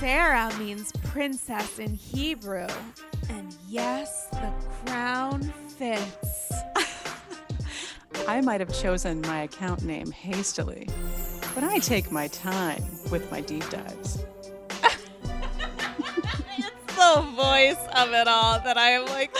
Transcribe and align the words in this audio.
Sarah 0.00 0.50
means 0.58 0.92
princess 1.04 1.78
in 1.78 1.94
Hebrew. 1.94 2.66
And 3.28 3.54
yes, 3.68 4.28
the 4.30 4.50
crown 4.86 5.42
fits. 5.76 6.50
I 8.26 8.40
might 8.40 8.60
have 8.60 8.72
chosen 8.72 9.20
my 9.20 9.42
account 9.42 9.84
name 9.84 10.10
hastily, 10.10 10.88
but 11.54 11.64
I 11.64 11.80
take 11.80 12.10
my 12.10 12.28
time 12.28 12.82
with 13.10 13.30
my 13.30 13.42
deep 13.42 13.68
dives. 13.68 14.24
it's 16.56 16.96
the 16.96 17.20
voice 17.36 17.86
of 17.94 18.14
it 18.14 18.26
all 18.26 18.58
that 18.60 18.78
I 18.78 18.92
am 18.92 19.04
like 19.04 19.36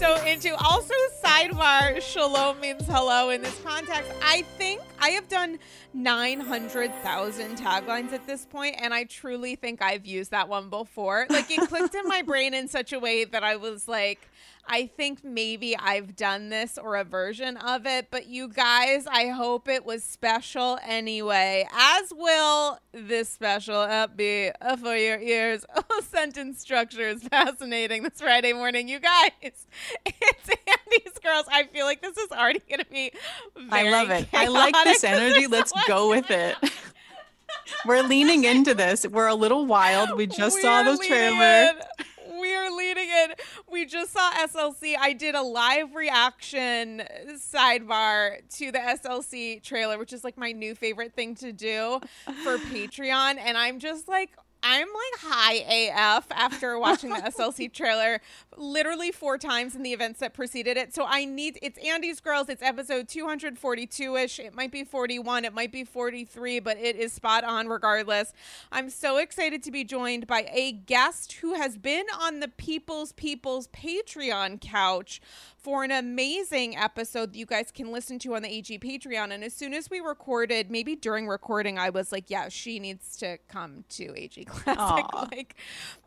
so 0.00 0.16
into. 0.24 0.56
Also, 0.56 0.94
sidebar, 1.22 2.00
shalom 2.00 2.58
means 2.58 2.86
hello 2.86 3.28
in 3.28 3.42
this 3.42 3.60
context. 3.62 4.10
I 4.22 4.40
think 4.56 4.80
I 4.98 5.10
have 5.10 5.28
done 5.28 5.58
900,000 5.92 7.58
taglines 7.58 8.14
at 8.14 8.26
this 8.26 8.46
point, 8.46 8.76
and 8.78 8.94
I 8.94 9.04
truly 9.04 9.56
think 9.56 9.82
I've 9.82 10.06
used 10.06 10.30
that 10.30 10.48
one 10.48 10.70
before. 10.70 11.26
Like, 11.28 11.50
it 11.50 11.68
clicked 11.68 11.94
in 11.94 12.08
my 12.08 12.22
brain 12.22 12.54
in 12.54 12.66
such 12.66 12.94
a 12.94 12.98
way 12.98 13.26
that 13.26 13.44
I 13.44 13.56
was 13.56 13.88
like, 13.88 14.26
I 14.72 14.86
think 14.86 15.24
maybe 15.24 15.76
I've 15.76 16.14
done 16.14 16.48
this 16.48 16.78
or 16.78 16.94
a 16.94 17.02
version 17.02 17.56
of 17.56 17.86
it, 17.86 18.06
but 18.12 18.28
you 18.28 18.48
guys, 18.48 19.04
I 19.08 19.26
hope 19.26 19.66
it 19.66 19.84
was 19.84 20.04
special 20.04 20.78
anyway, 20.86 21.66
as 21.72 22.12
will 22.14 22.78
this 22.92 23.28
special 23.28 24.06
be 24.14 24.52
for 24.80 24.96
your 24.96 25.18
ears. 25.18 25.64
Oh, 25.92 26.02
sentence 26.02 26.60
structure 26.60 27.08
is 27.08 27.22
fascinating 27.24 28.04
this 28.04 28.20
Friday 28.20 28.52
morning, 28.52 28.88
you 28.88 29.00
guys. 29.00 29.30
It's 30.06 30.48
Andy's 30.48 31.18
Girls. 31.18 31.46
I 31.50 31.64
feel 31.64 31.84
like 31.84 32.00
this 32.00 32.16
is 32.16 32.30
already 32.30 32.60
going 32.68 32.80
to 32.80 32.86
be 32.86 33.10
I 33.70 33.90
love 33.90 34.10
it. 34.10 34.28
I 34.32 34.46
like 34.46 34.74
this 34.84 35.02
energy. 35.02 35.46
Let's 35.48 35.72
go 35.88 36.10
with 36.10 36.30
it. 36.30 36.56
We're 37.86 38.02
leaning 38.02 38.44
into 38.44 38.74
this. 38.74 39.06
We're 39.06 39.28
a 39.28 39.34
little 39.34 39.66
wild. 39.66 40.16
We 40.16 40.26
just 40.26 40.56
we 40.56 40.62
saw 40.62 40.82
the 40.84 40.96
trailer 40.98 41.72
we 42.40 42.54
are 42.54 42.70
leading 42.70 43.08
it. 43.08 43.40
We 43.70 43.86
just 43.86 44.12
saw 44.12 44.30
SLC. 44.32 44.94
I 44.98 45.12
did 45.12 45.34
a 45.34 45.42
live 45.42 45.94
reaction 45.94 47.02
sidebar 47.34 48.38
to 48.56 48.72
the 48.72 48.78
SLC 48.78 49.62
trailer, 49.62 49.98
which 49.98 50.12
is 50.12 50.24
like 50.24 50.38
my 50.38 50.52
new 50.52 50.74
favorite 50.74 51.14
thing 51.14 51.34
to 51.36 51.52
do 51.52 52.00
for 52.42 52.58
Patreon. 52.72 53.38
And 53.38 53.56
I'm 53.56 53.78
just 53.78 54.08
like, 54.08 54.30
I'm 54.62 54.88
like 54.88 55.20
high 55.20 55.54
AF 55.54 56.26
after 56.30 56.78
watching 56.78 57.10
the 57.10 57.16
SLC 57.16 57.72
trailer 57.72 58.20
literally 58.56 59.10
four 59.10 59.38
times 59.38 59.74
in 59.74 59.82
the 59.82 59.92
events 59.92 60.20
that 60.20 60.34
preceded 60.34 60.76
it. 60.76 60.94
So 60.94 61.06
I 61.06 61.24
need 61.24 61.58
it's 61.62 61.78
Andy's 61.78 62.20
Girls. 62.20 62.48
It's 62.48 62.62
episode 62.62 63.08
242 63.08 64.16
ish. 64.16 64.38
It 64.38 64.54
might 64.54 64.70
be 64.70 64.84
41, 64.84 65.44
it 65.44 65.54
might 65.54 65.72
be 65.72 65.84
43, 65.84 66.60
but 66.60 66.76
it 66.78 66.96
is 66.96 67.12
spot 67.12 67.44
on 67.44 67.68
regardless. 67.68 68.32
I'm 68.70 68.90
so 68.90 69.16
excited 69.16 69.62
to 69.62 69.70
be 69.70 69.84
joined 69.84 70.26
by 70.26 70.48
a 70.52 70.72
guest 70.72 71.34
who 71.34 71.54
has 71.54 71.76
been 71.76 72.06
on 72.20 72.40
the 72.40 72.48
People's 72.48 73.12
People's 73.12 73.68
Patreon 73.68 74.60
couch 74.60 75.20
for 75.56 75.84
an 75.84 75.90
amazing 75.90 76.76
episode 76.76 77.32
that 77.32 77.38
you 77.38 77.46
guys 77.46 77.70
can 77.70 77.92
listen 77.92 78.18
to 78.18 78.34
on 78.34 78.42
the 78.42 78.48
AG 78.48 78.78
Patreon. 78.78 79.30
And 79.30 79.44
as 79.44 79.52
soon 79.52 79.74
as 79.74 79.90
we 79.90 80.00
recorded, 80.00 80.70
maybe 80.70 80.96
during 80.96 81.28
recording, 81.28 81.78
I 81.78 81.90
was 81.90 82.12
like, 82.12 82.30
yeah, 82.30 82.48
she 82.48 82.78
needs 82.78 83.16
to 83.18 83.38
come 83.48 83.84
to 83.90 84.14
AG 84.16 84.42
Classic. 84.50 85.04
Aww. 85.04 85.30
Like, 85.30 85.56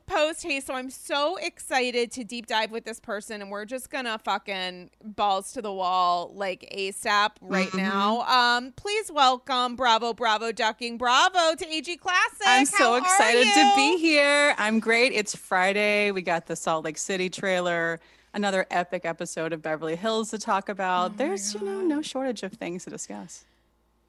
post 0.06 0.44
haste. 0.44 0.68
So 0.68 0.74
I'm 0.74 0.90
so 0.90 1.38
excited 1.38 2.12
to 2.12 2.24
deep 2.24 2.48
dive 2.48 2.72
with 2.72 2.86
this 2.86 3.00
person, 3.00 3.42
and 3.42 3.52
we're 3.52 3.66
just 3.66 3.90
gonna 3.90 4.20
fucking 4.20 4.90
balls 5.04 5.54
to 5.54 5.62
the 5.62 5.72
wall 5.72 6.32
like 6.36 6.70
ASAP 6.76 7.32
right 7.42 7.68
mm-hmm. 7.68 7.78
now. 7.78 8.22
Um, 8.22 8.74
please 8.74 9.12
welcome 9.12 9.76
Bravo, 9.76 10.14
Bravo, 10.14 10.52
Ducking, 10.52 10.98
Bravo 10.98 11.56
to 11.56 11.68
AG 11.68 11.98
Classic. 11.98 12.46
I'm 12.46 12.66
so 12.66 12.92
How 12.92 12.96
excited 12.98 13.48
to 13.54 13.74
be 13.76 13.98
here. 13.98 14.56
I'm 14.58 14.80
great. 14.80 15.14
It's 15.14 15.36
Friday. 15.36 16.12
We 16.12 16.22
got 16.22 16.46
the 16.48 16.56
Salt 16.56 16.86
Lake 16.86 16.98
City 16.98 17.30
trailer. 17.30 18.00
Another 18.36 18.66
epic 18.72 19.06
episode 19.06 19.54
of 19.54 19.62
Beverly 19.62 19.96
Hills 19.96 20.32
to 20.32 20.40
talk 20.40 20.68
about. 20.68 21.12
Oh 21.12 21.14
There's, 21.18 21.54
you 21.54 21.64
know, 21.64 21.82
no 21.82 22.02
shortage 22.02 22.42
of 22.42 22.54
things 22.54 22.84
to 22.86 22.90
discuss. 22.90 23.46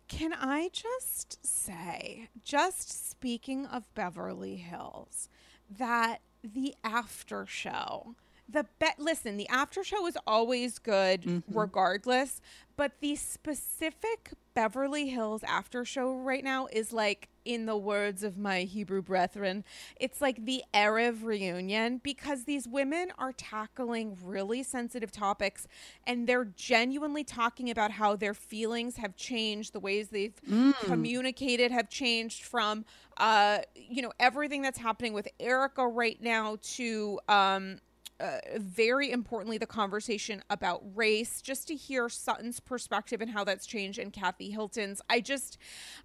Can 0.09 0.33
I 0.33 0.69
just 0.73 1.45
say, 1.45 2.29
just 2.45 3.09
speaking 3.11 3.67
of 3.67 3.93
Beverly 3.95 4.57
Hills, 4.57 5.29
that 5.71 6.19
the 6.43 6.75
after 6.85 7.47
show 7.47 8.15
the 8.49 8.67
bet 8.79 8.99
listen 8.99 9.37
the 9.37 9.49
after 9.49 9.83
show 9.83 10.07
is 10.07 10.17
always 10.27 10.79
good 10.79 11.23
mm-hmm. 11.23 11.59
regardless 11.59 12.41
but 12.77 12.93
the 13.01 13.15
specific 13.15 14.33
beverly 14.55 15.09
hills 15.09 15.43
after 15.45 15.85
show 15.85 16.15
right 16.15 16.45
now 16.45 16.67
is 16.73 16.93
like 16.93 17.29
in 17.45 17.67
the 17.67 17.77
words 17.77 18.23
of 18.23 18.37
my 18.37 18.63
hebrew 18.63 19.03
brethren 19.03 19.65
it's 19.97 20.21
like 20.21 20.45
the 20.45 20.63
erev 20.73 21.25
reunion 21.25 22.01
because 22.03 22.45
these 22.45 22.69
women 22.69 23.11
are 23.19 23.33
tackling 23.33 24.17
really 24.23 24.63
sensitive 24.63 25.11
topics 25.11 25.67
and 26.07 26.27
they're 26.27 26.45
genuinely 26.45 27.25
talking 27.25 27.71
about 27.71 27.91
how 27.91 28.15
their 28.15 28.35
feelings 28.35 28.97
have 28.97 29.17
changed 29.17 29.73
the 29.73 29.81
ways 29.81 30.09
they've 30.09 30.41
mm. 30.49 30.75
communicated 30.81 31.71
have 31.73 31.89
changed 31.89 32.45
from 32.45 32.85
uh 33.17 33.59
you 33.75 34.03
know 34.03 34.13
everything 34.21 34.63
that's 34.63 34.79
happening 34.79 35.13
with 35.13 35.29
erika 35.41 35.87
right 35.87 36.23
now 36.23 36.57
to 36.63 37.19
um 37.29 37.79
uh, 38.25 38.39
very 38.57 39.11
importantly 39.11 39.59
the 39.59 39.67
conversation 39.67 40.43
about 40.49 40.83
race, 40.95 41.43
just 41.43 41.69
to 41.69 41.75
hear 41.75 42.09
Sutton's 42.09 42.59
perspective 42.59 43.21
and 43.21 43.31
how 43.31 43.45
that's 43.45 43.67
changed, 43.67 43.99
and 43.99 44.13
Kathy 44.13 44.51
Hilton's. 44.51 45.03
I 45.11 45.21
just, 45.21 45.59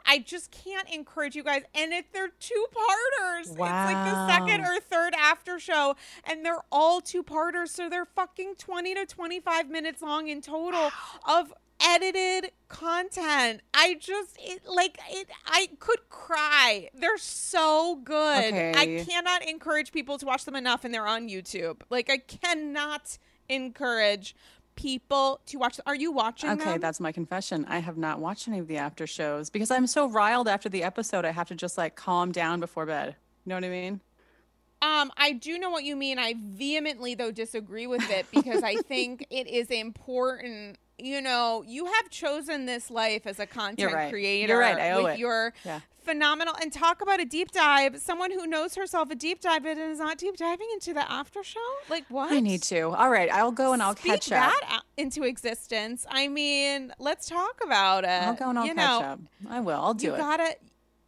I 0.06 0.19
just 0.19 0.51
can't 0.51 0.89
encourage 0.89 1.36
you 1.36 1.44
guys. 1.44 1.63
And 1.74 1.94
if 1.94 2.12
they're 2.12 2.33
two 2.39 2.66
parters, 2.74 3.51
wow. 3.51 3.88
it's 3.88 3.94
like 3.94 4.13
the 4.13 4.27
second 4.27 4.66
or 4.66 4.80
third 4.81 5.13
after 5.16 5.60
show, 5.60 5.95
and 6.25 6.45
they're 6.45 6.63
all 6.71 7.00
two 7.00 7.24
parters, 7.24 7.71
so 7.71 7.89
they're 7.89 8.06
fucking 8.06 8.56
twenty 8.57 8.94
to 8.95 9.06
twenty 9.06 9.39
five 9.39 9.69
minutes 9.69 10.01
long 10.01 10.27
in 10.27 10.42
total 10.42 10.92
of 11.27 11.54
edited 11.81 12.51
content. 12.67 13.61
I 13.73 13.95
just 13.99 14.37
it 14.39 14.61
like 14.67 14.99
it 15.09 15.27
I 15.45 15.69
could 15.79 16.09
cry. 16.09 16.89
They're 16.93 17.17
so 17.17 17.99
good. 18.03 18.45
Okay. 18.53 18.73
I 18.75 19.03
cannot 19.05 19.43
encourage 19.47 19.91
people 19.91 20.17
to 20.17 20.25
watch 20.25 20.45
them 20.45 20.55
enough 20.55 20.85
and 20.85 20.93
they're 20.93 21.07
on 21.07 21.29
YouTube. 21.29 21.81
Like 21.89 22.09
I 22.09 22.17
cannot 22.17 23.17
encourage 23.47 24.35
people 24.75 25.41
to 25.47 25.57
watch 25.57 25.77
them. 25.77 25.83
Are 25.87 25.95
you 25.95 26.11
watching 26.11 26.49
Okay, 26.51 26.63
them? 26.63 26.79
that's 26.79 26.99
my 26.99 27.11
confession. 27.11 27.65
I 27.67 27.79
have 27.79 27.97
not 27.97 28.19
watched 28.19 28.47
any 28.47 28.59
of 28.59 28.67
the 28.67 28.77
after 28.77 29.05
shows 29.05 29.49
because 29.49 29.71
I'm 29.71 29.87
so 29.87 30.07
riled 30.09 30.47
after 30.47 30.69
the 30.69 30.83
episode. 30.83 31.25
I 31.25 31.31
have 31.31 31.47
to 31.49 31.55
just 31.55 31.77
like 31.77 31.95
calm 31.95 32.31
down 32.31 32.59
before 32.59 32.85
bed. 32.85 33.15
You 33.45 33.49
know 33.49 33.55
what 33.55 33.65
I 33.65 33.69
mean? 33.69 33.99
Um, 34.81 35.11
I 35.17 35.33
do 35.33 35.59
know 35.59 35.69
what 35.69 35.83
you 35.83 35.97
mean. 35.97 36.17
I 36.19 36.35
vehemently 36.37 37.13
though 37.15 37.31
disagree 37.31 37.87
with 37.87 38.09
it 38.09 38.25
because 38.31 38.63
I 38.63 38.75
think 38.87 39.25
it 39.29 39.47
is 39.47 39.67
important. 39.69 40.77
You 41.01 41.22
know, 41.22 41.63
you 41.68 41.86
have 41.86 42.10
chosen 42.10 42.66
this 42.66 42.90
life 42.92 43.25
as 43.25 43.40
a 43.40 43.46
content 43.46 43.94
right. 43.94 44.04
You're 44.04 44.10
creator 44.12 44.57
right. 44.57 44.78
I 44.78 44.92
owe 44.92 45.04
with 45.04 45.13
it. 45.16 45.19
your 45.19 45.54
Yeah. 45.63 45.80
phenomenal 46.04 46.56
and 46.62 46.72
talk 46.74 47.01
about 47.01 47.19
a 47.19 47.25
deep 47.25 47.51
dive. 47.51 48.00
Someone 48.00 48.31
who 48.31 48.48
knows 48.48 48.75
herself 48.75 49.10
a 49.12 49.16
deep 49.16 49.42
dive 49.42 49.63
but 49.63 49.78
is 49.78 50.00
not 50.00 50.18
deep 50.18 50.38
diving 50.38 50.68
into 50.74 50.94
the 50.94 51.10
after 51.12 51.44
show. 51.44 51.60
Like 51.90 52.06
what? 52.10 52.31
I 52.31 52.40
need 52.40 52.63
to. 52.63 52.90
All 52.90 53.10
right, 53.10 53.31
I'll 53.31 53.51
go 53.51 53.74
and 53.74 53.81
I'll 53.81 53.96
Speak 53.96 54.12
catch 54.13 54.31
up. 54.31 54.51
that 54.51 54.81
into 54.98 55.24
existence. 55.24 56.06
I 56.10 56.28
mean, 56.28 56.94
let's 57.00 57.28
talk 57.28 57.60
about 57.63 58.04
it. 58.04 58.10
I'll 58.10 58.34
go 58.36 58.50
and 58.50 58.60
I'll 58.60 58.66
you 58.66 58.75
catch 58.75 59.01
know, 59.01 59.07
up. 59.07 59.19
I 59.50 59.60
will. 59.60 59.80
I'll 59.80 59.94
do 59.94 60.07
you 60.07 60.13
it. 60.16 60.18
gotta 60.18 60.56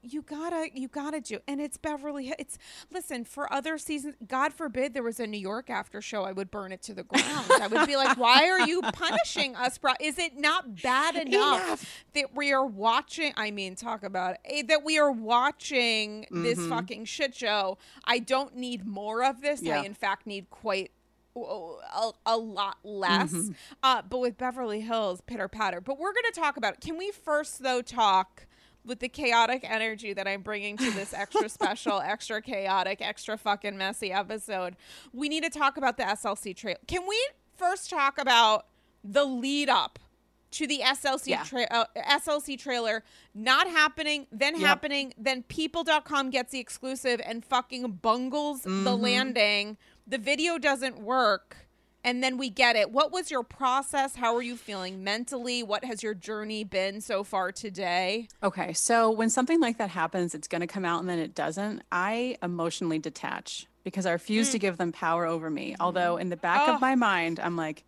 you 0.04 0.22
gotta 0.24 0.68
you 0.74 0.88
gotta 0.88 1.22
do 1.22 1.38
and 1.48 1.62
it's 1.62 1.78
beverly 1.78 2.34
it's 2.40 2.58
listen 2.92 3.24
for 3.24 3.52
other 3.54 3.78
seasons 3.78 4.16
god 4.28 4.52
forbid 4.54 4.94
there 4.94 5.04
was 5.04 5.20
a 5.20 5.28
new 5.28 5.38
york 5.38 5.70
after 5.70 6.02
show 6.02 6.24
i 6.24 6.32
would 6.32 6.50
burn 6.50 6.72
it 6.72 6.82
to 6.82 6.94
the 6.94 7.04
ground 7.04 7.46
i 7.62 7.68
would 7.68 7.86
be 7.88 7.96
like 7.96 8.18
why 8.18 8.48
are 8.50 8.62
you 8.68 8.82
punishing 8.94 9.56
us 9.56 9.78
bro 9.78 9.94
is 10.00 10.18
it 10.18 10.36
not 10.38 10.82
bad 10.82 11.16
enough, 11.16 11.64
Enough. 11.66 12.04
that 12.14 12.36
we 12.36 12.52
are 12.52 12.66
watching 12.66 13.32
i 13.38 13.52
mean 13.52 13.76
talk 13.76 14.04
about 14.04 14.34
it 14.36 14.40
eh, 14.46 14.64
that 14.68 14.84
we 14.84 14.98
are 14.98 15.12
watching 15.12 16.26
this 16.32 16.58
Mhm. 16.58 16.70
fucking 16.70 17.06
shit 17.06 17.36
show 17.36 17.78
i 18.06 18.18
don't 18.20 18.56
need 18.56 18.86
more 18.88 19.24
of 19.24 19.42
this 19.42 19.62
Yeah. 19.62 19.82
i 19.82 19.86
in 19.86 19.94
fact 19.94 20.26
need 20.26 20.50
quite 20.50 20.92
a, 21.36 22.12
a 22.26 22.38
lot 22.38 22.78
less 22.84 23.32
Mhm. 23.32 23.56
uh, 23.84 24.02
but 24.02 24.20
with 24.20 24.38
beverly 24.38 24.82
hills 24.82 25.22
pitter 25.22 25.48
patter 25.48 25.80
but 25.80 25.98
we're 25.98 26.12
going 26.14 26.26
to 26.34 26.38
talk 26.40 26.58
about 26.58 26.74
it 26.74 26.82
can 26.82 26.98
we 26.98 27.12
first 27.12 27.62
though 27.64 27.82
talk 27.82 28.48
with 28.86 29.00
the 29.00 29.10
chaotic 29.10 29.64
energy 29.64 30.14
that 30.14 30.28
I'm 30.28 30.42
bringing 30.42 30.78
to 30.78 30.92
this 30.92 31.14
extra 31.14 31.48
special, 31.58 32.00
extra 32.02 32.42
chaotic, 32.42 33.02
extra 33.02 33.38
fucking 33.38 33.78
messy 33.78 34.12
episode, 34.12 34.76
we 35.14 35.30
need 35.30 35.44
to 35.44 35.50
talk 35.50 35.78
about 35.78 35.98
the 35.98 36.04
SLC 36.04 36.56
trail. 36.56 36.78
Can 36.88 37.02
we 37.08 37.20
first 37.56 37.90
talk 37.90 38.18
about 38.18 38.66
the 39.04 39.24
lead 39.26 39.70
up 39.70 40.00
to 40.52 40.68
the 40.68 40.80
SLC 40.84 41.28
Yeah. 41.28 41.44
tra- 41.44 41.68
uh, 41.72 41.86
SLC 41.96 42.58
trailer 42.58 43.04
not 43.34 43.68
happening, 43.68 44.28
then 44.32 44.56
Yep. 44.60 44.68
happening, 44.68 45.14
then 45.18 45.44
people.com 45.44 46.30
gets 46.30 46.52
the 46.52 46.60
exclusive 46.60 47.22
and 47.26 47.46
fucking 47.46 47.90
bungles 48.02 48.64
the 48.64 48.70
Mhm. 48.70 49.00
landing. 49.02 49.78
The 50.06 50.18
video 50.18 50.58
doesn't 50.58 51.00
work 51.00 51.56
and 52.04 52.24
then 52.24 52.38
we 52.38 52.50
get 52.50 52.76
it. 52.76 52.92
What 52.92 53.12
was 53.12 53.32
your 53.32 53.44
process? 53.44 54.16
How 54.16 54.36
are 54.36 54.42
you 54.42 54.56
feeling 54.56 55.04
mentally? 55.04 55.64
What 55.64 55.86
has 55.86 56.04
your 56.04 56.14
journey 56.14 56.64
been 56.64 57.02
so 57.02 57.24
far 57.24 57.52
today? 57.52 58.28
Okay, 58.44 58.74
so 58.74 59.12
when 59.12 59.30
something 59.30 59.60
like 59.60 59.78
that 59.78 59.90
happens, 59.90 60.34
it's 60.34 60.48
going 60.48 60.62
to 60.62 60.68
come 60.68 60.86
out 60.86 61.00
and 61.00 61.10
then 61.10 61.20
it 61.20 61.36
doesn't. 61.36 61.84
I 61.92 62.38
emotionally 62.42 63.00
detach 63.00 63.68
because 63.84 64.06
I 64.06 64.12
refuse 64.12 64.50
to 64.52 64.58
mm. 64.58 64.62
give 64.62 64.78
them 64.78 64.92
power 64.92 65.26
over 65.26 65.50
me. 65.50 65.76
Although 65.80 66.18
in 66.18 66.30
the 66.30 66.38
back 66.38 66.68
Oh. 66.68 66.76
of 66.76 66.82
my 66.82 66.96
mind, 66.96 67.40
I'm 67.40 67.56
like, 67.56 67.84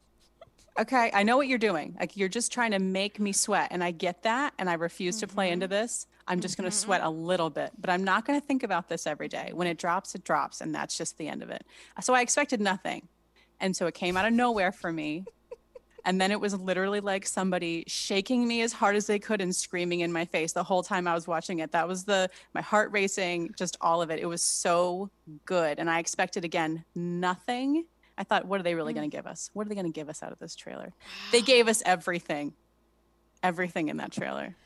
okay, 0.78 1.12
I 1.14 1.24
know 1.24 1.38
what 1.38 1.48
you're 1.48 1.60
doing. 1.60 1.96
Like 2.00 2.18
you're 2.18 2.30
just 2.30 2.52
trying 2.52 2.72
to 2.72 2.80
make 2.80 3.20
me 3.20 3.32
sweat, 3.32 3.70
and 3.72 3.84
I 3.84 3.92
get 3.92 4.24
that, 4.24 4.54
and 4.58 4.70
I 4.70 4.74
refuse 4.74 5.20
to 5.20 5.28
play 5.28 5.52
into 5.52 5.68
mm-hmm. 5.68 5.74
this. 5.74 6.08
I'm 6.28 6.40
just 6.40 6.58
going 6.58 6.70
to 6.70 6.76
mm-hmm. 6.76 6.86
sweat 6.86 7.02
a 7.04 7.10
little 7.10 7.50
bit, 7.50 7.72
but 7.78 7.90
I'm 7.90 8.04
not 8.04 8.26
going 8.26 8.40
to 8.40 8.46
think 8.46 8.64
about 8.64 8.88
this 8.90 9.06
every 9.06 9.28
day. 9.28 9.52
When 9.54 9.68
it 9.68 9.78
drops, 9.78 10.16
it 10.16 10.24
drops, 10.24 10.62
and 10.62 10.74
that's 10.74 10.98
just 10.98 11.18
the 11.18 11.28
end 11.28 11.44
of 11.44 11.50
it. 11.50 11.66
So 12.02 12.14
I 12.14 12.22
expected 12.22 12.62
nothing, 12.62 13.08
and 13.64 13.76
so 13.76 13.88
it 13.88 13.94
came 13.94 14.18
out 14.18 14.26
of 14.26 14.34
nowhere 14.34 14.72
for 14.72 14.92
me. 14.92 15.26
And 16.06 16.20
then 16.20 16.32
it 16.32 16.40
was 16.42 16.54
literally 16.54 17.00
like 17.00 17.26
somebody 17.26 17.86
shaking 17.88 18.46
me 18.46 18.62
as 18.62 18.74
hard 18.74 18.98
as 18.98 19.08
they 19.08 19.20
could 19.20 19.40
and 19.40 19.56
screaming 19.56 20.02
in 20.02 20.12
my 20.12 20.26
face 20.26 20.52
the 20.52 20.64
whole 20.64 20.84
time 20.84 21.08
I 21.08 21.14
was 21.14 21.28
watching 21.28 21.60
it. 21.60 21.72
That 21.72 21.88
was 21.88 22.04
the 22.04 22.30
my 22.54 22.60
heart 22.60 22.92
racing, 22.92 23.56
just 23.58 23.78
all 23.80 24.02
of 24.02 24.12
it. 24.12 24.20
It 24.20 24.26
was 24.26 24.42
so 24.42 25.10
good. 25.46 25.80
And 25.80 25.90
I 25.90 26.00
expected 26.00 26.44
again 26.44 26.84
nothing. 26.94 27.86
I 28.18 28.26
thought, 28.26 28.46
what 28.46 28.60
are 28.60 28.64
they 28.64 28.76
really 28.76 28.92
mm. 28.92 28.98
going 28.98 29.10
to 29.10 29.16
give 29.16 29.26
us? 29.26 29.50
What 29.54 29.66
are 29.66 29.70
they 29.70 29.76
going 29.76 29.88
to 29.88 29.94
give 29.94 30.10
us 30.10 30.22
out 30.22 30.34
of 30.34 30.40
this 30.40 30.58
trailer? 30.58 30.92
They 31.32 31.42
gave 31.42 31.70
us 31.70 31.82
everything. 31.86 32.52
Everything 33.42 33.88
in 33.88 33.98
that 33.98 34.12
trailer. 34.12 34.58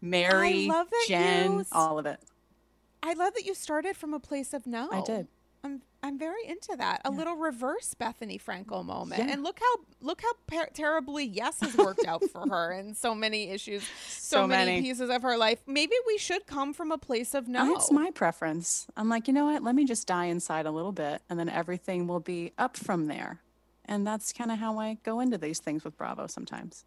Mary, 0.00 0.70
Jen, 1.06 1.52
you 1.52 1.64
all 1.70 2.00
of 2.00 2.06
it. 2.06 2.18
I 3.00 3.12
love 3.12 3.34
that 3.34 3.46
you 3.46 3.54
started 3.54 3.96
from 3.96 4.12
a 4.12 4.18
place 4.18 4.52
of 4.52 4.66
no. 4.66 4.88
I 4.90 5.02
did. 5.02 5.28
I'm 6.02 6.18
very 6.18 6.46
into 6.46 6.76
that. 6.76 7.00
A 7.04 7.10
little 7.10 7.34
reverse 7.36 7.94
Bethenny 7.98 8.40
Frankel 8.40 8.84
moment. 8.84 9.24
Yeah. 9.24 9.32
And 9.32 9.42
look 9.42 9.58
how 9.58 9.76
look 10.00 10.20
how 10.22 10.32
per- 10.46 10.70
terribly 10.72 11.24
yes 11.24 11.60
has 11.60 11.76
worked 11.76 12.04
out 12.06 12.22
for 12.30 12.40
her 12.48 12.72
in 12.72 12.94
so 12.94 13.14
many 13.14 13.50
issues, 13.50 13.82
so, 14.08 14.36
So 14.38 14.46
many. 14.46 14.72
many. 14.72 14.82
pieces 14.82 15.10
of 15.10 15.22
her 15.22 15.36
life. 15.36 15.60
Maybe 15.66 15.94
we 16.06 16.18
should 16.18 16.46
come 16.46 16.72
from 16.72 16.92
a 16.92 16.98
place 16.98 17.34
of 17.34 17.48
no. 17.48 17.62
Oh, 17.70 17.74
that's 17.74 17.90
my 17.90 18.10
preference. 18.12 18.86
I'm 18.96 19.08
like, 19.08 19.26
you 19.26 19.34
know 19.34 19.46
what? 19.46 19.62
Let 19.62 19.74
me 19.74 19.84
just 19.84 20.06
die 20.06 20.26
inside 20.26 20.66
a 20.66 20.70
little 20.70 20.92
bit 20.92 21.22
and 21.28 21.38
then 21.40 21.48
everything 21.48 22.06
will 22.06 22.20
be 22.20 22.52
up 22.58 22.76
from 22.76 23.06
there. 23.06 23.40
And 23.84 24.06
that's 24.06 24.32
kind 24.32 24.50
of 24.50 24.58
how 24.58 24.78
I 24.78 24.98
go 25.02 25.20
into 25.20 25.38
these 25.38 25.58
things 25.60 25.84
with 25.84 25.96
Bravo 25.96 26.26
sometimes. 26.26 26.84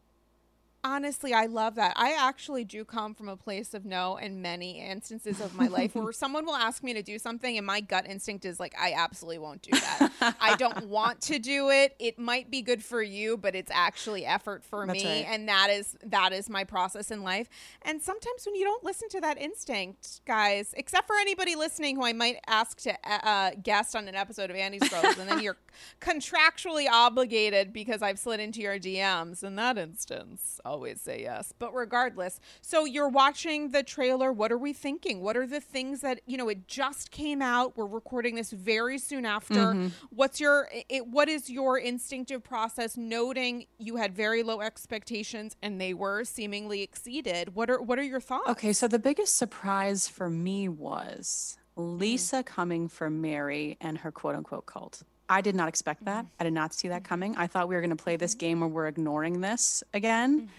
Honestly, 0.81 1.34
I 1.34 1.48
love 1.48 1.76
that. 1.76 1.94
I 1.98 2.16
actually 2.18 2.64
do 2.64 2.86
come 2.86 3.14
from 3.14 3.28
a 3.28 3.36
place 3.36 3.74
of 3.74 3.84
no 3.84 4.16
in 4.16 4.42
many 4.42 4.80
instances 4.80 5.42
of 5.42 5.54
my 5.54 5.68
life 5.68 5.94
where 5.94 6.12
someone 6.14 6.46
will 6.46 6.56
ask 6.56 6.84
me 6.84 6.94
to 6.94 7.04
do 7.04 7.20
something 7.20 7.58
and 7.58 7.68
my 7.68 7.81
gut 7.81 8.08
instinct 8.08 8.46
is 8.46 8.62
like, 8.62 8.74
I 8.80 8.94
absolutely 8.94 9.40
won't 9.40 9.62
do 9.62 9.72
that. 9.72 10.36
I 10.40 10.56
don't 10.56 10.86
want 10.88 11.20
to 11.24 11.38
do 11.38 11.70
it. 11.70 11.96
It 12.00 12.18
might 12.18 12.50
be 12.50 12.62
good 12.62 12.81
for 12.81 13.04
you, 13.04 13.36
but 13.36 13.56
it's 13.56 13.72
actually 13.74 14.26
effort 14.26 14.64
for 14.64 14.86
That's 14.88 15.04
me. 15.04 15.10
right. 15.10 15.26
And 15.28 15.50
that 15.50 15.70
is 15.70 15.98
that 16.06 16.31
is 16.31 16.50
my 16.50 16.64
process 16.64 17.12
in 17.12 17.24
life. 17.24 17.50
And 17.81 18.02
sometimes 18.02 18.45
when 18.45 18.56
you 18.56 18.64
don't 18.64 18.83
listen 18.83 19.09
to 19.09 19.21
that 19.21 19.38
instinct, 19.38 20.21
guys, 20.26 20.74
except 20.78 21.07
for 21.07 21.18
anybody 21.18 21.56
listening 21.56 21.98
who 21.98 22.06
I 22.06 22.14
might 22.14 22.38
ask 22.48 22.80
to 22.83 22.98
uh, 23.04 23.52
guest 23.62 23.98
on 23.98 24.07
an 24.07 24.16
episode 24.16 24.50
of 24.50 24.56
Andy's 24.56 24.88
Girls, 24.88 25.18
and 25.18 25.30
then 25.30 25.42
you're 25.42 25.57
contractually 26.02 26.88
obligated 26.90 27.74
because 27.74 28.02
I've 28.02 28.19
slid 28.19 28.40
into 28.40 28.62
your 28.62 28.80
DMs. 28.80 29.44
In 29.44 29.56
that 29.56 29.78
instance, 29.78 30.62
always 30.69 31.02
say 31.02 31.21
yes. 31.21 31.54
But 31.57 31.73
regardless, 31.73 32.40
so 32.61 32.85
you're 32.85 33.09
watching 33.09 33.71
the 33.71 33.83
trailer. 33.83 34.31
What 34.31 34.52
are 34.52 34.57
we 34.57 34.71
thinking? 34.71 35.21
What 35.21 35.35
are 35.35 35.47
the 35.47 35.59
things 35.59 36.02
that 36.02 36.21
you 36.26 36.38
know? 36.38 36.47
It 36.47 36.68
just 36.68 37.11
came 37.11 37.42
out. 37.42 37.76
We're 37.76 37.88
recording 37.88 38.35
this 38.35 38.52
very 38.52 38.97
soon 38.99 39.26
after. 39.26 39.56
Mm-hmm. 39.56 39.88
What's 40.11 40.40
your 40.40 40.69
it, 40.90 41.07
what 41.07 41.28
is 41.28 41.49
your 41.49 41.78
instinctive 41.78 42.44
process? 42.44 42.95
Noting 42.95 43.66
you 43.78 43.95
had 43.97 44.14
very 44.16 44.44
low 44.44 44.61
expectations 44.61 45.56
and 45.61 45.81
they 45.81 45.94
were 45.94 46.23
seemingly 46.23 46.81
exceeded. 46.81 47.56
What 47.56 47.69
are 47.69 47.81
what 47.81 47.97
are 47.99 48.04
your 48.04 48.21
thoughts? 48.21 48.49
Okay, 48.49 48.73
so 48.73 48.88
the 48.88 48.99
biggest 48.99 49.35
surprise 49.35 50.07
for 50.07 50.30
me 50.30 50.69
was 50.69 51.57
Lisa 51.76 52.44
coming 52.44 52.88
for 52.88 53.09
Mary 53.09 53.78
and 53.81 53.97
her 53.99 54.11
quote 54.11 54.35
unquote 54.35 54.66
cult. 54.66 55.04
I 55.30 55.42
did 55.42 55.56
not 55.56 55.69
expect 55.69 56.06
that. 56.06 56.26
Mm-hmm. 56.26 56.36
I 56.40 56.44
did 56.44 56.54
not 56.54 56.74
see 56.74 56.88
that 56.88 57.04
mm-hmm. 57.04 57.09
coming. 57.09 57.38
I 57.38 57.48
thought 57.48 57.69
we 57.69 57.76
were 57.76 57.81
going 57.81 57.95
to 57.95 58.04
play 58.04 58.18
this 58.18 58.33
mm-hmm. 58.33 58.40
game 58.40 58.59
where 58.62 58.69
we're 58.69 58.88
ignoring 58.88 59.42
this 59.42 59.83
again. 59.94 60.50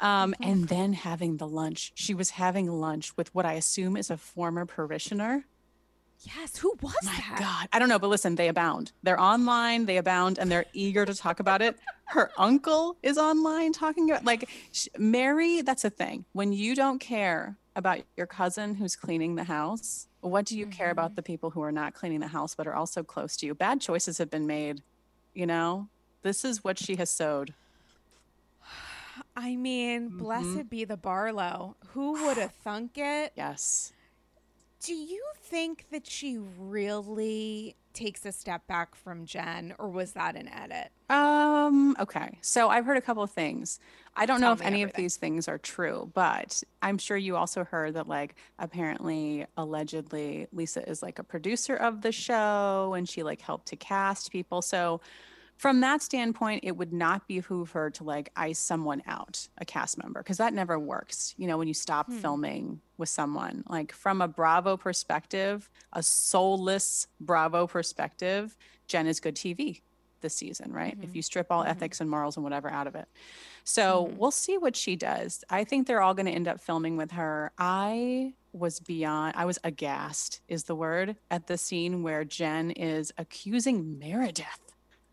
Um, 0.00 0.34
and 0.40 0.66
then 0.66 0.94
having 0.94 1.36
the 1.36 1.46
lunch. 1.46 1.92
She 1.94 2.14
was 2.14 2.30
having 2.30 2.70
lunch 2.70 3.14
with 3.18 3.34
what 3.34 3.44
I 3.44 3.54
assume 3.54 3.98
is 3.98 4.10
a 4.10 4.16
former 4.16 4.64
parishioner. 4.64 5.44
Yes. 6.22 6.56
Who 6.56 6.74
was 6.80 6.94
My 7.02 7.12
that? 7.12 7.36
God. 7.38 7.68
I 7.72 7.78
don't 7.78 7.88
know, 7.88 7.98
but 7.98 8.08
listen, 8.08 8.34
they 8.34 8.48
abound. 8.48 8.92
They're 9.02 9.20
online, 9.20 9.86
they 9.86 9.96
abound, 9.96 10.38
and 10.38 10.50
they're 10.50 10.66
eager 10.72 11.06
to 11.06 11.14
talk 11.14 11.40
about 11.40 11.62
it. 11.62 11.78
Her 12.04 12.30
uncle 12.38 12.96
is 13.02 13.16
online 13.16 13.72
talking 13.72 14.10
about, 14.10 14.24
like, 14.24 14.48
Mary, 14.98 15.62
that's 15.62 15.84
a 15.84 15.90
thing. 15.90 16.24
When 16.32 16.52
you 16.52 16.74
don't 16.74 16.98
care 16.98 17.56
about 17.74 18.00
your 18.16 18.26
cousin 18.26 18.74
who's 18.74 18.96
cleaning 18.96 19.36
the 19.36 19.44
house, 19.44 20.08
what 20.20 20.44
do 20.46 20.56
you 20.58 20.66
care 20.66 20.90
about 20.90 21.16
the 21.16 21.22
people 21.22 21.50
who 21.50 21.62
are 21.62 21.72
not 21.72 21.94
cleaning 21.94 22.20
the 22.20 22.28
house 22.28 22.54
but 22.54 22.66
are 22.66 22.74
also 22.74 23.02
close 23.02 23.36
to 23.38 23.46
you? 23.46 23.54
Bad 23.54 23.80
choices 23.80 24.18
have 24.18 24.30
been 24.30 24.46
made, 24.46 24.82
you 25.34 25.46
know? 25.46 25.88
This 26.22 26.44
is 26.44 26.62
what 26.62 26.78
she 26.78 26.96
has 26.96 27.08
sowed. 27.10 27.54
I 29.36 29.56
mean, 29.56 30.08
Mm-hmm. 30.10 30.18
blessed 30.18 30.68
be 30.70 30.84
the 30.84 30.96
Barlow. 30.96 31.76
Who 31.88 32.12
would 32.26 32.36
have 32.36 32.52
thunk 32.52 32.92
it? 32.96 33.32
Yes. 33.36 33.92
Do 34.82 34.94
you 34.94 35.22
think 35.42 35.86
that 35.90 36.06
she 36.06 36.38
really 36.58 37.76
takes 37.92 38.24
a 38.24 38.32
step 38.32 38.66
back 38.66 38.94
from 38.94 39.26
Jen, 39.26 39.74
or 39.78 39.88
was 39.88 40.12
that 40.12 40.36
an 40.36 40.48
edit? 40.48 40.90
Um, 41.10 41.96
okay. 42.00 42.38
So 42.40 42.68
I've 42.68 42.86
heard 42.86 42.96
a 42.96 43.00
couple 43.00 43.22
of 43.22 43.30
things. 43.30 43.78
I 44.16 44.26
don't 44.26 44.40
know 44.40 44.52
if 44.52 44.62
any 44.62 44.82
of 44.82 44.92
these 44.94 45.16
things 45.16 45.48
are 45.48 45.58
true, 45.58 46.10
but 46.14 46.62
I'm 46.82 46.98
sure 46.98 47.16
you 47.16 47.36
also 47.36 47.64
heard 47.64 47.94
that, 47.94 48.08
like, 48.08 48.36
apparently, 48.58 49.46
allegedly, 49.56 50.46
Lisa 50.52 50.88
is 50.88 51.02
like 51.02 51.18
a 51.18 51.24
producer 51.24 51.76
of 51.76 52.00
the 52.02 52.12
show 52.12 52.94
and 52.96 53.08
she 53.08 53.22
like 53.22 53.40
helped 53.40 53.66
to 53.68 53.76
cast 53.76 54.32
people. 54.32 54.62
So, 54.62 55.00
from 55.60 55.80
that 55.80 56.00
standpoint, 56.00 56.64
it 56.64 56.74
would 56.74 56.90
not 56.90 57.28
behoove 57.28 57.72
her 57.72 57.90
to 57.90 58.02
like 58.02 58.30
ice 58.34 58.58
someone 58.58 59.02
out, 59.06 59.46
a 59.58 59.64
cast 59.66 60.02
member, 60.02 60.20
because 60.20 60.38
that 60.38 60.54
never 60.54 60.78
works. 60.78 61.34
You 61.36 61.46
know, 61.46 61.58
when 61.58 61.68
you 61.68 61.74
stop 61.74 62.06
Hmm. 62.06 62.16
filming 62.16 62.80
with 62.96 63.10
someone, 63.10 63.62
like 63.68 63.92
from 63.92 64.22
a 64.22 64.26
Bravo 64.28 64.78
perspective, 64.78 65.68
a 65.92 66.02
soulless 66.02 67.08
Bravo 67.20 67.66
perspective, 67.66 68.56
Jen 68.88 69.06
is 69.06 69.20
good 69.20 69.36
TV 69.36 69.82
this 70.22 70.34
season, 70.34 70.72
right? 70.72 70.96
If 71.02 71.10
Mhm. 71.10 71.16
you 71.16 71.20
strip 71.20 71.48
all 71.50 71.62
Mhm. 71.62 71.68
ethics 71.68 72.00
and 72.00 72.08
morals 72.08 72.38
and 72.38 72.44
whatever 72.44 72.70
out 72.70 72.86
of 72.86 72.94
it. 72.94 73.08
So 73.62 74.06
Mhm. 74.06 74.16
we'll 74.16 74.30
see 74.30 74.56
what 74.56 74.76
she 74.76 74.96
does. 74.96 75.44
I 75.50 75.64
think 75.64 75.86
they're 75.86 76.00
all 76.00 76.14
going 76.14 76.24
to 76.24 76.32
end 76.32 76.48
up 76.48 76.58
filming 76.62 76.96
with 76.96 77.10
her. 77.10 77.52
I 77.58 78.34
was 78.54 78.80
beyond, 78.80 79.36
I 79.36 79.44
was 79.44 79.58
aghast, 79.62 80.40
is 80.48 80.64
the 80.64 80.74
word, 80.74 81.18
at 81.30 81.48
the 81.48 81.58
scene 81.58 82.02
where 82.02 82.24
Jen 82.24 82.70
is 82.70 83.12
accusing 83.18 83.98
Meredith 83.98 84.69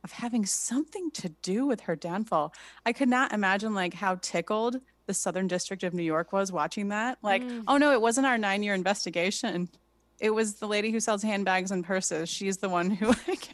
of 0.08 0.14
having 0.14 0.46
something 0.46 1.12
to 1.12 1.28
do 1.42 1.66
with 1.68 1.82
her 1.82 1.94
downfall. 1.98 2.54
I 2.86 2.94
could 2.94 3.10
not 3.10 3.34
imagine 3.34 3.74
like 3.76 3.94
how 3.94 4.16
tickled 4.22 4.78
the 5.06 5.14
Southern 5.14 5.48
District 5.48 5.84
of 5.84 5.94
New 5.94 6.02
York 6.04 6.32
was 6.32 6.50
watching 6.50 6.88
that. 6.90 7.18
Like, 7.22 7.44
Mm. 7.44 7.66
oh 7.68 7.76
no, 7.78 7.92
it 7.92 8.00
wasn't 8.02 8.26
our 8.26 8.38
nine 8.38 8.64
year 8.64 8.74
investigation. 8.74 9.68
It 10.22 10.30
was 10.30 10.56
the 10.56 10.68
lady 10.68 10.92
who 10.92 11.02
sells 11.02 11.24
handbags 11.24 11.72
and 11.72 11.84
purses. 11.84 12.30
She's 12.30 12.58
the 12.60 12.70
one 12.70 12.90
who 12.90 13.08
like 13.28 13.50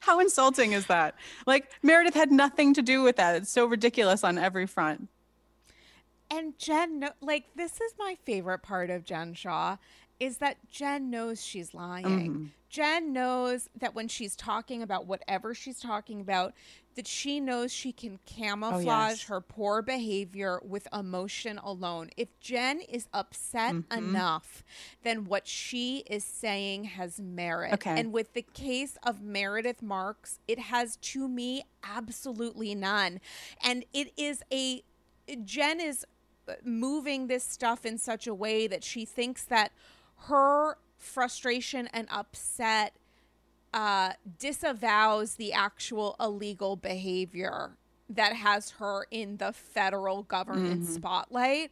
how 0.00 0.18
insulting 0.18 0.72
is 0.72 0.86
that? 0.86 1.14
Like 1.46 1.70
Meredith 1.84 2.14
had 2.14 2.32
nothing 2.32 2.74
to 2.74 2.82
do 2.82 3.02
with 3.02 3.14
that. 3.16 3.36
It's 3.36 3.50
so 3.52 3.64
ridiculous 3.66 4.24
on 4.24 4.38
every 4.38 4.66
front. 4.66 5.08
And 6.28 6.58
Jen, 6.58 7.08
like, 7.20 7.44
this 7.54 7.80
is 7.80 7.94
my 8.00 8.16
favorite 8.24 8.58
part 8.58 8.90
of 8.90 9.04
Jen 9.04 9.32
Shah 9.34 9.76
is 10.18 10.38
that 10.38 10.56
Jen 10.70 11.10
knows 11.10 11.44
she's 11.44 11.74
lying. 11.74 12.04
Mhm. 12.34 12.48
Jen 12.68 13.12
knows 13.12 13.68
that 13.76 13.94
when 13.94 14.08
she's 14.08 14.34
talking 14.36 14.82
about 14.82 15.06
whatever 15.06 15.54
she's 15.54 15.80
talking 15.80 16.20
about, 16.20 16.52
that 16.94 17.06
she 17.06 17.40
knows 17.40 17.70
she 17.72 17.92
can 17.92 18.18
camouflage 18.24 18.86
Oh, 18.86 19.10
yes. 19.10 19.22
her 19.24 19.40
poor 19.42 19.82
behavior 19.82 20.60
with 20.64 20.88
emotion 20.92 21.58
alone. 21.58 22.10
If 22.16 22.28
Jen 22.40 22.80
is 22.80 23.06
upset 23.12 23.74
Mhm. 23.74 23.96
enough, 23.98 24.64
then 25.02 25.26
what 25.26 25.46
she 25.46 25.98
is 26.08 26.24
saying 26.24 26.84
has 26.84 27.20
merit. 27.20 27.74
Okay. 27.74 27.98
And 28.00 28.12
with 28.12 28.32
the 28.32 28.42
case 28.42 28.96
of 29.02 29.20
Meredith 29.22 29.82
Marks, 29.82 30.38
it 30.48 30.58
has 30.58 30.96
to 30.96 31.28
me 31.28 31.64
absolutely 31.84 32.74
none. 32.74 33.20
And 33.62 33.84
it 33.92 34.12
is 34.16 34.42
a 34.50 34.82
Jen 35.44 35.80
is 35.80 36.06
moving 36.62 37.26
this 37.26 37.42
stuff 37.44 37.84
in 37.84 37.98
such 37.98 38.26
a 38.26 38.34
way 38.34 38.66
that 38.68 38.84
she 38.84 39.04
thinks 39.04 39.44
that 39.44 39.72
her 40.22 40.78
frustration 40.98 41.88
and 41.92 42.08
upset 42.10 42.94
uh, 43.72 44.12
disavows 44.38 45.34
the 45.34 45.52
actual 45.52 46.16
illegal 46.18 46.76
behavior 46.76 47.76
that 48.08 48.34
has 48.34 48.70
her 48.72 49.06
in 49.10 49.36
the 49.38 49.52
federal 49.52 50.22
government 50.22 50.82
Mhm. 50.82 50.86
spotlight. 50.94 51.70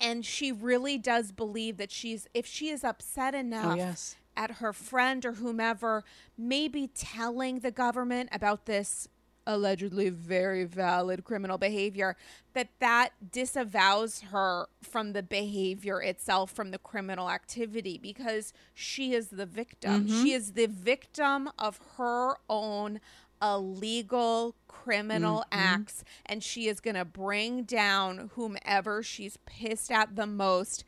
And 0.00 0.24
she 0.24 0.52
really 0.52 0.96
does 0.98 1.32
believe 1.32 1.76
that 1.78 1.90
she's, 1.90 2.26
if 2.34 2.46
she 2.46 2.68
is 2.68 2.84
upset 2.84 3.34
enough 3.34 3.72
Oh 3.72 3.76
yes. 3.76 4.16
at 4.36 4.52
her 4.52 4.72
friend 4.72 5.24
or 5.26 5.32
whomever, 5.34 6.04
maybe 6.38 6.86
telling 6.88 7.60
the 7.60 7.70
government 7.70 8.28
about 8.32 8.66
this 8.66 9.08
allegedly 9.54 10.08
very 10.10 10.64
valid 10.64 11.24
criminal 11.24 11.58
behavior 11.58 12.16
that 12.54 12.68
that 12.78 13.10
disavows 13.32 14.20
her 14.32 14.66
from 14.82 15.12
the 15.12 15.22
behavior 15.22 16.00
itself 16.02 16.50
from 16.52 16.70
the 16.70 16.78
criminal 16.78 17.28
activity 17.30 17.98
because 17.98 18.52
she 18.74 19.12
is 19.14 19.28
the 19.28 19.46
victim 19.46 20.06
Mhm. 20.06 20.22
she 20.22 20.32
is 20.32 20.52
the 20.52 20.66
victim 20.66 21.50
of 21.58 21.78
her 21.96 22.36
own 22.48 23.00
illegal 23.42 24.54
criminal 24.68 25.40
Mhm. 25.50 25.58
acts 25.58 26.04
and 26.26 26.42
she 26.44 26.68
is 26.68 26.80
going 26.80 26.94
to 26.96 27.04
bring 27.04 27.62
down 27.64 28.30
whomever 28.34 29.02
she's 29.02 29.36
pissed 29.46 29.90
at 29.90 30.14
the 30.16 30.26
most 30.26 30.84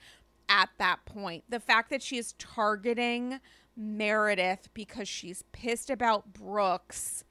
at 0.49 0.69
that 0.79 1.05
point. 1.07 1.45
The 1.49 1.61
fact 1.61 1.89
that 1.91 2.03
she 2.03 2.19
is 2.19 2.35
targeting 2.39 3.41
Meredith 3.75 4.69
because 4.75 5.09
she's 5.09 5.43
pissed 5.53 5.89
about 5.89 6.35
Brooks 6.35 7.25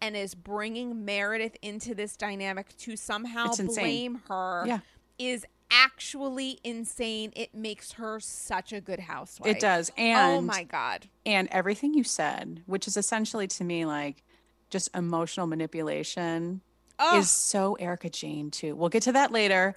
and 0.00 0.16
is 0.16 0.34
bringing 0.34 1.04
Meredith 1.04 1.56
into 1.62 1.94
this 1.94 2.16
dynamic 2.16 2.76
to 2.78 2.96
somehow 2.96 3.52
blame 3.54 4.22
her 4.28 4.64
Yeah. 4.66 4.78
is 5.18 5.44
actually 5.70 6.58
insane. 6.62 7.32
It 7.34 7.54
makes 7.54 7.92
her 7.92 8.20
such 8.20 8.72
a 8.72 8.80
good 8.80 9.00
housewife. 9.00 9.50
It 9.56 9.60
does. 9.60 9.90
And 9.96 10.38
oh 10.38 10.40
my 10.40 10.62
god. 10.64 11.08
and 11.24 11.48
everything 11.50 11.94
you 11.94 12.04
said, 12.04 12.62
which 12.66 12.86
is 12.86 12.96
essentially 12.96 13.46
to 13.48 13.64
me 13.64 13.84
like 13.84 14.22
just 14.70 14.88
emotional 14.94 15.46
manipulation, 15.46 16.60
Oh, 16.98 17.18
is 17.18 17.28
so 17.30 17.74
Erika 17.74 18.08
Jayne 18.08 18.50
too. 18.50 18.74
We'll 18.74 18.88
get 18.88 19.02
to 19.04 19.12
that 19.12 19.30
later. 19.30 19.74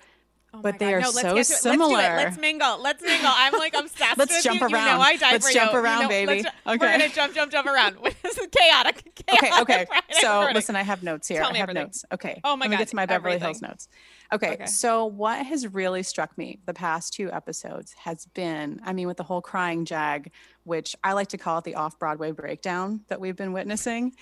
Oh 0.53 0.61
but 0.61 0.79
they 0.79 0.91
God. 0.91 0.93
are 0.95 0.99
no, 1.01 1.09
let's 1.11 1.21
so 1.21 1.37
it. 1.37 1.45
similar. 1.45 1.93
Let's. 1.97 2.23
Let's 2.23 2.37
mingle. 2.37 2.81
Let's 2.81 3.01
mingle. 3.03 3.31
I'm 3.33 3.53
like 3.53 3.73
obsessed 3.77 4.17
Let's 4.17 4.31
with 4.35 4.43
jump 4.43 4.61
you. 4.61 4.67
You 4.69 4.75
around. 4.75 4.85
know 4.97 5.01
I 5.01 5.15
dive 5.17 5.31
Let's 5.33 5.47
for 5.47 5.53
jump 5.53 5.71
you. 5.71 5.77
You 5.77 5.83
around, 5.83 6.01
know- 6.03 6.07
baby. 6.09 6.41
ju- 6.43 6.49
Okay. 6.67 6.77
We're 6.85 6.91
gonna 6.97 7.09
jump, 7.09 7.33
jump, 7.35 7.51
jump 7.51 7.67
around. 7.67 7.97
this 8.23 8.37
is 8.37 8.47
chaotic. 8.51 9.03
chaotic 9.27 9.51
Okay, 9.51 9.61
okay. 9.61 9.85
Friday 9.85 10.05
So 10.21 10.33
morning. 10.35 10.55
listen, 10.55 10.75
I 10.75 10.83
have 10.83 11.03
notes 11.03 11.27
here. 11.27 11.39
Tell 11.41 11.49
I 11.53 11.57
have 11.57 11.69
everything. 11.69 11.83
notes. 11.83 12.05
Okay. 12.13 12.41
Oh 12.43 12.55
my 12.55 12.65
Let 12.65 12.69
me 12.71 12.75
God, 12.75 12.79
get 12.81 12.87
to 12.89 12.95
my 12.95 13.05
Beverly 13.05 13.39
Hills 13.39 13.61
notes. 13.61 13.87
Okay, 14.31 14.53
Okay. 14.53 14.65
So 14.67 15.05
what 15.05 15.43
has 15.45 15.67
really 15.67 16.03
struck 16.03 16.37
me 16.37 16.59
the 16.65 16.73
past 16.73 17.13
two 17.13 17.31
episodes 17.31 17.93
has 17.93 18.25
been, 18.27 18.79
I 18.85 18.93
mean, 18.93 19.07
with 19.07 19.17
the 19.17 19.23
whole 19.23 19.41
crying 19.41 19.85
jag, 19.85 20.29
which 20.65 20.95
I 21.03 21.13
like 21.13 21.29
to 21.29 21.37
call 21.37 21.57
it 21.59 21.63
the 21.63 21.75
off 21.75 21.97
Broadway 21.97 22.31
breakdown 22.31 23.01
that 23.07 23.19
we've 23.19 23.35
been 23.35 23.53
witnessing. 23.53 24.13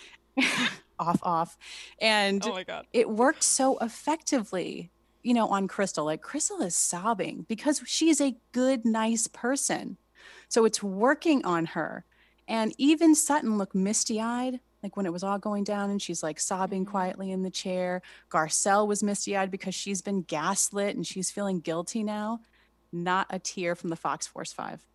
off, 1.00 1.20
off. 1.24 1.58
And 2.00 2.42
Oh 2.46 2.52
my 2.54 2.64
god. 2.64 2.86
it 2.94 3.10
worked 3.10 3.44
so 3.44 3.78
effectively 3.80 4.92
you 5.28 5.34
know 5.34 5.48
on 5.50 5.68
crystal 5.68 6.06
like 6.06 6.22
crystal 6.22 6.62
is 6.62 6.76
sobbing 6.76 7.46
because 7.50 7.82
she's 7.86 8.22
a 8.22 8.38
good 8.54 8.86
nice 8.86 9.28
person. 9.28 9.98
So 10.48 10.64
it's 10.66 10.82
working 10.82 11.44
on 11.46 11.66
her. 11.68 12.06
And 12.48 12.74
even 12.78 13.14
sutton 13.14 13.58
looked 13.58 13.76
misty-eyed 13.76 14.62
like 14.84 14.96
when 14.96 15.06
it 15.06 15.12
was 15.12 15.24
all 15.24 15.38
going 15.40 15.66
down 15.66 15.90
and 15.90 16.02
she's 16.02 16.24
like 16.24 16.40
sobbing 16.40 16.86
Mhm. 16.86 16.92
quietly 16.92 17.32
in 17.32 17.44
the 17.44 17.50
chair. 17.50 18.02
Garcelle 18.30 18.88
was 18.88 19.04
misty-eyed 19.04 19.52
because 19.52 19.76
she's 19.76 20.02
been 20.02 20.22
gaslit 20.22 20.96
and 20.96 21.06
she's 21.06 21.30
feeling 21.32 21.60
guilty 21.60 22.04
now. 22.04 22.40
Not 22.94 23.28
a 23.30 23.40
tear 23.40 23.76
from 23.76 23.90
the 23.90 23.96
fox 23.98 24.26
force 24.28 24.54
5 24.54 24.86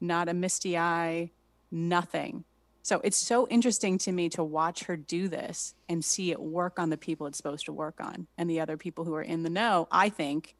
not 0.00 0.28
a 0.28 0.34
misty 0.34 0.76
eye 0.78 1.30
nothing 1.70 2.44
so 2.86 3.00
it's 3.02 3.16
so 3.16 3.48
interesting 3.48 3.98
to 3.98 4.12
me 4.12 4.28
to 4.28 4.44
watch 4.44 4.84
her 4.84 4.96
do 4.96 5.26
this 5.26 5.74
and 5.88 6.04
see 6.04 6.30
it 6.30 6.40
work 6.40 6.78
on 6.78 6.88
the 6.88 6.96
people 6.96 7.26
it's 7.26 7.36
supposed 7.36 7.66
to 7.66 7.72
work 7.72 7.96
on 7.98 8.28
and 8.38 8.48
the 8.48 8.60
other 8.60 8.76
people 8.76 9.04
who 9.04 9.12
are 9.16 9.24
in 9.24 9.42
the 9.42 9.50
know. 9.50 9.88
I 9.90 10.08
think 10.08 10.54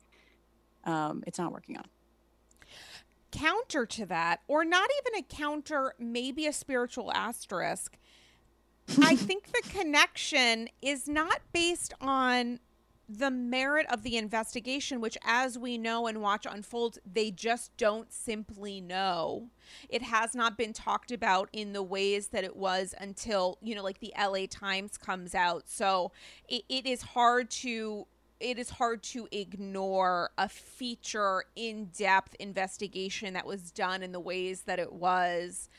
um, 0.83 1.23
it's 1.25 1.38
not 1.38 1.52
working 1.52 1.76
on. 1.76 1.85
Counter 3.30 3.87
to 3.87 4.06
that, 4.06 4.40
or 4.49 4.64
not 4.64 4.90
even 4.99 5.21
a 5.21 5.23
counter, 5.23 5.95
maybe 6.00 6.49
a 6.49 6.52
spiritual 6.52 7.12
asterisk. 7.12 7.97
I 8.99 9.14
think 9.14 9.52
the 9.52 9.62
connection 9.68 10.68
is 10.83 11.06
not 11.06 11.42
based 11.52 11.95
on 12.00 12.59
the 13.09 13.31
merit 13.31 13.87
of 13.89 14.03
the 14.03 14.17
investigation, 14.17 15.01
which, 15.01 15.17
as 15.25 15.57
we 15.57 15.79
know 15.79 16.07
and 16.07 16.21
watch 16.21 16.47
unfold, 16.49 16.99
they 17.11 17.31
just 17.31 17.77
don't 17.77 18.13
simply 18.13 18.81
know. 18.81 19.49
It 19.89 20.03
has 20.03 20.35
not 20.35 20.59
been 20.59 20.73
talked 20.73 21.13
about 21.13 21.49
in 21.53 21.73
the 21.73 21.83
ways 21.83 22.29
that 22.29 22.43
it 22.43 22.57
was 22.57 22.95
until, 22.99 23.59
you 23.63 23.75
know, 23.75 23.83
like 23.83 24.01
the 24.01 24.13
LA 24.19 24.47
Times 24.51 24.99
comes 24.99 25.35
out. 25.35 25.69
So 25.69 26.13
it, 26.49 26.65
it 26.69 26.87
is 26.87 27.03
hard 27.03 27.51
to. 27.51 28.07
It 28.39 28.59
is 28.59 28.69
hard 28.69 29.03
to 29.05 29.27
ignore 29.33 30.29
a 30.37 30.47
feature 30.47 31.45
in 31.57 31.87
depth 31.87 32.35
investigation 32.35 33.33
that 33.33 33.47
was 33.47 33.71
done 33.71 34.03
in 34.03 34.13
the 34.13 34.21
ways 34.21 34.65
that 34.67 34.79
it 34.79 34.93
was 34.93 35.71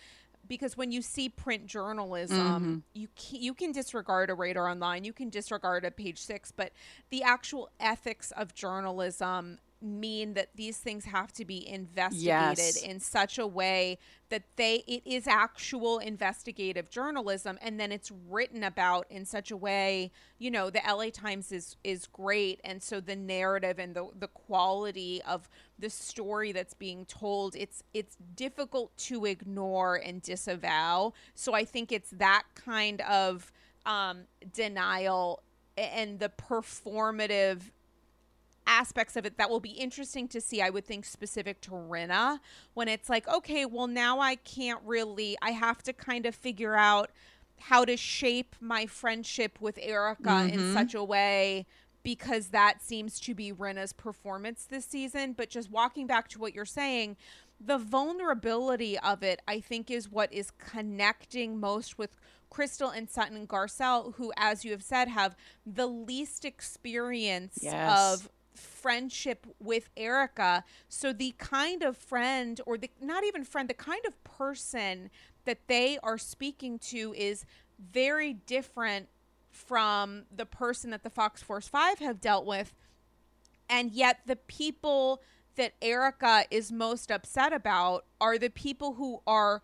because 0.47 0.77
when 0.77 0.91
you 0.91 1.01
see 1.01 1.29
print 1.29 1.67
journalism, 1.67 2.37
mm-hmm. 2.37 2.77
you 2.93 3.07
can, 3.15 3.41
you 3.41 3.53
can 3.53 3.71
disregard 3.71 4.29
a 4.29 4.33
radar 4.33 4.69
online, 4.69 5.03
you 5.03 5.13
can 5.13 5.29
disregard 5.29 5.85
a 5.85 5.91
page 5.91 6.19
six, 6.19 6.51
but 6.51 6.71
the 7.09 7.23
actual 7.23 7.69
ethics 7.79 8.31
of 8.31 8.53
journalism 8.53 9.59
mean 9.81 10.33
that 10.33 10.49
these 10.55 10.77
things 10.77 11.05
have 11.05 11.31
to 11.33 11.45
be 11.45 11.67
investigated 11.67 12.75
Yes. 12.75 12.83
in 12.83 12.99
such 12.99 13.37
a 13.37 13.45
way 13.45 13.97
that 14.29 14.43
they 14.55 14.83
it 14.87 15.03
is 15.05 15.27
actual 15.27 15.99
investigative 15.99 16.89
journalism 16.89 17.57
and 17.61 17.79
then 17.79 17.91
it's 17.91 18.11
written 18.29 18.63
about 18.63 19.05
in 19.09 19.23
such 19.25 19.51
a 19.51 19.57
way 19.57 20.11
you 20.39 20.49
know 20.49 20.69
the 20.69 20.81
LA 20.87 21.09
Times 21.11 21.51
is 21.51 21.75
is 21.83 22.07
great 22.07 22.59
and 22.63 22.81
so 22.81 22.99
the 22.99 23.15
narrative 23.15 23.77
and 23.79 23.95
the 23.95 24.07
the 24.17 24.27
quality 24.27 25.21
of 25.27 25.47
the 25.77 25.89
story 25.89 26.51
that's 26.51 26.73
being 26.73 27.05
told 27.05 27.55
it's 27.55 27.83
it's 27.93 28.17
difficult 28.35 28.95
to 28.97 29.25
ignore 29.25 29.95
and 29.95 30.21
disavow 30.23 31.13
so 31.35 31.53
I 31.53 31.65
think 31.65 31.91
it's 31.91 32.09
that 32.11 32.43
kind 32.55 33.01
of 33.01 33.51
um 33.85 34.21
denial 34.53 35.41
and 35.77 36.19
the 36.19 36.29
performative 36.29 37.61
aspects 38.67 39.15
of 39.15 39.25
it 39.25 39.37
that 39.37 39.49
will 39.49 39.59
be 39.59 39.71
interesting 39.71 40.27
to 40.27 40.41
see 40.41 40.61
i 40.61 40.69
would 40.69 40.85
think 40.85 41.05
specific 41.05 41.61
to 41.61 41.71
Rinna 41.71 42.39
when 42.73 42.87
it's 42.87 43.09
like 43.09 43.27
okay 43.27 43.65
well 43.65 43.87
now 43.87 44.19
i 44.19 44.35
can't 44.35 44.81
really 44.85 45.37
i 45.41 45.51
have 45.51 45.81
to 45.83 45.93
kind 45.93 46.25
of 46.25 46.35
figure 46.35 46.75
out 46.75 47.09
how 47.59 47.85
to 47.85 47.97
shape 47.97 48.55
my 48.59 48.85
friendship 48.85 49.59
with 49.59 49.79
erika 49.81 50.47
in 50.51 50.59
mm-hmm. 50.59 50.73
such 50.73 50.93
a 50.93 51.03
way 51.03 51.65
because 52.03 52.49
that 52.49 52.81
seems 52.81 53.19
to 53.19 53.33
be 53.33 53.51
Rinna's 53.51 53.93
performance 53.93 54.65
this 54.69 54.85
season 54.85 55.33
but 55.33 55.49
just 55.49 55.71
walking 55.71 56.05
back 56.05 56.27
to 56.29 56.39
what 56.39 56.53
you're 56.53 56.65
saying 56.65 57.17
the 57.59 57.77
vulnerability 57.77 58.99
of 58.99 59.23
it 59.23 59.41
i 59.47 59.59
think 59.59 59.89
is 59.89 60.11
what 60.11 60.31
is 60.31 60.51
connecting 60.51 61.59
most 61.59 61.97
with 61.97 62.15
crystal 62.49 62.89
and 62.89 63.09
sutton 63.09 63.35
and 63.35 63.49
garcelle 63.49 64.13
who 64.15 64.31
as 64.37 64.63
you 64.63 64.71
have 64.71 64.83
said 64.83 65.07
have 65.07 65.35
the 65.65 65.87
least 65.87 66.45
experience 66.45 67.59
Yes. 67.61 68.21
of 68.23 68.29
friendship 68.57 69.45
with 69.59 69.89
Erika. 69.95 70.63
So 70.89 71.13
the 71.13 71.33
kind 71.37 71.83
of 71.83 71.97
friend 71.97 72.59
or 72.65 72.77
the 72.77 72.89
not 73.01 73.23
even 73.23 73.43
friend, 73.43 73.69
the 73.69 73.73
kind 73.73 74.05
of 74.05 74.21
person 74.23 75.09
that 75.45 75.67
they 75.67 75.97
are 76.03 76.17
speaking 76.17 76.79
to 76.79 77.13
is 77.17 77.45
very 77.79 78.33
different 78.33 79.09
from 79.51 80.23
the 80.35 80.45
person 80.45 80.91
that 80.91 81.03
the 81.03 81.09
Fox 81.09 81.41
Force 81.41 81.67
5 81.67 81.99
have 81.99 82.21
dealt 82.21 82.45
with. 82.45 82.73
And 83.69 83.91
yet 83.91 84.19
the 84.25 84.35
people 84.35 85.21
that 85.55 85.73
Erika 85.81 86.45
is 86.51 86.71
most 86.71 87.11
upset 87.11 87.51
about 87.51 88.05
are 88.21 88.37
the 88.37 88.49
people 88.49 88.93
who 88.93 89.21
are 89.25 89.61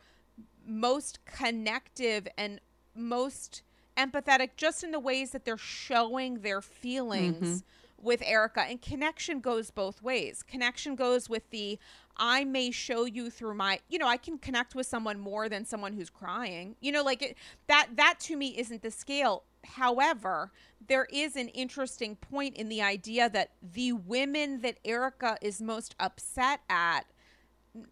most 0.66 1.20
connective 1.26 2.28
and 2.38 2.60
most 2.96 3.62
empathetic 3.98 4.52
just 4.58 4.84
in 4.84 4.92
the 4.92 5.00
ways 5.00 5.32
that 5.32 5.46
they're 5.46 5.58
showing 5.58 6.40
their 6.40 6.62
feelings 6.62 7.62
mm-hmm. 7.62 7.68
With 8.04 8.22
Erika 8.26 8.62
and 8.62 8.82
connection 8.82 9.40
goes 9.40 9.72
both 9.72 10.02
ways. 10.02 10.44
Connection 10.44 10.96
goes 10.96 11.30
with 11.30 11.50
the 11.52 11.80
I 12.18 12.44
may 12.44 12.70
show 12.70 13.06
you 13.06 13.30
through 13.30 13.56
my, 13.56 13.80
you 13.90 13.98
know, 13.98 14.08
I 14.08 14.18
can 14.18 14.38
connect 14.38 14.76
with 14.76 14.86
someone 14.86 15.20
more 15.20 15.50
than 15.50 15.66
someone 15.66 15.94
who's 15.94 16.10
crying. 16.10 16.76
You 16.82 16.92
know, 16.92 17.04
like 17.04 17.22
it, 17.22 17.38
that 17.68 17.90
that 17.96 18.20
to 18.22 18.36
me 18.36 18.58
isn't 18.58 18.82
the 18.82 18.92
scale. 18.92 19.44
However, 19.66 20.52
there 20.86 21.08
is 21.12 21.36
an 21.36 21.48
interesting 21.50 22.18
point 22.18 22.56
in 22.56 22.68
the 22.68 22.82
idea 22.82 23.30
that 23.30 23.52
the 23.62 23.94
women 23.94 24.60
that 24.60 24.80
Erika 24.84 25.38
is 25.42 25.62
most 25.62 25.96
upset 26.00 26.60
at 26.70 27.06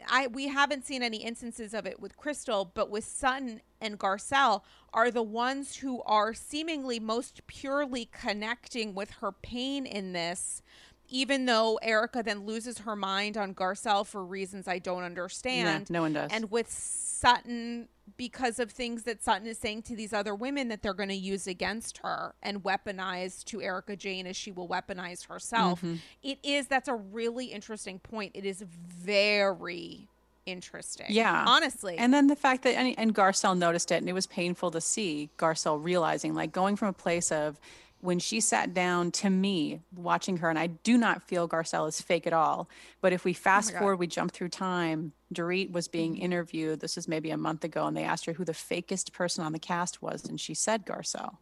I 0.08 0.28
we 0.28 0.48
haven't 0.48 0.86
seen 0.86 1.02
any 1.02 1.18
instances 1.18 1.74
of 1.74 1.86
it 1.86 2.00
with 2.00 2.18
Crystal, 2.18 2.70
but 2.74 2.90
with 2.90 3.04
Sutton 3.04 3.62
and 3.80 3.98
Garcelle 4.00 4.62
are 4.94 5.10
the 5.10 5.24
ones 5.24 5.78
who 5.78 6.02
are 6.04 6.34
seemingly 6.34 7.00
most 7.00 7.46
purely 7.48 8.06
connecting 8.12 8.94
with 8.94 9.10
her 9.22 9.32
pain 9.32 9.86
in 9.86 10.14
this, 10.14 10.62
even 11.10 11.46
though 11.46 11.80
Erika 11.82 12.22
then 12.24 12.46
loses 12.46 12.80
her 12.80 12.96
mind 12.96 13.38
on 13.38 13.54
Garcelle 13.56 14.06
for 14.06 14.24
reasons 14.24 14.68
I 14.68 14.80
don't 14.80 15.04
understand. 15.04 15.90
no 15.90 16.02
one 16.02 16.14
does. 16.14 16.30
And 16.32 16.52
with 16.52 16.72
Sutton 16.72 17.88
because 18.18 18.60
of 18.60 18.72
things 18.72 19.03
that 19.03 19.24
Sutton 19.24 19.48
is 19.48 19.58
saying 19.58 19.84
to 19.84 19.96
these 19.96 20.13
other 20.13 20.36
women 20.36 20.68
that 20.70 20.82
they're 20.82 20.94
going 20.94 21.10
to 21.10 21.15
use 21.15 21.48
against 21.48 22.00
her 22.00 22.34
and 22.41 22.63
weaponize 22.63 23.44
to 23.46 23.62
Erika 23.62 23.96
Jayne 23.96 24.27
as 24.27 24.36
she 24.36 24.51
will 24.51 24.68
weaponize 24.68 25.27
herself. 25.27 25.80
Mm-hmm. 25.82 25.96
It 26.24 26.39
is 26.44 26.68
that's 26.68 26.88
a 26.88 26.96
really 26.96 27.46
interesting 27.46 28.00
point. 28.00 28.32
It 28.36 28.46
is 28.46 28.62
very 28.62 30.08
interesting. 30.46 31.08
Yeah. 31.10 31.44
Honestly. 31.48 31.98
And 31.98 32.13
then 32.13 32.27
the 32.27 32.36
fact 32.36 32.63
that, 32.63 32.75
and, 32.75 32.96
and 32.98 33.13
Garcelle 33.13 33.58
noticed 33.58 33.91
it, 33.91 33.96
and 33.96 34.10
it 34.10 34.13
was 34.13 34.27
painful 34.27 34.72
to 34.72 34.82
see 34.82 35.30
Garcelle 35.38 35.84
realizing, 35.84 36.34
like, 36.34 36.51
going 36.51 36.75
from 36.75 36.88
a 36.88 36.94
place 36.94 37.32
of 37.32 37.60
when 38.00 38.18
she 38.18 38.39
sat 38.39 38.74
down 38.74 39.12
to 39.12 39.30
me, 39.30 39.82
watching 39.96 40.38
her, 40.38 40.50
and 40.50 40.58
I 40.58 40.68
do 40.68 40.98
not 40.98 41.22
feel 41.22 41.48
Garcelle 41.48 41.88
is 41.88 42.01
fake 42.01 42.25
at 42.25 42.34
all. 42.34 42.68
But 43.00 43.13
if 43.13 43.24
we 43.24 43.34
fast 43.34 43.72
God. 43.72 43.80
forward, 43.80 43.98
we 43.98 44.08
jump 44.08 44.32
through 44.32 44.50
time, 44.50 45.13
Dorit 45.34 45.72
was 45.72 45.88
being 45.88 46.17
interviewed. 46.17 46.80
This 46.80 46.96
was 46.96 47.08
maybe 47.08 47.32
a 47.32 47.38
month 47.38 47.63
ago, 47.63 47.86
and 47.86 47.96
they 47.96 48.04
asked 48.04 48.26
her 48.26 48.34
who 48.34 48.46
the 48.46 48.54
fakest 48.54 49.13
person 49.13 49.44
on 49.44 49.52
the 49.52 49.60
cast 49.60 50.02
was, 50.02 50.26
and 50.26 50.39
she 50.39 50.54
said 50.54 50.86
Garcelle. 50.86 51.38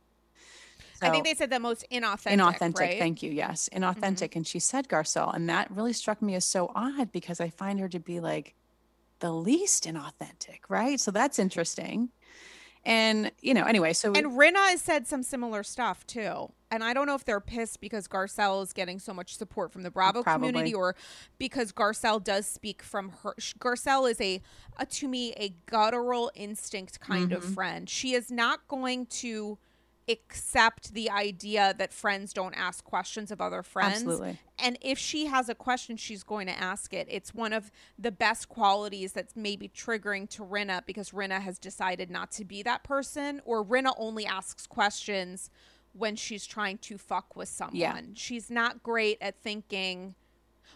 I 1.01 1.09
think 1.11 1.23
they 1.23 1.33
said 1.33 1.49
the 1.49 1.59
most 1.59 1.85
inauthentic. 1.91 2.33
inauthentic 2.33 2.79
right? 2.79 2.89
Mm-hmm. 2.91 2.99
thank 2.99 3.23
you 3.23 3.31
yes 3.31 3.69
inauthentic 3.71 4.35
and 4.35 4.45
she 4.45 4.59
said 4.59 4.89
garcelle 4.89 5.33
and 5.33 5.47
that 5.47 5.71
really 5.71 5.93
struck 5.93 6.21
me 6.21 6.35
as 6.35 6.43
so 6.43 6.73
odd 6.75 7.13
because 7.13 7.39
i 7.39 7.47
find 7.47 7.79
her 7.79 7.87
to 7.87 7.99
be 7.99 8.19
like 8.19 8.53
the 9.19 9.31
least 9.31 9.85
inauthentic 9.85 10.59
right 10.67 10.99
so 10.99 11.09
that's 11.09 11.39
interesting 11.39 12.09
and 12.85 13.31
you 13.41 13.53
know 13.53 13.63
anyway 13.63 13.93
so 13.93 14.13
And 14.13 14.27
Rinna 14.37 14.69
has 14.69 14.81
said 14.81 15.07
some 15.07 15.23
similar 15.23 15.63
stuff 15.63 16.05
too. 16.07 16.51
And 16.71 16.83
I 16.83 16.93
don't 16.93 17.07
know 17.07 17.15
if 17.15 17.25
they're 17.25 17.39
pissed 17.39 17.81
because 17.81 18.07
Garcelle 18.07 18.61
is 18.61 18.73
getting 18.73 18.99
so 18.99 19.13
much 19.13 19.35
support 19.35 19.71
from 19.71 19.81
the 19.83 19.89
Bravo 19.91 20.21
community 20.21 20.73
or 20.73 20.95
because 21.39 21.71
Garcelle 21.71 22.23
does 22.23 22.45
speak 22.45 22.83
from 22.83 23.09
her. 23.23 23.33
Garcelle 23.59 24.09
is 24.09 24.21
a, 24.21 24.41
a 24.77 24.85
to 24.85 25.07
me, 25.07 25.33
a 25.33 25.53
guttural 25.65 26.31
instinct 26.35 26.99
kind 26.99 27.33
of 27.33 27.43
Mm-hmm. 27.43 27.53
friend. 27.53 27.89
She 27.89 28.13
is 28.13 28.29
not 28.29 28.67
going 28.67 29.07
to 29.07 29.57
accept 30.07 30.93
the 30.93 31.09
idea 31.09 31.73
that 31.77 31.93
friends 31.93 32.33
don't 32.33 32.55
ask 32.55 32.83
questions 32.83 33.31
of 33.31 33.39
other 33.39 33.61
friends. 33.61 33.97
Absolutely. 33.97 34.39
And 34.57 34.77
if 34.81 34.97
she 34.97 35.27
has 35.27 35.49
a 35.49 35.55
question, 35.55 35.97
she's 35.97 36.23
going 36.23 36.47
to 36.47 36.59
ask 36.59 36.93
it. 36.93 37.07
It's 37.09 37.33
one 37.33 37.53
of 37.53 37.71
the 37.97 38.11
best 38.11 38.49
qualities 38.49 39.13
that's 39.13 39.35
maybe 39.35 39.69
triggering 39.69 40.27
to 40.31 40.43
Rinna 40.43 40.85
because 40.85 41.11
Rinna 41.11 41.39
has 41.41 41.59
decided 41.59 42.09
not 42.09 42.31
to 42.31 42.45
be 42.45 42.63
that 42.63 42.83
person, 42.83 43.41
or 43.45 43.63
Rinna 43.63 43.93
only 43.97 44.25
asks 44.25 44.65
questions 44.65 45.49
when 45.99 46.15
she's 46.15 46.47
trying 46.47 46.77
to 46.79 46.97
fuck 46.97 47.35
with 47.35 47.49
someone. 47.49 48.13
She's 48.15 48.49
not 48.49 48.81
great 48.81 49.17
at 49.21 49.39
thinking. 49.41 50.15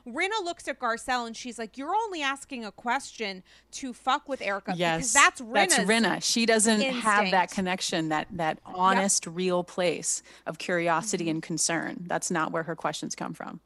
Rinna 0.06 0.44
looks 0.44 0.68
at 0.68 0.80
Garcelle 0.82 1.26
and 1.26 1.38
she's 1.38 1.58
like, 1.58 1.78
"You're 1.78 1.96
only 1.96 2.22
asking 2.22 2.66
a 2.66 2.72
question 2.74 3.42
to 3.74 3.94
fuck 3.94 4.28
with 4.28 4.42
Erika 4.42 4.74
yes 4.76 4.98
because 4.98 5.14
that's 5.14 5.42
Rinna's." 5.42 5.78
that's 5.78 5.90
Rinna. 5.90 6.22
she 6.22 6.46
doesn't 6.46 6.82
have 6.82 7.32
that 7.32 7.52
connection 7.52 8.10
that 8.10 8.28
that 8.32 8.60
honest 8.66 9.26
real 9.28 9.64
place 9.64 10.22
of 10.46 10.58
curiosity 10.58 11.26
Mm-hmm. 11.26 11.32
and 11.32 11.44
concern 11.44 12.04
that's 12.08 12.30
not 12.30 12.52
where 12.52 12.64
her 12.64 12.76
questions 12.76 13.16
come 13.16 13.34
from 13.34 13.62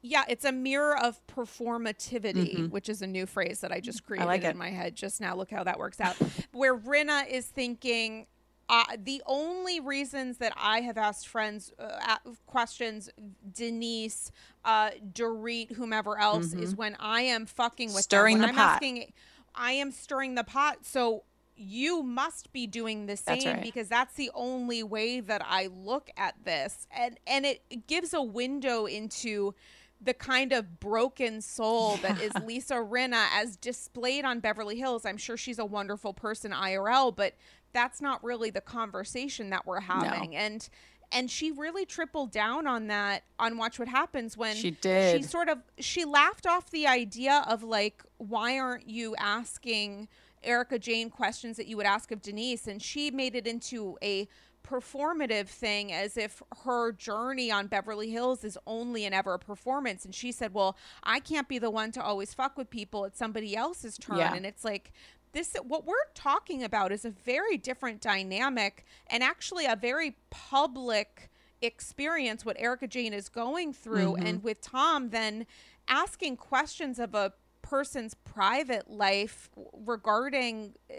Yeah, 0.00 0.24
it's 0.28 0.46
a 0.46 0.52
mirror 0.52 0.96
of 0.96 1.20
performativity, 1.26 2.70
which 2.70 2.88
is 2.88 3.02
a 3.02 3.06
new 3.06 3.26
phrase 3.26 3.60
that 3.60 3.72
I 3.72 3.80
just 3.80 4.04
created 4.04 4.22
Mm-hmm. 4.22 4.28
like 4.28 4.44
in 4.44 4.56
my 4.56 4.70
head 4.70 4.94
just 4.94 5.20
now. 5.20 5.34
Look 5.36 5.50
how 5.50 5.64
that 5.64 5.78
works 5.78 6.00
out. 6.00 6.16
Where 6.52 6.74
Rinna 6.76 7.28
is 7.28 7.46
thinking, 7.46 8.26
uh, 8.68 8.84
the 9.02 9.22
only 9.26 9.78
reasons 9.80 10.38
that 10.38 10.52
I 10.56 10.80
have 10.80 10.98
asked 10.98 11.28
friends 11.28 11.72
uh, 11.78 12.16
questions, 12.46 13.08
Denise, 13.54 14.32
uh, 14.64 14.90
Dorit, 15.12 15.72
whomever 15.72 16.18
else, 16.18 16.52
is 16.52 16.74
when 16.74 16.96
I 16.98 17.22
am 17.22 17.46
fucking 17.46 17.88
with 17.88 17.96
Mm-hmm. 17.96 18.02
Stirring 18.02 18.38
them. 18.38 18.42
the 18.42 18.48
I'm 18.48 18.54
pot. 18.56 18.74
asking, 18.74 19.12
I 19.54 19.72
am 19.72 19.90
stirring 19.92 20.34
the 20.34 20.44
pot. 20.44 20.78
So 20.84 21.22
you 21.56 22.02
must 22.02 22.52
be 22.52 22.66
doing 22.66 23.06
the 23.06 23.18
That's 23.24 23.44
same 23.44 23.54
right. 23.54 23.62
because 23.62 23.88
that's 23.88 24.14
the 24.14 24.30
only 24.34 24.82
way 24.82 25.20
that 25.20 25.42
I 25.44 25.68
look 25.68 26.10
at 26.16 26.34
this. 26.44 26.86
And 26.90 27.18
and 27.26 27.46
it 27.46 27.86
gives 27.86 28.12
a 28.12 28.20
window 28.22 28.84
into 28.86 29.54
the 29.98 30.12
kind 30.12 30.52
of 30.52 30.78
broken 30.78 31.40
soul 31.40 31.96
that 32.02 32.20
is 32.20 32.32
Lisa 32.44 32.74
Rinna 32.74 33.26
as 33.32 33.56
displayed 33.56 34.24
on 34.26 34.40
Beverly 34.40 34.76
Hills. 34.76 35.06
I'm 35.06 35.16
sure 35.16 35.38
she's 35.38 35.58
a 35.58 35.64
wonderful 35.64 36.12
person 36.12 36.50
IRL, 36.52 37.16
but 37.16 37.34
that's 37.76 38.00
not 38.00 38.24
really 38.24 38.48
the 38.48 38.62
conversation 38.62 39.50
that 39.50 39.66
we're 39.66 39.80
having. 39.80 40.34
And 40.34 40.66
and 41.12 41.30
she 41.30 41.52
really 41.52 41.84
tripled 41.84 42.32
down 42.32 42.66
on 42.66 42.86
that 42.86 43.24
on 43.38 43.58
Watch 43.58 43.78
What 43.78 43.86
Happens 43.86 44.34
when 44.36 44.56
She 44.56 44.70
did. 44.70 45.16
She 45.18 45.22
sort 45.22 45.50
of 45.50 45.58
she 45.78 46.06
laughed 46.06 46.46
off 46.46 46.70
the 46.70 46.86
idea 46.86 47.44
of 47.46 47.62
like, 47.62 48.02
why 48.16 48.58
aren't 48.58 48.88
you 48.88 49.14
asking 49.16 50.08
Erika 50.42 50.78
Jayne 50.78 51.10
questions 51.10 51.58
that 51.58 51.66
you 51.66 51.76
would 51.76 51.86
ask 51.86 52.10
of 52.10 52.22
Denise? 52.22 52.66
And 52.66 52.82
she 52.82 53.10
made 53.10 53.34
it 53.34 53.46
into 53.46 53.98
a 54.02 54.26
performative 54.66 55.46
thing 55.46 55.92
as 55.92 56.16
if 56.16 56.42
her 56.64 56.92
journey 56.92 57.50
on 57.50 57.68
Beverly 57.68 58.10
Hills 58.10 58.42
is 58.42 58.58
only 58.66 59.04
and 59.04 59.14
ever 59.14 59.34
a 59.34 59.38
performance. 59.38 60.04
And 60.04 60.14
she 60.14 60.32
said, 60.32 60.52
Well, 60.52 60.76
I 61.02 61.20
can't 61.20 61.48
be 61.48 61.58
the 61.58 61.70
one 61.70 61.92
to 61.92 62.02
always 62.02 62.34
fuck 62.34 62.56
with 62.56 62.68
people. 62.70 63.04
It's 63.04 63.18
somebody 63.18 63.54
else's 63.56 63.96
turn. 63.96 64.18
Yeah. 64.18 64.34
And 64.34 64.44
it's 64.44 64.64
like 64.64 64.92
this 65.36 65.54
what 65.62 65.86
we're 65.86 65.94
talking 66.14 66.64
about 66.64 66.90
is 66.90 67.04
a 67.04 67.10
very 67.10 67.58
different 67.58 68.00
dynamic 68.00 68.84
and 69.08 69.22
actually 69.22 69.66
a 69.66 69.76
very 69.76 70.16
public 70.30 71.30
experience 71.60 72.44
what 72.44 72.56
Erika 72.58 72.86
Jayne 72.86 73.12
is 73.12 73.28
going 73.28 73.72
through 73.72 74.14
Mm-hmm. 74.14 74.26
and 74.26 74.42
with 74.42 74.60
Tom 74.62 75.10
then 75.10 75.46
asking 75.88 76.36
questions 76.38 76.98
of 76.98 77.14
a 77.14 77.32
person's 77.62 78.14
private 78.14 78.90
life 78.90 79.50
regarding 79.84 80.72
uh, 80.90 80.94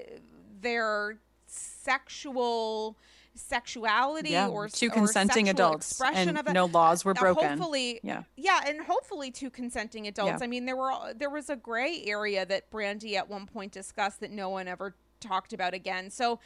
their 0.62 1.18
sexual 1.48 2.98
sexuality 3.38 4.32
Yeah, 4.32 4.48
or 4.48 4.68
two 4.68 4.90
consenting 4.90 5.50
adults, 5.50 6.02
and 6.02 6.40
no 6.54 6.66
laws 6.66 7.06
were 7.06 7.14
broken. 7.14 7.50
Hopefully, 7.58 8.00
Yeah. 8.04 8.24
yeah, 8.36 8.62
and 8.66 8.82
hopefully 8.82 9.32
two 9.32 9.50
consenting 9.50 10.08
adults. 10.08 10.40
Yeah. 10.40 10.44
I 10.44 10.48
mean, 10.48 10.66
there 10.66 10.76
were 10.76 11.14
there 11.16 11.30
was 11.30 11.50
a 11.50 11.56
gray 11.56 12.04
area 12.06 12.46
that 12.46 12.70
Brandi 12.72 13.16
at 13.16 13.30
one 13.30 13.46
point 13.46 13.72
discussed 13.72 14.20
that 14.20 14.32
no 14.32 14.50
one 14.50 14.68
ever 14.68 14.96
talked 15.20 15.54
about 15.54 15.74
again. 15.74 16.10
So 16.10 16.40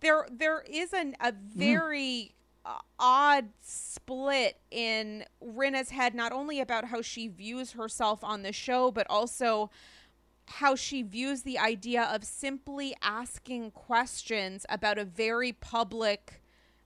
there 0.00 0.26
there 0.30 0.62
is 0.68 0.92
an, 0.92 1.16
a 1.20 1.32
Mm-hmm. 1.32 1.58
very 1.58 2.34
uh, 2.64 2.78
odd 2.98 3.48
split 3.60 4.58
in 4.70 5.24
Rinna's 5.42 5.90
head, 5.90 6.14
not 6.14 6.32
only 6.32 6.60
about 6.60 6.86
how 6.86 7.00
she 7.02 7.28
views 7.28 7.72
herself 7.72 8.22
on 8.22 8.42
the 8.42 8.52
show, 8.52 8.90
but 8.90 9.06
also 9.08 9.70
how 10.48 10.74
she 10.74 11.02
views 11.02 11.42
the 11.42 11.58
idea 11.58 12.02
of 12.04 12.24
simply 12.24 12.94
asking 13.02 13.70
questions 13.72 14.64
about 14.68 14.98
a 14.98 15.04
very 15.04 15.52
public 15.52 16.40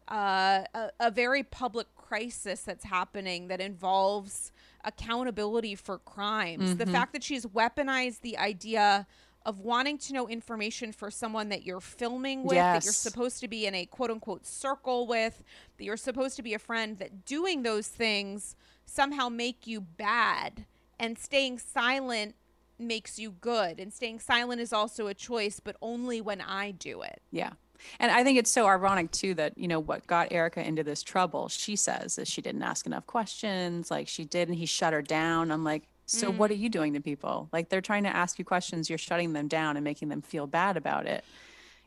uh, 0.08 0.64
a, 0.74 0.90
a 1.00 1.10
very 1.10 1.42
public 1.42 1.86
crisis 1.94 2.62
that's 2.62 2.84
happening 2.84 3.48
that 3.48 3.60
involves 3.60 4.52
accountability 4.84 5.74
for 5.74 5.98
crimes. 5.98 6.76
The 6.76 6.86
fact 6.92 7.12
that 7.12 7.22
she's 7.22 7.46
weaponized 7.46 8.20
the 8.20 8.36
idea 8.36 9.06
of 9.46 9.60
wanting 9.60 9.96
to 9.98 10.12
know 10.12 10.28
information 10.28 10.92
for 10.92 11.10
someone 11.10 11.48
that 11.48 11.62
you're 11.64 11.80
filming 11.80 12.42
with, 12.42 12.56
that 12.80 12.84
you're 12.84 12.92
supposed 12.92 13.40
to 13.40 13.48
be 13.48 13.64
in 13.66 13.74
a 13.74 13.86
quote 13.86 14.10
unquote 14.10 14.44
circle 14.44 15.06
with, 15.06 15.42
that 15.78 15.84
you're 15.84 15.96
supposed 15.96 16.36
to 16.36 16.42
be 16.42 16.52
a 16.52 16.58
friend, 16.58 16.98
that 16.98 17.24
doing 17.24 17.62
those 17.62 17.88
things 17.88 18.56
somehow 18.84 19.28
make 19.28 19.66
you 19.66 19.80
bad 19.80 20.66
and 20.98 21.16
staying 21.18 21.58
silent 21.58 22.34
makes 22.82 23.18
you 23.18 23.32
good. 23.40 23.78
And 23.80 23.92
staying 23.92 24.20
silent 24.20 24.60
is 24.60 24.72
also 24.72 25.06
a 25.06 25.14
choice, 25.14 25.60
but 25.60 25.76
only 25.82 26.20
when 26.20 26.40
I 26.40 26.72
do 26.72 27.02
it. 27.02 27.20
Yeah. 27.30 27.52
And 27.98 28.10
I 28.10 28.22
think 28.22 28.38
it's 28.38 28.50
so 28.50 28.66
ironic 28.66 29.10
too 29.10 29.34
that, 29.34 29.58
you 29.58 29.68
know, 29.68 29.80
what 29.80 30.06
got 30.06 30.28
Erika 30.30 30.66
into 30.66 30.84
this 30.84 31.02
trouble, 31.02 31.48
she 31.48 31.76
says 31.76 32.18
is 32.18 32.28
she 32.28 32.40
didn't 32.40 32.62
ask 32.62 32.86
enough 32.86 33.06
questions, 33.06 33.90
like 33.90 34.08
she 34.08 34.24
did 34.24 34.48
and 34.48 34.56
he 34.56 34.66
shut 34.66 34.92
her 34.92 35.02
down. 35.02 35.50
I'm 35.50 35.64
like, 35.64 35.88
so 36.06 36.30
what 36.30 36.50
mm. 36.50 36.54
are 36.54 36.58
you 36.58 36.68
doing 36.68 36.92
to 36.94 37.00
people? 37.00 37.48
Like 37.52 37.68
they're 37.68 37.80
trying 37.80 38.04
to 38.04 38.14
ask 38.14 38.38
you 38.38 38.44
questions, 38.44 38.88
you're 38.88 38.98
shutting 38.98 39.32
them 39.32 39.48
down 39.48 39.76
and 39.76 39.84
making 39.84 40.08
them 40.08 40.22
feel 40.22 40.46
bad 40.46 40.76
about 40.76 41.06
it. 41.06 41.24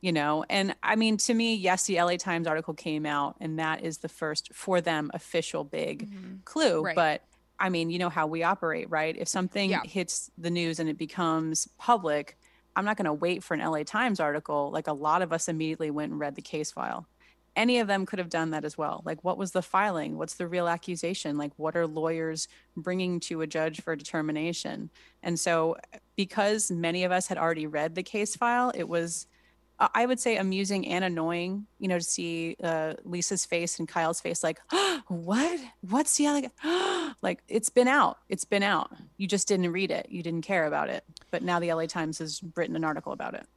You 0.02 0.12
know, 0.12 0.46
and 0.50 0.76
I 0.84 0.96
mean, 0.98 1.18
to 1.18 1.34
me, 1.34 1.56
yes, 1.56 1.86
the 1.86 2.00
LA 2.00 2.18
Times 2.18 2.46
article 2.46 2.76
came 2.76 3.08
out, 3.08 3.38
and 3.40 3.58
that 3.58 3.84
is 3.84 4.00
the 4.00 4.10
first 4.10 4.54
for 4.54 4.80
them 4.80 5.10
official 5.16 5.64
big 5.64 6.12
mm-hmm. 6.12 6.36
clue. 6.44 6.84
Right. 6.84 6.96
But 6.96 7.24
I 7.60 7.70
mean, 7.70 7.90
you 7.90 8.00
know 8.00 8.10
how 8.10 8.28
we 8.28 8.44
operate, 8.44 8.90
right? 8.90 9.16
If 9.18 9.28
something 9.28 9.70
Yeah. 9.70 9.82
hits 9.84 10.30
the 10.38 10.50
news 10.50 10.80
and 10.80 10.90
it 10.90 10.98
becomes 10.98 11.68
public, 11.78 12.38
I'm 12.76 12.86
not 12.86 12.98
going 12.98 13.06
to 13.06 13.14
wait 13.14 13.44
for 13.44 13.54
an 13.54 13.62
LA 13.62 13.84
Times 13.84 14.20
article. 14.20 14.70
Like 14.72 14.88
a 14.88 14.94
lot 14.94 15.22
of 15.22 15.32
us 15.32 15.48
immediately 15.48 15.92
went 15.92 16.12
and 16.12 16.20
read 16.20 16.36
the 16.36 16.42
case 16.42 16.72
file. 16.72 17.08
Any 17.56 17.80
of 17.80 17.88
them 17.88 18.06
could 18.06 18.20
have 18.20 18.28
done 18.30 18.52
that 18.52 18.66
as 18.66 18.78
well. 18.78 19.02
Like, 19.06 19.24
what 19.24 19.38
was 19.38 19.54
the 19.54 19.62
filing? 19.62 20.18
What's 20.18 20.34
the 20.34 20.46
real 20.46 20.68
accusation? 20.68 21.38
Like, 21.38 21.54
what 21.56 21.78
are 21.78 21.88
lawyers 21.88 22.50
bringing 22.76 23.22
to 23.22 23.40
a 23.40 23.48
judge 23.48 23.80
for 23.82 23.96
determination? 23.96 24.90
And 25.24 25.40
so, 25.40 25.78
because 26.18 26.70
many 26.70 27.06
of 27.06 27.14
us 27.14 27.28
had 27.28 27.38
already 27.38 27.66
read 27.66 27.96
the 27.96 28.04
case 28.04 28.36
file, 28.36 28.74
it 28.76 28.90
was, 28.90 29.28
I 29.80 30.06
would 30.06 30.20
say, 30.20 30.38
amusing 30.38 30.88
and 30.88 31.04
annoying, 31.04 31.68
you 31.80 31.88
know, 31.88 31.98
to 31.98 32.04
see 32.04 32.56
uh, 32.64 32.94
Lisa's 33.04 33.46
face 33.46 33.78
and 33.80 33.88
Kyle's 33.88 34.22
face, 34.22 34.44
like, 34.44 34.60
what? 35.08 35.60
What's 35.82 36.16
the 36.16 36.28
other? 36.28 37.16
like, 37.22 37.44
it's 37.48 37.70
been 37.70 37.88
out. 37.88 38.20
It's 38.30 38.46
been 38.46 38.64
out. 38.64 38.92
You 39.18 39.28
just 39.28 39.48
didn't 39.48 39.72
read 39.72 39.92
it. 39.92 40.08
You 40.10 40.24
didn't 40.24 40.44
care 40.44 40.66
about 40.66 40.90
it. 40.90 41.04
But 41.30 41.44
now 41.44 41.60
the 41.60 41.74
LA 41.74 41.88
Times 41.88 42.20
has 42.20 42.42
written 42.56 42.76
an 42.76 42.86
article 42.86 43.12
about 43.12 43.34
it. 43.34 43.48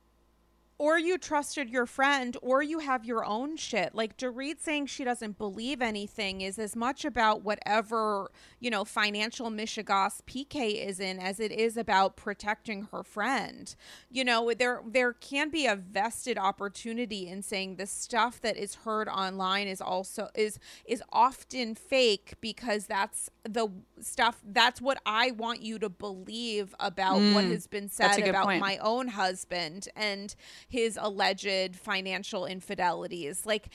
Or 0.79 0.99
you 0.99 1.19
trusted 1.19 1.69
your 1.69 1.87
friend 1.87 2.37
or 2.41 2.63
you 2.63 2.79
have 2.79 3.05
your 3.05 3.25
own 3.25 3.57
shit. 3.57 3.95
Like 3.95 4.17
Dorit 4.17 4.61
saying 4.61 4.87
she 4.87 5.05
doesn't 5.05 5.37
believe 5.37 5.83
anything 5.83 6.41
is 6.41 6.59
as 6.59 6.77
much 6.77 7.05
about 7.05 7.43
whatever 7.43 8.31
you 8.61 8.71
know 8.71 8.85
financial 8.85 9.51
mishigas 9.51 10.21
pk 10.27 10.87
is 10.87 11.01
in 11.01 11.19
as 11.19 11.41
it 11.41 11.53
is 11.53 11.77
about 11.77 12.17
protecting 12.17 12.89
her 12.93 13.03
friend. 13.03 13.75
You 14.11 14.25
know 14.25 14.53
there 14.57 14.83
there 14.87 15.13
can 15.13 15.51
be 15.51 15.67
a 15.67 15.77
vested 15.77 16.39
opportunity 16.39 17.29
in 17.29 17.43
saying 17.43 17.77
the 17.77 17.87
stuff 17.87 18.41
that 18.41 18.57
is 18.57 18.77
heard 18.77 19.09
online 19.09 19.69
is 19.69 19.81
also 19.81 20.29
is 20.35 20.59
is 20.85 21.03
often 21.13 21.75
fake 21.75 22.35
because 22.41 22.87
that's 22.87 23.31
the 23.45 23.69
stuff 24.01 24.41
that's 24.45 24.81
what 24.81 25.01
i 25.07 25.31
want 25.31 25.63
you 25.63 25.79
to 25.79 25.89
believe 25.89 26.75
about 26.79 27.21
what 27.33 27.45
has 27.45 27.67
been 27.67 27.89
said 27.89 28.29
about 28.29 28.45
point. 28.45 28.61
my 28.61 28.77
own 28.79 29.09
husband. 29.09 29.89
And 29.97 30.35
his 30.69 30.99
alleged 31.01 31.77
financial 31.77 32.47
infidelities. 32.47 33.47
Like 33.47 33.71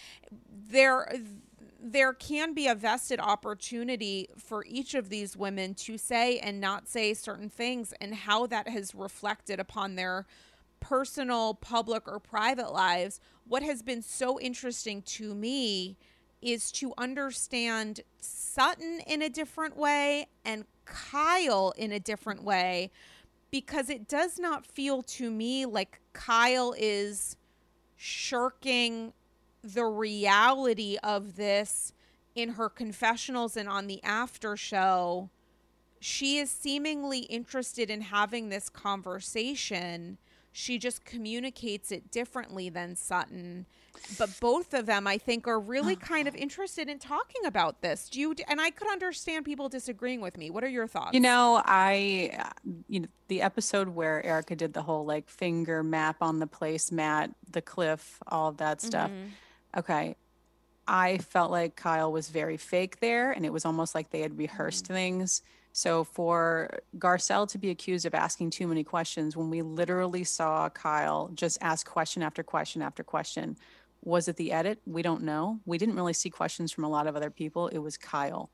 there 0.49 1.11
there 1.85 2.13
can 2.13 2.53
be 2.53 2.67
a 2.67 2.75
vested 2.75 3.19
opportunity 3.19 4.29
for 4.37 4.63
each 4.65 4.93
of 4.93 5.09
these 5.09 5.35
women 5.35 5.73
to 5.73 5.97
say 5.97 6.39
and 6.39 6.61
not 6.61 6.87
say 6.87 7.13
certain 7.13 7.49
things 7.49 7.93
and 7.99 8.15
how 8.15 8.47
that 8.47 8.69
has 8.69 8.95
reflected 8.95 9.59
upon 9.59 9.95
their 9.95 10.25
personal 10.79 11.53
public 11.55 12.07
or 12.07 12.19
private 12.19 12.71
lives. 12.71 13.19
What 13.45 13.63
has 13.63 13.81
been 13.81 14.01
so 14.01 14.39
interesting 14.39 15.01
to 15.01 15.35
me 15.35 15.97
is 16.41 16.71
to 16.73 16.93
understand 16.97 18.01
Sutton 18.21 19.01
in 19.05 19.21
a 19.21 19.29
different 19.29 19.75
way 19.75 20.27
and 20.45 20.65
Kyle 20.85 21.73
in 21.77 21.91
a 21.91 21.99
different 21.99 22.43
way 22.43 22.91
because 23.53 23.87
it 23.87 24.07
does 24.07 24.39
not 24.39 24.65
feel 24.65 25.03
to 25.03 25.29
me 25.29 25.63
like 25.63 26.01
Kyle 26.11 26.73
is 26.75 27.37
shirking 27.95 29.13
the 29.63 29.85
reality 29.85 30.97
of 31.03 31.35
this 31.35 31.93
in 32.33 32.49
her 32.49 32.67
confessionals 32.67 33.55
and 33.55 33.69
on 33.69 33.85
the 33.85 34.03
after 34.03 34.57
show. 34.57 35.29
She 35.99 36.39
is 36.39 36.49
seemingly 36.49 37.19
interested 37.19 37.91
in 37.91 38.01
having 38.01 38.49
this 38.49 38.69
conversation. 38.69 40.17
She 40.51 40.79
just 40.79 41.05
communicates 41.05 41.91
it 41.91 42.09
differently 42.09 42.69
than 42.69 42.95
Sutton. 42.95 43.67
But 44.17 44.29
both 44.39 44.73
of 44.73 44.85
them, 44.85 45.07
I 45.07 45.17
think, 45.17 45.47
are 45.47 45.59
really 45.59 45.95
kind 46.13 46.27
of 46.27 46.35
interested 46.35 46.89
in 46.89 46.99
talking 46.99 47.45
about 47.45 47.81
this. 47.81 48.09
Do 48.09 48.19
you? 48.19 48.35
And 48.47 48.59
I 48.59 48.69
could 48.69 48.89
understand 48.89 49.45
people 49.45 49.69
disagreeing 49.69 50.21
with 50.21 50.37
me. 50.37 50.49
What 50.49 50.63
are 50.63 50.69
your 50.69 50.87
thoughts? 50.87 51.13
You 51.13 51.21
know, 51.21 51.61
I, 51.65 52.51
you 52.87 53.01
know, 53.01 53.07
the 53.29 53.41
episode 53.41 53.89
where 53.89 54.23
Erika 54.25 54.55
did 54.55 54.73
the 54.73 54.81
whole 54.81 55.05
like 55.05 55.29
finger 55.29 55.81
map 55.81 56.17
on 56.21 56.39
the 56.39 56.47
place 56.47 56.73
placemat, 56.73 57.33
the 57.51 57.61
cliff, 57.61 58.19
all 58.27 58.49
of 58.49 58.57
that 58.57 58.81
stuff. 58.81 59.11
Mm-hmm. 59.11 59.79
Okay. 59.79 60.15
I 60.87 61.17
felt 61.19 61.51
like 61.51 61.75
Kyle 61.75 62.11
was 62.11 62.29
very 62.29 62.57
fake 62.57 62.99
there, 62.99 63.31
and 63.31 63.45
it 63.45 63.53
was 63.53 63.65
almost 63.65 63.95
like 63.95 64.09
they 64.09 64.19
had 64.19 64.37
rehearsed 64.37 64.85
mm-hmm. 64.85 64.93
things. 64.93 65.41
So 65.71 66.03
for 66.03 66.69
Garcelle 66.97 67.47
to 67.49 67.57
be 67.57 67.71
accused 67.71 68.05
of 68.05 68.13
asking 68.13 68.51
too 68.51 68.67
many 68.67 68.83
questions 68.83 69.35
when 69.35 69.49
we 69.49 69.63
literally 69.63 70.23
saw 70.23 70.69
Kyle 70.69 71.31
just 71.33 71.57
ask 71.61 71.87
question 71.87 72.21
after 72.21 72.43
question 72.43 72.81
after 72.81 73.03
question, 73.03 73.57
was 74.03 74.27
it 74.27 74.35
the 74.35 74.51
edit? 74.51 74.79
We 74.85 75.01
don't 75.01 75.23
know. 75.23 75.59
We 75.65 75.77
didn't 75.77 75.95
really 75.95 76.13
see 76.13 76.29
questions 76.29 76.71
from 76.71 76.83
a 76.83 76.89
lot 76.89 77.07
of 77.07 77.15
other 77.15 77.29
people. 77.29 77.67
It 77.69 77.79
was 77.79 77.97
Kyle. 77.97 78.49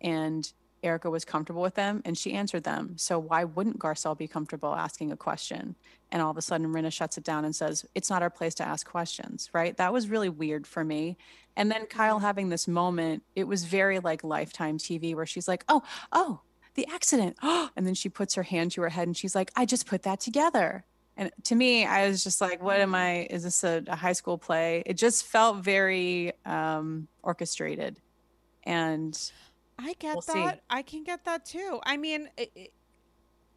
And 0.00 0.50
Erika 0.82 1.08
was 1.08 1.24
comfortable 1.24 1.62
with 1.62 1.74
them 1.74 2.02
and 2.04 2.18
she 2.18 2.32
answered 2.32 2.64
them. 2.64 2.94
So 2.96 3.18
why 3.18 3.44
wouldn't 3.44 3.78
Garcelle 3.78 4.18
be 4.18 4.26
comfortable 4.26 4.74
asking 4.74 5.12
a 5.12 5.16
question? 5.16 5.76
And 6.10 6.20
all 6.20 6.30
of 6.30 6.36
a 6.36 6.42
sudden 6.42 6.66
Rinna 6.66 6.92
shuts 6.92 7.16
it 7.16 7.24
down 7.24 7.44
and 7.44 7.54
says, 7.54 7.86
It's 7.94 8.10
not 8.10 8.22
our 8.22 8.30
place 8.30 8.54
to 8.56 8.64
ask 8.64 8.86
questions, 8.86 9.48
right? 9.52 9.76
That 9.76 9.92
was 9.92 10.08
really 10.08 10.28
weird 10.28 10.66
for 10.66 10.84
me. 10.84 11.16
And 11.56 11.70
then 11.70 11.86
Kyle 11.86 12.18
having 12.18 12.48
this 12.48 12.66
moment, 12.66 13.22
it 13.36 13.44
was 13.44 13.64
very 13.64 14.00
like 14.00 14.24
lifetime 14.24 14.78
TV 14.78 15.14
where 15.14 15.26
she's 15.26 15.46
like, 15.46 15.64
Oh, 15.68 15.82
oh, 16.10 16.40
the 16.74 16.86
accident. 16.92 17.36
and 17.42 17.86
then 17.86 17.94
she 17.94 18.08
puts 18.08 18.34
her 18.34 18.42
hand 18.42 18.72
to 18.72 18.82
her 18.82 18.88
head 18.88 19.06
and 19.06 19.16
she's 19.16 19.34
like, 19.34 19.50
I 19.54 19.64
just 19.64 19.86
put 19.86 20.02
that 20.02 20.20
together. 20.20 20.84
And 21.16 21.30
to 21.44 21.54
me, 21.54 21.84
I 21.84 22.08
was 22.08 22.24
just 22.24 22.40
like, 22.40 22.62
what 22.62 22.80
am 22.80 22.94
I? 22.94 23.26
Is 23.30 23.42
this 23.42 23.62
a, 23.64 23.82
a 23.86 23.96
high 23.96 24.14
school 24.14 24.38
play? 24.38 24.82
It 24.86 24.94
just 24.94 25.24
felt 25.26 25.58
very 25.58 26.32
um, 26.46 27.06
orchestrated. 27.22 28.00
And 28.64 29.18
I 29.78 29.94
get 29.98 30.14
We'll 30.14 30.22
see. 30.22 30.32
that. 30.34 30.62
I 30.70 30.82
can 30.82 31.04
get 31.04 31.24
that 31.24 31.44
too. 31.44 31.80
I 31.84 31.96
mean, 31.96 32.28
it, 32.36 32.50
it- 32.54 32.72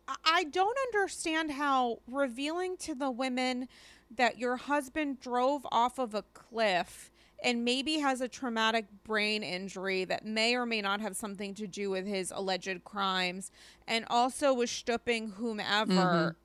I- 0.08 0.16
I 0.26 0.44
don't 0.44 0.78
understand 0.94 1.52
how 1.52 2.00
revealing 2.08 2.78
to 2.78 2.94
the 2.94 3.10
women 3.10 3.68
that 4.16 4.38
your 4.38 4.56
husband 4.58 5.20
drove 5.20 5.66
off 5.72 5.98
of 5.98 6.14
a 6.14 6.22
cliff 6.34 7.12
and 7.44 7.66
maybe 7.66 7.98
has 8.00 8.22
a 8.22 8.28
traumatic 8.28 8.86
brain 9.04 9.42
injury 9.44 10.06
that 10.06 10.24
may 10.26 10.56
or 10.56 10.66
may 10.66 10.82
not 10.82 11.02
have 11.02 11.16
something 11.16 11.54
to 11.56 11.66
do 11.68 11.90
with 11.90 12.06
his 12.06 12.32
alleged 12.36 12.84
crimes 12.84 13.52
and 13.88 14.06
also 14.10 14.54
was 14.54 14.70
stooping 14.70 15.30
whomever 15.32 16.36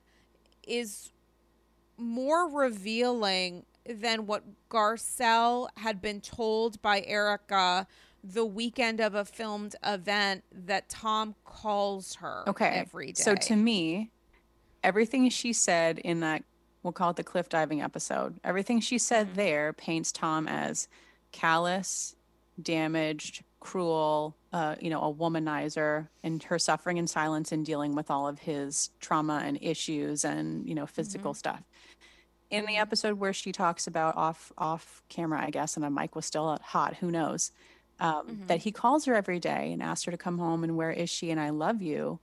is 0.66 1.12
more 1.96 2.48
revealing 2.48 3.64
than 3.86 4.26
what 4.26 4.44
Garcelle 4.68 5.68
had 5.76 6.00
been 6.00 6.20
told 6.20 6.80
by 6.82 7.02
Erika 7.06 7.86
the 8.22 8.44
weekend 8.44 9.00
of 9.00 9.14
a 9.14 9.24
filmed 9.24 9.74
event 9.84 10.44
that 10.52 10.88
Tom 10.88 11.34
calls 11.44 12.14
her 12.16 12.44
Okay. 12.46 12.66
every 12.66 13.12
day. 13.12 13.22
So 13.22 13.34
to 13.34 13.56
me, 13.56 14.10
everything 14.84 15.28
she 15.30 15.52
said 15.52 15.98
in 15.98 16.20
that, 16.20 16.44
we'll 16.82 16.92
call 16.92 17.10
it 17.10 17.16
the 17.16 17.24
cliff 17.24 17.48
diving 17.48 17.80
episode, 17.80 18.38
everything 18.44 18.80
she 18.80 18.98
said 18.98 19.30
Mhm. 19.30 19.34
there 19.36 19.72
paints 19.72 20.12
Tom 20.12 20.46
as 20.46 20.88
callous, 21.32 22.14
damaged, 22.60 23.42
cruel, 23.58 24.36
uh, 24.52 24.76
you 24.80 24.90
know, 24.90 25.00
a 25.00 25.12
womanizer, 25.14 26.08
and 26.22 26.42
her 26.44 26.58
suffering 26.58 26.96
in 26.96 27.06
silence 27.06 27.52
and 27.52 27.64
dealing 27.64 27.94
with 27.94 28.10
all 28.10 28.26
of 28.28 28.40
his 28.40 28.90
trauma 29.00 29.42
and 29.44 29.58
issues 29.60 30.24
and 30.24 30.68
you 30.68 30.74
know 30.74 30.86
physical 30.86 31.34
stuff. 31.34 31.62
In 32.50 32.66
the 32.66 32.76
episode 32.78 33.18
where 33.18 33.32
she 33.32 33.52
talks 33.52 33.86
about 33.86 34.16
off 34.16 34.52
off 34.58 35.02
camera, 35.08 35.40
I 35.40 35.50
guess, 35.50 35.76
and 35.76 35.84
a 35.84 35.90
mic 35.90 36.16
was 36.16 36.26
still 36.26 36.58
hot, 36.62 36.96
who 36.96 37.10
knows, 37.10 37.52
um, 38.00 38.26
Mhm. 38.26 38.46
that 38.48 38.58
he 38.60 38.72
calls 38.72 39.04
her 39.04 39.14
every 39.14 39.38
day 39.38 39.72
and 39.72 39.80
asks 39.82 40.04
her 40.04 40.10
to 40.10 40.18
come 40.18 40.38
home 40.38 40.64
and 40.64 40.76
where 40.76 40.90
is 40.90 41.08
she 41.10 41.30
and 41.30 41.38
I 41.40 41.50
love 41.50 41.80
you. 41.80 42.18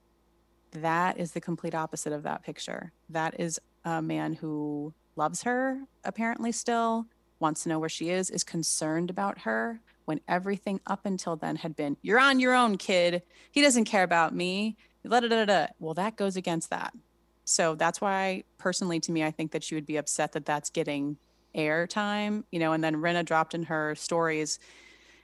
That 0.72 1.18
is 1.18 1.32
the 1.32 1.40
complete 1.40 1.74
opposite 1.74 2.12
of 2.12 2.24
that 2.24 2.42
picture. 2.42 2.92
That 3.08 3.40
is 3.40 3.58
a 3.84 4.02
man 4.02 4.34
who 4.34 4.92
loves 5.16 5.44
her, 5.44 5.80
apparently 6.04 6.52
still, 6.52 7.06
wants 7.40 7.62
to 7.62 7.68
know 7.68 7.78
where 7.78 7.88
she 7.88 8.10
is, 8.10 8.30
is 8.30 8.44
concerned 8.44 9.10
about 9.10 9.40
her 9.40 9.80
when 10.04 10.20
everything 10.26 10.80
up 10.86 11.04
until 11.04 11.36
then 11.36 11.56
had 11.56 11.76
been, 11.76 11.96
you're 12.02 12.18
on 12.18 12.40
your 12.40 12.54
own, 12.54 12.78
kid. 12.78 13.22
He 13.50 13.60
doesn't 13.62 13.84
care 13.84 14.02
about 14.02 14.34
me. 14.34 14.76
Da, 15.06 15.20
da, 15.20 15.28
da, 15.28 15.44
da. 15.44 15.66
Well, 15.78 15.94
that 15.94 16.16
goes 16.16 16.36
against 16.36 16.70
that. 16.70 16.94
So 17.44 17.74
that's 17.74 18.00
why, 18.00 18.44
personally, 18.58 19.00
to 19.00 19.12
me, 19.12 19.22
I 19.24 19.30
think 19.30 19.52
that 19.52 19.62
she 19.62 19.74
would 19.74 19.86
be 19.86 19.96
upset 19.96 20.32
that 20.32 20.44
that's 20.46 20.70
getting 20.70 21.16
airtime, 21.54 22.44
you 22.50 22.58
know. 22.58 22.72
And 22.72 22.82
then 22.82 22.96
Rinna 22.96 23.24
dropped 23.24 23.54
in 23.54 23.64
her 23.64 23.94
stories 23.94 24.58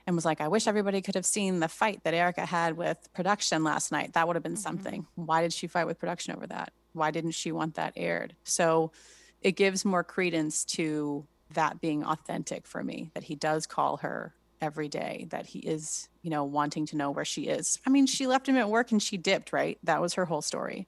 and 0.06 0.14
was 0.14 0.24
like, 0.24 0.40
I 0.40 0.48
wish 0.48 0.66
everybody 0.66 1.00
could 1.00 1.14
have 1.14 1.26
seen 1.26 1.60
the 1.60 1.68
fight 1.68 2.02
that 2.04 2.14
Erika 2.14 2.44
had 2.44 2.76
with 2.76 3.08
production 3.14 3.64
last 3.64 3.90
night. 3.90 4.12
That 4.12 4.26
would 4.26 4.36
have 4.36 4.42
been 4.42 4.54
Mhm. 4.54 4.58
something. 4.58 5.06
Why 5.14 5.42
did 5.42 5.52
she 5.52 5.66
fight 5.66 5.86
with 5.86 5.98
production 5.98 6.34
over 6.34 6.46
that? 6.46 6.72
Why 6.92 7.10
didn't 7.10 7.32
she 7.32 7.52
want 7.52 7.74
that 7.74 7.94
aired? 7.96 8.36
So 8.44 8.92
it 9.40 9.52
gives 9.52 9.84
more 9.84 10.04
credence 10.04 10.64
to 10.64 11.26
that 11.50 11.80
being 11.80 12.04
authentic 12.04 12.66
for 12.66 12.82
me, 12.82 13.10
that 13.14 13.24
he 13.24 13.34
does 13.34 13.66
call 13.66 13.98
her 13.98 14.34
every 14.60 14.88
day, 14.88 15.26
that 15.30 15.46
he 15.46 15.58
is, 15.60 16.08
you 16.22 16.30
know, 16.30 16.44
wanting 16.44 16.86
to 16.86 16.96
know 16.96 17.10
where 17.10 17.24
she 17.24 17.42
is. 17.42 17.78
I 17.86 17.90
mean, 17.90 18.06
she 18.06 18.26
left 18.26 18.48
him 18.48 18.56
at 18.56 18.70
work 18.70 18.92
and 18.92 19.02
she 19.02 19.16
dipped, 19.16 19.52
right? 19.52 19.78
That 19.82 20.00
was 20.00 20.14
her 20.14 20.24
whole 20.24 20.42
story. 20.42 20.86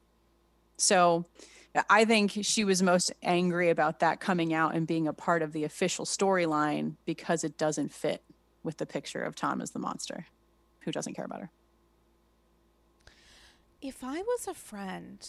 So 0.78 1.26
I 1.90 2.04
think 2.04 2.38
she 2.42 2.64
was 2.64 2.82
most 2.82 3.12
angry 3.22 3.70
about 3.70 4.00
that 4.00 4.20
coming 4.20 4.54
out 4.54 4.74
and 4.74 4.86
being 4.86 5.08
a 5.08 5.12
part 5.12 5.42
of 5.42 5.52
the 5.52 5.64
official 5.64 6.04
storyline 6.04 6.96
because 7.04 7.44
it 7.44 7.58
doesn't 7.58 7.92
fit 7.92 8.22
with 8.62 8.78
the 8.78 8.86
picture 8.86 9.22
of 9.22 9.34
Tom 9.34 9.60
as 9.60 9.70
the 9.72 9.78
monster 9.78 10.26
who 10.80 10.92
doesn't 10.92 11.14
care 11.14 11.24
about 11.24 11.40
her. 11.40 11.50
If 13.82 14.02
I 14.02 14.22
was 14.22 14.48
a 14.48 14.54
friend 14.54 15.28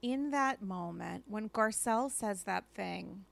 in 0.00 0.30
that 0.30 0.62
moment 0.62 1.24
when 1.28 1.48
Garcelle 1.50 2.10
says 2.10 2.44
that 2.44 2.64
thing, 2.74 3.24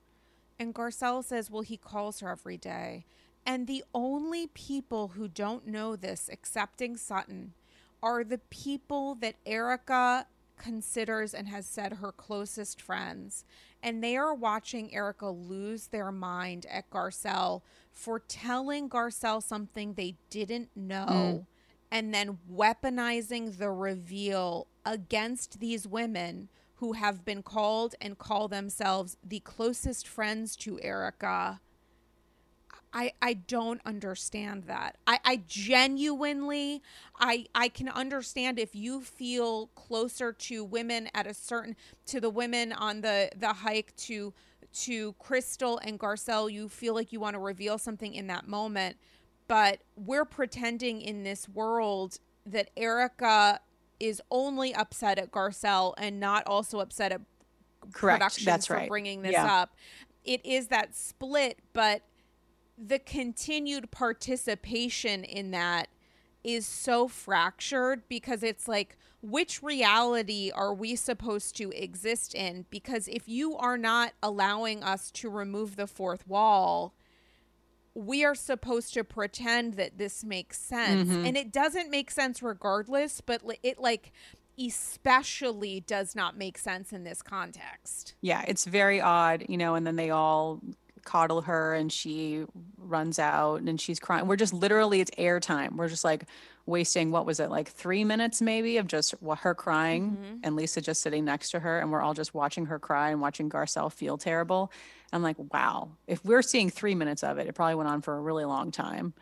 and 0.61 0.75
Garcelle 0.75 1.23
says, 1.23 1.49
well, 1.49 1.63
he 1.63 1.75
calls 1.75 2.19
her 2.19 2.29
every 2.29 2.55
day, 2.55 3.03
and 3.47 3.65
the 3.65 3.83
only 3.95 4.45
people 4.45 5.07
who 5.07 5.27
don't 5.27 5.65
know 5.65 5.95
this, 5.95 6.29
excepting 6.29 6.97
Sutton, 6.97 7.53
are 8.03 8.23
the 8.23 8.37
people 8.37 9.15
that 9.15 9.37
Erika 9.43 10.27
considers 10.57 11.33
and 11.33 11.47
has 11.47 11.65
said 11.65 11.93
her 11.93 12.11
closest 12.11 12.79
friends. 12.79 13.43
And 13.81 14.03
they 14.03 14.15
are 14.15 14.35
watching 14.35 14.93
Erika 14.93 15.29
lose 15.29 15.87
their 15.87 16.11
mind 16.11 16.67
at 16.69 16.91
Garcelle 16.91 17.63
for 17.91 18.19
telling 18.19 18.87
Garcelle 18.87 19.41
something 19.41 19.95
they 19.95 20.13
didn't 20.29 20.69
know 20.75 21.45
hmm. 21.47 21.95
and 21.95 22.13
then 22.13 22.37
weaponizing 22.53 23.57
the 23.57 23.71
reveal 23.71 24.67
against 24.85 25.59
these 25.59 25.87
women 25.87 26.49
who 26.81 26.93
have 26.93 27.23
been 27.23 27.43
called 27.43 27.93
and 28.01 28.17
call 28.17 28.47
themselves 28.47 29.15
the 29.23 29.39
closest 29.41 30.07
friends 30.07 30.55
to 30.55 30.79
Erika. 30.81 31.61
I 32.91 33.13
I 33.21 33.33
don't 33.35 33.79
understand 33.85 34.63
that. 34.63 34.97
I, 35.05 35.19
I 35.23 35.41
genuinely 35.47 36.81
I 37.19 37.45
I 37.53 37.69
can 37.69 37.87
understand 37.87 38.57
if 38.57 38.75
you 38.75 39.01
feel 39.01 39.67
closer 39.67 40.33
to 40.33 40.63
women 40.65 41.07
at 41.13 41.27
a 41.27 41.35
certain 41.35 41.75
to 42.07 42.19
the 42.19 42.31
women 42.31 42.73
on 42.73 43.01
the 43.01 43.29
the 43.37 43.53
hike 43.53 43.95
to 44.07 44.33
to 44.73 45.13
Crystal 45.19 45.77
and 45.83 45.99
Garcelle, 45.99 46.51
you 46.51 46.67
feel 46.67 46.95
like 46.95 47.13
you 47.13 47.19
want 47.19 47.35
to 47.35 47.39
reveal 47.39 47.77
something 47.77 48.13
in 48.15 48.25
that 48.27 48.47
moment 48.47 48.97
but 49.47 49.81
we're 49.97 50.23
pretending 50.23 51.01
in 51.01 51.23
this 51.23 51.49
world 51.49 52.19
that 52.45 52.69
Erika 52.77 53.59
is 54.01 54.21
only 54.31 54.73
upset 54.73 55.19
at 55.19 55.31
Garcelle 55.31 55.93
and 55.97 56.19
not 56.19 56.45
also 56.47 56.79
upset 56.79 57.11
at 57.11 57.21
Correct. 57.93 58.19
productions 58.19 58.45
That's 58.45 58.67
for 58.67 58.75
right. 58.75 58.89
bringing 58.89 59.21
this 59.21 59.33
Yeah. 59.33 59.61
up. 59.61 59.75
It 60.23 60.45
is 60.45 60.67
that 60.67 60.95
split, 60.95 61.59
but 61.73 62.01
the 62.77 62.99
continued 62.99 63.91
participation 63.91 65.23
in 65.23 65.51
that 65.51 65.87
is 66.43 66.65
so 66.65 67.07
fractured 67.07 68.07
because 68.09 68.41
it's 68.43 68.67
like 68.67 68.97
which 69.21 69.61
reality 69.61 70.51
are 70.53 70.73
we 70.73 70.95
supposed 70.95 71.55
to 71.57 71.69
exist 71.71 72.33
in 72.33 72.65
because 72.71 73.07
if 73.07 73.29
you 73.29 73.55
are 73.57 73.77
not 73.77 74.13
allowing 74.23 74.83
us 74.83 75.11
to 75.11 75.29
remove 75.29 75.75
the 75.75 75.85
fourth 75.85 76.27
wall 76.27 76.95
we 77.93 78.23
are 78.23 78.35
supposed 78.35 78.93
to 78.93 79.03
pretend 79.03 79.73
that 79.75 79.97
this 79.97 80.23
makes 80.23 80.57
sense 80.59 81.09
Mhm. 81.09 81.27
and 81.27 81.35
it 81.37 81.51
doesn't 81.51 81.89
make 81.89 82.09
sense 82.11 82.41
regardless 82.41 83.19
but 83.21 83.41
it 83.63 83.79
like 83.79 84.11
especially 84.57 85.79
does 85.81 86.15
not 86.15 86.37
make 86.37 86.57
sense 86.57 86.91
in 86.93 87.03
this 87.03 87.21
context 87.21 88.15
Yeah, 88.21 88.43
it's 88.47 88.65
very 88.65 89.01
odd, 89.01 89.45
you 89.49 89.57
know, 89.57 89.75
and 89.75 89.85
then 89.85 89.95
they 89.95 90.09
all 90.09 90.59
coddle 91.03 91.41
her 91.41 91.73
and 91.73 91.91
she 91.91 92.45
runs 92.77 93.17
out 93.17 93.61
and 93.61 93.81
she's 93.81 93.99
crying. 93.99 94.27
We're 94.27 94.35
just 94.35 94.53
literally, 94.53 95.01
it's 95.01 95.09
airtime. 95.17 95.75
We're 95.77 95.87
just 95.89 96.03
like 96.03 96.25
wasting, 96.67 97.09
what 97.09 97.25
was 97.25 97.39
it, 97.39 97.49
like 97.49 97.67
three 97.69 98.03
minutes 98.03 98.39
maybe 98.41 98.77
of 98.77 98.85
just 98.87 99.15
her 99.39 99.55
crying 99.55 100.11
Mhm. 100.17 100.39
and 100.43 100.55
Lisa 100.55 100.79
just 100.79 101.01
sitting 101.01 101.25
next 101.25 101.49
to 101.51 101.59
her 101.61 101.79
and 101.79 101.91
we're 101.91 102.01
all 102.01 102.13
just 102.13 102.33
watching 102.35 102.67
her 102.67 102.77
cry 102.77 103.09
and 103.09 103.19
watching 103.19 103.49
Garcelle 103.49 103.91
feel 103.91 104.17
terrible. 104.17 104.71
I'm 105.13 105.23
like, 105.23 105.37
wow, 105.37 105.91
if 106.07 106.23
we're 106.23 106.41
seeing 106.41 106.69
three 106.69 106.95
minutes 106.95 107.23
of 107.23 107.37
it, 107.37 107.47
it 107.47 107.55
probably 107.55 107.75
went 107.75 107.89
on 107.89 108.01
for 108.01 108.15
a 108.15 108.21
really 108.21 108.45
long 108.45 108.71
time. 108.71 109.13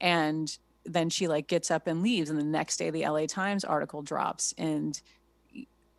And 0.00 0.56
then 0.84 1.10
she 1.10 1.28
like 1.28 1.46
gets 1.46 1.70
up 1.70 1.86
and 1.86 2.02
leaves 2.02 2.30
and 2.30 2.38
the 2.38 2.44
next 2.44 2.76
day 2.78 2.90
the 2.90 3.06
LA 3.06 3.26
Times 3.26 3.64
article 3.64 4.02
drops. 4.02 4.54
And 4.58 5.00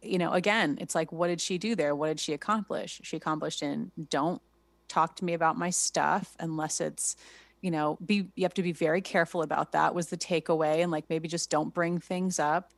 you 0.03 0.17
know 0.17 0.31
again 0.31 0.79
it's 0.81 0.95
like 0.95 1.11
what 1.11 1.27
did 1.27 1.39
she 1.39 1.57
do 1.57 1.75
there? 1.75 1.95
What 1.95 2.07
did 2.07 2.19
she 2.19 2.33
accomplish? 2.33 3.01
She 3.03 3.17
accomplished 3.17 3.61
in 3.61 3.91
don't 4.09 4.41
talk 4.87 5.15
to 5.17 5.25
me 5.25 5.33
about 5.33 5.57
my 5.57 5.69
stuff 5.69 6.35
unless 6.39 6.81
it's 6.81 7.15
you 7.61 7.71
know 7.71 7.97
be 8.03 8.27
you 8.35 8.43
have 8.43 8.53
to 8.55 8.63
be 8.63 8.71
very 8.71 9.01
careful 9.01 9.43
about 9.43 9.73
that 9.73 9.93
was 9.93 10.07
the 10.07 10.17
takeaway. 10.17 10.81
And 10.81 10.91
like 10.91 11.05
maybe 11.09 11.27
just 11.27 11.49
don't 11.49 11.73
bring 11.73 11.99
things 11.99 12.39
up. 12.39 12.73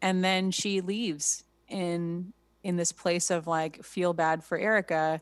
And 0.00 0.22
then 0.22 0.50
she 0.50 0.80
leaves 0.80 1.44
in 1.68 2.32
in 2.62 2.76
this 2.76 2.92
place 2.92 3.30
of 3.30 3.46
like 3.46 3.84
feel 3.84 4.12
bad 4.12 4.44
for 4.44 4.56
Erika 4.56 5.20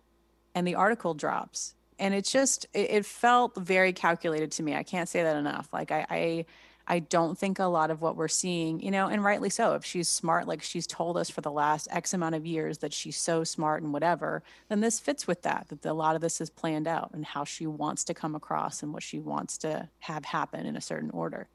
and 0.55 0.67
the 0.67 0.75
article 0.75 1.15
drops. 1.15 1.75
And 1.99 2.15
it's 2.15 2.33
just 2.33 2.67
it, 2.73 2.91
it 2.91 3.07
felt 3.07 3.57
very 3.57 3.93
calculated 3.93 4.53
to 4.53 4.63
me. 4.63 4.75
I 4.75 4.83
can't 4.83 5.09
say 5.09 5.23
that 5.23 5.37
enough. 5.37 5.69
Like 5.73 5.91
I, 5.91 6.07
I 6.11 6.47
i 6.87 6.99
don't 6.99 7.37
think 7.39 7.59
a 7.59 7.65
lot 7.65 7.91
of 7.91 8.01
what 8.01 8.17
we're 8.17 8.27
seeing 8.27 8.81
you 8.81 8.91
know 8.91 9.07
and 9.07 9.23
rightly 9.23 9.51
so 9.51 9.75
if 9.75 9.85
she's 9.85 10.09
smart 10.09 10.49
like 10.49 10.63
she's 10.63 10.87
told 10.87 11.19
us 11.19 11.29
for 11.29 11.43
the 11.43 11.51
last 11.51 11.87
x 11.91 12.15
amount 12.15 12.35
of 12.35 12.47
years 12.47 12.79
that 12.79 12.93
she's 12.93 13.19
so 13.19 13.45
smart 13.45 13.83
and 13.83 13.93
whatever 13.93 14.43
then 14.71 14.81
this 14.81 14.99
fits 14.99 15.27
with 15.27 15.43
that 15.43 15.67
that 15.69 15.85
a 15.85 15.93
lot 15.93 16.17
of 16.17 16.23
this 16.23 16.41
is 16.41 16.49
planned 16.49 16.89
out 16.89 17.11
and 17.13 17.25
how 17.25 17.45
she 17.45 17.67
wants 17.67 18.03
to 18.03 18.15
come 18.15 18.35
across 18.35 18.83
and 18.83 18.95
what 18.95 19.03
she 19.03 19.21
wants 19.21 19.59
to 19.59 19.89
have 20.01 20.25
happen 20.25 20.67
in 20.67 20.77
a 20.77 20.81
certain 20.81 21.11
order. 21.11 21.49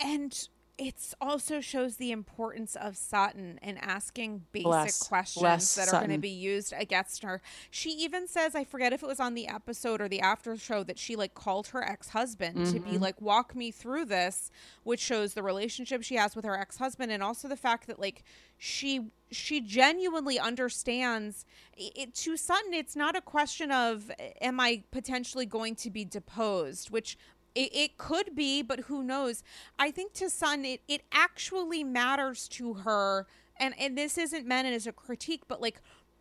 And 0.00 0.48
it's 0.78 1.14
also 1.20 1.60
shows 1.60 1.96
the 1.96 2.10
importance 2.12 2.76
of 2.76 2.96
Sutton 2.96 3.58
and 3.62 3.78
asking 3.82 4.46
basic 4.52 4.64
Bless- 4.64 5.02
questions 5.06 5.42
bless 5.42 5.74
that 5.76 5.88
are 5.88 6.00
going 6.00 6.10
to 6.10 6.18
be 6.18 6.30
used 6.30 6.72
against 6.76 7.22
her. 7.22 7.42
She 7.70 7.90
even 7.90 8.26
says, 8.26 8.54
I 8.54 8.64
forget 8.64 8.92
if 8.92 9.02
it 9.02 9.06
was 9.06 9.20
on 9.20 9.34
the 9.34 9.48
episode 9.48 10.00
or 10.00 10.08
the 10.08 10.20
after 10.20 10.56
show 10.56 10.82
that 10.84 10.98
she 10.98 11.14
like 11.14 11.34
called 11.34 11.68
her 11.68 11.82
ex-husband 11.84 12.66
to 12.72 12.80
be 12.80 12.92
Mhm. 12.92 13.00
like 13.00 13.20
walk 13.20 13.54
me 13.54 13.70
through 13.70 14.06
this, 14.06 14.50
which 14.82 15.00
shows 15.00 15.34
the 15.34 15.42
relationship 15.42 16.02
she 16.02 16.16
has 16.16 16.34
with 16.34 16.44
her 16.46 16.56
ex-husband 16.58 17.12
and 17.12 17.22
also 17.22 17.48
the 17.48 17.56
fact 17.56 17.86
that 17.86 17.98
like 18.00 18.24
she 18.56 19.10
she 19.30 19.60
genuinely 19.60 20.38
understands 20.38 21.44
it, 21.76 21.92
it 21.96 22.14
to 22.14 22.36
Sutton 22.36 22.74
it's 22.74 22.94
not 22.96 23.14
a 23.16 23.20
question 23.20 23.70
of 23.70 24.10
am 24.40 24.58
I 24.60 24.84
potentially 24.90 25.46
going 25.46 25.74
to 25.76 25.90
be 25.90 26.04
deposed, 26.04 26.90
which 26.90 27.16
it, 27.54 27.74
it 27.74 27.98
could 27.98 28.34
be, 28.34 28.62
but 28.62 28.80
who 28.80 29.02
knows? 29.02 29.42
I 29.78 29.90
think 29.90 30.12
to 30.14 30.30
Sun, 30.30 30.64
it, 30.64 30.80
it 30.88 31.02
actually 31.12 31.84
matters 31.84 32.48
to 32.48 32.74
her. 32.74 33.26
And, 33.58 33.74
and 33.78 33.96
this 33.96 34.18
isn't 34.18 34.46
meant 34.46 34.66
as 34.68 34.86
a 34.86 34.92
critique, 34.92 35.42
but 35.46 35.60
like 35.60 35.80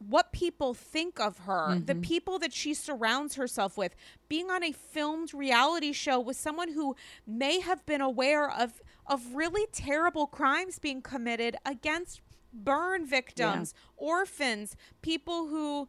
what 0.09 0.31
people 0.31 0.73
think 0.73 1.19
of 1.19 1.39
her, 1.39 1.75
the 1.75 1.93
mm-hmm. 1.93 2.01
people 2.01 2.39
that 2.39 2.53
she 2.53 2.73
surrounds 2.73 3.35
herself 3.35 3.77
with, 3.77 3.95
being 4.27 4.49
on 4.49 4.63
a 4.63 4.71
filmed 4.71 5.33
reality 5.33 5.91
show 5.93 6.19
with 6.19 6.37
someone 6.37 6.73
who 6.73 6.95
may 7.27 7.59
have 7.59 7.85
been 7.85 8.01
aware 8.01 8.49
of 8.49 8.81
of 9.07 9.33
really 9.33 9.65
terrible 9.71 10.27
crimes 10.27 10.79
being 10.79 11.01
committed 11.01 11.55
against 11.65 12.21
burn 12.53 13.05
victims, 13.05 13.73
orphans, 13.97 14.75
people 15.01 15.47
who 15.47 15.87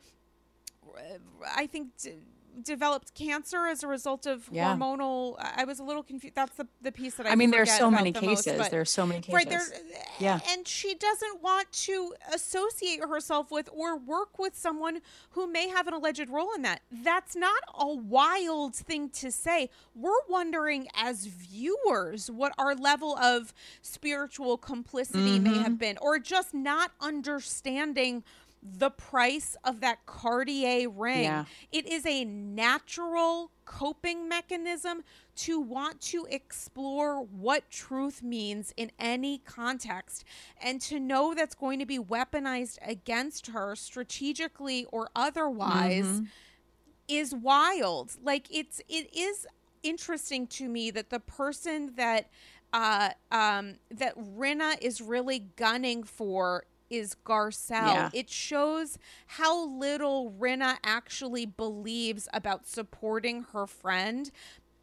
I 1.55 1.67
think 1.67 1.89
developed 2.63 3.15
cancer 3.15 3.67
as 3.67 3.83
a 3.83 3.87
result 3.89 4.27
of 4.27 4.49
Yeah. 4.53 4.75
hormonal. 4.77 5.37
I 5.39 5.65
was 5.65 5.79
a 5.79 5.85
little 5.85 6.03
confused. 6.03 6.35
That's 6.35 6.57
the, 6.57 6.67
the 6.81 6.93
piece 6.93 7.15
that 7.15 7.27
I. 7.27 7.31
I 7.31 7.35
mean, 7.35 7.51
there 7.51 7.63
are 7.63 7.67
so 7.67 7.91
many 7.91 8.11
the 8.13 8.21
most, 8.23 8.45
cases. 8.45 8.59
but- 8.61 8.71
There 8.71 8.81
are 8.81 8.85
so 8.85 9.07
many 9.07 9.21
cases. 9.21 9.35
Right 9.35 9.49
there, 9.49 9.63
Yeah. 10.19 10.41
and 10.51 10.67
she 10.69 10.95
doesn't 10.95 11.43
want 11.43 11.73
to 11.73 12.15
associate 12.35 13.01
herself 13.01 13.51
with 13.51 13.69
or 13.73 13.97
work 13.97 14.39
with 14.39 14.57
someone 14.57 15.01
who 15.31 15.47
may 15.47 15.69
have 15.69 15.87
an 15.87 15.95
alleged 15.95 16.29
role 16.29 16.53
in 16.55 16.63
that. 16.63 16.83
That's 16.91 17.35
not 17.37 17.63
a 17.79 17.89
wild 17.95 18.75
thing 18.75 19.09
to 19.11 19.31
say. 19.33 19.71
We're 19.95 20.13
wondering 20.29 20.89
as 20.95 21.27
viewers 21.27 22.31
what 22.31 22.53
our 22.59 22.75
level 22.75 23.17
of 23.17 23.55
spiritual 23.81 24.59
complicity 24.59 25.39
may 25.39 25.51
Mm-hmm. 25.53 25.63
have 25.63 25.79
been, 25.79 25.99
or 26.01 26.19
just 26.19 26.55
not 26.55 26.93
understanding 27.01 28.25
the 28.63 28.91
price 28.91 29.57
of 29.65 29.81
that 29.81 30.07
Cartier 30.07 30.89
ring. 30.89 31.25
Yeah. 31.25 31.45
It 31.73 31.87
is 31.87 32.07
a 32.07 32.25
natural 32.25 33.51
coping 33.65 34.29
mechanism 34.29 35.03
to 35.35 35.59
want 35.61 36.01
to 36.01 36.27
explore 36.31 37.23
what 37.23 37.71
truth 37.71 38.23
means 38.23 38.73
in 38.77 38.93
any 38.99 39.39
context 39.39 40.25
and 40.63 40.81
to 40.83 41.01
know 41.01 41.35
that's 41.35 41.55
going 41.55 41.79
to 41.79 41.87
be 41.87 41.99
weaponized 41.99 42.79
against 42.87 43.49
her 43.49 43.75
strategically 43.75 44.87
or 44.93 45.11
otherwise 45.17 46.23
is 47.09 47.35
wild. 47.35 48.17
Like 48.23 48.47
it's 48.51 48.81
it 48.89 49.15
is 49.17 49.47
interesting 49.83 50.47
to 50.47 50.69
me 50.69 50.91
that 50.93 51.11
the 51.11 51.21
person 51.21 51.95
that 51.97 52.31
uh 52.73 53.11
um 53.31 53.75
that 53.91 54.17
Rinna 54.17 54.77
is 54.81 55.01
really 55.01 55.49
gunning 55.57 56.05
for 56.05 56.65
is 56.93 57.17
Garcelle. 57.25 57.95
Yeah. 57.95 58.11
It 58.13 58.29
shows 58.31 58.99
how 59.27 59.67
little 59.67 60.33
Rinna 60.39 60.77
actually 60.85 61.47
believes 61.47 62.29
about 62.33 62.67
supporting 62.67 63.45
her 63.53 63.67
friend. 63.67 64.31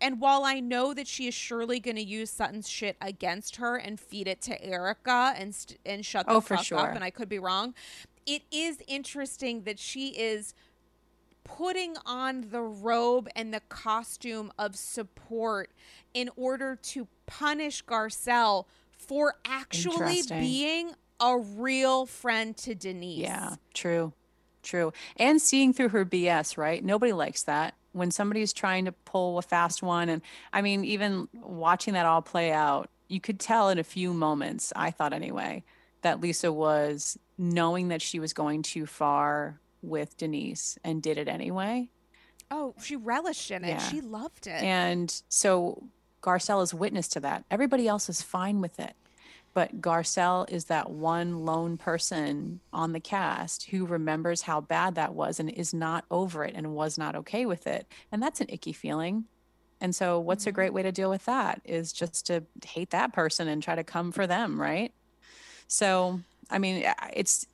And 0.02 0.20
while 0.22 0.44
I 0.46 0.60
know 0.60 0.94
that 0.94 1.08
she 1.08 1.28
is 1.28 1.34
surely 1.34 1.80
going 1.80 1.98
to 1.98 2.04
use 2.04 2.30
Sutton's 2.30 2.70
shit 2.70 2.96
against 3.02 3.58
her 3.58 3.76
and 3.78 4.00
feed 4.00 4.28
it 4.28 4.42
to 4.44 4.62
Erika 4.64 5.34
and 5.38 5.54
st- 5.54 5.80
and 5.86 6.06
shut 6.06 6.26
the 6.26 6.34
Oh, 6.34 6.42
fuck 6.42 6.64
sure. 6.64 6.80
up, 6.80 6.96
and 6.96 7.04
I 7.04 7.10
could 7.10 7.28
be 7.30 7.38
wrong, 7.40 7.74
it 8.26 8.44
is 8.52 8.80
interesting 8.88 9.64
that 9.64 9.78
she 9.78 10.10
is 10.10 10.54
putting 11.44 11.96
on 12.06 12.50
the 12.52 12.62
robe 12.62 13.28
and 13.36 13.54
the 13.54 13.60
costume 13.70 14.52
of 14.58 14.76
support 14.76 15.72
in 16.14 16.30
order 16.38 16.76
to 16.76 17.08
punish 17.26 17.84
Garcelle 17.84 18.66
for 18.98 19.36
actually 19.46 20.22
being 20.30 20.92
a 21.20 21.38
real 21.38 22.06
friend 22.06 22.56
to 22.58 22.76
Denise. 22.76 23.20
Yeah, 23.20 23.56
true, 23.74 24.14
true. 24.64 24.94
And 25.18 25.42
seeing 25.42 25.74
through 25.74 25.90
her 25.90 26.06
BS, 26.06 26.58
right? 26.58 26.84
Nobody 26.84 27.14
likes 27.14 27.44
that. 27.44 27.76
When 27.92 28.12
somebody's 28.12 28.54
trying 28.54 28.86
to 28.86 28.92
pull 28.92 29.40
a 29.40 29.42
fast 29.42 29.82
one. 29.82 30.10
And 30.10 30.22
I 30.54 30.62
mean, 30.62 30.86
even 30.86 31.28
watching 31.34 31.96
that 31.96 32.06
all 32.06 32.22
play 32.22 32.52
out, 32.52 32.90
you 33.08 33.20
could 33.20 33.40
tell 33.40 33.70
in 33.70 33.80
a 33.80 33.84
few 33.84 34.14
moments, 34.14 34.72
I 34.76 34.92
thought 34.92 35.12
anyway, 35.12 35.64
that 36.04 36.22
Lisa 36.22 36.54
was 36.54 37.18
knowing 37.38 37.88
that 37.88 38.02
she 38.02 38.20
was 38.20 38.32
going 38.32 38.62
too 38.62 38.86
far 38.86 39.60
with 39.82 40.16
Denise 40.18 40.78
and 40.84 41.02
did 41.02 41.18
it 41.18 41.28
anyway. 41.28 41.90
Oh, 42.52 42.76
she 42.82 42.96
relished 42.96 43.50
in 43.50 43.64
it. 43.64 43.70
Yeah. 43.70 43.78
She 43.80 44.02
loved 44.02 44.46
it. 44.46 44.62
And 44.62 45.22
so 45.28 45.84
Garcelle 46.22 46.62
is 46.62 46.74
witness 46.74 47.08
to 47.10 47.20
that. 47.22 47.44
Everybody 47.50 47.88
else 47.88 48.10
is 48.10 48.22
fine 48.22 48.62
with 48.62 48.80
it. 48.80 48.94
But 49.54 49.82
Garcelle 49.82 50.50
is 50.50 50.66
that 50.66 50.90
one 50.90 51.46
lone 51.46 51.78
person 51.78 52.60
on 52.72 52.94
the 52.94 53.00
cast 53.00 53.70
who 53.70 53.86
remembers 53.86 54.44
how 54.44 54.62
bad 54.62 54.96
that 54.96 55.14
was 55.14 55.40
and 55.40 55.50
is 55.50 55.74
not 55.74 56.06
over 56.12 56.46
it 56.46 56.54
and 56.56 56.76
was 56.76 56.98
not 56.98 57.16
okay 57.16 57.46
with 57.46 57.66
it. 57.68 57.88
And 58.12 58.22
that's 58.22 58.42
an 58.42 58.48
icky 58.50 58.74
feeling. 58.74 59.26
And 59.82 59.96
so, 59.96 60.20
what's 60.20 60.46
a 60.46 60.50
mm-hmm. 60.50 60.56
great 60.56 60.74
way 60.74 60.84
to 60.84 60.92
deal 60.92 61.10
with 61.10 61.26
that 61.26 61.62
is 61.64 61.94
just 61.94 62.28
to 62.28 62.44
hate 62.66 62.92
that 62.92 63.14
person 63.14 63.48
and 63.48 63.64
try 63.64 63.76
to 63.76 63.84
come 63.84 64.12
for 64.12 64.28
them, 64.28 64.60
right? 64.60 64.94
So, 65.68 66.20
I 66.50 66.60
mean, 66.60 66.86
it's 67.14 67.46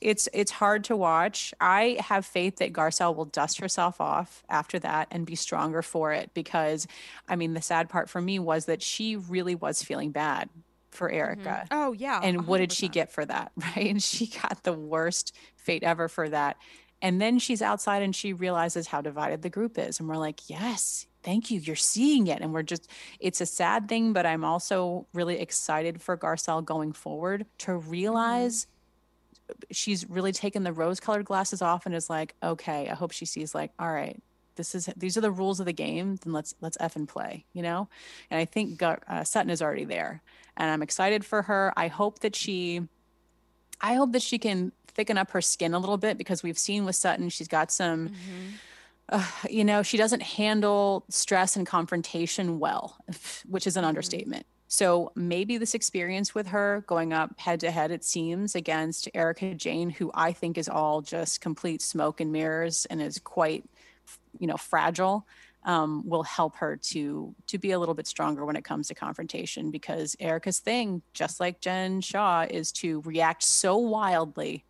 it's 0.00 0.28
it's 0.32 0.50
hard 0.50 0.84
to 0.84 0.96
watch. 0.96 1.54
I 1.60 1.98
have 2.00 2.26
faith 2.26 2.56
that 2.56 2.72
Garcelle 2.72 3.14
will 3.14 3.24
dust 3.24 3.60
herself 3.60 4.00
off 4.00 4.44
after 4.48 4.78
that 4.80 5.08
and 5.10 5.26
be 5.26 5.34
stronger 5.34 5.82
for 5.82 6.12
it 6.12 6.30
because 6.34 6.86
I 7.28 7.36
mean 7.36 7.54
the 7.54 7.62
sad 7.62 7.88
part 7.88 8.08
for 8.08 8.20
me 8.20 8.38
was 8.38 8.66
that 8.66 8.82
she 8.82 9.16
really 9.16 9.54
was 9.54 9.82
feeling 9.82 10.10
bad 10.10 10.48
for 10.96 11.10
Erika. 11.10 11.66
oh, 11.70 11.92
yeah. 11.92 12.20
And 12.22 12.46
what 12.46 12.58
did 12.58 12.72
she 12.72 12.88
get 12.88 13.12
for 13.12 13.24
that? 13.24 13.52
Right? 13.76 13.90
And 13.90 14.02
she 14.02 14.26
got 14.26 14.62
the 14.62 14.72
worst 14.72 15.34
fate 15.56 15.82
ever 15.82 16.08
for 16.08 16.28
that. 16.28 16.56
And 17.02 17.20
then 17.20 17.38
she's 17.38 17.60
outside 17.62 18.02
and 18.02 18.16
she 18.16 18.32
realizes 18.32 18.86
how 18.86 19.00
divided 19.02 19.42
the 19.42 19.50
group 19.50 19.78
is. 19.78 20.00
And 20.00 20.08
we're 20.08 20.16
like, 20.16 20.48
yes, 20.48 21.06
thank 21.22 21.50
you. 21.50 21.60
You're 21.60 21.76
seeing 21.76 22.26
it. 22.28 22.40
And 22.40 22.54
we're 22.54 22.62
just, 22.62 22.90
it's 23.20 23.40
a 23.40 23.46
sad 23.46 23.88
thing, 23.88 24.12
but 24.14 24.24
I'm 24.24 24.44
also 24.44 25.06
really 25.12 25.38
excited 25.38 26.00
for 26.00 26.16
Garcelle 26.16 26.64
going 26.64 26.92
forward 26.92 27.44
to 27.58 27.76
realize 27.76 28.66
she's 29.70 30.08
really 30.08 30.32
taken 30.32 30.62
the 30.64 30.72
rose 30.72 30.98
colored 31.00 31.24
glasses 31.26 31.60
off 31.60 31.86
and 31.86 31.94
is 31.94 32.08
like, 32.08 32.34
okay, 32.42 32.88
I 32.88 32.94
hope 32.94 33.12
she 33.12 33.26
sees 33.26 33.54
like, 33.54 33.72
all 33.78 33.92
right, 33.92 34.20
this 34.56 34.74
is 34.74 34.88
these 34.96 35.16
are 35.16 35.20
the 35.20 35.30
rules 35.30 35.60
of 35.60 35.66
the 35.66 35.72
game. 35.72 36.16
Then 36.16 36.32
let's 36.32 36.54
let's 36.60 36.76
f 36.80 36.96
and 36.96 37.06
play, 37.06 37.44
you 37.52 37.62
know. 37.62 37.88
And 38.30 38.40
I 38.40 38.46
think 38.46 38.78
Gar- 38.78 39.02
uh, 39.06 39.22
Sutton 39.22 39.50
is 39.50 39.60
already 39.62 39.84
there, 39.84 40.22
and 40.56 40.70
I'm 40.70 40.82
excited 40.82 41.24
for 41.24 41.42
her. 41.42 41.72
I 41.76 41.88
hope 41.88 42.20
that 42.20 42.34
she, 42.34 42.82
I 43.80 43.94
hope 43.94 44.12
that 44.12 44.22
she 44.22 44.38
can 44.38 44.72
thicken 44.88 45.18
up 45.18 45.30
her 45.32 45.42
skin 45.42 45.74
a 45.74 45.78
little 45.78 45.98
bit 45.98 46.16
because 46.18 46.42
we've 46.42 46.58
seen 46.58 46.84
with 46.84 46.96
Sutton 46.96 47.28
she's 47.28 47.48
got 47.48 47.70
some. 47.70 48.12
Uh, 49.08 49.24
you 49.48 49.64
know, 49.64 49.84
she 49.84 49.96
doesn't 49.96 50.22
handle 50.22 51.04
stress 51.08 51.54
and 51.54 51.64
confrontation 51.64 52.58
well, 52.58 52.96
which 53.48 53.66
is 53.66 53.76
an 53.76 53.84
understatement. 53.84 54.44
So 54.68 55.12
maybe 55.14 55.58
this 55.58 55.74
experience 55.74 56.34
with 56.34 56.48
her 56.48 56.82
going 56.86 57.12
up 57.12 57.38
head 57.38 57.60
to 57.60 57.70
head, 57.70 57.92
it 57.92 58.02
seems, 58.02 58.56
against 58.56 59.08
Erika 59.14 59.54
Jayne, 59.54 59.90
who 59.90 60.10
I 60.12 60.32
think 60.32 60.58
is 60.58 60.68
all 60.68 61.02
just 61.02 61.40
complete 61.40 61.82
smoke 61.82 62.20
and 62.20 62.32
mirrors 62.32 62.84
and 62.86 63.00
is 63.00 63.20
quite, 63.20 63.64
you 64.40 64.48
know, 64.48 64.56
fragile, 64.56 65.24
um, 65.66 66.08
will 66.08 66.22
help 66.22 66.56
her 66.56 66.76
to 66.76 67.34
to 67.48 67.58
be 67.58 67.72
a 67.72 67.78
little 67.78 67.94
bit 67.94 68.06
stronger 68.06 68.44
when 68.44 68.56
it 68.56 68.64
comes 68.64 68.88
to 68.88 68.94
confrontation. 68.94 69.70
Because 69.70 70.16
Erika's 70.18 70.60
thing, 70.60 71.02
just 71.12 71.40
like 71.40 71.60
Jen 71.60 72.00
Shah, 72.00 72.46
is 72.48 72.72
to 72.72 73.02
react 73.02 73.42
so 73.42 73.76
wildly 73.76 74.64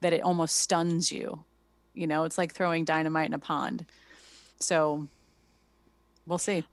that 0.00 0.12
it 0.12 0.22
almost 0.22 0.56
stuns 0.56 1.12
you. 1.12 1.44
You 1.94 2.06
know, 2.06 2.24
it's 2.24 2.38
like 2.38 2.54
throwing 2.54 2.84
dynamite 2.84 3.26
in 3.26 3.34
a 3.34 3.38
pond. 3.38 3.84
So 4.60 5.08
we'll 6.26 6.38
see. 6.38 6.64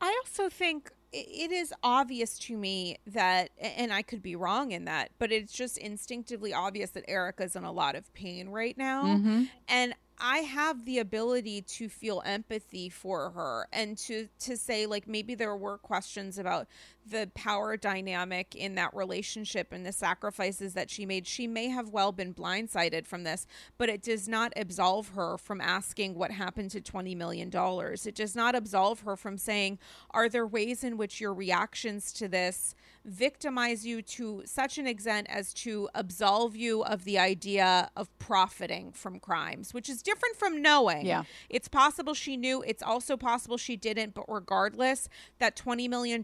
I 0.00 0.20
also 0.24 0.48
think 0.48 0.90
it 1.12 1.50
is 1.50 1.72
obvious 1.82 2.38
to 2.38 2.56
me 2.56 2.98
that, 3.06 3.50
and 3.58 3.92
I 3.92 4.02
could 4.02 4.22
be 4.22 4.36
wrong 4.36 4.72
in 4.72 4.84
that, 4.84 5.10
but 5.18 5.32
it's 5.32 5.52
just 5.52 5.78
instinctively 5.78 6.52
obvious 6.52 6.90
that 6.90 7.04
Erika's 7.08 7.56
in 7.56 7.64
a 7.64 7.72
lot 7.72 7.96
of 7.96 8.12
pain 8.14 8.50
right 8.50 8.76
now. 8.76 9.04
Mm-hmm. 9.04 9.44
And 9.68 9.94
I 10.20 10.38
have 10.38 10.84
the 10.84 10.98
ability 10.98 11.62
to 11.62 11.88
feel 11.88 12.22
empathy 12.24 12.88
for 12.88 13.30
her 13.30 13.68
and 13.72 13.96
to 13.98 14.28
to 14.40 14.56
say 14.56 14.86
like 14.86 15.06
maybe 15.06 15.34
there 15.34 15.56
were 15.56 15.78
questions 15.78 16.38
about 16.38 16.66
the 17.06 17.30
power 17.34 17.76
dynamic 17.76 18.54
in 18.54 18.74
that 18.74 18.94
relationship 18.94 19.72
and 19.72 19.86
the 19.86 19.92
sacrifices 19.92 20.74
that 20.74 20.90
she 20.90 21.06
made. 21.06 21.26
She 21.26 21.46
may 21.46 21.68
have 21.68 21.90
well 21.90 22.12
been 22.12 22.34
blindsided 22.34 23.06
from 23.06 23.24
this, 23.24 23.46
but 23.78 23.88
it 23.88 24.02
does 24.02 24.28
not 24.28 24.52
absolve 24.56 25.08
her 25.10 25.38
from 25.38 25.60
asking 25.60 26.14
what 26.14 26.32
happened 26.32 26.70
to 26.72 26.80
20 26.80 27.14
million 27.14 27.48
dollars. 27.48 28.06
It 28.06 28.14
does 28.14 28.34
not 28.34 28.54
absolve 28.54 29.00
her 29.00 29.16
from 29.16 29.38
saying 29.38 29.78
are 30.10 30.28
there 30.28 30.46
ways 30.46 30.82
in 30.84 30.96
which 30.96 31.20
your 31.20 31.32
reactions 31.32 32.12
to 32.14 32.28
this 32.28 32.74
victimize 33.08 33.86
you 33.86 34.02
to 34.02 34.42
such 34.44 34.78
an 34.78 34.86
extent 34.86 35.26
as 35.30 35.52
to 35.54 35.88
absolve 35.94 36.54
you 36.54 36.82
of 36.84 37.04
the 37.04 37.18
idea 37.18 37.90
of 37.96 38.16
profiting 38.18 38.92
from 38.92 39.18
crimes, 39.18 39.72
which 39.72 39.88
is 39.88 40.02
different 40.02 40.36
from 40.36 40.62
knowing. 40.62 41.06
Yeah. 41.06 41.24
It's 41.48 41.68
possible 41.68 42.14
she 42.14 42.36
knew, 42.36 42.62
it's 42.62 42.82
also 42.82 43.16
possible 43.16 43.56
she 43.56 43.76
didn't, 43.76 44.14
but 44.14 44.24
regardless, 44.28 45.08
that 45.38 45.56
$20 45.56 45.88
million 45.88 46.22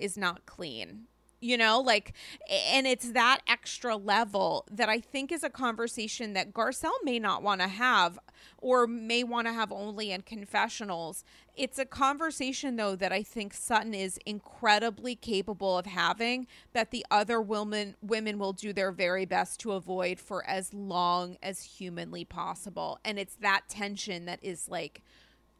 is 0.00 0.16
not 0.16 0.46
clean. 0.46 1.06
You 1.40 1.56
know 1.56 1.80
like 1.80 2.12
and 2.50 2.86
it's 2.86 3.12
that 3.12 3.40
extra 3.46 3.96
level 3.96 4.66
that 4.70 4.88
i 4.88 4.98
think 4.98 5.30
is 5.30 5.44
a 5.44 5.50
conversation 5.50 6.32
that 6.32 6.52
garcelle 6.52 6.90
may 7.04 7.18
not 7.18 7.42
want 7.42 7.60
to 7.60 7.68
have 7.68 8.18
or 8.58 8.86
may 8.86 9.22
want 9.22 9.46
to 9.46 9.52
have 9.52 9.70
only 9.72 10.10
in 10.10 10.22
confessionals. 10.22 11.24
It's 11.56 11.78
a 11.78 11.84
conversation 11.84 12.76
though 12.76 12.96
that 12.96 13.12
i 13.12 13.22
think 13.22 13.52
sutton 13.52 13.94
is 13.94 14.18
incredibly 14.24 15.14
capable 15.14 15.78
of 15.78 15.86
having 15.86 16.46
that 16.72 16.90
the 16.90 17.04
other 17.10 17.40
women 17.40 17.96
women 18.02 18.38
will 18.38 18.52
do 18.52 18.72
their 18.72 18.92
very 18.92 19.24
best 19.24 19.60
to 19.60 19.72
avoid 19.72 20.18
for 20.20 20.46
as 20.46 20.72
long 20.72 21.36
as 21.42 21.62
humanly 21.62 22.24
possible. 22.24 22.98
And 23.04 23.18
it's 23.18 23.36
that 23.36 23.62
tension 23.68 24.24
that 24.26 24.38
is 24.42 24.68
like 24.68 25.02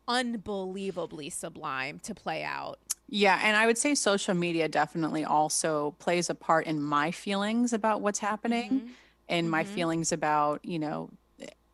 unbelievably 0.06 1.30
sublime 1.30 1.98
to 2.00 2.14
play 2.14 2.42
out 2.42 2.78
yeah, 3.08 3.40
and 3.42 3.56
I 3.56 3.66
would 3.66 3.78
say 3.78 3.94
social 3.94 4.34
media 4.34 4.68
definitely 4.68 5.24
also 5.24 5.92
plays 5.92 6.28
a 6.30 6.34
part 6.34 6.66
in 6.66 6.82
my 6.82 7.10
feelings 7.10 7.72
about 7.72 8.00
what's 8.02 8.18
happening 8.18 8.82
Mhm. 8.82 8.96
and 9.28 9.50
my 9.50 9.64
Mhm. 9.64 9.64
feelings 9.64 10.12
about, 10.12 10.64
you 10.64 10.78
know, 10.78 11.10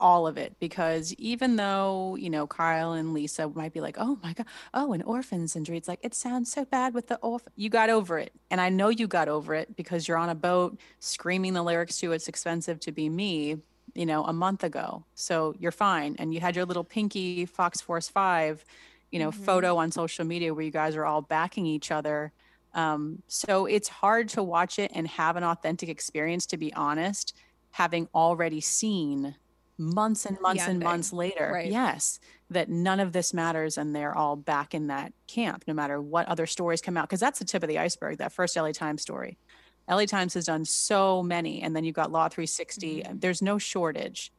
all 0.01 0.27
of 0.27 0.37
it 0.37 0.59
because 0.61 1.15
even 1.15 1.57
though, 1.57 2.17
you 2.17 2.29
know, 2.31 2.47
Kyle 2.47 2.93
and 2.93 3.15
Lisa 3.15 3.49
might 3.49 3.73
be 3.73 3.81
like, 3.81 3.97
"Oh 3.99 4.19
my 4.23 4.33
god, 4.35 4.47
oh, 4.75 4.93
an 4.93 5.03
orphans 5.03 5.57
injury." 5.57 5.77
It's 5.79 5.89
like 5.89 6.01
it 6.03 6.15
sounds 6.15 6.53
so 6.53 6.65
bad 6.65 6.95
with 6.95 7.07
the 7.09 7.17
orphan. 7.19 7.53
You 7.57 7.71
got 7.71 7.91
over 7.91 8.19
it. 8.19 8.33
And 8.51 8.61
I 8.61 8.69
know 8.71 8.89
you 8.91 9.07
got 9.09 9.29
over 9.29 9.55
it 9.55 9.77
because 9.77 10.09
you're 10.09 10.19
on 10.19 10.29
a 10.29 10.35
boat 10.35 10.79
screaming 11.01 11.55
the 11.55 11.63
lyrics 11.63 11.99
to 12.01 12.13
It's 12.13 12.29
Expensive 12.29 12.81
to 12.81 12.93
Be 12.93 13.09
Me, 13.09 13.63
you 13.95 14.07
know, 14.07 14.25
a 14.25 14.33
month 14.33 14.65
ago. 14.65 15.07
So 15.15 15.55
you're 15.59 15.73
fine 15.73 16.17
and 16.19 16.35
you 16.35 16.41
had 16.41 16.57
your 16.57 16.65
little 16.67 16.85
pinky 16.85 17.47
Fox 17.47 17.81
Force 17.81 18.09
5 18.09 18.65
you 19.15 19.21
know, 19.21 19.31
Mhm. 19.31 19.45
photo 19.45 19.77
on 19.77 19.93
social 19.93 20.25
media 20.25 20.53
where 20.53 20.65
you 20.65 20.73
guys 20.73 20.97
are 20.97 21.05
all 21.07 21.23
backing 21.23 21.67
each 21.67 21.93
other. 21.93 22.33
Um, 22.75 23.23
so 23.29 23.65
it's 23.67 23.89
hard 23.89 24.29
to 24.31 24.43
watch 24.43 24.81
it 24.81 24.91
and 24.93 25.07
have 25.07 25.37
an 25.37 25.45
authentic 25.45 25.89
experience, 25.89 26.47
to 26.47 26.57
be 26.57 26.75
honest, 26.75 27.33
having 27.71 28.09
already 28.13 28.61
seen 28.61 29.37
months 29.79 30.27
and 30.27 30.41
months 30.41 30.67
and 30.67 30.81
months 30.81 31.13
later, 31.13 31.53
right. 31.55 31.71
yes, 31.71 32.19
that 32.51 32.69
none 32.69 32.99
of 32.99 33.13
this 33.13 33.33
matters 33.33 33.79
and 33.79 33.95
they're 33.95 34.17
all 34.17 34.35
back 34.35 34.75
in 34.75 34.89
that 34.89 35.13
camp, 35.29 35.63
no 35.69 35.75
matter 35.75 36.03
what 36.03 36.27
other 36.29 36.47
stories 36.47 36.81
come 36.81 36.97
out. 36.97 37.09
Because 37.09 37.21
that's 37.21 37.39
the 37.39 37.45
tip 37.45 37.63
of 37.63 37.69
the 37.69 37.79
iceberg, 37.79 38.19
that 38.19 38.33
first 38.33 38.57
LA 38.57 38.73
Times 38.73 39.03
story. 39.03 39.39
LA 39.89 40.07
Times 40.07 40.35
has 40.35 40.47
done 40.47 40.65
so 40.65 41.23
many, 41.23 41.63
and 41.63 41.77
then 41.77 41.85
you've 41.85 41.95
got 41.95 42.11
Law360. 42.11 43.03
Mhm. 43.05 43.21
There's 43.21 43.43
no 43.43 43.59
shortage 43.59 44.33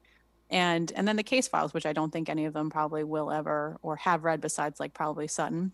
and 0.49 0.91
and 0.95 1.07
then 1.07 1.15
the 1.15 1.23
case 1.23 1.47
files 1.47 1.73
which 1.73 1.85
i 1.85 1.93
don't 1.93 2.11
think 2.11 2.29
any 2.29 2.45
of 2.45 2.53
them 2.53 2.69
probably 2.69 3.03
will 3.03 3.31
ever 3.31 3.77
or 3.81 3.95
have 3.95 4.23
read 4.23 4.41
besides 4.41 4.79
like 4.79 4.93
probably 4.93 5.27
sutton. 5.27 5.71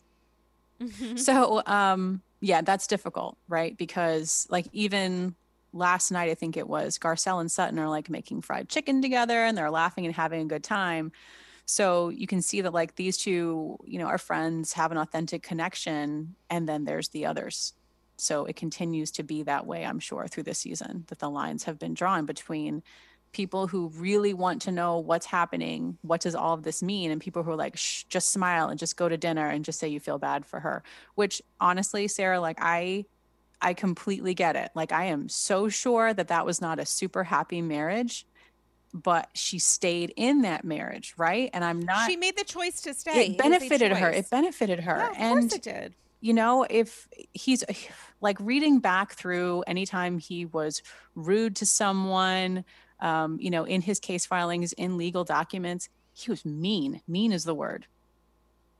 Mhm. 0.81 1.19
so 1.19 1.61
um 1.65 2.21
yeah 2.39 2.61
that's 2.61 2.87
difficult 2.87 3.37
right? 3.47 3.77
Because 3.77 4.47
like 4.49 4.67
even 4.71 5.35
last 5.73 6.11
night 6.11 6.29
i 6.29 6.35
think 6.35 6.57
it 6.57 6.67
was 6.67 6.97
garcelle 6.99 7.39
and 7.39 7.49
sutton 7.51 7.79
are 7.79 7.87
like 7.89 8.09
making 8.09 8.41
fried 8.41 8.67
chicken 8.67 9.01
together 9.01 9.45
and 9.45 9.57
they're 9.57 9.71
laughing 9.71 10.05
and 10.05 10.15
having 10.15 10.41
a 10.41 10.45
good 10.45 10.63
time. 10.63 11.11
So 11.65 12.09
you 12.09 12.27
can 12.27 12.41
see 12.41 12.61
that 12.61 12.73
like 12.73 12.95
these 12.95 13.17
two 13.17 13.77
you 13.85 13.99
know 13.99 14.07
are 14.07 14.17
friends 14.17 14.73
have 14.73 14.91
an 14.91 14.97
authentic 14.97 15.43
connection 15.43 16.35
and 16.49 16.67
then 16.67 16.85
there's 16.85 17.09
the 17.09 17.25
others. 17.25 17.73
So 18.17 18.45
it 18.45 18.55
continues 18.55 19.11
to 19.11 19.23
be 19.23 19.43
that 19.43 19.65
way 19.65 19.85
i'm 19.85 19.99
sure 19.99 20.27
through 20.27 20.43
the 20.43 20.53
season 20.55 21.05
that 21.07 21.19
the 21.19 21.29
lines 21.29 21.63
have 21.65 21.77
been 21.79 21.93
drawn 21.93 22.25
between 22.25 22.81
people 23.33 23.67
who 23.67 23.89
really 23.95 24.33
want 24.33 24.61
to 24.63 24.71
know 24.71 24.97
what's 24.97 25.25
happening 25.25 25.97
what 26.01 26.21
does 26.21 26.35
all 26.35 26.53
of 26.53 26.63
this 26.63 26.83
mean? 26.83 27.11
And 27.11 27.21
people 27.21 27.43
who 27.43 27.51
are 27.51 27.55
like 27.55 27.77
Shh, 27.77 28.03
just 28.09 28.31
smile 28.31 28.67
and 28.69 28.77
just 28.79 28.97
go 28.97 29.07
to 29.07 29.17
dinner 29.17 29.47
and 29.47 29.63
just 29.63 29.79
say 29.79 29.87
you 29.87 29.99
feel 29.99 30.17
bad 30.17 30.45
for 30.45 30.59
her 30.59 30.83
which 31.15 31.41
honestly 31.59 32.07
sarah 32.07 32.39
like 32.41 32.57
i 32.61 33.05
i 33.61 33.73
completely 33.73 34.33
get 34.33 34.55
it. 34.55 34.71
Like 34.75 34.91
i 34.91 35.05
am 35.05 35.29
so 35.29 35.69
sure 35.69 36.13
that 36.13 36.27
that 36.29 36.45
was 36.45 36.59
not 36.61 36.79
a 36.79 36.85
super 36.85 37.23
happy 37.23 37.61
marriage 37.61 38.25
but 38.93 39.29
she 39.33 39.57
stayed 39.59 40.13
in 40.17 40.41
that 40.41 40.65
marriage 40.65 41.13
right? 41.17 41.49
And 41.53 41.63
i'm 41.63 41.79
not 41.79 42.09
she 42.09 42.17
made 42.17 42.37
the 42.37 42.43
choice 42.43 42.81
to 42.81 42.93
stay. 42.93 43.27
it 43.27 43.37
benefited 43.37 43.93
her. 43.93 44.09
It 44.09 44.29
benefited 44.29 44.81
her. 44.81 44.97
Yeah, 44.97 45.09
of 45.11 45.15
and 45.17 45.39
course 45.41 45.53
it 45.53 45.61
did. 45.63 45.93
you 46.19 46.33
know, 46.33 46.65
if 46.69 47.07
he's 47.33 47.63
like 48.19 48.37
reading 48.39 48.79
back 48.79 49.13
through 49.13 49.63
anytime 49.65 50.19
he 50.19 50.45
was 50.45 50.83
rude 51.15 51.55
to 51.57 51.65
someone, 51.65 52.63
um, 53.01 53.37
you 53.39 53.49
know, 53.49 53.63
in 53.63 53.81
his 53.81 53.99
case 53.99 54.25
filings, 54.25 54.73
in 54.73 54.97
legal 54.97 55.23
documents, 55.23 55.89
he 56.13 56.31
was 56.31 56.45
mean. 56.45 57.01
Mean 57.07 57.31
is 57.31 57.43
the 57.43 57.55
word. 57.55 57.87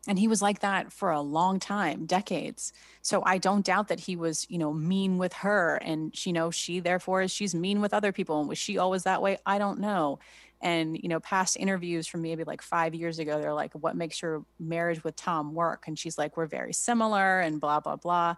And 0.08 0.18
he 0.18 0.28
was 0.28 0.42
like 0.42 0.62
that 0.62 0.92
for 0.92 1.12
a 1.12 1.22
long 1.22 1.60
time, 1.60 2.08
decades. 2.08 2.74
So 3.04 3.22
I 3.24 3.38
don't 3.38 3.64
doubt 3.64 3.90
that 3.90 4.00
he 4.00 4.16
was, 4.16 4.48
you 4.50 4.58
know, 4.58 4.74
mean 4.74 5.20
with 5.20 5.34
her. 5.34 5.76
And, 5.76 6.14
you 6.26 6.34
know, 6.34 6.50
she 6.50 6.80
therefore 6.80 7.22
is 7.22 7.32
she's 7.32 7.54
mean 7.54 7.82
with 7.82 7.94
other 7.94 8.12
people. 8.12 8.40
And 8.40 8.50
was 8.50 8.58
she 8.58 8.80
always 8.80 9.04
that 9.04 9.22
way? 9.22 9.38
I 9.46 9.60
don't 9.60 9.80
know. 9.80 10.18
And, 10.60 10.98
you 10.98 11.08
know, 11.08 11.20
past 11.20 11.56
interviews 11.58 12.08
from 12.08 12.24
maybe 12.24 12.44
like 12.44 12.64
five 12.64 12.96
years 12.96 13.20
ago, 13.20 13.40
they're 13.40 13.54
like, 13.54 13.74
what 13.74 13.96
makes 13.96 14.22
your 14.22 14.44
marriage 14.60 15.04
with 15.04 15.16
Tom 15.16 15.54
work? 15.54 15.84
And 15.88 15.98
she's 15.98 16.18
like, 16.18 16.36
we're 16.36 16.48
very 16.48 16.74
similar 16.74 17.40
and 17.40 17.62
blah, 17.62 17.80
blah, 17.80 17.96
blah. 17.96 18.36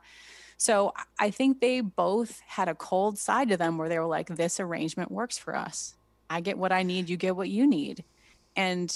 So 0.57 0.93
I 1.19 1.29
think 1.29 1.59
they 1.59 1.81
both 1.81 2.39
had 2.41 2.69
a 2.69 2.75
cold 2.75 3.17
side 3.17 3.49
to 3.49 3.57
them 3.57 3.77
where 3.77 3.89
they 3.89 3.99
were 3.99 4.05
like, 4.05 4.27
this 4.27 4.59
arrangement 4.59 5.11
works 5.11 5.37
for 5.37 5.55
us. 5.55 5.95
I 6.29 6.41
get 6.41 6.57
what 6.57 6.71
I 6.71 6.83
need, 6.83 7.09
you 7.09 7.17
get 7.17 7.35
what 7.35 7.49
you 7.49 7.67
need. 7.67 8.03
And 8.55 8.95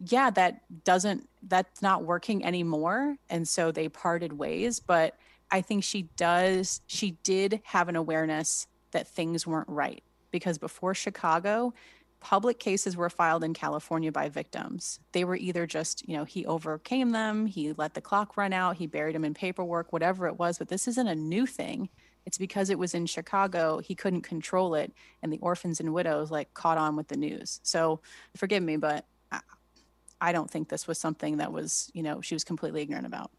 yeah, 0.00 0.30
that 0.30 0.62
doesn't, 0.84 1.28
that's 1.42 1.82
not 1.82 2.04
working 2.04 2.44
anymore. 2.44 3.16
And 3.28 3.46
so 3.48 3.72
they 3.72 3.88
parted 3.88 4.32
ways. 4.32 4.80
But 4.80 5.16
I 5.50 5.60
think 5.60 5.82
she 5.82 6.02
does, 6.16 6.80
she 6.86 7.12
did 7.22 7.60
have 7.64 7.88
an 7.88 7.96
awareness 7.96 8.66
that 8.92 9.08
things 9.08 9.46
weren't 9.46 9.68
right 9.68 10.02
because 10.30 10.58
before 10.58 10.94
Chicago, 10.94 11.72
public 12.20 12.58
cases 12.58 12.96
were 12.96 13.10
filed 13.10 13.44
in 13.44 13.54
California 13.54 14.10
by 14.10 14.28
victims. 14.28 15.00
They 15.12 15.24
were 15.24 15.36
either 15.36 15.66
just, 15.66 16.06
you 16.08 16.16
know, 16.16 16.24
he 16.24 16.44
overcame 16.46 17.10
them, 17.10 17.46
he 17.46 17.72
let 17.74 17.94
the 17.94 18.00
clock 18.00 18.36
run 18.36 18.52
out, 18.52 18.76
he 18.76 18.86
buried 18.86 19.14
them 19.14 19.24
in 19.24 19.34
paperwork, 19.34 19.92
whatever 19.92 20.26
it 20.26 20.38
was. 20.38 20.58
But 20.58 20.68
this 20.68 20.88
isn't 20.88 21.08
a 21.08 21.14
new 21.14 21.46
thing. 21.46 21.88
It's 22.26 22.38
because 22.38 22.68
it 22.70 22.78
was 22.78 22.94
in 22.94 23.06
Chicago, 23.06 23.78
he 23.78 23.94
couldn't 23.94 24.22
control 24.22 24.74
it, 24.74 24.92
and 25.22 25.32
the 25.32 25.38
orphans 25.38 25.80
and 25.80 25.94
widows 25.94 26.30
like 26.30 26.52
caught 26.52 26.76
on 26.76 26.96
with 26.96 27.08
the 27.08 27.16
news. 27.16 27.60
So 27.62 28.00
forgive 28.36 28.62
me, 28.62 28.76
but 28.76 29.06
I, 29.32 29.40
I 30.20 30.32
don't 30.32 30.50
think 30.50 30.68
this 30.68 30.86
was 30.86 30.98
something 30.98 31.38
that 31.38 31.52
was, 31.52 31.90
you 31.94 32.02
know, 32.02 32.20
she 32.20 32.34
was 32.34 32.44
completely 32.44 32.82
ignorant 32.82 33.06
about. 33.06 33.30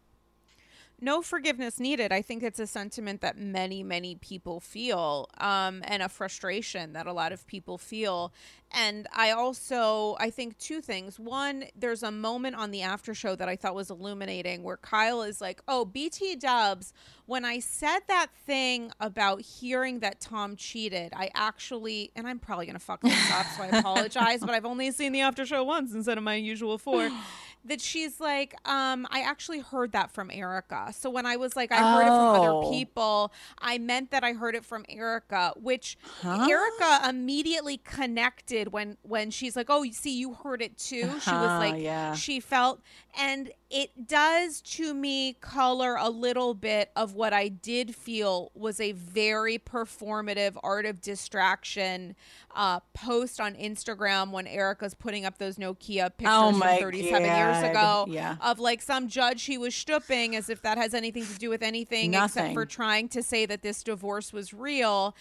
No 1.02 1.22
forgiveness 1.22 1.78
needed. 1.80 2.12
I 2.12 2.22
think 2.22 2.42
it's 2.42 2.58
a 2.58 2.66
sentiment 2.66 3.20
that 3.20 3.38
many, 3.38 3.82
many 3.82 4.16
people 4.16 4.60
feel, 4.60 5.28
um, 5.38 5.82
and 5.84 6.02
a 6.02 6.08
frustration 6.08 6.92
that 6.92 7.06
a 7.06 7.12
lot 7.12 7.32
of 7.32 7.46
people 7.46 7.78
feel. 7.78 8.32
And 8.72 9.08
I 9.12 9.32
also, 9.32 10.16
I 10.20 10.30
think 10.30 10.56
two 10.58 10.80
things. 10.80 11.18
One, 11.18 11.64
there's 11.74 12.04
a 12.04 12.12
moment 12.12 12.54
on 12.54 12.70
the 12.70 12.82
after 12.82 13.14
show 13.14 13.34
that 13.34 13.48
I 13.48 13.56
thought 13.56 13.74
was 13.74 13.90
illuminating 13.90 14.62
where 14.62 14.76
Kyle 14.76 15.22
is 15.22 15.40
like, 15.40 15.60
"Oh, 15.66 15.84
BT 15.84 16.36
Dubs, 16.36 16.92
when 17.26 17.44
I 17.44 17.58
said 17.58 18.00
that 18.06 18.28
thing 18.46 18.92
about 19.00 19.40
hearing 19.40 20.00
that 20.00 20.20
Tom 20.20 20.54
cheated, 20.54 21.12
I 21.16 21.30
actually, 21.34 22.12
and 22.14 22.28
I'm 22.28 22.38
probably 22.38 22.66
gonna 22.66 22.78
fuck 22.78 23.00
this 23.00 23.32
up, 23.32 23.46
so 23.56 23.62
I 23.64 23.66
apologize, 23.78 24.40
but 24.40 24.50
I've 24.50 24.66
only 24.66 24.92
seen 24.92 25.12
the 25.12 25.22
after 25.22 25.44
show 25.44 25.64
once 25.64 25.92
instead 25.92 26.16
of 26.16 26.24
my 26.24 26.36
usual 26.36 26.78
four." 26.78 27.10
that 27.64 27.80
she's 27.80 28.20
like, 28.20 28.54
um, 28.68 29.06
I 29.10 29.20
actually 29.20 29.60
heard 29.60 29.92
that 29.92 30.10
from 30.10 30.30
Erika. 30.30 30.92
So 30.96 31.10
when 31.10 31.26
I 31.26 31.36
was 31.36 31.56
like, 31.56 31.70
I 31.72 31.82
heard 31.82 32.06
it 32.06 32.14
from 32.14 32.28
Oh. 32.28 32.34
other 32.34 32.54
people, 32.70 33.32
I 33.58 33.78
meant 33.78 34.10
that 34.12 34.24
I 34.24 34.32
heard 34.32 34.54
it 34.54 34.64
from 34.64 34.84
Erika, 34.88 35.52
which 35.56 35.98
Huh? 36.22 36.48
Erika 36.48 37.08
immediately 37.08 37.76
connected 37.78 38.72
when 38.72 38.96
when 39.02 39.30
she's 39.30 39.56
like, 39.56 39.66
Oh, 39.68 39.82
you 39.82 39.92
see, 39.92 40.16
you 40.18 40.34
heard 40.34 40.62
it 40.62 40.78
too. 40.78 41.20
She 41.20 41.30
was 41.36 41.50
Uh-huh, 41.50 41.58
like, 41.60 41.82
yeah. 41.82 42.14
she 42.14 42.40
felt 42.40 42.80
and 43.18 43.50
it 43.70 44.08
does 44.08 44.60
to 44.60 44.92
me 44.92 45.34
color 45.34 45.94
a 45.96 46.10
little 46.10 46.54
bit 46.54 46.90
of 46.96 47.14
what 47.14 47.32
I 47.32 47.46
did 47.48 47.94
feel 47.94 48.50
was 48.54 48.80
a 48.80 48.92
very 48.92 49.58
performative 49.58 50.56
art 50.64 50.86
of 50.86 51.00
distraction 51.00 52.16
uh, 52.54 52.80
post 52.94 53.40
on 53.40 53.54
Instagram 53.54 54.32
when 54.32 54.48
Erika's 54.48 54.94
putting 54.94 55.24
up 55.24 55.38
those 55.38 55.56
Nokia 55.56 56.10
pictures 56.16 56.34
Oh 56.36 56.50
from 56.50 56.58
my 56.58 56.78
37 56.78 57.22
years 57.24 57.62
ago 57.62 58.06
Yeah. 58.08 58.36
of 58.40 58.58
like 58.58 58.82
some 58.82 59.06
judge 59.06 59.44
he 59.44 59.56
was 59.56 59.72
stooping 59.74 60.34
as 60.34 60.50
if 60.50 60.62
that 60.62 60.76
has 60.76 60.92
anything 60.92 61.24
to 61.26 61.38
do 61.38 61.48
with 61.48 61.62
anything 61.62 62.14
except 62.14 62.54
for 62.54 62.66
trying 62.66 63.08
to 63.10 63.22
say 63.22 63.46
that 63.46 63.62
this 63.62 63.84
divorce 63.84 64.32
was 64.32 64.52
real 64.52 65.14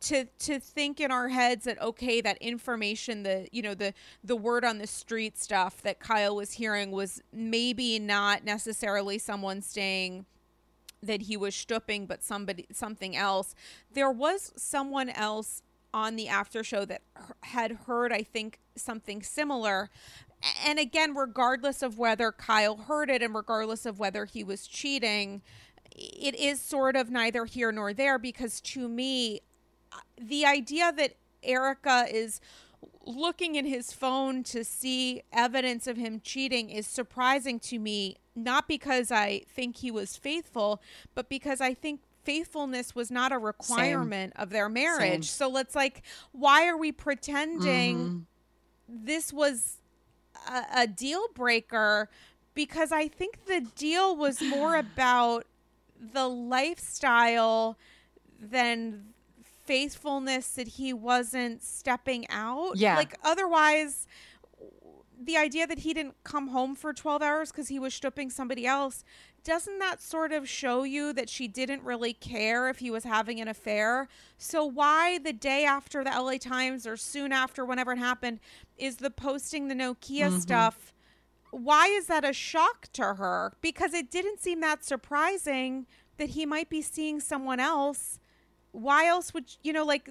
to 0.00 0.24
to 0.38 0.58
think 0.58 1.00
in 1.00 1.10
our 1.10 1.28
heads 1.28 1.64
that 1.64 1.80
okay 1.80 2.20
that 2.20 2.38
information 2.38 3.22
the 3.22 3.48
you 3.52 3.62
know 3.62 3.74
the 3.74 3.92
the 4.22 4.36
word 4.36 4.64
on 4.64 4.78
the 4.78 4.86
street 4.86 5.38
stuff 5.38 5.82
that 5.82 6.00
Kyle 6.00 6.36
was 6.36 6.52
hearing 6.52 6.90
was 6.90 7.22
maybe 7.32 7.98
not 7.98 8.44
necessarily 8.44 9.18
someone 9.18 9.62
saying 9.62 10.26
that 11.02 11.22
he 11.22 11.36
was 11.36 11.54
stooping 11.54 12.06
but 12.06 12.22
somebody 12.22 12.66
something 12.72 13.16
else. 13.16 13.54
There 13.92 14.10
was 14.10 14.52
someone 14.56 15.08
else 15.10 15.62
on 15.94 16.16
the 16.16 16.28
after 16.28 16.62
show 16.62 16.84
that 16.84 17.00
had 17.42 17.72
heard 17.86 18.12
i 18.12 18.22
think 18.22 18.58
something 18.76 19.22
similar. 19.22 19.88
And 20.64 20.78
again 20.78 21.14
regardless 21.14 21.82
of 21.82 21.98
whether 21.98 22.32
kyle 22.32 22.76
heard 22.76 23.08
it 23.08 23.22
and 23.22 23.34
regardless 23.34 23.86
of 23.86 23.98
whether 23.98 24.26
he 24.26 24.44
was 24.44 24.66
cheating 24.66 25.42
it 25.96 26.34
is 26.34 26.60
sort 26.60 26.96
of 26.96 27.10
neither 27.10 27.44
here 27.46 27.72
nor 27.72 27.92
there 27.92 28.18
because 28.18 28.60
to 28.60 28.88
me, 28.88 29.40
the 30.20 30.44
idea 30.44 30.92
that 30.92 31.14
Erika 31.42 32.06
is 32.10 32.40
looking 33.06 33.54
in 33.54 33.64
his 33.64 33.92
phone 33.92 34.42
to 34.42 34.64
see 34.64 35.22
evidence 35.32 35.86
of 35.86 35.96
him 35.96 36.20
cheating 36.22 36.70
is 36.70 36.86
surprising 36.86 37.60
to 37.60 37.78
me, 37.78 38.16
not 38.34 38.66
because 38.66 39.10
I 39.10 39.42
think 39.48 39.76
he 39.76 39.90
was 39.90 40.16
faithful, 40.16 40.82
but 41.14 41.28
because 41.28 41.60
I 41.60 41.72
think 41.72 42.00
faithfulness 42.24 42.94
was 42.94 43.10
not 43.10 43.30
a 43.30 43.38
requirement 43.38 44.34
Same. 44.36 44.42
of 44.42 44.50
their 44.50 44.68
marriage. 44.68 44.98
Same. 44.98 45.22
So 45.22 45.48
let's 45.48 45.74
like, 45.76 46.02
why 46.32 46.66
are 46.66 46.76
we 46.76 46.90
pretending 46.90 47.96
mm-hmm. 47.96 48.18
this 48.88 49.32
was 49.32 49.76
a, 50.48 50.82
a 50.82 50.86
deal 50.88 51.28
breaker? 51.34 52.10
Because 52.54 52.90
I 52.90 53.06
think 53.06 53.46
the 53.46 53.60
deal 53.76 54.16
was 54.16 54.42
more 54.42 54.74
about 54.76 55.46
the 56.00 56.28
lifestyle 56.28 57.78
than 58.40 59.14
faithfulness 59.66 60.48
that 60.50 60.68
he 60.68 60.92
wasn't 60.92 61.62
stepping 61.62 62.26
out. 62.28 62.76
Yeah. 62.76 62.96
Like 62.96 63.16
otherwise 63.24 64.06
the 65.18 65.36
idea 65.36 65.66
that 65.66 65.80
he 65.80 65.94
didn't 65.94 66.14
come 66.24 66.48
home 66.48 66.74
for 66.74 66.92
12 66.92 67.22
hours 67.22 67.50
because 67.50 67.68
he 67.68 67.78
was 67.78 67.94
stripping 67.94 68.30
somebody 68.30 68.66
else 68.66 69.02
doesn't 69.46 69.78
that 69.78 70.02
sort 70.02 70.32
of 70.32 70.48
show 70.48 70.82
you 70.82 71.12
that 71.12 71.28
she 71.28 71.46
didn't 71.46 71.82
really 71.84 72.12
care 72.12 72.68
if 72.68 72.80
he 72.80 72.90
was 72.90 73.04
having 73.04 73.40
an 73.40 73.46
affair? 73.46 74.08
So 74.36 74.64
why 74.64 75.18
the 75.18 75.32
day 75.32 75.64
after 75.64 76.02
the 76.02 76.10
LA 76.10 76.38
Times 76.38 76.84
or 76.84 76.96
soon 76.96 77.30
after 77.30 77.64
whenever 77.64 77.92
it 77.92 77.98
happened 77.98 78.40
is 78.76 78.96
the 78.96 79.10
posting 79.10 79.68
the 79.68 79.74
Nokia 79.74 80.26
mm-hmm. 80.26 80.38
stuff? 80.38 80.92
Why 81.52 81.86
is 81.86 82.08
that 82.08 82.24
a 82.24 82.32
shock 82.32 82.88
to 82.94 83.14
her? 83.14 83.52
Because 83.60 83.94
it 83.94 84.10
didn't 84.10 84.40
seem 84.40 84.60
that 84.62 84.84
surprising 84.84 85.86
that 86.16 86.30
he 86.30 86.44
might 86.44 86.68
be 86.68 86.82
seeing 86.82 87.20
someone 87.20 87.60
else. 87.60 88.18
Why 88.76 89.06
else 89.06 89.32
would 89.34 89.44
you 89.62 89.72
know 89.72 89.84
like 89.84 90.10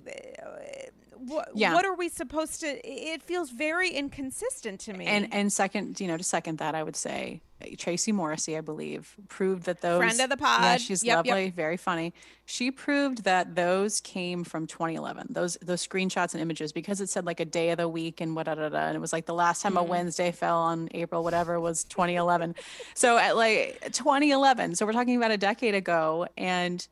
what, 1.17 1.49
yeah. 1.53 1.73
what 1.73 1.85
are 1.85 1.95
we 1.95 2.09
supposed 2.09 2.61
to 2.61 2.67
it 2.87 3.23
feels 3.23 3.49
very 3.49 3.89
inconsistent 3.89 4.79
to 4.81 4.93
me 4.93 5.05
and 5.05 5.33
and 5.33 5.51
second 5.51 5.99
you 5.99 6.07
know 6.07 6.17
to 6.17 6.23
second 6.23 6.59
that 6.59 6.75
i 6.75 6.83
would 6.83 6.95
say 6.95 7.41
tracy 7.77 8.11
morrissey 8.11 8.57
i 8.57 8.61
believe 8.61 9.15
proved 9.27 9.63
that 9.63 9.81
those 9.81 9.97
friend 9.97 10.19
of 10.19 10.29
the 10.29 10.37
pod 10.37 10.61
yeah 10.61 10.77
she's 10.77 11.03
yep, 11.03 11.25
lovely 11.25 11.45
yep. 11.45 11.53
very 11.55 11.77
funny 11.77 12.13
she 12.45 12.69
proved 12.69 13.23
that 13.23 13.55
those 13.55 14.01
came 14.01 14.43
from 14.43 14.67
2011 14.67 15.27
those 15.29 15.57
those 15.61 15.85
screenshots 15.85 16.33
and 16.33 16.41
images 16.41 16.71
because 16.71 17.01
it 17.01 17.09
said 17.09 17.25
like 17.25 17.39
a 17.39 17.45
day 17.45 17.71
of 17.71 17.77
the 17.77 17.87
week 17.87 18.21
and 18.21 18.35
what 18.35 18.47
and 18.47 18.95
it 18.95 18.99
was 18.99 19.13
like 19.13 19.25
the 19.25 19.33
last 19.33 19.61
time 19.61 19.73
mm. 19.73 19.79
a 19.79 19.83
wednesday 19.83 20.31
fell 20.31 20.57
on 20.57 20.89
april 20.93 21.23
whatever 21.23 21.59
was 21.59 21.85
2011 21.85 22.55
so 22.93 23.17
at 23.17 23.35
like 23.35 23.79
2011 23.93 24.75
so 24.75 24.85
we're 24.85 24.91
talking 24.91 25.15
about 25.15 25.31
a 25.31 25.37
decade 25.37 25.73
ago 25.73 26.27
and 26.37 26.87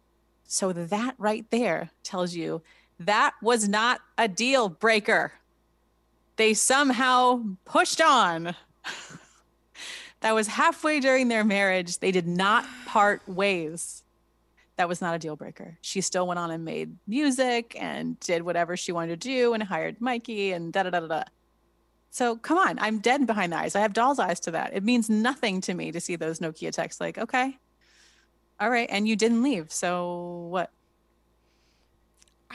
so 0.45 0.71
that 0.73 1.15
right 1.17 1.45
there 1.49 1.89
tells 2.03 2.35
you 2.35 2.61
that 2.99 3.33
was 3.41 3.67
not 3.67 4.01
a 4.17 4.27
deal 4.27 4.69
breaker. 4.69 5.33
They 6.35 6.53
somehow 6.53 7.43
pushed 7.65 8.01
on. 8.01 8.55
that 10.21 10.33
was 10.33 10.47
halfway 10.47 10.99
during 10.99 11.27
their 11.27 11.43
marriage. 11.43 11.99
They 11.99 12.11
did 12.11 12.27
not 12.27 12.65
part 12.85 13.27
ways. 13.27 14.03
That 14.77 14.89
was 14.89 15.01
not 15.01 15.15
a 15.15 15.19
deal 15.19 15.35
breaker. 15.35 15.77
She 15.81 16.01
still 16.01 16.25
went 16.25 16.39
on 16.39 16.49
and 16.49 16.65
made 16.65 16.95
music 17.07 17.75
and 17.79 18.19
did 18.19 18.41
whatever 18.41 18.75
she 18.75 18.91
wanted 18.91 19.21
to 19.21 19.27
do 19.27 19.53
and 19.53 19.61
hired 19.61 20.01
Mikey 20.01 20.51
and 20.51 20.73
da 20.73 20.83
da 20.83 20.89
da 20.89 20.99
da 21.01 21.07
da. 21.07 21.23
So 22.09 22.35
come 22.35 22.57
on, 22.57 22.77
I'm 22.79 22.99
dead 22.99 23.25
behind 23.25 23.53
the 23.53 23.57
eyes. 23.57 23.75
I 23.75 23.81
have 23.81 23.93
doll's 23.93 24.19
eyes 24.19 24.39
to 24.41 24.51
that. 24.51 24.73
It 24.73 24.83
means 24.83 25.09
nothing 25.09 25.61
to 25.61 25.73
me 25.73 25.91
to 25.91 25.99
see 25.99 26.15
those 26.15 26.39
Nokia 26.39 26.71
texts 26.71 27.01
like, 27.01 27.17
okay, 27.17 27.57
all 28.59 28.69
right, 28.69 28.89
and 28.91 29.07
you 29.07 29.15
didn't 29.15 29.43
leave. 29.43 29.71
So 29.71 30.47
what? 30.49 30.71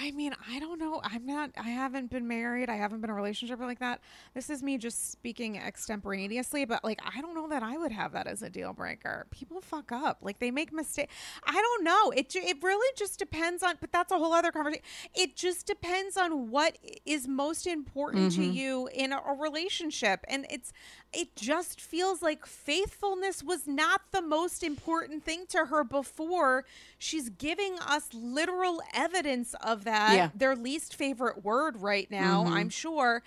I 0.01 0.13
mean, 0.13 0.33
I 0.49 0.61
don't 0.61 0.79
know. 0.79 1.01
I'm 1.03 1.27
not, 1.27 1.51
I 1.57 1.71
haven't 1.71 2.09
been 2.09 2.29
married. 2.29 2.71
I 2.71 2.77
haven't 2.77 3.01
been 3.01 3.11
in 3.11 3.15
a 3.15 3.17
relationship 3.17 3.59
like 3.59 3.81
that. 3.81 4.01
This 4.33 4.49
is 4.49 4.63
me 4.63 4.79
just 4.79 5.11
speaking 5.11 5.59
extemporaneously, 5.59 6.67
but 6.67 6.85
like, 6.85 7.01
I 7.05 7.21
don't 7.21 7.35
know 7.35 7.49
that 7.49 7.65
I 7.65 7.77
would 7.77 7.91
have 7.91 8.13
that 8.13 8.29
as 8.29 8.43
a 8.43 8.49
deal 8.49 8.73
breaker. 8.73 9.27
People 9.33 9.61
fuck 9.61 9.91
up. 9.91 10.19
Like, 10.23 10.39
they 10.39 10.53
make 10.53 10.73
mistakes. 10.73 11.13
I 11.45 11.53
don't 11.53 11.83
know. 11.83 12.13
It, 12.13 12.33
it 12.37 12.63
really 12.63 12.95
just 12.97 13.19
depends 13.19 13.65
on, 13.65 13.75
but 13.81 13.91
that's 13.91 14.13
a 14.13 14.19
whole 14.19 14.33
other 14.33 14.53
conversation. 14.53 14.85
It 15.17 15.35
just 15.35 15.67
depends 15.67 16.17
on 16.17 16.49
what 16.49 16.79
is 17.05 17.27
most 17.27 17.67
important 17.67 18.35
mm-hmm. 18.35 18.43
to 18.43 18.49
you 18.49 18.89
in 18.95 19.13
a, 19.13 19.17
a 19.17 19.35
relationship. 19.35 20.25
And 20.29 20.47
it's, 20.49 20.73
it 21.13 21.35
just 21.37 21.81
feels 21.81 22.21
like 22.23 22.45
faithfulness 22.45 23.43
was 23.43 23.67
not 23.67 24.03
the 24.11 24.21
most 24.21 24.63
important 24.63 25.25
thing 25.25 25.47
to 25.49 25.67
her 25.67 25.83
before. 25.83 26.65
She's 26.99 27.31
giving 27.31 27.79
us 27.79 28.09
literal 28.13 28.83
evidence 28.93 29.55
of 29.63 29.85
that. 29.85 30.15
Yeah. 30.15 30.31
Their 30.35 30.55
least 30.55 30.95
favorite 30.95 31.45
word 31.45 31.79
right 31.79 32.11
now, 32.11 32.45
mm-hmm. 32.45 32.53
I'm 32.53 32.69
sure, 32.69 33.23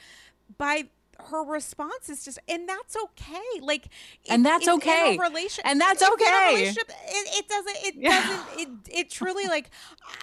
by 0.58 0.90
her 1.30 1.44
response 1.44 2.10
is 2.10 2.24
just, 2.26 2.40
and 2.48 2.68
that's 2.68 2.96
okay. 2.96 3.62
Like, 3.62 3.88
and 4.30 4.46
that's 4.46 4.68
okay. 4.68 5.18
relation, 5.18 5.64
and 5.66 5.80
that's 5.80 6.02
okay. 6.02 6.70
It, 6.70 6.78
it, 6.78 7.48
doesn't. 7.48 7.78
It 7.84 7.96
yeah. 7.98 8.10
doesn't. 8.10 8.60
It 8.60 8.70
it 9.00 9.10
truly 9.10 9.46
like, 9.46 9.70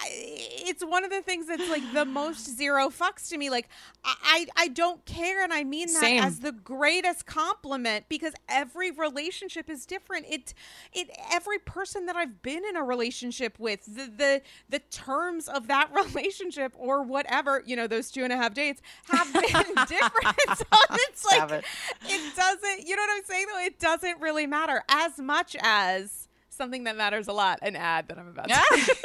I, 0.01 0.07
it's 0.11 0.83
one 0.83 1.03
of 1.03 1.11
the 1.11 1.21
things 1.21 1.47
that's 1.47 1.69
like 1.69 1.83
the 1.93 2.05
most 2.05 2.57
zero 2.57 2.89
fucks 2.89 3.29
to 3.29 3.37
me. 3.37 3.49
Like, 3.49 3.69
I 4.03 4.47
I 4.55 4.67
don't 4.67 5.03
care, 5.05 5.43
and 5.43 5.53
I 5.53 5.63
mean 5.63 5.87
that 5.93 6.01
Same. 6.01 6.23
as 6.23 6.39
the 6.39 6.51
greatest 6.51 7.25
compliment 7.25 8.05
because 8.09 8.33
every 8.47 8.91
relationship 8.91 9.69
is 9.69 9.85
different. 9.85 10.25
It 10.29 10.53
it 10.93 11.09
every 11.31 11.59
person 11.59 12.05
that 12.07 12.15
I've 12.15 12.41
been 12.41 12.63
in 12.65 12.75
a 12.75 12.83
relationship 12.83 13.59
with, 13.59 13.85
the 13.85 14.11
the 14.15 14.41
the 14.69 14.79
terms 14.79 15.47
of 15.47 15.67
that 15.67 15.89
relationship 15.93 16.73
or 16.77 17.03
whatever, 17.03 17.63
you 17.65 17.75
know, 17.75 17.87
those 17.87 18.11
two 18.11 18.23
and 18.23 18.33
a 18.33 18.37
half 18.37 18.53
dates 18.53 18.81
have 19.05 19.31
been 19.33 19.41
different. 19.87 20.37
So 20.59 20.88
it's 21.09 21.25
like 21.25 21.51
it. 21.51 21.65
it 22.05 22.35
doesn't. 22.35 22.87
You 22.87 22.95
know 22.95 23.01
what 23.03 23.17
I'm 23.17 23.23
saying? 23.25 23.45
Though 23.51 23.59
it 23.61 23.79
doesn't 23.79 24.21
really 24.21 24.47
matter 24.47 24.83
as 24.89 25.17
much 25.17 25.55
as 25.61 26.27
something 26.49 26.83
that 26.85 26.97
matters 26.97 27.27
a 27.27 27.33
lot. 27.33 27.59
An 27.61 27.75
ad 27.75 28.07
that 28.09 28.17
I'm 28.17 28.27
about 28.27 28.49
to 28.49 28.55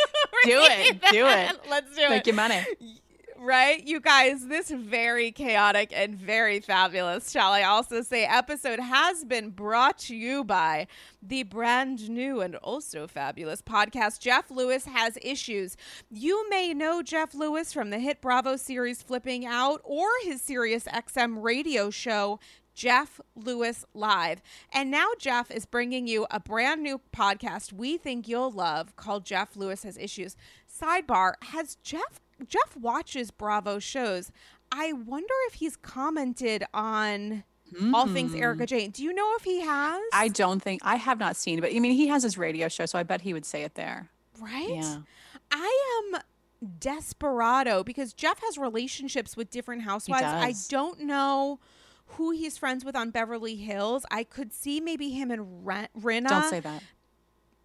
do 0.45 0.61
it. 0.63 1.01
Do 1.11 1.27
it. 1.27 1.61
Let's 1.71 1.95
do 1.95 2.03
it. 2.03 2.11
Make 2.11 2.27
your 2.27 2.37
money 2.37 2.65
right? 3.39 3.85
You 3.87 4.01
guys, 4.01 4.47
this 4.47 4.71
very 4.71 5.33
chaotic 5.33 5.93
and 5.95 6.15
very 6.15 6.61
fabulous, 6.61 7.31
shall 7.31 7.53
I 7.53 7.63
also 7.63 8.03
say, 8.03 8.25
episode 8.25 8.81
has 8.81 9.25
been 9.25 9.51
brought 9.51 9.99
to 10.01 10.17
you 10.17 10.45
by 10.45 10.87
the 11.23 11.43
brand 11.43 12.09
new 12.09 12.41
and 12.41 12.57
also 12.57 13.07
fabulous 13.07 13.63
podcast, 13.63 14.21
Jeff 14.21 14.51
Lewis 14.51 14.85
Has 14.87 15.19
Issues. 15.23 15.77
You 16.11 16.49
may 16.51 16.75
know 16.75 17.03
Jeff 17.03 17.35
Lewis 17.35 17.73
from 17.73 17.91
the 17.91 17.99
hit 17.99 18.21
Bravo 18.21 18.57
series 18.57 19.03
Flipping 19.03 19.47
Out 19.47 19.81
or 19.85 20.09
his 20.23 20.41
Sirius 20.41 20.85
XM 20.85 21.43
radio 21.43 21.91
show, 21.91 22.39
Jeff 22.75 23.21
Lewis 23.37 23.85
Live. 23.95 24.43
And 24.73 24.91
now 24.91 25.09
Jeff 25.19 25.51
is 25.51 25.65
bringing 25.65 26.07
you 26.07 26.27
a 26.31 26.41
brand 26.41 26.83
new 26.83 27.01
podcast 27.15 27.73
we 27.73 27.97
think 27.97 28.29
you'll 28.29 28.51
love 28.51 28.97
called 28.97 29.25
Jeff 29.25 29.57
Lewis 29.57 29.85
Has 29.85 29.97
Issues. 29.97 30.37
Sidebar, 30.69 31.35
has 31.43 31.77
Jeff 31.77 32.21
Jeff 32.49 32.77
watches 32.77 33.31
Bravo 33.31 33.79
shows. 33.79 34.33
I 34.73 34.93
wonder 34.93 35.35
if 35.47 35.55
he's 35.55 35.77
commented 35.77 36.65
on 36.75 37.45
mm-hmm. 37.73 37.95
all 37.95 38.07
things 38.07 38.35
Erika 38.35 38.67
Jayne. 38.67 38.91
Do 38.91 39.03
you 39.03 39.13
know 39.13 39.35
if 39.37 39.45
he 39.45 39.61
has? 39.61 40.03
I 40.13 40.29
don't 40.29 40.61
think 40.61 40.81
I 40.85 40.97
have 40.97 41.19
not 41.19 41.37
seen, 41.37 41.61
but 41.61 41.71
I 41.75 41.79
mean 41.79 41.93
he 41.93 42.09
has 42.09 42.23
his 42.23 42.37
radio 42.37 42.69
show, 42.69 42.87
so 42.87 42.99
I 42.99 43.03
bet 43.03 43.21
he 43.21 43.33
would 43.33 43.45
say 43.45 43.63
it 43.63 43.75
there. 43.75 44.11
Right? 44.41 44.75
Yeah. 44.75 44.99
I 45.53 46.13
am 46.15 46.21
desperado 46.79 47.85
because 47.85 48.13
Jeff 48.13 48.41
has 48.41 48.59
relationships 48.59 49.37
with 49.37 49.51
different 49.51 49.83
housewives. 49.83 50.25
I 50.25 50.55
don't 50.69 51.01
know 51.01 51.61
who 52.07 52.31
he's 52.31 52.59
friends 52.59 52.85
with 52.85 52.97
on 52.97 53.11
Beverly 53.11 53.57
Hills. 53.57 54.05
I 54.11 54.25
could 54.25 54.53
see 54.53 54.81
maybe 54.81 55.11
him 55.11 55.31
and 55.31 55.65
Rinna. 55.65 56.29
Don't 56.29 56.51
say 56.51 56.61
that. 56.61 56.83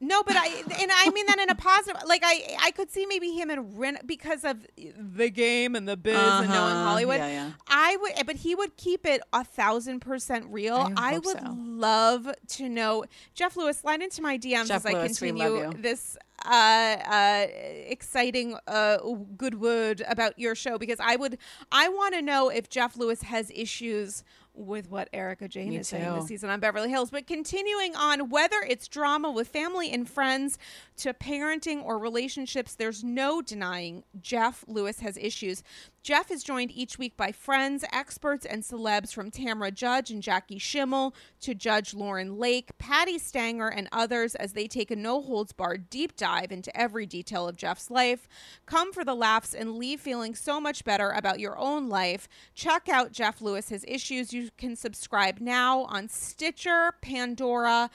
No, 0.01 0.23
but 0.23 0.35
I 0.37 0.47
and 0.79 0.91
I 0.93 1.09
mean 1.09 1.25
that 1.25 1.39
in 1.39 1.49
a 1.49 1.55
positive. 1.55 2.01
Like 2.05 2.21
I, 2.23 2.57
I 2.61 2.71
could 2.71 2.89
see 2.89 3.05
maybe 3.05 3.31
him 3.31 3.49
and 3.49 3.77
Ren 3.77 3.97
because 4.05 4.43
of 4.43 4.65
the 4.77 5.29
game 5.29 5.75
and 5.75 5.87
the 5.87 5.97
biz 5.97 6.15
uh-huh. 6.15 6.43
and 6.43 6.49
knowing 6.49 6.73
Hollywood. 6.73 7.17
Yeah, 7.17 7.27
yeah. 7.27 7.51
I 7.67 7.97
would, 7.97 8.25
but 8.25 8.37
he 8.37 8.55
would 8.55 8.77
keep 8.77 9.05
it 9.05 9.21
a 9.33 9.43
thousand 9.43 9.99
percent 9.99 10.45
real. 10.49 10.91
I, 10.95 11.15
I 11.15 11.19
would 11.19 11.39
so. 11.39 11.55
love 11.57 12.29
to 12.47 12.69
know. 12.69 13.05
Jeff 13.33 13.57
Lewis, 13.57 13.79
slide 13.79 14.01
into 14.01 14.21
my 14.21 14.37
DMs 14.37 14.67
Jeff 14.67 14.85
as 14.85 14.85
Lewis, 14.85 14.95
I 14.95 15.07
continue 15.07 15.71
this 15.73 16.17
uh, 16.45 16.49
uh, 16.49 17.47
exciting 17.87 18.57
uh, 18.67 18.97
good 19.35 19.59
word 19.59 20.01
about 20.07 20.37
your 20.39 20.55
show 20.55 20.77
because 20.77 20.99
I 21.01 21.15
would 21.17 21.37
I 21.71 21.89
want 21.89 22.15
to 22.15 22.21
know 22.21 22.49
if 22.49 22.69
Jeff 22.69 22.95
Lewis 22.95 23.23
has 23.23 23.51
issues 23.53 24.23
with 24.59 24.89
what 24.89 25.09
Erika 25.13 25.47
Jayne 25.47 25.69
Me 25.69 25.77
is 25.77 25.89
too. 25.89 25.97
saying 25.97 26.15
this 26.15 26.27
season 26.27 26.49
on 26.49 26.59
Beverly 26.59 26.89
Hills. 26.89 27.11
But 27.11 27.27
continuing 27.27 27.95
on, 27.95 28.29
whether 28.29 28.57
it's 28.67 28.87
drama 28.87 29.31
with 29.31 29.47
family 29.47 29.91
and 29.91 30.07
friends 30.09 30.57
to 30.97 31.13
parenting 31.13 31.83
or 31.83 31.97
relationships, 31.97 32.75
there's 32.75 33.03
no 33.03 33.41
denying 33.41 34.03
Jeff 34.21 34.63
Lewis 34.67 34.99
has 34.99 35.17
issues. 35.17 35.63
Jeff 36.01 36.31
is 36.31 36.43
joined 36.43 36.71
each 36.71 36.97
week 36.97 37.17
by 37.17 37.31
friends, 37.31 37.83
experts, 37.91 38.45
and 38.45 38.63
celebs 38.63 39.13
from 39.13 39.29
Tamra 39.29 39.73
Judge 39.73 40.09
and 40.11 40.23
Jackie 40.23 40.57
Schimmel 40.57 41.13
to 41.41 41.53
Judge 41.53 41.93
Lauren 41.93 42.37
Lake, 42.37 42.77
Patti 42.77 43.19
Stanger, 43.19 43.67
and 43.67 43.89
others 43.91 44.33
as 44.35 44.53
they 44.53 44.67
take 44.67 44.91
a 44.91 44.95
no 44.95 45.21
holds 45.21 45.51
barred 45.51 45.89
deep 45.89 46.15
dive 46.15 46.51
into 46.51 46.75
every 46.79 47.05
detail 47.05 47.47
of 47.47 47.57
Jeff's 47.57 47.91
life. 47.91 48.27
Come 48.65 48.93
for 48.93 49.03
the 49.03 49.15
laughs 49.15 49.53
and 49.53 49.75
leave 49.75 49.99
feeling 49.99 50.35
so 50.35 50.61
much 50.61 50.85
better 50.85 51.09
about 51.11 51.39
your 51.39 51.57
own 51.57 51.89
life. 51.89 52.27
Check 52.55 52.87
out 52.87 53.11
Jeff 53.11 53.41
Lewis's 53.41 53.83
issues. 53.87 54.31
You 54.33 54.49
can 54.57 54.75
subscribe 54.75 55.39
now 55.39 55.81
on 55.83 56.07
Stitcher, 56.07 56.93
Pandora, 57.01 57.89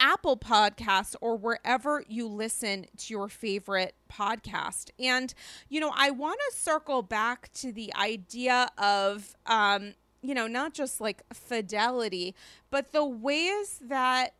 Apple 0.00 0.36
Podcasts 0.36 1.14
or 1.20 1.36
wherever 1.36 2.02
you 2.08 2.26
listen 2.26 2.86
to 2.96 3.12
your 3.14 3.28
favorite 3.28 3.94
podcast. 4.10 4.90
And, 4.98 5.32
you 5.68 5.78
know, 5.78 5.92
I 5.94 6.10
want 6.10 6.40
to 6.50 6.56
circle 6.56 7.02
back 7.02 7.52
to 7.54 7.70
the 7.70 7.94
idea 7.94 8.68
of, 8.78 9.36
um, 9.46 9.92
you 10.22 10.34
know, 10.34 10.46
not 10.46 10.72
just 10.72 11.00
like 11.00 11.22
fidelity, 11.32 12.34
but 12.70 12.92
the 12.92 13.04
ways 13.04 13.78
that 13.82 14.34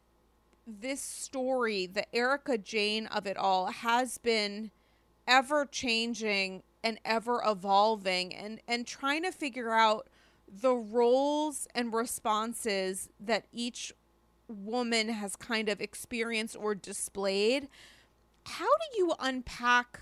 this 0.67 1.03
story, 1.03 1.87
the 1.87 2.13
Erika 2.15 2.57
Jayne 2.57 3.07
of 3.07 3.27
it 3.27 3.37
all, 3.37 3.67
has 3.67 4.19
been 4.19 4.71
ever 5.29 5.67
changing 5.67 6.63
and 6.83 6.99
ever 7.05 7.43
evolving 7.45 8.35
and, 8.35 8.61
and 8.67 8.87
trying 8.87 9.23
to 9.23 9.33
figure 9.33 9.73
out 9.73 10.09
the 10.49 10.75
roles 10.75 11.69
and 11.75 11.93
responses 11.93 13.09
that 13.21 13.45
each 13.53 13.93
woman 14.51 15.09
has 15.09 15.36
kind 15.36 15.68
of 15.68 15.80
experienced 15.80 16.57
or 16.59 16.74
displayed. 16.74 17.68
How 18.46 18.66
do 18.66 18.98
you 18.98 19.14
unpack 19.20 20.01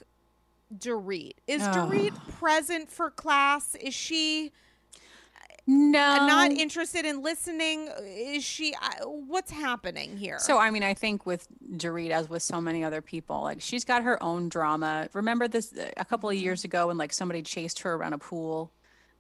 Dorit? 0.75 1.35
Is 1.47 1.63
Oh. 1.63 1.73
Dorit 1.73 2.15
present 2.39 2.91
for 2.91 3.11
class? 3.11 3.75
Is 3.77 3.95
she 3.95 4.53
No. 5.71 5.99
Uh, 5.99 6.27
not 6.27 6.51
interested 6.51 7.05
in 7.05 7.23
listening? 7.23 7.91
Is 8.01 8.43
she 8.43 8.75
uh, 8.75 9.05
what's 9.05 9.51
happening 9.51 10.17
here? 10.17 10.39
So 10.39 10.59
I 10.59 10.71
mean, 10.71 10.83
I 10.83 10.95
think 10.95 11.27
with 11.27 11.47
Dorit, 11.77 12.11
as 12.11 12.29
with 12.29 12.43
so 12.43 12.59
many 12.61 12.83
other 12.85 13.03
people, 13.03 13.43
like 13.43 13.61
she's 13.61 13.85
got 13.85 14.03
her 14.03 14.23
own 14.23 14.49
drama. 14.49 15.09
Remember 15.13 15.47
this 15.47 15.75
uh, 15.77 15.91
a 15.99 16.05
couple 16.07 16.31
of 16.31 16.37
mm-hmm. 16.37 16.45
years 16.45 16.65
ago 16.65 16.87
when 16.87 16.97
like 16.97 17.13
somebody 17.13 17.43
chased 17.43 17.81
her 17.81 17.95
around 17.95 18.15
a 18.15 18.19
pool. 18.19 18.73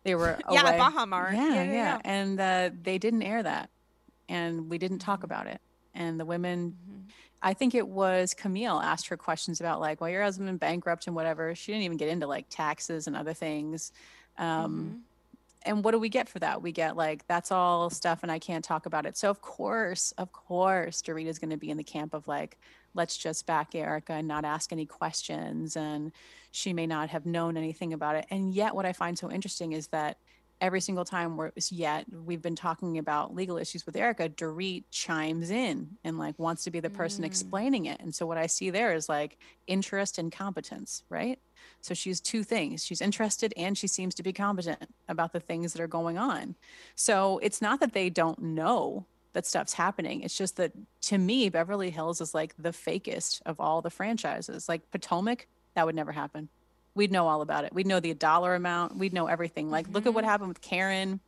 They 0.04 0.14
were 0.14 0.38
Yeah, 0.50 0.62
away. 0.62 0.78
Baha 0.78 1.06
Mar. 1.06 1.30
Yeah, 1.34 1.48
Yeah, 1.48 1.54
yeah, 1.54 1.62
yeah, 1.64 1.72
yeah. 1.72 2.00
And 2.04 2.40
uh, 2.40 2.70
they 2.82 2.96
didn't 2.96 3.22
air 3.22 3.42
that, 3.42 3.68
and 4.28 4.68
we 4.68 4.78
didn't 4.78 4.98
talk 4.98 5.22
about 5.22 5.46
it. 5.46 5.60
And 5.94 6.18
the 6.18 6.24
women, 6.24 6.76
I 7.42 7.54
think 7.54 7.74
it 7.74 7.86
was 7.86 8.34
Camille 8.34 8.80
asked 8.80 9.08
her 9.08 9.16
questions 9.16 9.60
about 9.60 9.80
like, 9.80 10.00
well, 10.00 10.10
your 10.10 10.22
husband 10.22 10.60
bankrupt 10.60 11.06
and 11.06 11.16
whatever. 11.16 11.54
She 11.54 11.72
didn't 11.72 11.84
even 11.84 11.96
get 11.96 12.08
into 12.08 12.26
like 12.26 12.46
taxes 12.50 13.06
and 13.06 13.16
other 13.16 13.32
things. 13.32 13.92
Um, 14.36 15.02
and 15.64 15.84
what 15.84 15.90
do 15.90 15.98
we 15.98 16.08
get 16.08 16.28
for 16.28 16.38
that? 16.38 16.62
We 16.62 16.72
get 16.72 16.96
like 16.96 17.26
that's 17.26 17.50
all 17.50 17.90
stuff, 17.90 18.20
and 18.22 18.30
I 18.30 18.38
can't 18.38 18.64
talk 18.64 18.86
about 18.86 19.06
it. 19.06 19.16
So 19.16 19.28
of 19.28 19.42
course, 19.42 20.12
of 20.12 20.32
course, 20.32 21.02
Dorita's 21.02 21.38
going 21.38 21.50
to 21.50 21.56
be 21.56 21.70
in 21.70 21.76
the 21.76 21.84
camp 21.84 22.14
of 22.14 22.28
like, 22.28 22.58
let's 22.94 23.16
just 23.16 23.44
back 23.44 23.74
Erika 23.74 24.14
and 24.14 24.28
not 24.28 24.44
ask 24.44 24.72
any 24.72 24.86
questions, 24.86 25.76
and 25.76 26.12
she 26.52 26.72
may 26.72 26.86
not 26.86 27.10
have 27.10 27.26
known 27.26 27.56
anything 27.56 27.92
about 27.92 28.16
it. 28.16 28.26
And 28.30 28.54
yet, 28.54 28.74
what 28.74 28.86
I 28.86 28.92
find 28.92 29.18
so 29.18 29.30
interesting 29.30 29.72
is 29.72 29.88
that 29.88 30.18
every 30.61 30.80
single 30.80 31.04
time 31.04 31.36
we're 31.36 31.52
yet 31.70 32.06
we've 32.24 32.42
been 32.42 32.56
talking 32.56 32.98
about 32.98 33.34
legal 33.34 33.59
issues 33.59 33.86
with 33.86 33.96
Erika, 33.96 34.28
Dorit 34.28 34.84
chimes 34.90 35.50
in 35.50 35.96
and 36.04 36.18
like 36.18 36.38
wants 36.38 36.64
to 36.64 36.70
be 36.70 36.80
the 36.80 36.90
person 36.90 37.22
mm. 37.22 37.26
explaining 37.26 37.86
it. 37.86 38.00
And 38.00 38.14
so 38.14 38.26
what 38.26 38.38
I 38.38 38.46
see 38.46 38.70
there 38.70 38.94
is 38.94 39.09
like 39.09 39.38
interest 39.66 40.18
and 40.18 40.32
competence, 40.32 41.04
right? 41.09 41.38
So 41.80 41.94
she's 41.94 42.20
two 42.20 42.42
things. 42.42 42.84
She's 42.84 43.00
interested 43.00 43.52
and 43.56 43.76
she 43.76 43.86
seems 43.86 44.14
to 44.16 44.22
be 44.22 44.32
competent 44.32 44.94
about 45.09 45.32
the 45.32 45.40
things 45.40 45.72
that 45.72 45.82
are 45.82 45.88
going 45.88 46.18
on. 46.18 46.56
So 46.94 47.38
it's 47.42 47.62
not 47.62 47.80
that 47.80 47.92
they 47.92 48.11
don't 48.11 48.40
know 48.40 49.06
that 49.32 49.46
stuff's 49.46 49.74
happening. 49.74 50.22
It's 50.22 50.36
just 50.36 50.56
that 50.56 50.72
to 51.02 51.18
me, 51.18 51.48
Beverly 51.48 51.90
Hills 51.90 52.20
is 52.20 52.34
like 52.34 52.54
the 52.59 52.70
fakest 52.70 53.42
of 53.46 53.61
all 53.61 53.82
the 53.82 53.90
franchises. 53.90 54.68
Like 54.68 54.90
Potomac, 54.90 55.46
that 55.74 55.86
would 55.86 55.94
never 55.94 56.12
happen. 56.12 56.48
We'd 56.95 57.12
know 57.12 57.28
all 57.28 57.43
about 57.43 57.64
it. 57.64 57.72
We'd 57.72 57.86
know 57.86 58.01
the 58.01 58.12
dollar 58.14 58.55
amount. 58.55 58.97
We'd 58.97 59.12
know 59.12 59.26
everything. 59.26 59.70
Like, 59.70 59.89
look 59.89 60.07
at 60.07 60.14
what 60.14 60.22
mm-hmm. 60.22 60.30
happened 60.30 60.49
with 60.49 60.61
Karen. 60.61 61.20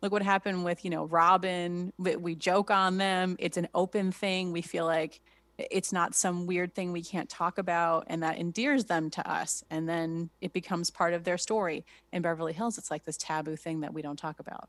Look 0.00 0.12
what 0.12 0.22
happened 0.22 0.64
with, 0.64 0.84
you 0.84 0.90
know, 0.90 1.04
Robin. 1.04 1.92
We, 1.96 2.16
we 2.16 2.34
joke 2.34 2.70
on 2.70 2.98
them. 2.98 3.36
It's 3.38 3.56
an 3.56 3.68
open 3.74 4.10
thing. 4.10 4.52
We 4.52 4.62
feel 4.62 4.84
like 4.84 5.20
it's 5.58 5.92
not 5.92 6.14
some 6.14 6.46
weird 6.46 6.74
thing 6.74 6.92
we 6.92 7.02
can't 7.02 7.28
talk 7.28 7.58
about 7.58 8.04
and 8.08 8.22
that 8.22 8.38
endears 8.38 8.86
them 8.86 9.10
to 9.10 9.30
us 9.30 9.62
and 9.70 9.88
then 9.88 10.30
it 10.40 10.52
becomes 10.52 10.90
part 10.90 11.14
of 11.14 11.24
their 11.24 11.38
story 11.38 11.84
in 12.12 12.22
beverly 12.22 12.52
hills 12.52 12.78
it's 12.78 12.90
like 12.90 13.04
this 13.04 13.16
taboo 13.16 13.54
thing 13.54 13.80
that 13.80 13.92
we 13.92 14.02
don't 14.02 14.18
talk 14.18 14.40
about 14.40 14.68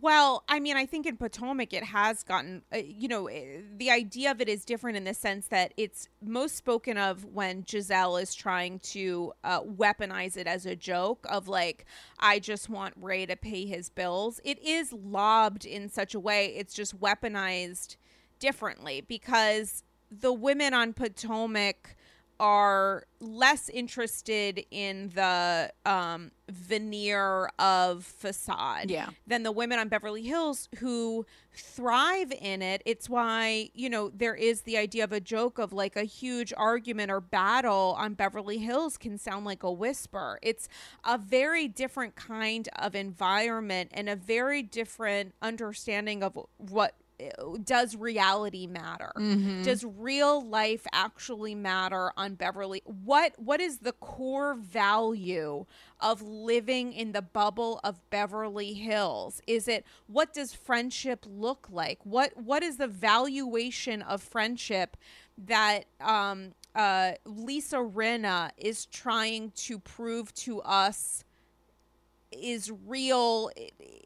Well, 0.00 0.42
I 0.48 0.58
mean, 0.58 0.76
I 0.76 0.86
think 0.86 1.04
in 1.04 1.18
Potomac 1.18 1.74
it 1.74 1.84
has 1.84 2.22
gotten, 2.22 2.62
uh, 2.72 2.78
you 2.78 3.08
know, 3.08 3.26
eh, 3.26 3.58
the 3.76 3.90
idea 3.90 4.30
of 4.30 4.40
it 4.40 4.48
is 4.48 4.64
different 4.64 4.96
in 4.96 5.04
the 5.04 5.12
sense 5.12 5.48
that 5.48 5.74
it's 5.76 6.08
most 6.22 6.56
spoken 6.56 6.96
of 6.96 7.26
when 7.26 7.62
Gizelle 7.64 8.20
is 8.20 8.34
trying 8.34 8.78
to 8.80 9.34
uh, 9.44 9.60
weaponize 9.60 10.38
it 10.38 10.46
as 10.46 10.64
a 10.64 10.74
joke 10.74 11.26
of 11.28 11.46
like, 11.46 11.84
I 12.18 12.38
just 12.38 12.70
want 12.70 12.94
Ray 12.98 13.26
to 13.26 13.36
pay 13.36 13.66
his 13.66 13.90
bills. 13.90 14.40
It 14.44 14.58
is 14.64 14.94
lobbed 14.94 15.66
in 15.66 15.90
such 15.90 16.14
a 16.14 16.20
way, 16.20 16.46
it's 16.56 16.72
just 16.72 16.98
weaponized 16.98 17.96
differently 18.38 19.02
because 19.06 19.84
the 20.10 20.32
women 20.32 20.72
on 20.72 20.94
Potomac 20.94 21.96
are 22.42 23.04
less 23.20 23.68
interested 23.68 24.66
in 24.72 25.12
the 25.14 25.72
um, 25.86 26.32
veneer 26.50 27.48
of 27.60 28.04
facade 28.04 28.90
Yeah. 28.90 29.10
than 29.28 29.44
the 29.44 29.52
women 29.52 29.78
on 29.78 29.86
Beverly 29.86 30.24
Hills 30.24 30.68
who 30.80 31.24
thrive 31.52 32.32
in 32.32 32.60
it. 32.60 32.82
It's 32.84 33.08
why, 33.08 33.70
you 33.74 33.88
know, 33.88 34.08
there 34.08 34.34
is 34.34 34.62
the 34.62 34.76
idea 34.76 35.04
of 35.04 35.12
a 35.12 35.20
joke 35.20 35.58
of 35.58 35.72
like 35.72 35.94
a 35.94 36.02
huge 36.02 36.52
argument 36.56 37.12
or 37.12 37.20
battle 37.20 37.94
on 37.96 38.14
Beverly 38.14 38.58
Hills 38.58 38.98
can 38.98 39.18
sound 39.18 39.44
like 39.44 39.62
a 39.62 39.70
whisper. 39.70 40.40
It's 40.42 40.68
a 41.04 41.18
very 41.18 41.68
different 41.68 42.16
kind 42.16 42.68
of 42.74 42.96
environment 42.96 43.92
and 43.94 44.08
a 44.08 44.16
very 44.16 44.62
different 44.62 45.32
understanding 45.40 46.24
of 46.24 46.36
what 46.58 46.96
does 47.64 47.96
reality 47.96 48.66
matter? 48.66 49.12
Does 49.62 49.84
real 49.84 50.44
life 50.46 50.86
actually 50.92 51.54
matter 51.54 52.12
on 52.16 52.34
beverly? 52.34 52.82
What 52.84 53.34
what 53.38 53.60
is 53.60 53.78
the 53.78 53.92
core 53.92 54.54
value 54.54 55.66
of 56.00 56.22
living 56.22 56.92
in 56.92 57.12
the 57.12 57.22
bubble 57.22 57.80
of 57.84 58.00
beverly 58.10 58.72
hills? 58.74 59.40
Is 59.46 59.68
it 59.68 59.84
what 60.06 60.32
does 60.32 60.52
friendship 60.52 61.24
look 61.28 61.68
like? 61.70 61.98
What 62.04 62.36
what 62.36 62.62
is 62.62 62.76
the 62.76 62.88
valuation 62.88 64.02
of 64.02 64.22
friendship 64.22 64.96
that 65.38 65.84
um 66.00 66.52
uh 66.74 67.12
lisa 67.24 67.76
rinna 67.76 68.50
is 68.56 68.86
trying 68.86 69.50
to 69.52 69.78
prove 69.78 70.32
to 70.34 70.60
us 70.62 71.24
is 72.32 72.70
real 72.86 73.50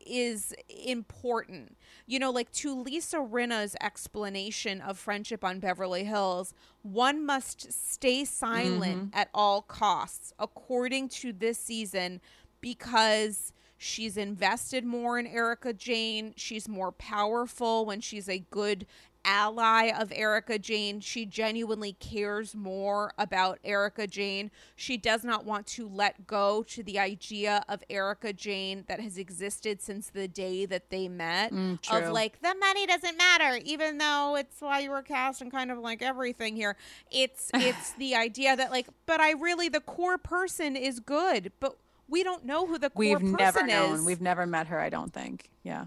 is 0.06 0.54
important. 0.84 1.76
You 2.06 2.18
know, 2.18 2.30
like 2.30 2.50
to 2.52 2.80
Lisa 2.80 3.18
Rinna's 3.18 3.76
explanation 3.80 4.80
of 4.80 4.98
friendship 4.98 5.44
on 5.44 5.58
Beverly 5.58 6.04
Hills, 6.04 6.54
one 6.82 7.24
must 7.26 7.72
stay 7.72 8.24
silent 8.24 9.10
mm-hmm. 9.10 9.18
at 9.18 9.28
all 9.34 9.62
costs, 9.62 10.32
according 10.38 11.08
to 11.08 11.32
this 11.32 11.58
season, 11.58 12.20
because 12.60 13.52
she's 13.76 14.16
invested 14.16 14.84
more 14.84 15.18
in 15.18 15.26
Erika 15.26 15.72
Jayne. 15.72 16.32
She's 16.36 16.68
more 16.68 16.92
powerful 16.92 17.84
when 17.84 18.00
she's 18.00 18.28
a 18.28 18.38
good 18.50 18.86
ally 19.26 19.90
of 19.90 20.12
Erika 20.14 20.58
Jayne. 20.58 21.00
She 21.00 21.26
genuinely 21.26 21.92
cares 21.94 22.54
more 22.54 23.12
about 23.18 23.58
Erika 23.64 24.06
Jayne. 24.06 24.50
She 24.76 24.96
does 24.96 25.24
not 25.24 25.44
want 25.44 25.66
to 25.68 25.86
let 25.88 26.26
go 26.26 26.62
to 26.68 26.82
the 26.82 26.98
idea 26.98 27.64
of 27.68 27.82
Erika 27.90 28.32
Jayne 28.32 28.84
that 28.88 29.00
has 29.00 29.18
existed 29.18 29.82
since 29.82 30.08
the 30.08 30.28
day 30.28 30.64
that 30.64 30.90
they 30.90 31.08
met. 31.08 31.52
Mm, 31.52 31.78
of 31.92 32.12
like 32.12 32.40
the 32.40 32.54
money 32.58 32.86
doesn't 32.86 33.18
matter, 33.18 33.60
even 33.64 33.98
though 33.98 34.36
it's 34.36 34.60
why 34.60 34.78
you 34.78 34.90
were 34.90 35.02
cast 35.02 35.42
and 35.42 35.50
kind 35.50 35.70
of 35.70 35.78
like 35.78 36.00
everything 36.00 36.56
here. 36.56 36.76
It's 37.10 37.50
it's 37.54 37.92
the 37.94 38.14
idea 38.14 38.56
that 38.56 38.70
like, 38.70 38.86
but 39.04 39.20
I 39.20 39.32
really 39.32 39.68
the 39.68 39.80
core 39.80 40.18
person 40.18 40.76
is 40.76 41.00
good, 41.00 41.52
but 41.60 41.76
we 42.08 42.22
don't 42.22 42.44
know 42.44 42.66
who 42.66 42.78
the 42.78 42.90
core 42.90 43.04
we've 43.04 43.18
person 43.18 43.36
never 43.36 43.60
is. 43.60 43.66
known 43.66 44.04
we've 44.04 44.20
never 44.20 44.46
met 44.46 44.68
her 44.68 44.78
i 44.78 44.88
don't 44.88 45.12
think 45.12 45.50
yeah 45.64 45.86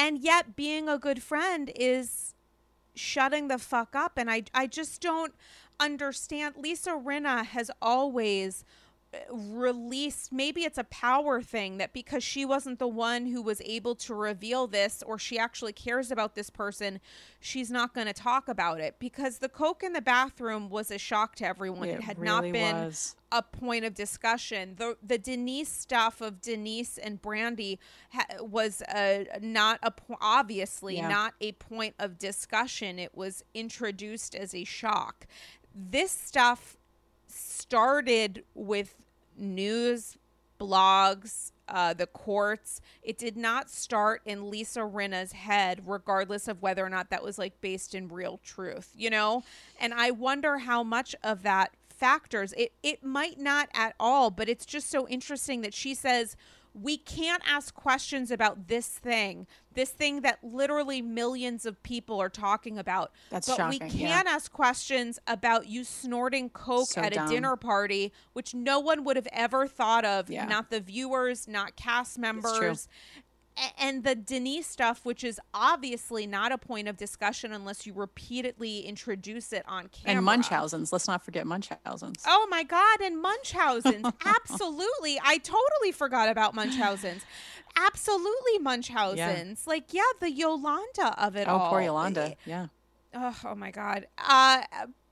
and 0.00 0.18
yet 0.18 0.56
being 0.56 0.88
a 0.88 0.98
good 0.98 1.22
friend 1.22 1.70
is 1.76 2.34
shutting 2.94 3.48
the 3.48 3.58
fuck 3.58 3.94
up. 3.94 4.12
And 4.16 4.30
i 4.30 4.42
i 4.54 4.66
just 4.66 5.02
don't 5.02 5.34
understand. 5.78 6.54
Lisa 6.56 6.92
rinna 6.92 7.44
has 7.44 7.70
always 7.82 8.64
released 9.30 10.32
maybe 10.32 10.62
it's 10.62 10.78
a 10.78 10.84
power 10.84 11.42
thing 11.42 11.78
that 11.78 11.92
because 11.92 12.22
she 12.22 12.44
wasn't 12.44 12.78
the 12.78 12.86
one 12.86 13.26
who 13.26 13.42
was 13.42 13.60
able 13.62 13.94
to 13.96 14.14
reveal 14.14 14.68
this 14.68 15.02
or 15.04 15.18
she 15.18 15.36
actually 15.36 15.72
cares 15.72 16.12
about 16.12 16.36
this 16.36 16.48
person 16.48 17.00
she's 17.40 17.70
not 17.70 17.94
going 17.94 18.06
to 18.06 18.12
talk 18.12 18.48
about 18.48 18.80
it. 18.80 18.96
Because 18.98 19.38
the 19.38 19.48
coke 19.48 19.82
in 19.82 19.92
the 19.92 20.02
bathroom 20.02 20.68
was 20.68 20.90
a 20.90 20.98
shock 20.98 21.34
to 21.36 21.46
everyone. 21.46 21.88
It, 21.88 21.94
it 21.94 22.02
had 22.02 22.18
really 22.18 22.26
not 22.28 22.52
been 22.52 22.76
was. 22.86 23.16
a 23.32 23.42
point 23.42 23.84
of 23.84 23.94
discussion. 23.94 24.74
The 24.76 24.96
the 25.02 25.18
Denise 25.18 25.72
stuff 25.72 26.20
of 26.20 26.40
Denise 26.40 26.98
and 26.98 27.20
Brandi 27.20 27.78
ha- 28.12 28.26
was 28.40 28.82
a 28.94 29.26
not 29.40 29.80
a 29.82 29.92
obviously 30.20 30.96
yeah. 30.96 31.08
not 31.08 31.34
a 31.40 31.52
point 31.52 31.94
of 31.98 32.18
discussion. 32.18 32.98
It 32.98 33.16
was 33.16 33.42
introduced 33.54 34.34
as 34.34 34.54
a 34.54 34.64
shock. 34.64 35.26
This 35.74 36.10
stuff 36.12 36.76
started 37.30 38.44
with 38.54 38.94
news, 39.36 40.16
blogs, 40.58 41.52
uh, 41.68 41.94
the 41.94 42.06
courts. 42.06 42.80
It 43.02 43.16
did 43.16 43.36
not 43.36 43.70
start 43.70 44.22
in 44.24 44.50
Lisa 44.50 44.84
Rinna's 44.84 45.32
head, 45.32 45.82
regardless 45.86 46.48
of 46.48 46.60
whether 46.62 46.84
or 46.84 46.88
not 46.88 47.10
that 47.10 47.22
was 47.22 47.38
like 47.38 47.60
based 47.60 47.94
in 47.94 48.08
real 48.08 48.40
truth, 48.44 48.90
you 48.96 49.08
know? 49.08 49.44
And 49.80 49.94
I 49.94 50.10
wonder 50.10 50.58
how 50.58 50.82
much 50.82 51.14
of 51.22 51.42
that 51.44 51.72
factors. 51.88 52.52
It 52.56 52.72
it 52.82 53.04
might 53.04 53.38
not 53.38 53.68
at 53.74 53.94
all, 54.00 54.30
but 54.30 54.48
it's 54.48 54.66
just 54.66 54.90
so 54.90 55.06
interesting 55.06 55.60
that 55.60 55.74
she 55.74 55.94
says 55.94 56.36
we 56.74 56.96
can't 56.96 57.42
ask 57.46 57.74
questions 57.74 58.30
about 58.30 58.68
this 58.68 58.86
thing, 58.86 59.46
this 59.74 59.90
thing 59.90 60.20
that 60.22 60.38
literally 60.42 61.02
millions 61.02 61.66
of 61.66 61.82
people 61.82 62.20
are 62.20 62.28
talking 62.28 62.78
about. 62.78 63.12
That's 63.30 63.48
but 63.48 63.56
shocking. 63.56 63.80
we 63.84 63.90
can 63.90 64.08
yeah. 64.08 64.22
ask 64.26 64.52
questions 64.52 65.18
about 65.26 65.68
you 65.68 65.84
snorting 65.84 66.50
coke 66.50 66.88
so 66.88 67.00
at 67.00 67.12
dumb. 67.12 67.26
a 67.26 67.30
dinner 67.30 67.56
party, 67.56 68.12
which 68.32 68.54
no 68.54 68.78
one 68.80 69.04
would 69.04 69.16
have 69.16 69.28
ever 69.32 69.66
thought 69.66 70.04
of. 70.04 70.30
Yeah. 70.30 70.44
Not 70.44 70.70
the 70.70 70.80
viewers, 70.80 71.48
not 71.48 71.76
cast 71.76 72.18
members 72.18 72.88
and 73.78 74.04
the 74.04 74.14
Denise 74.14 74.66
stuff, 74.66 75.04
which 75.04 75.24
is 75.24 75.40
obviously 75.52 76.26
not 76.26 76.52
a 76.52 76.58
point 76.58 76.88
of 76.88 76.96
discussion 76.96 77.52
unless 77.52 77.86
you 77.86 77.92
repeatedly 77.92 78.80
introduce 78.80 79.52
it 79.52 79.64
on 79.66 79.88
camera. 79.88 80.16
And 80.16 80.24
Munchausen's. 80.24 80.92
Let's 80.92 81.08
not 81.08 81.24
forget 81.24 81.46
Munchausen's. 81.46 82.22
Oh 82.26 82.46
my 82.50 82.62
God. 82.62 83.00
And 83.00 83.20
Munchausen's. 83.20 84.06
Absolutely. 84.24 85.20
I 85.22 85.38
totally 85.38 85.92
forgot 85.92 86.28
about 86.28 86.54
Munchausen's. 86.54 87.22
Absolutely 87.76 88.58
Munchausen's. 88.58 89.62
Yeah. 89.66 89.70
Like, 89.70 89.92
yeah, 89.92 90.02
the 90.20 90.30
Yolanda 90.30 91.14
of 91.18 91.36
it 91.36 91.46
oh, 91.48 91.56
all. 91.56 91.66
Oh, 91.66 91.70
poor 91.70 91.82
Yolanda. 91.82 92.34
Yeah. 92.44 92.66
Oh, 93.14 93.36
oh 93.44 93.54
my 93.54 93.70
God. 93.70 94.06
Uh, 94.18 94.62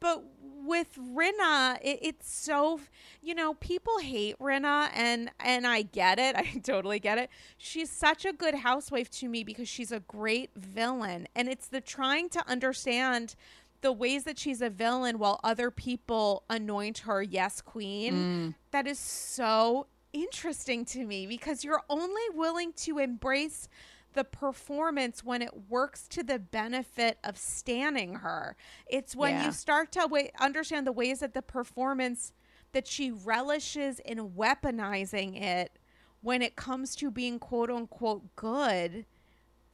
but 0.00 0.24
with 0.68 0.96
Rinna, 0.96 1.78
it, 1.82 1.98
it's 2.02 2.30
so 2.30 2.80
you 3.22 3.34
know 3.34 3.54
people 3.54 3.98
hate 3.98 4.38
Rinna, 4.38 4.90
and 4.94 5.30
and 5.40 5.66
I 5.66 5.82
get 5.82 6.18
it. 6.18 6.36
I 6.36 6.60
totally 6.62 7.00
get 7.00 7.18
it. 7.18 7.30
She's 7.56 7.90
such 7.90 8.24
a 8.24 8.32
good 8.32 8.54
housewife 8.54 9.10
to 9.12 9.28
me 9.28 9.42
because 9.42 9.68
she's 9.68 9.90
a 9.90 10.00
great 10.00 10.50
villain, 10.54 11.26
and 11.34 11.48
it's 11.48 11.68
the 11.68 11.80
trying 11.80 12.28
to 12.30 12.48
understand 12.48 13.34
the 13.80 13.92
ways 13.92 14.24
that 14.24 14.38
she's 14.38 14.60
a 14.60 14.70
villain 14.70 15.18
while 15.18 15.40
other 15.42 15.70
people 15.70 16.44
anoint 16.50 16.98
her 16.98 17.22
yes 17.22 17.60
queen. 17.60 18.14
Mm. 18.14 18.54
That 18.72 18.86
is 18.86 18.98
so 18.98 19.86
interesting 20.12 20.84
to 20.84 21.04
me 21.04 21.26
because 21.26 21.64
you're 21.64 21.82
only 21.88 22.22
willing 22.34 22.72
to 22.72 22.98
embrace 22.98 23.68
the 24.18 24.24
performance 24.24 25.22
when 25.22 25.42
it 25.42 25.52
works 25.68 26.08
to 26.08 26.24
the 26.24 26.40
benefit 26.40 27.18
of 27.22 27.38
standing 27.38 28.16
her. 28.16 28.56
It's 28.88 29.14
when 29.14 29.34
yeah. 29.34 29.46
you 29.46 29.52
start 29.52 29.92
to 29.92 30.00
w- 30.00 30.28
understand 30.40 30.88
the 30.88 30.92
ways 30.92 31.20
that 31.20 31.34
the 31.34 31.40
performance 31.40 32.32
that 32.72 32.88
she 32.88 33.12
relishes 33.12 34.00
in 34.00 34.30
weaponizing 34.30 35.40
it 35.40 35.78
when 36.20 36.42
it 36.42 36.56
comes 36.56 36.96
to 36.96 37.12
being 37.12 37.38
quote 37.38 37.70
unquote 37.70 38.34
good 38.34 39.06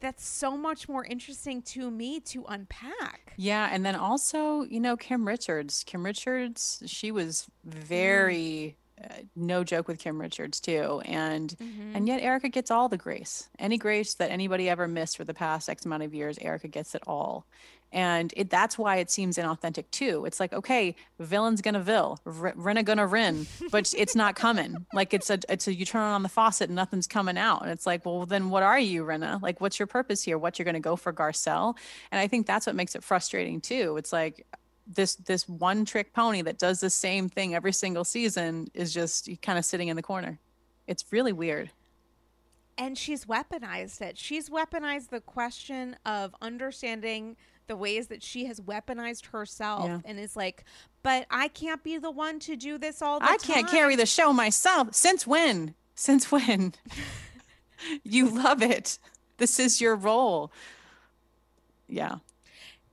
that's 0.01 0.27
so 0.27 0.59
much 0.59 0.91
more 0.91 1.07
interesting 1.07 1.63
to 1.63 1.91
me 1.91 2.21
to 2.21 2.45
unpack. 2.47 3.33
Yeah, 3.39 3.71
and 3.73 3.87
then 3.87 3.95
also, 3.95 4.65
you 4.65 4.79
know, 4.79 4.99
Kim 4.99 5.27
Richards. 5.27 5.83
Kim 5.87 6.05
Richards, 6.05 6.83
she 6.85 7.11
was 7.11 7.47
very 7.65 8.77
mm. 8.77 8.84
Uh, 9.03 9.09
no 9.35 9.65
joke 9.65 9.89
with 9.89 9.99
Kim 9.99 10.21
Richards 10.21 10.61
too, 10.61 11.03
and 11.05 11.51
mm-hmm. 11.59 11.97
and 11.97 12.07
yet 12.07 12.23
Erika 12.23 12.49
gets 12.49 12.71
all 12.71 12.89
the 12.89 12.97
grace, 12.97 13.49
any 13.59 13.77
grace 13.77 14.15
that 14.15 14.31
anybody 14.31 14.69
ever 14.69 14.87
missed 14.87 15.17
for 15.17 15.25
the 15.25 15.35
past 15.35 15.69
X 15.69 15.85
amount 15.85 16.05
of 16.05 16.15
years. 16.15 16.39
Erika 16.41 16.69
gets 16.69 16.95
it 16.95 17.03
all, 17.05 17.45
and 17.91 18.33
it, 18.37 18.51
that's 18.51 18.79
why 18.79 18.97
it 18.97 19.11
seems 19.11 19.37
inauthentic 19.37 19.91
too. 19.91 20.25
It's 20.27 20.39
like 20.39 20.53
okay, 20.53 20.95
villain's 21.19 21.61
gonna 21.61 21.81
vil, 21.81 22.21
R- 22.25 22.53
Rinna 22.53 22.85
gonna 22.85 23.05
rin, 23.07 23.49
but 23.73 23.93
it's 23.97 24.15
not 24.15 24.37
coming. 24.37 24.87
Like 24.95 25.13
it's 25.13 25.29
a 25.29 25.41
it's 25.49 25.67
a 25.67 25.75
you 25.75 25.85
turn 25.85 26.03
on 26.03 26.23
the 26.23 26.29
faucet 26.29 26.69
and 26.69 26.77
nothing's 26.77 27.09
coming 27.09 27.37
out, 27.37 27.63
and 27.63 27.73
it's 27.73 27.87
like 27.87 28.07
well 28.07 28.27
then 28.27 28.49
what 28.49 28.63
are 28.63 28.79
you 28.79 29.05
Rinna? 29.05 29.43
Like 29.43 29.61
what's 29.61 29.81
your 29.81 29.89
purpose 29.89 30.23
here? 30.23 30.39
What 30.39 30.57
you're 30.57 30.67
gonna 30.67 30.79
go 30.79 30.95
for 30.95 31.13
Garcelle? 31.13 31.77
And 32.13 32.21
I 32.21 32.29
think 32.29 32.47
that's 32.47 32.65
what 32.65 32.77
makes 32.77 32.95
it 32.95 33.03
frustrating 33.03 33.61
too. 33.61 33.97
It's 33.97 34.13
like 34.13 34.47
this 34.87 35.17
this 35.17 35.49
one 35.49 35.85
trick 35.85 36.13
pony 36.13 36.43
that 36.43 36.59
does 36.59 36.81
the 36.81 36.91
same 36.91 37.29
thing 37.29 37.55
every 37.55 37.73
single 37.73 38.05
season 38.05 38.69
is 38.75 38.93
just 38.93 39.29
kind 39.43 39.59
of 39.59 39.65
sitting 39.65 39.89
in 39.89 39.97
the 39.97 40.03
corner. 40.03 40.39
It's 40.87 41.05
really 41.11 41.33
weird. 41.33 41.71
And 42.77 42.99
she's 42.99 43.25
weaponized 43.25 44.01
it. 44.01 44.19
She's 44.19 44.51
weaponized 44.51 45.11
the 45.11 45.21
question 45.21 45.97
of 46.05 46.35
understanding 46.43 47.37
the 47.67 47.77
ways 47.77 48.09
that 48.09 48.23
she 48.23 48.47
has 48.47 48.61
weaponized 48.61 49.27
herself 49.27 49.87
yeah. 49.87 50.01
and 50.05 50.19
is 50.19 50.37
like, 50.37 50.65
but 51.03 51.27
I 51.31 51.49
can't 51.49 51.83
be 51.83 51.99
the 51.99 52.11
one 52.11 52.39
to 52.41 52.57
do 52.57 52.77
this 52.77 53.01
all 53.01 53.21
the 53.21 53.27
I 53.27 53.37
time. 53.37 53.39
I 53.41 53.55
can't 53.55 53.69
carry 53.69 53.97
the 53.97 54.07
show 54.07 54.33
myself. 54.33 54.95
Since 54.95 55.27
when? 55.27 55.75
Since 55.95 56.31
when? 56.31 56.75
you 58.03 58.29
love 58.29 58.63
it. 58.63 58.99
This 59.39 59.59
is 59.59 59.81
your 59.81 59.97
role. 59.97 60.53
Yeah. 61.89 62.17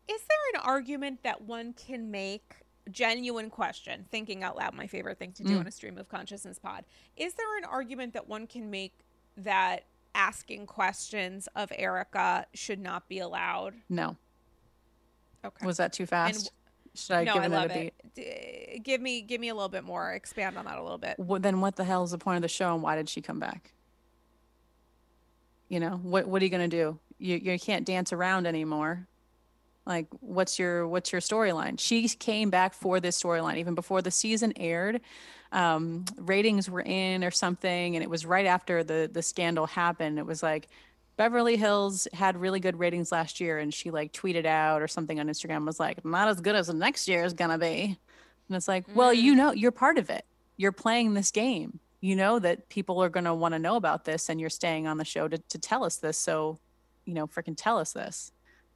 Is 0.08 0.22
there 0.22 0.62
an 0.62 0.68
argument 0.68 1.24
that 1.24 1.41
one 1.41 1.74
can 1.74 2.12
make? 2.12 2.56
Genuine 2.89 3.52
question, 3.52 4.06
thinking 4.10 4.43
out 4.43 4.58
loud, 4.58 4.74
my 4.74 4.88
favorite 4.88 5.20
thing 5.20 5.32
to 5.34 5.43
do 5.43 5.56
mm. 5.56 5.60
on 5.60 5.68
a 5.68 5.72
stream 5.72 5.99
of 5.99 6.10
consciousness 6.10 6.58
pod. 6.58 6.84
Is 7.16 7.36
there 7.36 7.58
an 7.60 7.64
argument 7.64 8.12
that 8.14 8.28
one 8.28 8.47
can 8.47 8.72
make 8.72 8.95
that 9.38 9.84
asking 10.16 10.66
questions 10.66 11.47
of 11.56 11.72
Erika 11.76 12.47
should 12.56 12.80
not 12.80 13.08
be 13.08 13.20
allowed? 13.20 13.76
No. 13.88 14.18
Okay. 15.45 15.66
Was 15.66 15.78
that 15.78 15.93
too 15.93 16.06
fast? 16.08 16.36
And, 16.36 16.99
should 16.99 17.16
I 17.16 17.24
no, 17.24 17.34
give 17.36 17.43
I 17.43 17.47
love 17.47 17.72
it. 17.72 17.93
D- 18.16 18.82
give 18.84 18.99
me 18.99 19.22
give 19.22 19.39
me 19.39 19.49
a 19.49 19.56
little 19.56 19.70
bit 19.70 19.84
more. 19.84 20.12
Expand 20.14 20.58
on 20.58 20.66
that 20.66 20.78
a 20.78 20.82
little 20.82 20.97
bit. 20.97 21.16
Well, 21.18 21.39
then 21.39 21.62
what 21.62 21.76
the 21.76 21.84
hell 21.84 22.04
is 22.04 22.12
the 22.12 22.18
point 22.18 22.38
of 22.38 22.41
the 22.41 22.49
show 22.49 22.74
and 22.74 22.84
why 22.84 22.95
did 22.95 23.08
she 23.08 23.22
come 23.22 23.39
back? 23.39 23.74
You 25.70 25.80
know, 25.80 25.99
what 26.04 26.28
what 26.28 26.41
are 26.41 26.45
you 26.45 26.52
going 26.52 26.70
to 26.70 26.76
do? 26.76 26.99
You 27.18 27.38
you 27.38 27.60
can't 27.60 27.86
dance 27.86 28.12
around 28.12 28.45
anymore 28.45 29.08
like 29.86 30.07
what's 30.19 30.59
your 30.59 30.88
what's 30.88 31.11
your 31.11 31.21
storyline? 31.21 31.79
She 31.79 32.07
came 32.07 32.49
back 32.49 32.73
for 32.73 32.99
this 32.99 33.21
storyline 33.21 33.57
even 33.57 33.75
before 33.75 34.01
the 34.01 34.11
season 34.11 34.53
aired. 34.55 35.01
Um, 35.51 36.05
ratings 36.17 36.69
were 36.69 36.82
in 36.82 37.23
or 37.23 37.32
something 37.32 37.95
and 37.95 38.03
it 38.03 38.09
was 38.09 38.25
right 38.25 38.45
after 38.45 38.84
the 38.84 39.09
the 39.11 39.21
scandal 39.21 39.65
happened. 39.65 40.19
It 40.19 40.25
was 40.25 40.43
like 40.43 40.69
beverly 41.17 41.57
hills 41.57 42.07
had 42.13 42.38
really 42.38 42.59
good 42.59 42.79
ratings 42.79 43.11
last 43.11 43.39
year 43.39 43.59
and 43.59 43.73
she 43.73 43.91
like 43.91 44.13
tweeted 44.13 44.45
out 44.45 44.82
or 44.82 44.88
something 44.88 45.19
on 45.19 45.27
instagram 45.27 45.65
was 45.65 45.79
like 45.79 46.03
not 46.05 46.27
as 46.27 46.39
good 46.41 46.55
as 46.55 46.67
the 46.67 46.73
next 46.73 47.07
year 47.07 47.23
is 47.23 47.34
gonna 47.34 47.57
be. 47.57 47.97
And 48.47 48.55
it's 48.55 48.67
like 48.67 48.88
mm. 48.88 48.95
well 48.95 49.13
you 49.13 49.34
know 49.36 49.51
you're 49.51 49.71
part 49.71 49.97
of 49.97 50.09
it. 50.09 50.25
You're 50.57 50.71
playing 50.71 51.15
this 51.15 51.32
game. 51.32 51.79
You 52.01 52.15
know 52.15 52.39
that 52.39 52.69
people 52.69 53.01
are 53.03 53.09
going 53.09 53.25
to 53.25 53.34
want 53.34 53.53
to 53.53 53.59
know 53.59 53.75
about 53.75 54.05
this 54.05 54.29
and 54.29 54.41
you're 54.41 54.49
staying 54.49 54.88
on 54.88 54.97
the 54.97 55.05
show 55.05 55.27
to, 55.27 55.38
to 55.38 55.59
tell 55.59 55.84
us 55.84 55.97
this. 55.97 56.17
So 56.17 56.59
you 57.05 57.15
know 57.15 57.25
freaking 57.25 57.55
tell 57.57 57.77
us 57.79 57.93
this 57.93 58.32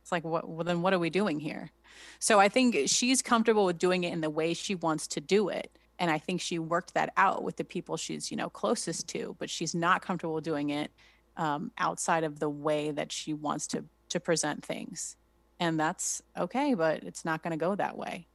it's 0.06 0.12
like, 0.12 0.24
what, 0.24 0.47
well, 0.47 0.64
then 0.64 0.84
what 0.84 0.93
are 0.93 0.99
we 0.99 1.10
doing 1.10 1.39
here? 1.39 1.72
So 2.20 2.39
I 2.39 2.47
think 2.47 2.78
she's 2.86 3.24
comfortable 3.24 3.66
with 3.66 3.80
doing 3.80 4.03
it 4.03 4.14
in 4.14 4.22
the 4.22 4.30
way 4.30 4.53
she 4.53 4.76
wants 4.76 5.08
to 5.08 5.20
do 5.20 5.49
it. 5.49 5.76
And 5.97 6.12
I 6.12 6.20
think 6.20 6.41
she 6.41 6.60
worked 6.60 6.93
that 6.93 7.12
out 7.18 7.43
with 7.43 7.58
the 7.58 7.64
people 7.64 7.97
she's, 7.97 8.30
you 8.30 8.38
know, 8.38 8.47
closest 8.47 9.08
to, 9.10 9.36
but 9.39 9.49
she's 9.49 9.74
not 9.74 10.03
comfortable 10.03 10.41
doing 10.41 10.70
it 10.70 10.91
um, 11.38 11.72
outside 11.80 12.24
of 12.24 12.38
the 12.38 12.49
way 12.49 12.91
that 12.91 13.12
she 13.12 13.34
wants 13.34 13.66
to 13.68 13.84
to 14.10 14.20
present 14.20 14.64
things. 14.64 15.16
And 15.60 15.80
that's 15.80 16.22
okay, 16.38 16.76
but 16.76 17.01
it's 17.01 17.26
not 17.26 17.41
going 17.41 17.51
to 17.51 17.58
go 17.58 17.74
that 17.74 17.97
way. 17.97 18.28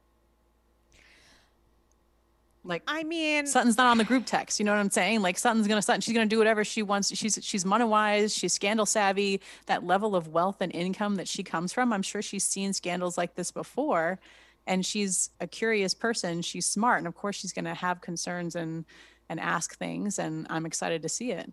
Like 2.63 2.83
I 2.87 3.03
mean, 3.03 3.47
Sutton's 3.47 3.77
not 3.77 3.87
on 3.87 3.97
the 3.97 4.03
group 4.03 4.25
text. 4.25 4.59
You 4.59 4.65
know 4.65 4.71
what 4.71 4.79
I'm 4.79 4.91
saying? 4.91 5.21
Like 5.21 5.39
Sutton's 5.39 5.67
gonna 5.67 5.81
Sutton. 5.81 6.01
She's 6.01 6.13
gonna 6.13 6.27
do 6.27 6.37
whatever 6.37 6.63
she 6.63 6.83
wants. 6.83 7.15
She's 7.15 7.39
she's 7.41 7.65
money 7.65 7.85
wise. 7.85 8.35
She's 8.35 8.53
scandal 8.53 8.85
savvy. 8.85 9.41
That 9.65 9.83
level 9.83 10.15
of 10.15 10.27
wealth 10.27 10.57
and 10.61 10.73
income 10.73 11.15
that 11.15 11.27
she 11.27 11.41
comes 11.41 11.73
from, 11.73 11.91
I'm 11.91 12.03
sure 12.03 12.21
she's 12.21 12.43
seen 12.43 12.73
scandals 12.73 13.17
like 13.17 13.35
this 13.35 13.51
before. 13.51 14.19
And 14.67 14.85
she's 14.85 15.31
a 15.39 15.47
curious 15.47 15.95
person. 15.95 16.43
She's 16.43 16.67
smart, 16.67 16.99
and 16.99 17.07
of 17.07 17.15
course, 17.15 17.35
she's 17.35 17.51
gonna 17.51 17.73
have 17.73 17.99
concerns 17.99 18.55
and 18.55 18.85
and 19.27 19.39
ask 19.39 19.75
things. 19.77 20.19
And 20.19 20.45
I'm 20.49 20.67
excited 20.67 21.01
to 21.01 21.09
see 21.09 21.31
it. 21.31 21.51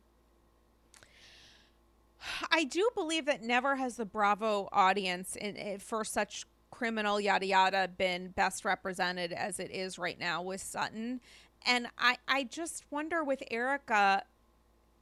I 2.50 2.64
do 2.64 2.90
believe 2.94 3.26
that 3.26 3.42
never 3.42 3.76
has 3.76 3.96
the 3.96 4.04
Bravo 4.04 4.68
audience 4.72 5.36
in, 5.36 5.56
in, 5.56 5.78
for 5.78 6.04
such 6.04 6.44
criminal 6.70 7.20
yada 7.20 7.46
yada 7.46 7.88
been 7.88 8.28
best 8.28 8.64
represented 8.64 9.32
as 9.32 9.58
it 9.58 9.70
is 9.70 9.98
right 9.98 10.18
now 10.18 10.42
with 10.42 10.60
Sutton. 10.60 11.20
and 11.66 11.88
I 11.98 12.16
I 12.26 12.44
just 12.44 12.84
wonder 12.90 13.24
with 13.24 13.42
Erika, 13.50 14.24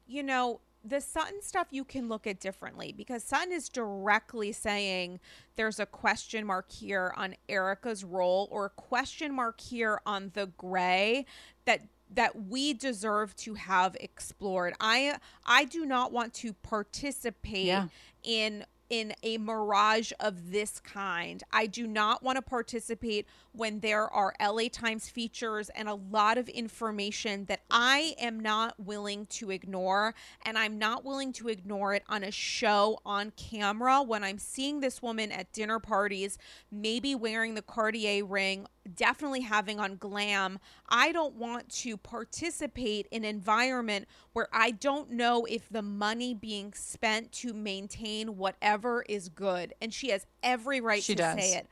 you 0.06 0.22
know, 0.22 0.60
the 0.84 1.00
Sutton 1.00 1.42
stuff 1.42 1.68
you 1.70 1.84
can 1.84 2.08
look 2.08 2.26
at 2.26 2.38
differently 2.38 2.94
because 2.96 3.24
Sutton 3.24 3.52
is 3.52 3.68
directly 3.68 4.52
saying 4.52 5.20
there's 5.56 5.80
a 5.80 5.86
question 5.86 6.46
mark 6.46 6.70
here 6.70 7.12
on 7.16 7.34
Erika's 7.48 8.04
role 8.04 8.48
or 8.50 8.66
a 8.66 8.70
question 8.70 9.34
mark 9.34 9.60
here 9.60 10.00
on 10.06 10.30
the 10.34 10.46
gray 10.56 11.26
that 11.64 11.82
that 12.14 12.46
we 12.46 12.72
deserve 12.72 13.34
to 13.34 13.54
have 13.54 13.96
explored. 13.98 14.74
I 14.80 15.18
I 15.44 15.64
do 15.64 15.84
not 15.84 16.12
want 16.12 16.34
to 16.34 16.52
participate 16.52 17.66
yeah. 17.66 17.88
in 18.22 18.64
in 18.91 19.12
a 19.22 19.39
mirage 19.39 20.12
of 20.20 20.53
this 20.53 20.80
kind. 20.80 21.43
I 21.53 21.66
do 21.66 21.87
not 21.87 22.22
want 22.22 22.37
to 22.37 22.43
participate 22.43 23.26
when 23.53 23.80
there 23.80 24.09
are 24.09 24.34
LA 24.41 24.68
Times 24.70 25.09
features 25.09 25.70
and 25.70 25.89
a 25.89 25.95
lot 25.95 26.39
of 26.39 26.49
information 26.49 27.47
that 27.47 27.61
I 27.70 28.14
am 28.20 28.39
not 28.41 28.78
willing 28.78 29.26
to 29.26 29.51
ignore. 29.51 30.14
And 30.45 30.59
I'm 30.59 30.78
not 30.78 31.05
willing 31.05 31.32
to 31.34 31.49
ignore 31.49 31.95
it 31.95 32.05
on 32.09 32.22
a 32.22 32.30
show 32.30 33.01
on 33.05 33.32
camera 33.37 34.03
when 34.03 34.22
I'm 34.22 34.39
seeing 34.39 34.80
this 34.80 35.03
woman 35.03 35.32
at 35.32 35.53
dinner 35.53 35.78
parties, 35.78 36.39
maybe 36.70 37.14
wearing 37.14 37.55
the 37.55 37.62
Cartier 37.62 38.24
ring 38.24 38.66
definitely 38.95 39.41
having 39.41 39.80
on 39.80 39.97
glam. 39.97 40.59
I 40.89 41.12
don't 41.12 41.34
want 41.34 41.68
to 41.80 41.97
participate 41.97 43.07
in 43.11 43.24
an 43.24 43.30
environment 43.30 44.07
where 44.32 44.49
I 44.53 44.70
don't 44.70 45.11
know 45.11 45.45
if 45.45 45.68
the 45.68 45.82
money 45.82 46.34
being 46.34 46.72
spent 46.74 47.32
to 47.32 47.53
maintain 47.53 48.37
whatever 48.37 49.05
is 49.09 49.28
good. 49.28 49.74
And 49.80 49.93
she 49.93 50.11
has 50.11 50.26
every 50.43 50.80
right 50.80 51.03
she 51.03 51.14
to 51.14 51.22
does. 51.22 51.39
say 51.39 51.57
it. 51.57 51.66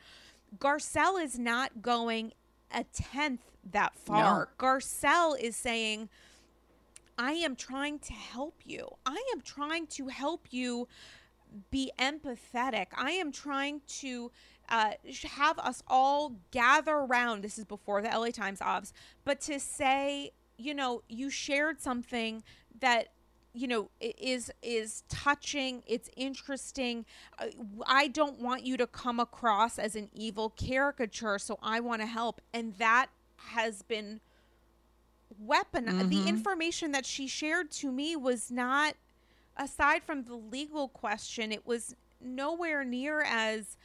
Garcelle 0.59 1.23
is 1.23 1.39
not 1.39 1.83
going 1.83 2.33
a 2.73 2.85
tenth 2.85 3.41
that 3.73 3.95
far. 3.95 4.49
No. 4.59 4.67
Garcelle 4.67 5.39
is 5.39 5.57
saying, 5.57 6.09
I 7.17 7.33
am 7.33 7.55
trying 7.57 7.99
to 8.01 8.13
help 8.13 8.61
you. 8.65 8.89
I 9.07 9.23
am 9.35 9.41
trying 9.41 9.87
to 9.89 10.09
help 10.09 10.49
you 10.51 10.89
be 11.71 11.93
empathetic. 11.99 12.87
I 12.97 13.13
am 13.13 13.31
trying 13.31 13.81
to 14.01 14.31
uh, 14.69 14.93
have 15.25 15.59
us 15.59 15.83
all 15.87 16.37
gather 16.51 16.95
around. 16.95 17.43
This 17.43 17.59
is 17.59 17.65
before 17.65 18.03
the 18.03 18.09
LA 18.09 18.31
Times 18.31 18.61
obs, 18.61 18.93
but 19.25 19.41
to 19.43 19.61
say, 19.61 20.33
you 20.57 20.75
know, 20.75 21.03
you 21.09 21.31
shared 21.31 21.81
something 21.81 22.43
that 22.81 23.09
you 23.55 23.69
know 23.69 23.89
is 24.01 24.51
is 24.63 25.05
touching 25.09 25.83
it's 25.87 26.11
interesting 26.17 27.07
uh, 27.39 27.47
i 27.87 28.09
don't 28.09 28.41
want 28.41 28.67
you 28.67 28.77
to 28.77 28.87
come 28.87 29.21
across 29.21 29.79
as 29.79 29.95
an 29.95 30.11
evil 30.13 30.51
caricature 30.51 31.39
so 31.39 31.57
i 31.63 31.79
want 31.79 32.03
to 32.03 32.07
help 32.07 32.41
and 32.53 32.75
that 32.79 33.07
has 33.37 33.83
been 33.83 34.21
weapon 35.39 35.87
mm-hmm. 35.87 36.09
the 36.09 36.29
information 36.29 36.91
that 36.91 37.07
she 37.07 37.29
shared 37.29 37.71
to 37.71 37.93
me 37.93 38.17
was 38.17 38.51
not 38.51 38.95
aside 39.57 40.03
from 40.03 40.25
the 40.25 40.35
legal 40.35 40.89
question 40.89 41.53
it 41.53 41.65
was 41.65 41.95
nowhere 42.21 42.85
near 42.85 43.23
as 43.23 43.77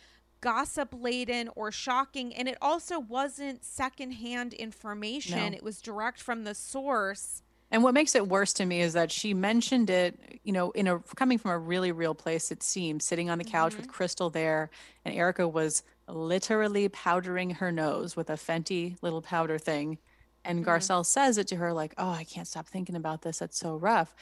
gossip 0.41 0.93
laden 0.97 1.49
or 1.55 1.71
shocking. 1.71 2.33
And 2.35 2.47
it 2.47 2.57
also 2.61 2.99
wasn't 2.99 3.63
secondhand 3.63 4.53
information, 4.53 5.51
no. 5.51 5.57
it 5.57 5.63
was 5.63 5.81
direct 5.81 6.21
from 6.21 6.43
the 6.43 6.55
source. 6.55 7.43
And 7.71 7.83
what 7.83 7.93
makes 7.93 8.15
it 8.15 8.27
worse 8.27 8.53
to 8.53 8.65
me 8.65 8.81
is 8.81 8.93
that 8.93 9.11
she 9.11 9.33
mentioned 9.33 9.91
it, 9.91 10.39
you 10.43 10.51
know, 10.51 10.71
in 10.71 10.87
a 10.87 10.99
coming 11.15 11.37
from 11.37 11.51
a 11.51 11.59
really 11.59 11.91
real 11.91 12.15
place, 12.15 12.51
it 12.51 12.63
seems, 12.63 13.05
sitting 13.05 13.29
on 13.29 13.37
the 13.37 13.43
couch 13.43 13.73
mm-hmm. 13.73 13.81
with 13.81 13.89
Crystal 13.89 14.31
there. 14.31 14.71
And 15.05 15.13
Erika 15.13 15.47
was 15.47 15.83
literally 16.07 16.89
powdering 16.89 17.51
her 17.51 17.71
nose 17.71 18.15
with 18.15 18.31
a 18.31 18.33
Fenty 18.33 18.97
little 19.03 19.21
powder 19.21 19.59
thing. 19.59 19.99
And 20.43 20.65
mm-hmm. 20.65 20.69
Garcelle 20.69 21.05
says 21.05 21.37
it 21.37 21.47
to 21.49 21.57
her, 21.57 21.71
like, 21.71 21.93
oh, 21.99 22.09
I 22.09 22.23
can't 22.23 22.47
stop 22.47 22.67
thinking 22.67 22.95
about 22.95 23.21
this. 23.21 23.37
That's 23.37 23.59
so 23.59 23.75
rough. 23.75 24.15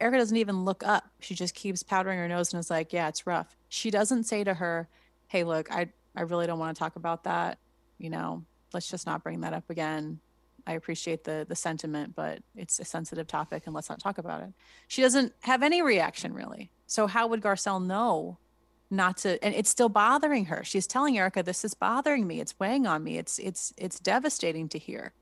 Erika 0.00 0.18
doesn't 0.18 0.36
even 0.36 0.64
look 0.64 0.84
up. 0.84 1.10
She 1.18 1.34
just 1.34 1.56
keeps 1.56 1.82
powdering 1.82 2.18
her 2.18 2.28
nose 2.28 2.52
and 2.52 2.60
is 2.60 2.70
like, 2.70 2.92
yeah, 2.92 3.08
it's 3.08 3.26
rough. 3.26 3.56
She 3.68 3.90
doesn't 3.90 4.24
say 4.24 4.44
to 4.44 4.54
her, 4.54 4.88
hey, 5.32 5.44
look, 5.44 5.72
I 5.72 5.88
I 6.14 6.22
really 6.22 6.46
don't 6.46 6.58
want 6.58 6.76
to 6.76 6.78
talk 6.78 6.96
about 6.96 7.24
that. 7.24 7.58
You 7.98 8.10
know, 8.10 8.44
let's 8.74 8.90
just 8.90 9.06
not 9.06 9.24
bring 9.24 9.40
that 9.40 9.54
up 9.54 9.70
again. 9.70 10.20
I 10.66 10.74
appreciate 10.74 11.24
the 11.24 11.46
the 11.48 11.56
sentiment, 11.56 12.14
but 12.14 12.40
it's 12.54 12.78
a 12.78 12.84
sensitive 12.84 13.26
topic 13.26 13.62
and 13.64 13.74
let's 13.74 13.88
not 13.88 13.98
talk 13.98 14.18
about 14.18 14.42
it. 14.42 14.50
She 14.88 15.00
doesn't 15.00 15.32
have 15.40 15.62
any 15.62 15.80
reaction 15.80 16.34
really. 16.34 16.70
So 16.86 17.06
how 17.06 17.26
would 17.28 17.40
Garcelle 17.40 17.84
know 17.84 18.38
not 18.90 19.16
to 19.18 19.42
and 19.42 19.54
it's 19.54 19.70
still 19.70 19.88
bothering 19.88 20.44
her. 20.44 20.62
She's 20.64 20.86
telling 20.86 21.16
Erika 21.16 21.42
this 21.42 21.64
is 21.64 21.72
bothering 21.72 22.26
me. 22.26 22.38
It's 22.38 22.58
weighing 22.60 22.86
on 22.86 23.02
me. 23.02 23.16
It's 23.16 23.38
it's 23.38 23.72
it's 23.78 23.98
devastating 23.98 24.68
to 24.68 24.78
hear. 24.78 25.14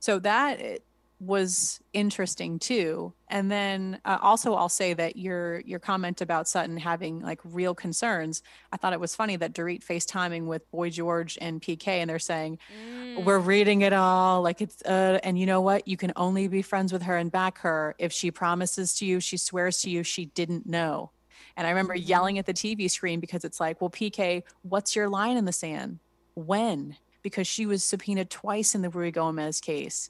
So 0.00 0.18
that 0.18 0.80
was 1.20 1.80
interesting 1.92 2.58
too. 2.58 3.12
And 3.28 3.50
then 3.50 4.00
uh, 4.06 4.18
also 4.22 4.54
I'll 4.54 4.70
say 4.70 4.94
that 4.94 5.16
your 5.16 5.60
your 5.60 5.78
comment 5.78 6.22
about 6.22 6.48
Sutton 6.48 6.78
having 6.78 7.20
like 7.20 7.40
real 7.44 7.74
concerns, 7.74 8.42
I 8.72 8.78
thought 8.78 8.94
it 8.94 9.00
was 9.00 9.14
funny 9.14 9.36
that 9.36 9.52
Dorit 9.52 9.84
FaceTiming 9.84 10.46
with 10.46 10.68
Boy 10.70 10.88
George 10.88 11.36
and 11.40 11.60
PK 11.60 11.88
and 11.88 12.08
they're 12.08 12.18
saying 12.18 12.58
mm. 12.74 13.22
we're 13.22 13.38
reading 13.38 13.82
it 13.82 13.92
all 13.92 14.40
like 14.40 14.62
it's 14.62 14.82
uh 14.82 15.20
and 15.22 15.38
you 15.38 15.44
know 15.44 15.60
what? 15.60 15.86
You 15.86 15.98
can 15.98 16.12
only 16.16 16.48
be 16.48 16.62
friends 16.62 16.90
with 16.90 17.02
her 17.02 17.16
and 17.16 17.30
back 17.30 17.58
her 17.58 17.94
if 17.98 18.12
she 18.12 18.30
promises 18.30 18.94
to 18.94 19.04
you, 19.04 19.20
she 19.20 19.36
swears 19.36 19.82
to 19.82 19.90
you 19.90 20.02
she 20.02 20.24
didn't 20.24 20.66
know. 20.66 21.10
And 21.56 21.66
I 21.66 21.70
remember 21.70 21.94
mm-hmm. 21.94 22.08
yelling 22.08 22.38
at 22.38 22.46
the 22.46 22.54
TV 22.54 22.90
screen 22.90 23.20
because 23.20 23.44
it's 23.44 23.60
like, 23.60 23.80
well, 23.82 23.90
PK, 23.90 24.44
what's 24.62 24.96
your 24.96 25.08
line 25.10 25.36
in 25.36 25.44
the 25.44 25.52
sand? 25.52 25.98
When? 26.34 26.96
Because 27.22 27.46
she 27.46 27.66
was 27.66 27.84
subpoenaed 27.84 28.30
twice 28.30 28.74
in 28.74 28.80
the 28.80 28.88
Ruy 28.88 29.12
Gomez 29.12 29.60
case 29.60 30.08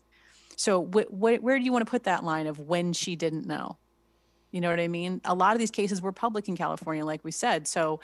so 0.61 0.85
wh- 0.85 1.09
wh- 1.09 1.43
where 1.43 1.59
do 1.59 1.65
you 1.65 1.73
want 1.73 1.87
to 1.87 1.91
put 1.91 2.03
that 2.03 2.23
line 2.23 2.47
of 2.47 2.59
when 2.59 2.93
she 2.93 3.17
didn't 3.17 3.47
know? 3.47 3.79
You 4.51 4.61
know 4.61 4.69
what 4.69 4.79
I 4.79 4.89
mean? 4.89 5.23
A 5.25 5.35
lot 5.35 5.55
of 5.55 5.59
these 5.59 5.71
cases 5.71 6.03
were 6.03 6.13
public 6.13 6.49
in 6.49 6.57
California, 6.57 7.03
like 7.03 7.25
we 7.25 7.31
said. 7.31 7.67
So 7.67 8.01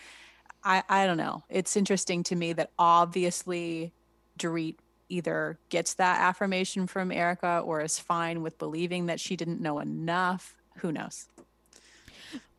I, 0.64 0.82
I 0.88 1.04
don't 1.04 1.18
know. 1.18 1.44
It's 1.50 1.76
interesting 1.76 2.22
to 2.22 2.34
me 2.34 2.54
that 2.54 2.70
obviously 2.78 3.92
Dorit 4.38 4.76
either 5.10 5.58
gets 5.68 5.94
that 5.94 6.18
affirmation 6.22 6.86
from 6.86 7.12
Erika 7.12 7.58
or 7.58 7.82
is 7.82 7.98
fine 7.98 8.40
with 8.40 8.56
believing 8.56 9.04
that 9.06 9.20
she 9.20 9.36
didn't 9.36 9.60
know 9.60 9.78
enough. 9.78 10.56
Who 10.78 10.92
knows? 10.92 11.26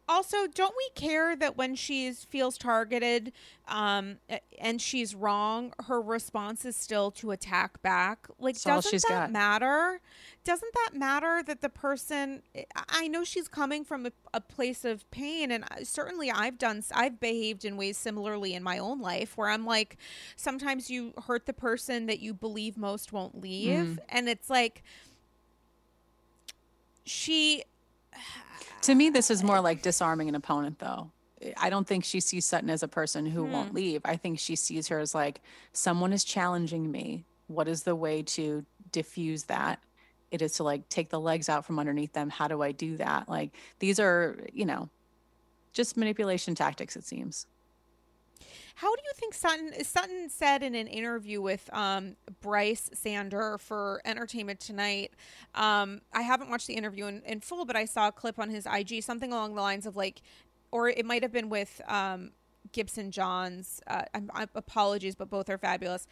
Also 0.08 0.48
don't 0.54 0.74
we 0.78 0.90
care 0.96 1.36
that 1.36 1.58
when 1.58 1.76
she 1.76 2.12
feels 2.12 2.58
targeted 2.58 3.32
um, 3.68 4.18
and 4.60 4.82
she's 4.82 5.14
wrong 5.14 5.74
her 5.86 6.02
response 6.02 6.66
is 6.66 6.76
still 6.76 7.12
to 7.12 7.32
attack 7.32 7.82
back 7.82 8.28
like 8.40 8.56
That's 8.56 8.90
doesn't 8.92 9.10
that 9.10 9.24
got. 9.26 9.32
matter 9.32 10.00
doesn't 10.44 10.74
that 10.74 10.98
matter 10.98 11.44
that 11.44 11.62
the 11.62 11.70
person 11.70 12.42
i 12.90 13.08
know 13.08 13.24
she's 13.24 13.48
coming 13.48 13.84
from 13.84 14.06
a, 14.06 14.12
a 14.34 14.40
place 14.42 14.86
of 14.86 15.10
pain 15.12 15.52
and 15.52 15.66
certainly 15.84 16.32
i've 16.32 16.58
done 16.58 16.84
i've 16.94 17.20
behaved 17.20 17.66
in 17.66 17.76
ways 17.76 17.98
similarly 17.98 18.54
in 18.54 18.64
my 18.64 18.78
own 18.78 19.02
life 19.02 19.36
where 19.38 19.50
i'm 19.50 19.66
like 19.66 19.98
sometimes 20.36 20.90
you 20.90 21.14
hurt 21.28 21.46
the 21.46 21.54
person 21.54 22.06
that 22.06 22.20
you 22.20 22.34
believe 22.34 22.78
most 22.78 23.12
won't 23.12 23.42
leave 23.42 23.86
mm. 23.86 23.98
and 24.10 24.30
it's 24.30 24.50
like 24.50 24.84
she 27.04 27.64
to 28.82 28.96
me, 28.96 29.10
this 29.10 29.30
is 29.30 29.44
more 29.44 29.60
like 29.60 29.82
disarming 29.82 30.30
an 30.30 30.36
opponent, 30.36 30.80
though. 30.80 31.12
I 31.56 31.70
don't 31.70 31.88
think 31.88 32.04
she 32.04 32.20
sees 32.20 32.46
Sutton 32.46 32.70
as 32.70 32.84
a 32.84 32.88
person 32.88 33.26
who 33.26 33.46
hmm. 33.46 33.52
won't 33.52 33.74
leave. 33.74 34.02
I 34.06 34.16
think 34.16 34.40
she 34.40 34.56
sees 34.56 34.88
her 34.88 35.00
as 35.00 35.14
like, 35.14 35.42
someone 35.74 36.14
is 36.14 36.24
challenging 36.24 36.92
me. 36.92 37.26
What 37.48 37.68
is 37.68 37.84
the 37.84 37.96
way 37.96 38.24
to 38.24 38.66
diffuse 38.92 39.44
that? 39.44 39.80
It 40.32 40.42
is 40.42 40.54
to 40.54 40.64
like 40.64 40.90
take 40.90 41.10
the 41.10 41.20
legs 41.20 41.48
out 41.48 41.66
from 41.66 41.80
underneath 41.80 42.14
them. 42.14 42.30
How 42.30 42.48
do 42.48 42.62
I 42.62 42.72
do 42.72 42.98
that? 42.98 43.30
Like, 43.30 43.52
these 43.80 44.00
are, 44.00 44.38
you 44.52 44.66
know, 44.66 44.90
just 45.74 45.96
manipulation 45.96 46.56
tactics, 46.56 46.96
it 46.96 47.06
seems. 47.06 47.46
How 48.78 48.96
do 48.96 49.02
you 49.04 49.12
think 49.16 49.34
Sutton 49.34 49.84
Sutton 49.84 50.30
said 50.30 50.62
in 50.62 50.76
an 50.76 50.86
interview 50.86 51.42
with 51.42 51.68
um, 51.74 52.16
Brice 52.42 52.92
Sander 52.94 53.58
for 53.58 54.04
Entertainment 54.06 54.60
Tonight? 54.60 55.14
Um, 55.56 56.02
I 56.14 56.22
haven't 56.22 56.52
watched 56.52 56.68
the 56.68 56.76
interview 56.76 57.08
in, 57.08 57.24
in, 57.26 57.40
full, 57.40 57.66
but 57.66 57.76
I 57.76 57.86
saw 57.86 58.10
a 58.10 58.12
clip 58.12 58.38
on 58.38 58.52
his 58.52 58.68
IG, 58.72 59.02
something 59.02 59.34
along 59.34 59.56
the 59.56 59.64
lines 59.64 59.88
of 59.88 59.96
like, 59.96 60.22
or 60.70 60.90
it 60.90 61.08
might 61.08 61.24
have 61.24 61.32
been 61.32 61.50
with 61.50 61.82
um, 61.88 62.34
Gibson 62.72 63.10
Johns. 63.10 63.82
Uh, 63.88 64.04
I'm, 64.14 64.30
I'm, 64.36 64.48
apologies, 64.54 65.16
but 65.16 65.28
both 65.28 65.50
are 65.50 65.58
fabulous. 65.58 66.06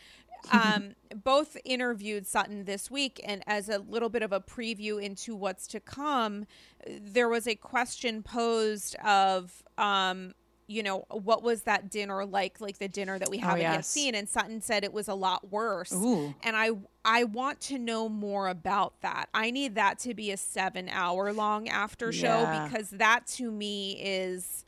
Um, 0.52 0.96
both 1.24 1.58
interviewed 1.66 2.26
Sutton 2.26 2.66
this 2.66 2.90
week, 2.90 3.22
and 3.24 3.44
as 3.46 3.70
a 3.70 3.78
little 3.78 4.10
bit 4.10 4.24
of 4.24 4.32
a 4.32 4.40
preview 4.40 5.00
into 5.00 5.36
what's 5.36 5.68
to 5.68 5.80
come, 5.80 6.48
there 6.90 7.30
was 7.30 7.48
a 7.48 7.54
question 7.54 8.24
posed 8.24 8.96
of 9.06 9.62
um, 9.78 10.34
you 10.68 10.82
know, 10.82 11.06
what 11.10 11.44
was 11.44 11.64
that 11.64 11.90
dinner 11.90 12.26
like? 12.26 12.60
Like 12.60 12.80
the 12.80 12.88
dinner 12.88 13.20
that 13.20 13.30
we 13.30 13.38
oh, 13.38 13.42
haven't 13.42 13.60
oh, 13.60 13.62
yes. 13.62 13.76
yet 13.76 13.86
seen. 13.86 14.16
And 14.16 14.28
Sutton 14.28 14.62
said 14.62 14.84
it 14.84 14.94
was 14.94 15.08
a 15.08 15.14
lot 15.14 15.52
worse. 15.52 15.94
Ooh. 15.94 16.34
And 16.44 16.56
I 16.56 16.72
I 17.04 17.26
want 17.26 17.62
to 17.62 17.78
know 17.78 18.10
more 18.10 18.48
about 18.48 19.02
that. 19.02 19.30
I 19.34 19.52
need 19.52 19.76
that 19.76 20.00
to 20.00 20.14
be 20.14 20.32
a 20.32 20.38
seven 20.38 20.90
hour 20.90 21.32
long 21.34 21.70
after 21.70 22.12
show 22.12 22.42
yeah. 22.42 22.68
because 22.68 22.90
that 22.92 23.28
to 23.28 23.52
me 23.52 24.02
is 24.02 24.66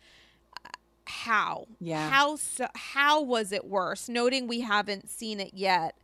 uh, 0.63 0.69
how 1.05 1.67
yeah 1.79 2.09
how 2.09 2.35
so, 2.35 2.67
how 2.75 3.21
was 3.21 3.51
it 3.51 3.65
worse 3.65 4.07
noting 4.07 4.47
we 4.47 4.61
haven't 4.61 5.09
seen 5.09 5.39
it 5.39 5.53
yet 5.53 5.97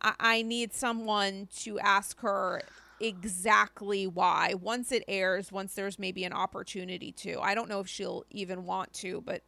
I, 0.00 0.14
I 0.20 0.42
need 0.42 0.72
someone 0.72 1.48
to 1.60 1.78
ask 1.80 2.20
her 2.20 2.62
exactly 3.00 4.06
why. 4.06 4.54
Once 4.60 4.92
it 4.92 5.02
airs 5.08 5.50
once 5.50 5.74
there's 5.74 5.98
maybe 5.98 6.24
an 6.24 6.32
opportunity 6.32 7.12
to. 7.12 7.40
I 7.40 7.54
don't 7.54 7.68
know 7.68 7.80
if 7.80 7.88
she'll 7.88 8.24
even 8.30 8.64
want 8.64 8.92
to 8.94 9.20
but 9.22 9.42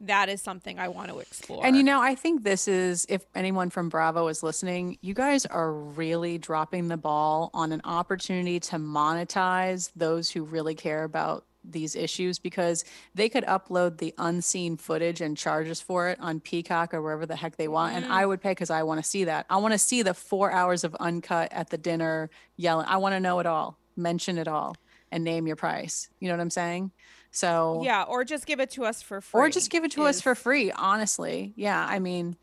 that 0.00 0.28
is 0.28 0.40
something 0.40 0.78
i 0.78 0.88
want 0.88 1.10
to 1.10 1.18
explore. 1.18 1.64
And 1.66 1.76
you 1.76 1.82
know, 1.82 2.00
I 2.00 2.14
think 2.14 2.44
this 2.44 2.68
is 2.68 3.06
if 3.08 3.24
anyone 3.34 3.70
from 3.70 3.88
Bravo 3.88 4.28
is 4.28 4.42
listening, 4.42 4.98
you 5.00 5.14
guys 5.14 5.44
are 5.46 5.72
really 5.72 6.38
dropping 6.38 6.88
the 6.88 6.96
ball 6.96 7.50
on 7.52 7.72
an 7.72 7.80
opportunity 7.84 8.60
to 8.60 8.76
monetize 8.76 9.90
those 9.96 10.30
who 10.30 10.44
really 10.44 10.74
care 10.74 11.04
about 11.04 11.44
these 11.70 11.94
issues 11.94 12.38
because 12.38 12.84
they 13.14 13.28
could 13.28 13.44
upload 13.44 13.98
the 13.98 14.14
unseen 14.18 14.76
footage 14.76 15.20
and 15.20 15.36
charge 15.36 15.68
us 15.68 15.80
for 15.80 16.08
it 16.08 16.18
on 16.20 16.40
Peacock 16.40 16.94
or 16.94 17.02
wherever 17.02 17.26
the 17.26 17.36
heck 17.36 17.56
they 17.56 17.68
want. 17.68 17.94
And 17.94 18.04
I 18.06 18.20
mm-hmm. 18.20 18.28
would 18.28 18.40
pay 18.40 18.52
because 18.52 18.70
I 18.70 18.82
want 18.82 19.02
to 19.02 19.08
see 19.08 19.24
that. 19.24 19.46
I 19.48 19.56
want 19.58 19.72
to 19.72 19.78
see 19.78 20.02
the 20.02 20.14
four 20.14 20.50
hours 20.50 20.84
of 20.84 20.94
uncut 20.96 21.52
at 21.52 21.70
the 21.70 21.78
dinner 21.78 22.30
yelling. 22.56 22.86
I 22.88 22.96
want 22.96 23.14
to 23.14 23.20
know 23.20 23.38
it 23.38 23.46
all, 23.46 23.78
mention 23.96 24.38
it 24.38 24.48
all, 24.48 24.76
and 25.10 25.24
name 25.24 25.46
your 25.46 25.56
price. 25.56 26.08
You 26.20 26.28
know 26.28 26.34
what 26.34 26.42
I'm 26.42 26.50
saying? 26.50 26.92
So 27.30 27.82
yeah 27.84 28.04
or 28.04 28.24
just 28.24 28.46
give 28.46 28.58
it 28.58 28.70
to 28.70 28.84
us 28.84 29.02
for 29.02 29.20
free 29.20 29.40
or 29.40 29.50
just 29.50 29.70
give 29.70 29.84
it 29.84 29.92
to 29.92 30.04
us 30.04 30.20
for 30.20 30.34
free 30.34 30.72
honestly 30.72 31.52
yeah 31.56 31.86
i 31.88 31.98
mean 31.98 32.36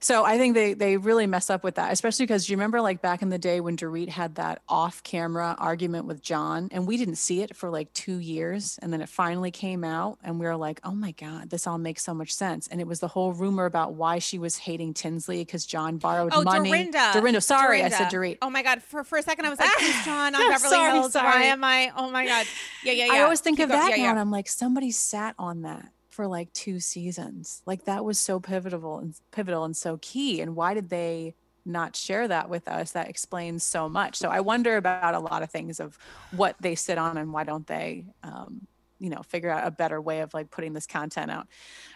so 0.00 0.24
i 0.24 0.38
think 0.38 0.54
they 0.54 0.74
they 0.74 0.96
really 0.96 1.26
mess 1.26 1.50
up 1.50 1.62
with 1.64 1.74
that 1.74 1.92
especially 1.92 2.24
because 2.24 2.48
you 2.48 2.56
remember 2.56 2.80
like 2.80 3.02
back 3.02 3.22
in 3.22 3.28
the 3.28 3.38
day 3.38 3.60
when 3.60 3.76
Dorit 3.76 4.08
had 4.08 4.36
that 4.36 4.62
off 4.68 5.02
camera 5.02 5.56
argument 5.58 6.06
with 6.06 6.22
john 6.22 6.68
and 6.72 6.86
we 6.86 6.96
didn't 6.96 7.16
see 7.16 7.42
it 7.42 7.56
for 7.56 7.70
like 7.70 7.92
two 7.92 8.18
years 8.18 8.78
and 8.82 8.92
then 8.92 9.00
it 9.00 9.08
finally 9.08 9.50
came 9.50 9.84
out 9.84 10.18
and 10.22 10.38
we 10.38 10.46
were 10.46 10.56
like 10.56 10.80
oh 10.84 10.92
my 10.92 11.12
god 11.12 11.50
this 11.50 11.66
all 11.66 11.78
makes 11.78 12.04
so 12.04 12.14
much 12.14 12.32
sense 12.32 12.68
and 12.68 12.80
it 12.80 12.86
was 12.86 13.00
the 13.00 13.08
whole 13.08 13.32
rumor 13.32 13.64
about 13.66 13.94
why 13.94 14.18
she 14.18 14.38
was 14.38 14.56
hating 14.56 14.94
tinsley 14.94 15.44
because 15.44 15.66
john 15.66 15.96
borrowed 15.96 16.30
Oh, 16.32 16.42
money 16.42 16.70
Dorinda. 16.70 17.10
Dorinda, 17.12 17.40
sorry 17.40 17.82
i 17.82 17.88
said 17.88 18.08
Dorinda. 18.08 18.20
Dorit. 18.20 18.38
Oh 18.42 18.50
my 18.50 18.62
god! 18.62 18.82
For 18.82 19.04
for 19.04 19.18
a 19.18 19.22
second, 19.22 19.46
I 19.46 19.50
was 19.50 19.58
like, 19.58 19.70
"Who's 19.78 20.04
John 20.04 20.34
on 20.34 20.40
Beverly 20.50 20.70
Sorry, 20.70 20.92
Hills? 20.92 21.14
Why 21.14 21.32
sorry. 21.32 21.44
am 21.46 21.64
I? 21.64 21.92
Oh 21.96 22.10
my 22.10 22.26
god! 22.26 22.46
Yeah, 22.84 22.92
yeah, 22.92 23.06
yeah. 23.06 23.12
I 23.14 23.20
always 23.22 23.40
think 23.40 23.58
Keep 23.58 23.64
of 23.64 23.70
that 23.70 23.90
yeah, 23.90 23.96
now, 23.96 24.02
yeah. 24.02 24.10
and 24.10 24.18
I'm 24.18 24.30
like, 24.30 24.48
somebody 24.48 24.90
sat 24.90 25.34
on 25.38 25.62
that 25.62 25.90
for 26.20 26.26
like 26.26 26.52
two 26.52 26.80
seasons. 26.80 27.62
Like 27.64 27.86
that 27.86 28.04
was 28.04 28.20
so 28.20 28.40
pivotal 28.40 28.98
and 28.98 29.14
pivotal 29.30 29.64
and 29.64 29.74
so 29.74 29.98
key. 30.02 30.42
And 30.42 30.54
why 30.54 30.74
did 30.74 30.90
they 30.90 31.34
not 31.64 31.96
share 31.96 32.28
that 32.28 32.50
with 32.50 32.68
us? 32.68 32.92
That 32.92 33.08
explains 33.08 33.64
so 33.64 33.88
much. 33.88 34.16
So 34.16 34.28
I 34.28 34.40
wonder 34.40 34.76
about 34.76 35.14
a 35.14 35.18
lot 35.18 35.42
of 35.42 35.50
things 35.50 35.80
of 35.80 35.96
what 36.32 36.56
they 36.60 36.74
sit 36.74 36.98
on 36.98 37.16
and 37.16 37.32
why 37.32 37.44
don't 37.44 37.66
they, 37.66 38.04
um, 38.22 38.66
you 38.98 39.08
know, 39.08 39.22
figure 39.22 39.48
out 39.48 39.66
a 39.66 39.70
better 39.70 39.98
way 39.98 40.20
of 40.20 40.34
like 40.34 40.50
putting 40.50 40.74
this 40.74 40.86
content 40.86 41.30
out. 41.30 41.46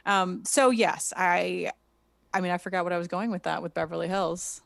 Um, 0.07 0.43
so 0.47 0.71
yes, 0.71 1.13
I, 1.15 1.71
I 2.33 2.41
mean, 2.41 2.51
I 2.51 2.57
forgot 2.57 2.85
what 2.85 2.95
I 2.95 2.99
was 2.99 3.09
going 3.09 3.31
with 3.31 3.43
that 3.43 3.61
with 3.61 3.75
Beverly 3.75 4.09
Hills. 4.09 4.63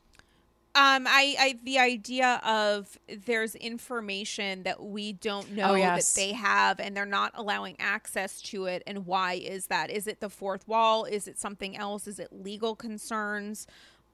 Um, 0.75 1.07
I, 1.07 1.35
I, 1.39 1.59
the 1.63 1.79
idea 1.79 2.39
of 2.45 2.97
there's 3.25 3.55
information 3.55 4.63
that 4.63 4.81
we 4.83 5.13
don't 5.13 5.51
know 5.53 5.71
Oh, 5.71 5.75
yes. 5.75 6.13
that 6.13 6.19
they 6.21 6.31
have, 6.33 6.79
and 6.79 6.95
they're 6.95 7.05
not 7.07 7.31
allowing 7.35 7.75
access 7.79 8.41
to 8.43 8.65
it. 8.65 8.83
And 8.85 9.05
why 9.05 9.33
is 9.33 9.67
that? 9.67 9.89
Is 9.89 10.05
it 10.07 10.19
the 10.19 10.29
fourth 10.29 10.67
wall? 10.67 11.05
Is 11.05 11.27
it 11.27 11.39
something 11.39 11.75
else? 11.75 12.07
Is 12.07 12.19
it 12.19 12.29
legal 12.31 12.75
concerns? 12.75 13.65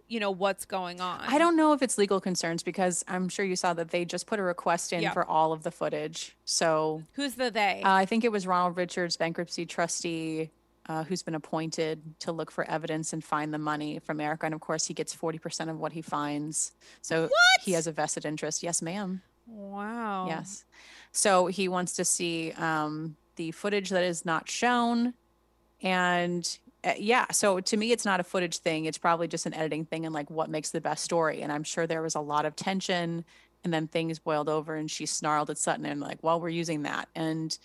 You 0.08 0.20
know 0.20 0.32
what's 0.32 0.66
going 0.66 1.01
on? 1.01 1.20
I 1.22 1.38
don't 1.38 1.58
know 1.58 1.74
if 1.74 1.82
it's 1.82 1.97
legal 1.97 2.22
concerns 2.22 2.64
because 2.64 3.03
I'm 3.08 3.28
sure 3.28 3.43
you 3.43 3.56
saw 3.56 3.74
that 3.74 3.89
they 3.89 4.06
just 4.06 4.26
put 4.26 4.39
a 4.39 4.43
request 4.43 4.93
in 4.93 5.01
Yeah. 5.01 5.12
for 5.12 5.26
all 5.26 5.51
of 5.51 5.64
the 5.64 5.72
footage. 5.72 6.36
So 6.45 7.01
Who's 7.14 7.36
the 7.36 7.51
they? 7.51 7.82
Uh, 7.84 7.91
I 7.91 8.06
think 8.06 8.24
it 8.24 8.32
was 8.32 8.47
Ronald 8.47 8.78
Richards, 8.78 9.18
bankruptcy 9.18 9.66
trustee, 9.66 10.51
uh, 10.88 11.03
who's 11.03 11.23
been 11.23 11.36
appointed 11.36 12.01
to 12.19 12.31
look 12.31 12.51
for 12.51 12.69
evidence 12.69 13.13
and 13.13 13.23
find 13.23 13.53
the 13.53 13.57
money 13.57 13.99
from 13.99 14.21
Erika. 14.21 14.45
And 14.45 14.53
of 14.53 14.61
course, 14.61 14.86
he 14.86 14.93
gets 14.93 15.15
40% 15.15 15.69
of 15.69 15.79
what 15.79 15.93
he 15.93 16.01
finds. 16.01 16.71
So 17.01 17.29
he 17.61 17.71
has 17.73 17.88
a 17.88 17.91
vested 17.91 18.25
interest. 18.25 18.61
Yes, 18.63 18.81
ma'am. 18.81 19.21
wow. 19.47 20.27
Yes. 20.27 20.65
So 21.11 21.47
he 21.47 21.67
wants 21.67 21.93
to 21.93 22.05
see 22.05 22.51
um, 22.53 23.15
the 23.36 23.51
footage 23.51 23.89
that 23.89 24.03
is 24.03 24.25
not 24.25 24.49
shown. 24.49 25.13
And 25.81 26.57
uh, 26.83 26.93
yeah, 26.97 27.25
so 27.31 27.59
to 27.59 27.77
me, 27.77 27.91
it's 27.91 28.05
not 28.05 28.19
a 28.19 28.23
footage 28.23 28.59
thing. 28.59 28.86
It's 28.86 28.97
probably 28.97 29.27
just 29.27 29.45
an 29.45 29.53
editing 29.53 29.86
thing 29.86 30.05
and 30.05 30.13
like 30.13 30.29
what 30.29 30.49
makes 30.49 30.69
the 30.71 30.81
best 30.81 31.03
story. 31.03 31.41
And 31.41 31.51
I'm 31.51 31.63
sure 31.63 31.88
there 31.88 32.01
was 32.01 32.15
a 32.15 32.19
lot 32.19 32.45
of 32.45 32.55
tension 32.55 33.25
and 33.63 33.73
then 33.73 33.88
things 33.88 34.19
boiled 34.19 34.47
over 34.47 34.75
and 34.75 34.89
she 34.89 35.07
snarled 35.07 35.49
at 35.49 35.57
Sutton 35.57 35.86
and 35.86 35.99
like, 35.99 36.19
well, 36.21 36.39
we're 36.39 36.49
using 36.49 36.83
that. 36.83 37.09
And 37.15 37.57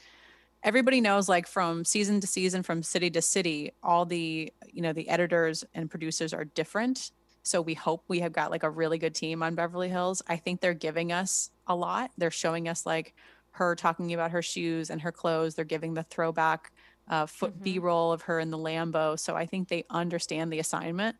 everybody 0.62 1.00
knows 1.00 1.28
like 1.28 1.46
from 1.46 1.84
season 1.84 2.20
to 2.20 2.26
season, 2.26 2.62
from 2.62 2.82
city 2.82 3.10
to 3.10 3.22
city, 3.22 3.72
all 3.82 4.04
the, 4.04 4.52
you 4.66 4.82
know, 4.82 4.92
the 4.92 5.08
editors 5.08 5.64
and 5.74 5.90
producers 5.90 6.34
are 6.34 6.44
different. 6.44 7.12
So 7.42 7.62
we 7.62 7.74
hope 7.74 8.04
we 8.08 8.20
have 8.20 8.32
got 8.32 8.50
like 8.50 8.62
a 8.62 8.70
really 8.70 8.98
good 8.98 9.14
team 9.14 9.42
on 9.42 9.54
Beverly 9.54 9.88
Hills. 9.88 10.20
I 10.28 10.36
think 10.36 10.60
they're 10.60 10.74
giving 10.74 11.10
us 11.12 11.50
a 11.66 11.74
lot. 11.74 12.10
They're 12.18 12.30
showing 12.30 12.68
us 12.68 12.84
like 12.84 13.14
her 13.52 13.74
talking 13.74 14.12
about 14.12 14.30
her 14.30 14.42
shoes 14.42 14.90
and 14.90 15.00
her 15.00 15.10
clothes. 15.12 15.54
They're 15.54 15.64
giving 15.64 15.94
the 15.94 16.02
throwback 16.04 16.72
uh, 17.08 17.26
foot 17.26 17.58
Mhm. 17.58 17.62
B-roll 17.64 18.12
of 18.12 18.22
her 18.22 18.38
in 18.38 18.50
the 18.50 18.58
Lambo. 18.58 19.18
So 19.18 19.34
I 19.34 19.46
think 19.46 19.68
they 19.68 19.84
understand 19.90 20.52
the 20.52 20.60
assignment, 20.60 21.16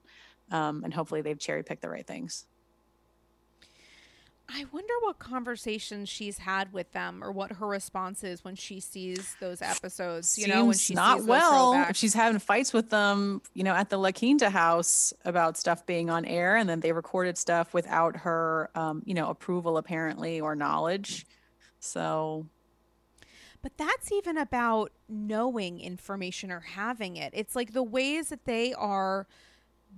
um, 0.53 0.84
and 0.84 0.95
hopefully 0.95 1.22
they've 1.22 1.38
cherry 1.38 1.64
picked 1.64 1.82
the 1.82 1.88
right 1.88 2.07
things. 2.07 2.47
I 4.53 4.64
wonder 4.72 4.92
what 5.03 5.18
conversations 5.18 6.09
she's 6.09 6.38
had 6.38 6.72
with 6.72 6.90
them, 6.92 7.22
or 7.22 7.30
what 7.30 7.53
her 7.53 7.66
response 7.66 8.24
is 8.24 8.44
when 8.44 8.57
she 8.57 8.80
sees 8.80 9.36
those 9.40 9.62
episodes. 9.62 10.36
You 10.38 10.48
know, 10.48 10.64
when 10.66 10.76
she's 10.76 10.96
not 10.96 11.24
well. 11.24 11.74
If 11.88 11.96
she's 11.96 12.14
having 12.14 12.38
fights 12.40 12.72
with 12.72 12.90
them, 12.90 13.42
you 13.55 13.62
know, 13.62 13.74
at 13.74 13.90
the 13.90 13.96
La 13.96 14.11
Quinta 14.11 14.51
house 14.51 15.12
about 15.24 15.57
stuff 15.57 15.86
being 15.86 16.11
on 16.11 16.24
air, 16.24 16.57
and 16.57 16.68
then 16.68 16.80
they 16.80 16.92
recorded 16.92 17.38
stuff 17.38 17.72
without 17.72 18.16
her, 18.16 18.70
um, 18.74 19.03
you 19.07 19.14
know, 19.14 19.30
approval 19.30 19.76
apparently 19.76 20.40
or 20.40 20.57
knowledge. 20.57 21.26
So 21.78 22.46
But 23.62 23.76
that's 23.76 24.11
even 24.11 24.38
about 24.38 24.92
knowing 25.09 25.80
information 25.80 26.51
or 26.51 26.61
having 26.61 27.16
it. 27.16 27.32
It's 27.34 27.55
like 27.55 27.72
the 27.72 27.82
ways 27.82 28.30
that 28.30 28.44
they 28.44 28.72
are 28.74 29.26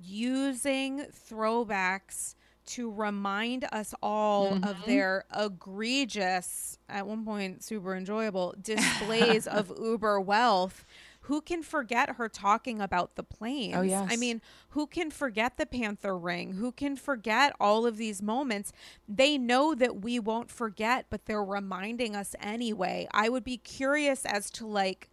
using 0.02 1.06
throwbacks 1.30 2.34
to 2.66 2.90
remind 2.90 3.64
us 3.72 3.94
all 4.02 4.54
of 4.54 4.60
Mhm. 4.62 4.84
their 4.86 5.24
egregious, 5.34 6.78
at 6.88 7.06
one 7.06 7.24
point 7.24 7.62
super 7.62 7.94
enjoyable 7.94 8.54
displays 8.62 9.46
of 9.46 9.72
Uber 9.78 10.20
wealth. 10.20 10.84
Who 11.26 11.40
can 11.40 11.62
forget 11.62 12.16
her 12.16 12.28
talking 12.28 12.80
about 12.80 13.14
the 13.14 13.22
planes? 13.22 13.76
I 13.76 13.82
yes. 13.84 14.08
I 14.10 14.16
mean, 14.16 14.40
who 14.70 14.88
can 14.88 15.10
forget 15.12 15.56
the 15.56 15.66
Panther 15.66 16.18
ring? 16.18 16.54
Who 16.54 16.72
can 16.72 16.96
forget 16.96 17.54
all 17.60 17.86
of 17.86 17.96
these 17.96 18.20
moments? 18.20 18.72
They 19.08 19.38
know 19.38 19.72
that 19.76 20.00
we 20.02 20.18
won't 20.18 20.50
forget, 20.50 21.06
but 21.10 21.26
they're 21.26 21.44
reminding 21.44 22.16
us 22.16 22.34
anyway. 22.40 23.06
I 23.12 23.28
would 23.28 23.44
be 23.44 23.56
curious 23.56 24.24
as 24.26 24.50
to 24.52 24.66
like 24.66 25.08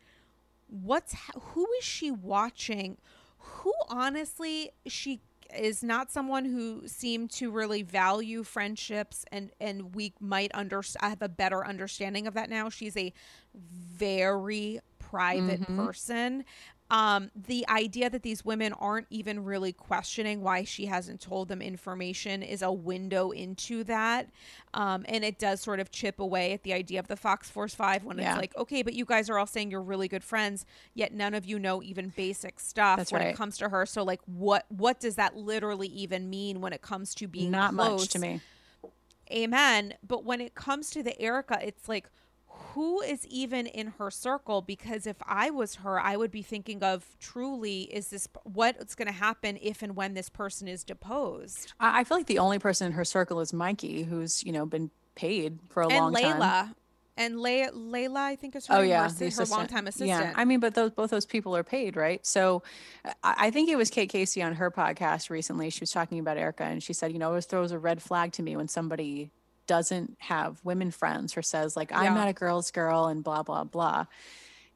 what's 0.67 1.15
who 1.53 1.67
is 1.79 1.83
she 1.85 2.09
watching? 2.11 2.97
Who 3.39 3.73
honestly 3.89 4.71
she 4.87 5.21
is 5.57 5.83
not 5.83 6.11
someone 6.11 6.45
who 6.45 6.87
seemed 6.87 7.31
to 7.31 7.49
really 7.51 7.81
value 7.81 8.43
friendships 8.43 9.25
and 9.31 9.51
and 9.59 9.95
we 9.95 10.13
might 10.19 10.51
under 10.53 10.81
I 10.99 11.09
have 11.09 11.21
a 11.21 11.29
better 11.29 11.65
understanding 11.65 12.27
of 12.27 12.33
that 12.35 12.49
now. 12.49 12.69
She's 12.69 12.95
a 12.97 13.13
very 13.53 14.79
private 14.99 15.61
Mhm. 15.61 15.75
person. 15.75 16.45
Um, 16.91 17.29
the 17.35 17.67
idea 17.69 18.09
that 18.09 18.23
these 18.23 18.43
women 18.43 18.73
aren't 18.73 19.05
even 19.11 19.43
really 19.43 19.71
questioning 19.71 20.41
why 20.41 20.63
she 20.63 20.87
hasn't 20.87 21.21
told 21.21 21.47
them 21.47 21.61
information 21.61 22.41
is 22.41 22.63
a 22.63 22.71
window 22.71 23.29
into 23.29 23.83
that. 23.83 24.29
Um, 24.73 25.05
and 25.07 25.23
it 25.23 25.37
does 25.37 25.61
sort 25.61 25.79
of 25.79 25.91
chip 25.91 26.19
away 26.19 26.51
at 26.53 26.63
the 26.63 26.73
idea 26.73 26.99
of 26.99 27.07
the 27.07 27.15
Fox 27.15 27.47
Force 27.49 27.75
5 27.75 28.03
when 28.05 28.17
Yeah. 28.17 28.31
it's 28.31 28.37
like, 28.39 28.57
okay, 28.57 28.81
but 28.81 28.93
you 28.95 29.05
guys 29.05 29.29
are 29.29 29.37
all 29.37 29.45
saying 29.45 29.69
you're 29.69 29.81
really 29.83 30.07
good 30.07 30.23
friends, 30.23 30.65
yet 30.95 31.13
none 31.13 31.35
of 31.35 31.45
you 31.45 31.59
know 31.59 31.83
even 31.83 32.11
basic 32.15 32.59
stuff 32.59 32.97
That's 32.97 33.11
when 33.11 33.21
right. 33.21 33.33
it 33.33 33.37
comes 33.37 33.57
to 33.59 33.69
her. 33.69 33.85
So 33.85 34.03
like 34.03 34.21
what 34.25 34.65
what 34.69 34.99
does 34.99 35.15
that 35.15 35.35
literally 35.37 35.87
even 35.89 36.27
mean 36.29 36.59
when 36.59 36.73
it 36.73 36.81
comes 36.81 37.13
to 37.15 37.27
being 37.27 37.51
not 37.51 37.73
close? 37.75 38.01
much 38.01 38.09
to 38.09 38.19
me. 38.19 38.41
Amen. 39.31 39.93
But 40.05 40.23
when 40.23 40.41
it 40.41 40.55
comes 40.55 40.89
to 40.91 41.03
the 41.03 41.19
Erika, 41.21 41.59
it's 41.61 41.87
like, 41.87 42.09
who 42.79 43.01
is 43.01 43.27
even 43.27 43.67
in 43.67 43.87
her 43.97 44.09
circle? 44.09 44.61
Because 44.61 45.05
if 45.05 45.17
I 45.25 45.49
was 45.49 45.75
her, 45.75 45.99
I 45.99 46.15
would 46.15 46.31
be 46.31 46.41
thinking 46.41 46.81
of 46.81 47.05
truly, 47.19 47.81
is 47.81 48.07
this 48.07 48.29
what's 48.45 48.95
going 48.95 49.09
to 49.09 49.13
happen 49.13 49.59
if 49.61 49.81
and 49.81 49.97
when 49.97 50.13
this 50.13 50.29
person 50.29 50.69
is 50.69 50.85
deposed? 50.85 51.73
I, 51.77 52.05
feel 52.05 52.15
like 52.15 52.27
the 52.27 52.39
only 52.39 52.57
person 52.57 52.87
in 52.87 52.93
her 52.93 53.03
circle 53.03 53.41
is 53.41 53.51
Mikey, 53.51 54.03
who's 54.03 54.45
you 54.45 54.53
know 54.53 54.65
been 54.65 54.91
paid 55.13 55.59
for 55.67 55.83
a 55.83 55.87
and 55.87 55.97
long 55.97 56.13
Layla. 56.13 56.39
time. 56.39 56.75
And 57.17 57.35
Layla, 57.35 57.73
Layla, 57.73 58.15
I 58.15 58.37
think 58.37 58.55
is 58.55 58.65
her, 58.67 58.75
Oh 58.75 58.81
yeah, 58.81 59.09
her, 59.09 59.29
her 59.29 59.45
longtime 59.45 59.87
assistant. 59.87 60.07
Yeah, 60.07 60.33
I 60.37 60.45
mean, 60.45 60.61
but 60.61 60.73
those 60.73 60.91
both 60.91 61.09
those 61.09 61.25
people 61.25 61.53
are 61.57 61.65
paid, 61.65 61.97
right? 61.97 62.25
So, 62.25 62.63
I, 63.25 63.35
I 63.37 63.51
think 63.51 63.67
it 63.67 63.75
was 63.75 63.89
Kate 63.89 64.07
Casey 64.07 64.41
on 64.41 64.55
her 64.55 64.71
podcast 64.71 65.29
recently. 65.29 65.69
She 65.69 65.81
was 65.81 65.91
talking 65.91 66.19
about 66.19 66.37
Erika, 66.37 66.63
and 66.63 66.81
she 66.81 66.93
said, 66.93 67.11
you 67.11 67.19
know, 67.19 67.25
it 67.25 67.29
always 67.31 67.45
throws 67.45 67.73
a 67.73 67.77
red 67.77 68.01
flag 68.01 68.31
to 68.33 68.41
me 68.41 68.55
when 68.55 68.69
somebody 68.69 69.31
doesn't 69.69 70.17
have 70.19 70.59
women 70.65 70.89
friends 70.91 71.37
or 71.37 71.43
says 71.43 71.77
like, 71.77 71.91
I'm 71.93 72.05
Yeah. 72.05 72.13
not 72.15 72.27
a 72.27 72.33
girl's 72.33 72.71
girl, 72.71 73.05
and 73.05 73.23
blah 73.23 73.43
blah 73.43 73.63
blah. 73.63 74.05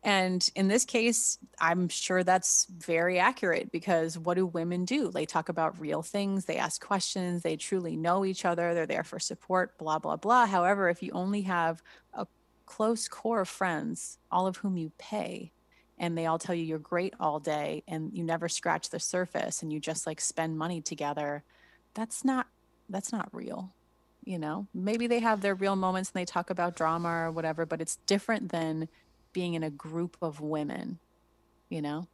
And 0.04 0.48
in 0.56 0.68
this 0.68 0.86
case, 0.86 1.38
I'm 1.60 1.88
sure 1.90 2.24
that's 2.24 2.66
very 2.66 3.20
accurate 3.20 3.72
because 3.72 4.20
what 4.20 4.36
do 4.36 4.46
women 4.46 4.86
do? 4.86 5.10
They 5.12 5.26
talk 5.26 5.50
about 5.50 5.80
real 5.80 6.02
things, 6.04 6.46
they 6.46 6.58
ask 6.58 6.86
questions, 6.86 7.42
they 7.42 7.56
truly 7.58 7.96
know 7.96 8.26
each 8.26 8.46
other, 8.46 8.74
they're 8.74 8.86
there 8.86 9.06
for 9.06 9.20
support, 9.20 9.78
blah, 9.80 10.00
blah, 10.00 10.18
blah. 10.18 10.46
However, 10.46 10.90
if 10.90 11.02
you 11.02 11.12
only 11.14 11.44
have 11.44 11.82
a 12.14 12.28
close 12.66 13.08
core 13.08 13.42
of 13.42 13.50
friends, 13.50 14.20
all 14.30 14.46
of 14.46 14.58
whom 14.58 14.78
you 14.78 14.92
pay, 15.00 15.54
and 15.98 16.18
they 16.18 16.26
all 16.26 16.40
tell 16.40 16.56
you 16.56 16.66
you're 16.66 16.80
great 16.80 17.14
all 17.20 17.40
day 17.40 17.84
and 17.88 18.12
you 18.14 18.24
never 18.24 18.50
scratch 18.50 18.90
the 18.90 19.00
surface 19.00 19.64
and 19.64 19.72
you 19.74 19.80
just 19.80 20.06
like 20.06 20.20
spend 20.22 20.58
money 20.58 20.82
together, 20.82 21.44
that's 21.96 22.26
not 22.26 22.48
that's 22.90 23.12
not 23.14 23.30
real 23.34 23.74
you 24.26 24.40
know 24.40 24.68
maybe 24.74 25.08
they 25.08 25.20
have 25.20 25.42
their 25.42 25.56
real 25.56 25.76
moments 25.76 26.12
and 26.12 26.20
they 26.20 26.26
talk 26.26 26.50
about 26.50 26.76
drama 26.76 27.10
or 27.10 27.32
whatever 27.32 27.66
but 27.66 27.82
it's 27.82 27.98
different 28.08 28.52
than 28.52 28.88
being 29.34 29.56
in 29.56 29.64
a 29.64 29.70
group 29.70 30.16
of 30.22 30.40
women, 30.40 31.00
you 31.70 31.82
know? 31.82 32.08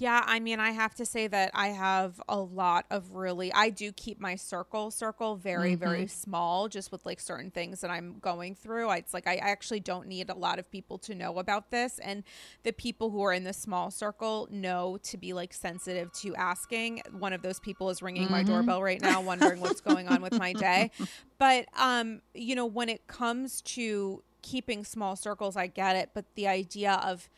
Yeah, 0.00 0.24
I 0.26 0.40
mean, 0.40 0.60
I 0.60 0.70
have 0.70 0.94
to 0.94 1.04
say 1.04 1.26
that 1.26 1.50
I 1.52 1.68
have 1.68 2.22
a 2.26 2.40
lot 2.40 2.86
of 2.90 3.10
really, 3.10 3.52
I 3.52 3.68
do 3.68 3.92
keep 3.92 4.18
my 4.18 4.34
circle 4.34 4.90
circle 4.90 5.36
very, 5.36 5.72
mm-hmm. 5.72 5.84
very 5.84 6.06
small, 6.06 6.68
just 6.68 6.90
with 6.90 7.04
like 7.04 7.20
certain 7.20 7.50
things 7.50 7.82
that 7.82 7.90
I'm 7.90 8.18
going 8.18 8.54
through. 8.54 8.88
I, 8.88 8.96
it's 8.96 9.12
like 9.12 9.26
I 9.26 9.36
actually 9.36 9.80
don't 9.80 10.06
need 10.06 10.30
a 10.30 10.34
lot 10.34 10.58
of 10.58 10.70
people 10.70 10.96
to 10.98 11.14
know 11.14 11.38
about 11.38 11.70
this. 11.70 11.98
And 11.98 12.24
the 12.62 12.72
people 12.72 13.10
who 13.10 13.22
are 13.22 13.34
in 13.34 13.44
the 13.44 13.52
small 13.52 13.90
circle 13.90 14.48
know 14.50 14.98
to 15.02 15.18
be 15.18 15.34
like 15.34 15.52
sensitive 15.52 16.10
to 16.12 16.34
asking. 16.34 17.02
One 17.18 17.34
of 17.34 17.42
those 17.42 17.60
people 17.60 17.90
is 17.90 18.00
ringing 18.00 18.24
mm-hmm. 18.24 18.32
my 18.32 18.42
doorbell 18.42 18.82
right 18.82 19.02
now, 19.02 19.20
wondering 19.20 19.60
what's 19.60 19.82
going 19.82 20.08
on 20.08 20.22
with 20.22 20.38
my 20.38 20.54
day. 20.54 20.90
But, 21.38 21.68
um, 21.78 22.20
you 22.34 22.54
know, 22.54 22.66
when 22.66 22.90
it 22.90 23.06
comes 23.06 23.62
to 23.62 24.22
keeping 24.42 24.84
small 24.84 25.16
circles, 25.16 25.56
I 25.56 25.68
get 25.68 25.96
it, 25.96 26.10
but 26.12 26.26
the 26.34 26.46
idea 26.46 27.00
of 27.02 27.30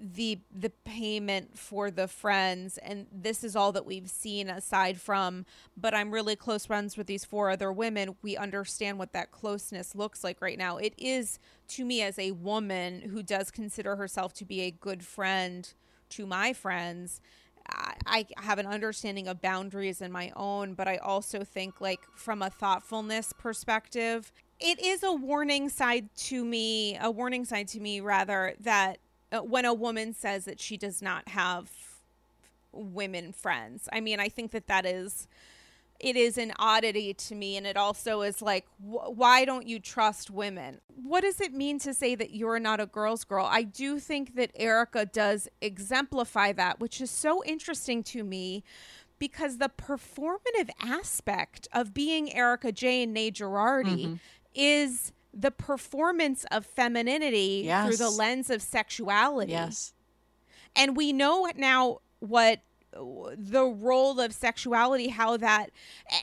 the 0.00 0.38
the 0.50 0.70
payment 0.84 1.58
for 1.58 1.90
the 1.90 2.08
friends 2.08 2.78
and 2.78 3.06
this 3.12 3.44
is 3.44 3.54
all 3.54 3.70
that 3.70 3.84
we've 3.84 4.08
seen 4.08 4.48
aside 4.48 4.98
from 5.00 5.44
but 5.76 5.94
I'm 5.94 6.10
really 6.10 6.36
close 6.36 6.64
friends 6.64 6.96
with 6.96 7.06
these 7.06 7.24
four 7.24 7.50
other 7.50 7.70
women. 7.70 8.16
We 8.22 8.36
understand 8.36 8.98
what 8.98 9.12
that 9.12 9.30
closeness 9.30 9.94
looks 9.94 10.24
like 10.24 10.40
right 10.40 10.58
now. 10.58 10.78
It 10.78 10.94
is 10.96 11.38
to 11.68 11.84
me 11.84 12.02
as 12.02 12.18
a 12.18 12.32
woman 12.32 13.02
who 13.02 13.22
does 13.22 13.50
consider 13.50 13.96
herself 13.96 14.32
to 14.34 14.44
be 14.44 14.62
a 14.62 14.70
good 14.70 15.04
friend 15.04 15.72
to 16.10 16.26
my 16.26 16.52
friends 16.52 17.20
I 18.06 18.26
have 18.38 18.58
an 18.58 18.66
understanding 18.66 19.28
of 19.28 19.40
boundaries 19.40 20.00
in 20.00 20.10
my 20.10 20.32
own, 20.34 20.74
but 20.74 20.88
I 20.88 20.96
also 20.96 21.44
think, 21.44 21.80
like, 21.80 22.00
from 22.14 22.42
a 22.42 22.50
thoughtfulness 22.50 23.32
perspective, 23.32 24.32
it 24.58 24.80
is 24.80 25.02
a 25.02 25.12
warning 25.12 25.68
side 25.68 26.08
to 26.16 26.44
me, 26.44 26.98
a 27.00 27.10
warning 27.10 27.44
side 27.44 27.68
to 27.68 27.80
me, 27.80 28.00
rather, 28.00 28.54
that 28.60 28.98
when 29.32 29.64
a 29.64 29.74
woman 29.74 30.12
says 30.12 30.44
that 30.44 30.60
she 30.60 30.76
does 30.76 31.00
not 31.00 31.28
have 31.28 31.70
women 32.72 33.32
friends. 33.32 33.88
I 33.92 34.00
mean, 34.00 34.20
I 34.20 34.28
think 34.28 34.52
that 34.52 34.66
that 34.66 34.86
is 34.86 35.28
it 35.98 36.16
is 36.16 36.38
an 36.38 36.50
oddity 36.58 37.12
to 37.12 37.34
me 37.34 37.58
and 37.58 37.66
it 37.66 37.76
also 37.76 38.22
is 38.22 38.40
like 38.40 38.66
wh- 38.78 39.16
why 39.16 39.44
don't 39.44 39.68
you 39.68 39.78
trust 39.78 40.30
women? 40.30 40.80
What 40.88 41.20
does 41.20 41.40
it 41.40 41.52
mean 41.52 41.78
to 41.80 41.92
say 41.92 42.14
that 42.14 42.34
you're 42.34 42.58
not 42.58 42.80
a 42.80 42.86
girl's 42.86 43.24
girl? 43.24 43.46
I 43.48 43.62
do 43.62 43.98
think 43.98 44.34
that 44.36 44.50
erika 44.54 45.04
does 45.04 45.48
exemplify 45.60 46.52
that 46.52 46.80
which 46.80 47.00
is 47.00 47.10
so 47.10 47.44
interesting 47.44 48.02
to 48.04 48.24
me 48.24 48.64
because 49.18 49.58
the 49.58 49.68
performative 49.68 50.70
aspect 50.80 51.68
of 51.72 51.92
being 51.92 52.34
erika 52.34 52.72
jayne 52.72 53.12
nay 53.12 53.30
girardi 53.30 54.06
mm-hmm. 54.06 54.14
is 54.54 55.12
the 55.32 55.50
performance 55.50 56.44
of 56.50 56.66
femininity 56.66 57.62
yes. 57.64 57.86
through 57.86 57.96
the 57.96 58.10
lens 58.10 58.50
of 58.50 58.62
sexuality. 58.62 59.52
Yes. 59.52 59.92
And 60.76 60.96
we 60.96 61.12
know 61.12 61.48
now 61.56 61.98
what 62.20 62.60
the 62.92 63.64
role 63.64 64.18
of 64.18 64.32
sexuality 64.32 65.08
how 65.08 65.36
that 65.36 65.70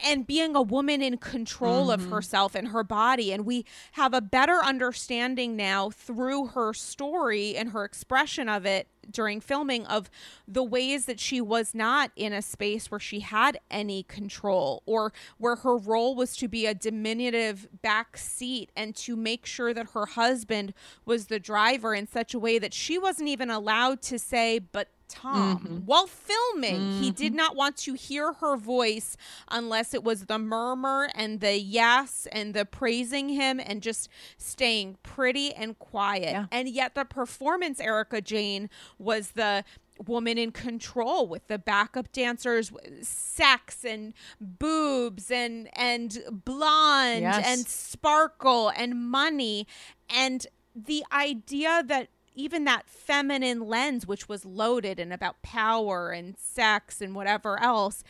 and 0.06 0.28
being 0.28 0.56
a 0.56 0.62
woman 0.62 1.02
in 1.02 1.18
control 1.18 1.88
mm-hmm. 1.88 2.06
of 2.06 2.12
herself 2.12 2.56
and 2.56 2.70
her 2.70 2.84
body 2.84 3.32
and 3.32 3.46
we 3.46 3.66
have 3.94 4.14
a 4.14 4.20
better 4.20 4.60
understanding 4.64 5.56
now 5.56 5.90
through 5.90 6.48
her 6.48 6.74
story 6.74 7.56
and 7.56 7.70
her 7.70 7.86
expression 7.86 8.50
of 8.50 8.66
it 8.66 8.88
during 9.10 9.40
filming 9.40 9.86
of 9.86 10.10
the 10.46 10.64
ways 10.64 11.06
that 11.06 11.20
she 11.20 11.40
was 11.40 11.74
not 11.74 12.12
in 12.18 12.34
a 12.34 12.42
space 12.42 12.92
where 12.92 13.00
she 13.00 13.22
had 13.22 13.58
any 13.72 14.04
control 14.04 14.84
or 14.86 15.14
where 15.38 15.56
her 15.58 15.78
role 15.78 16.16
was 16.16 16.36
to 16.36 16.50
be 16.50 16.66
a 16.66 16.74
diminutive 16.74 17.68
back 17.82 18.18
seat 18.18 18.70
and 18.76 18.94
to 18.94 19.16
make 19.16 19.46
sure 19.46 19.74
that 19.74 19.92
her 19.92 20.06
husband 20.06 20.74
was 21.06 21.28
the 21.28 21.40
driver 21.40 21.96
in 21.96 22.06
such 22.06 22.34
a 22.34 22.40
way 22.40 22.60
that 22.60 22.74
she 22.74 22.98
wasn't 22.98 23.30
even 23.30 23.50
allowed 23.50 24.02
to 24.02 24.20
say 24.20 24.60
but 24.60 24.90
Tom 25.08 25.60
mm-hmm. 25.60 25.76
while 25.86 26.08
filming. 26.08 26.76
Mm-hmm. 26.76 27.02
He 27.02 27.12
did 27.12 27.34
not 27.34 27.56
want 27.56 27.78
to 27.78 27.94
hear 27.94 28.34
her 28.34 28.58
voice 28.58 29.18
unless 29.50 29.94
it 29.94 30.04
was 30.04 30.26
the 30.26 30.40
murmur 30.40 31.10
and 31.16 31.40
the 31.40 31.60
yes 31.60 32.28
and 32.32 32.54
the 32.54 32.66
praising 32.66 33.30
him 33.30 33.60
and 33.64 33.82
just 33.82 34.10
staying 34.38 34.98
pretty 35.04 35.54
and 35.54 35.78
quiet. 35.80 36.32
Yeah. 36.32 36.46
And 36.52 36.70
yet 36.70 36.96
the 36.96 37.06
performance 37.06 37.80
Erika 37.80 38.22
Jayne, 38.22 38.70
was 38.98 39.32
the 39.32 39.64
woman 40.06 40.38
in 40.38 40.52
control 40.52 41.28
with 41.28 41.48
the 41.48 41.58
backup 41.58 42.12
dancers 42.12 42.72
sex 43.02 43.84
and 43.84 44.14
boobs 44.40 45.32
and 45.32 45.70
and 45.74 46.20
blonde 46.30 47.22
yes. 47.22 47.44
and 47.48 47.66
sparkle 47.66 48.70
and 48.70 49.10
money 49.10 49.66
and 50.10 50.46
the 50.76 51.04
idea 51.12 51.84
that 51.88 52.10
even 52.38 52.64
that 52.66 52.88
feminine 52.88 53.62
lens, 53.62 54.08
which 54.08 54.30
was 54.30 54.46
loaded 54.46 55.00
and 55.00 55.12
about 55.12 55.42
power 55.42 56.12
and 56.12 56.38
sex 56.38 57.02
and 57.02 57.16
whatever 57.16 57.62
else, 57.62 58.04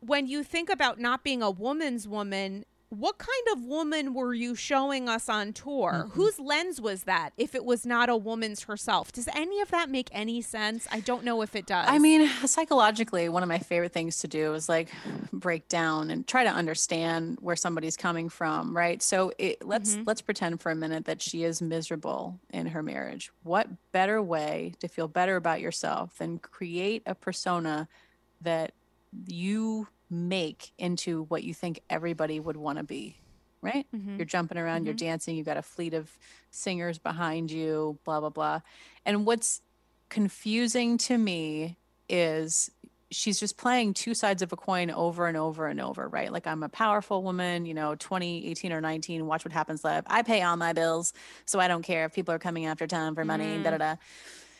when 0.00 0.26
you 0.26 0.44
think 0.44 0.68
about 0.68 1.00
not 1.00 1.24
being 1.24 1.42
a 1.42 1.50
woman's 1.50 2.06
woman, 2.06 2.64
what 2.90 3.18
kind 3.18 3.30
of 3.52 3.64
woman 3.64 4.14
were 4.14 4.32
you 4.32 4.54
showing 4.54 5.08
us 5.08 5.28
on 5.28 5.52
tour? 5.52 5.92
Mm-hmm. 5.92 6.10
Whose 6.10 6.38
lens 6.38 6.80
was 6.80 7.02
that 7.04 7.30
if 7.36 7.54
it 7.54 7.64
was 7.64 7.84
not 7.84 8.08
a 8.08 8.16
woman's 8.16 8.64
herself? 8.64 9.10
Does 9.10 9.28
any 9.34 9.60
of 9.60 9.70
that 9.70 9.90
make 9.90 10.08
any 10.12 10.40
sense? 10.40 10.86
I 10.92 11.00
don't 11.00 11.24
know 11.24 11.42
if 11.42 11.56
it 11.56 11.66
does. 11.66 11.86
I 11.88 11.98
mean, 11.98 12.28
psychologically, 12.46 13.28
one 13.28 13.42
of 13.42 13.48
my 13.48 13.58
favorite 13.58 13.92
things 13.92 14.20
to 14.20 14.28
do 14.28 14.54
is 14.54 14.68
like 14.68 14.88
break 15.32 15.68
down 15.68 16.10
and 16.10 16.26
try 16.26 16.44
to 16.44 16.50
understand 16.50 17.38
where 17.40 17.56
somebody's 17.56 17.96
coming 17.96 18.28
from, 18.28 18.76
right? 18.76 19.02
So 19.02 19.32
it, 19.38 19.66
let's 19.66 19.94
mm-hmm. 19.94 20.04
let's 20.06 20.22
pretend 20.22 20.60
for 20.60 20.70
a 20.70 20.76
minute 20.76 21.06
that 21.06 21.20
she 21.20 21.42
is 21.42 21.60
miserable 21.60 22.38
in 22.50 22.66
her 22.66 22.82
marriage. 22.82 23.32
What 23.42 23.68
better 23.90 24.22
way 24.22 24.74
to 24.78 24.86
feel 24.86 25.08
better 25.08 25.34
about 25.34 25.60
yourself 25.60 26.18
than 26.18 26.38
create 26.38 27.02
a 27.04 27.16
persona 27.16 27.88
that 28.42 28.72
you 29.26 29.88
make 30.10 30.72
into 30.78 31.24
what 31.24 31.42
you 31.42 31.52
think 31.52 31.80
everybody 31.90 32.38
would 32.38 32.56
want 32.56 32.78
to 32.78 32.84
be 32.84 33.16
right 33.62 33.86
mm-hmm. 33.94 34.16
you're 34.16 34.24
jumping 34.24 34.58
around 34.58 34.78
mm-hmm. 34.78 34.86
you're 34.86 34.94
dancing 34.94 35.36
you've 35.36 35.46
got 35.46 35.56
a 35.56 35.62
fleet 35.62 35.94
of 35.94 36.10
singers 36.50 36.98
behind 36.98 37.50
you 37.50 37.98
blah 38.04 38.20
blah 38.20 38.28
blah 38.28 38.60
and 39.04 39.26
what's 39.26 39.62
confusing 40.08 40.96
to 40.98 41.18
me 41.18 41.76
is 42.08 42.70
she's 43.10 43.38
just 43.38 43.56
playing 43.56 43.94
two 43.94 44.14
sides 44.14 44.42
of 44.42 44.52
a 44.52 44.56
coin 44.56 44.90
over 44.90 45.26
and 45.26 45.36
over 45.36 45.66
and 45.66 45.80
over 45.80 46.08
right 46.08 46.32
like 46.32 46.46
i'm 46.46 46.62
a 46.62 46.68
powerful 46.68 47.22
woman 47.22 47.64
you 47.64 47.74
know 47.74 47.94
20 47.96 48.46
18 48.48 48.72
or 48.72 48.80
19 48.80 49.26
watch 49.26 49.44
what 49.44 49.52
happens 49.52 49.84
live 49.84 50.04
i 50.06 50.22
pay 50.22 50.42
all 50.42 50.56
my 50.56 50.72
bills 50.72 51.12
so 51.44 51.60
i 51.60 51.68
don't 51.68 51.82
care 51.82 52.04
if 52.04 52.12
people 52.12 52.34
are 52.34 52.38
coming 52.38 52.66
after 52.66 52.86
town 52.86 53.14
for 53.14 53.24
money 53.24 53.58
mm. 53.58 53.62
da 53.62 53.70
da 53.70 53.78
da 53.78 53.96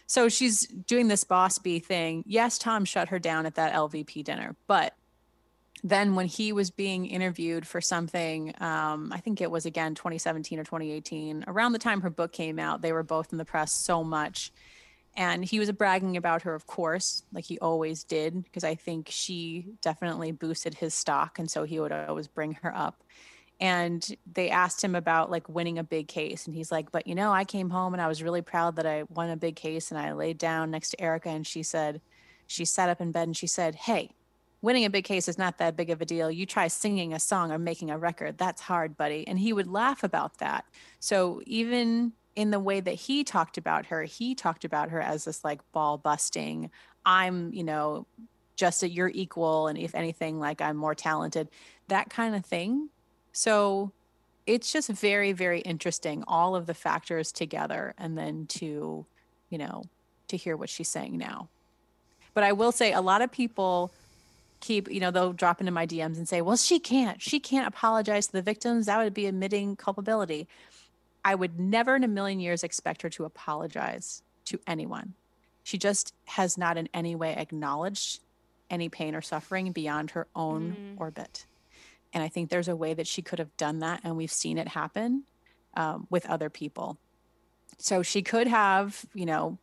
so 0.06 0.28
she's 0.28 0.66
doing 0.66 1.08
this 1.08 1.24
boss 1.24 1.58
b 1.58 1.78
thing 1.78 2.22
yes 2.26 2.58
tom 2.58 2.84
shut 2.84 3.08
her 3.08 3.18
down 3.18 3.46
at 3.46 3.56
that 3.56 3.72
lvp 3.74 4.22
dinner 4.24 4.54
but 4.66 4.94
then 5.82 6.14
when 6.14 6.26
he 6.26 6.52
was 6.52 6.70
being 6.70 7.06
interviewed 7.06 7.66
for 7.66 7.80
something 7.80 8.54
um, 8.60 9.12
i 9.12 9.18
think 9.18 9.40
it 9.40 9.50
was 9.50 9.66
again 9.66 9.94
2017 9.94 10.58
or 10.58 10.64
2018 10.64 11.44
around 11.46 11.72
the 11.72 11.78
time 11.78 12.00
her 12.00 12.10
book 12.10 12.32
came 12.32 12.58
out 12.58 12.82
they 12.82 12.92
were 12.92 13.02
both 13.02 13.32
in 13.32 13.38
the 13.38 13.44
press 13.44 13.72
so 13.72 14.02
much. 14.04 14.52
And 15.18 15.42
he 15.42 15.58
was 15.58 15.72
bragging 15.72 16.18
about 16.18 16.42
her 16.42 16.54
of 16.54 16.66
course 16.66 17.22
like 17.32 17.44
he 17.44 17.58
always 17.58 18.04
did 18.04 18.44
because 18.44 18.64
i 18.64 18.74
think 18.74 19.08
she 19.10 19.66
definitely 19.80 20.30
boosted 20.30 20.74
his 20.74 20.92
stock 20.92 21.38
and 21.38 21.50
so 21.50 21.64
he 21.64 21.80
would 21.80 21.92
always 21.92 22.28
bring 22.28 22.52
her 22.54 22.74
up. 22.74 23.02
And 23.58 24.06
they 24.30 24.50
asked 24.50 24.84
him 24.84 24.94
about 24.94 25.30
like 25.30 25.48
winning 25.48 25.78
a 25.78 25.84
big 25.84 26.08
case 26.08 26.46
and 26.46 26.54
he's 26.54 26.70
like 26.70 26.92
but 26.92 27.06
you 27.06 27.14
know 27.14 27.32
i 27.32 27.44
came 27.44 27.70
home 27.70 27.94
and 27.94 28.02
i 28.02 28.08
was 28.08 28.22
really 28.22 28.42
proud 28.42 28.76
that 28.76 28.84
i 28.84 29.04
won 29.04 29.30
a 29.30 29.36
big 29.36 29.56
case 29.56 29.90
and 29.90 29.98
i 29.98 30.12
laid 30.12 30.36
down 30.36 30.70
next 30.70 30.90
to 30.90 31.00
erika 31.00 31.30
and 31.30 31.46
she 31.46 31.62
said 31.62 32.02
she 32.46 32.66
sat 32.66 32.90
up 32.90 33.00
in 33.00 33.10
bed 33.10 33.26
and 33.26 33.36
she 33.36 33.46
said 33.46 33.74
hey 33.74 34.10
winning 34.62 34.84
a 34.84 34.90
big 34.90 35.04
case 35.04 35.28
is 35.28 35.38
not 35.38 35.58
that 35.58 35.76
big 35.76 35.90
of 35.90 36.00
a 36.00 36.04
deal. 36.04 36.30
You 36.30 36.46
try 36.46 36.68
singing 36.68 37.12
a 37.12 37.20
song 37.20 37.52
or 37.52 37.58
making 37.58 37.90
a 37.90 37.98
record, 37.98 38.38
that's 38.38 38.62
hard, 38.62 38.96
buddy. 38.96 39.26
And 39.28 39.38
he 39.38 39.52
would 39.52 39.66
laugh 39.66 40.02
about 40.02 40.38
that. 40.38 40.64
So 40.98 41.40
even 41.46 42.12
in 42.34 42.50
the 42.50 42.60
way 42.60 42.80
that 42.80 42.94
he 42.94 43.24
talked 43.24 43.58
about 43.58 43.86
her, 43.86 44.04
he 44.04 44.34
talked 44.34 44.64
about 44.64 44.90
her 44.90 45.00
as 45.00 45.24
this 45.24 45.44
like 45.44 45.60
ball 45.72 45.98
busting, 45.98 46.70
I'm, 47.04 47.52
you 47.52 47.64
know, 47.64 48.06
just 48.56 48.82
at 48.82 48.90
your 48.90 49.08
equal. 49.08 49.68
And 49.68 49.78
if 49.78 49.94
anything, 49.94 50.38
like 50.40 50.60
I'm 50.60 50.76
more 50.76 50.94
talented, 50.94 51.48
that 51.88 52.10
kind 52.10 52.34
of 52.34 52.44
thing. 52.44 52.88
So 53.32 53.92
it's 54.46 54.72
just 54.72 54.88
very, 54.90 55.32
very 55.32 55.60
interesting, 55.60 56.24
all 56.26 56.54
of 56.54 56.66
the 56.66 56.74
factors 56.74 57.32
together, 57.32 57.94
and 57.98 58.16
then 58.16 58.46
to, 58.46 59.04
you 59.50 59.58
know, 59.58 59.84
to 60.28 60.36
hear 60.36 60.56
what 60.56 60.70
she's 60.70 60.88
saying 60.88 61.18
now. 61.18 61.48
But 62.32 62.44
I 62.44 62.52
will 62.52 62.72
say 62.72 62.92
a 62.92 63.00
lot 63.00 63.22
of 63.22 63.32
people 63.32 63.92
keep, 64.66 64.90
you 64.90 65.00
know, 65.00 65.10
they'll 65.10 65.32
drop 65.32 65.60
into 65.60 65.72
my 65.72 65.86
DMs 65.86 66.16
and 66.16 66.28
say, 66.28 66.42
well, 66.42 66.56
she 66.56 66.78
can't, 66.78 67.22
she 67.22 67.38
can't 67.38 67.68
apologize 67.68 68.26
to 68.26 68.32
the 68.32 68.42
victims. 68.42 68.86
That 68.86 68.98
would 68.98 69.14
be 69.14 69.26
admitting 69.26 69.76
culpability. 69.76 70.48
I 71.24 71.34
would 71.34 71.60
never 71.60 71.94
in 71.94 72.04
a 72.04 72.08
million 72.08 72.40
years 72.40 72.64
expect 72.64 73.02
her 73.02 73.10
to 73.10 73.24
apologize 73.24 74.22
to 74.46 74.58
anyone. 74.66 75.14
She 75.62 75.78
just 75.78 76.14
has 76.26 76.58
not 76.58 76.76
in 76.76 76.88
any 76.92 77.14
way 77.14 77.34
acknowledged 77.36 78.20
any 78.68 78.88
pain 78.88 79.14
or 79.14 79.22
suffering 79.22 79.72
beyond 79.72 80.12
her 80.12 80.26
own 80.34 80.76
mm. 80.78 81.00
orbit. 81.00 81.46
And 82.12 82.22
I 82.22 82.28
think 82.28 82.50
there's 82.50 82.68
a 82.68 82.76
way 82.76 82.94
that 82.94 83.06
she 83.06 83.22
could 83.22 83.38
have 83.38 83.56
done 83.56 83.80
that. 83.80 84.00
And 84.02 84.16
we've 84.16 84.32
seen 84.32 84.58
it 84.58 84.68
happen 84.68 85.24
um, 85.74 86.06
with 86.10 86.26
other 86.26 86.50
people. 86.50 86.98
So 87.78 88.02
she 88.02 88.22
could 88.22 88.46
have, 88.46 89.04
you 89.14 89.26
know, 89.26 89.58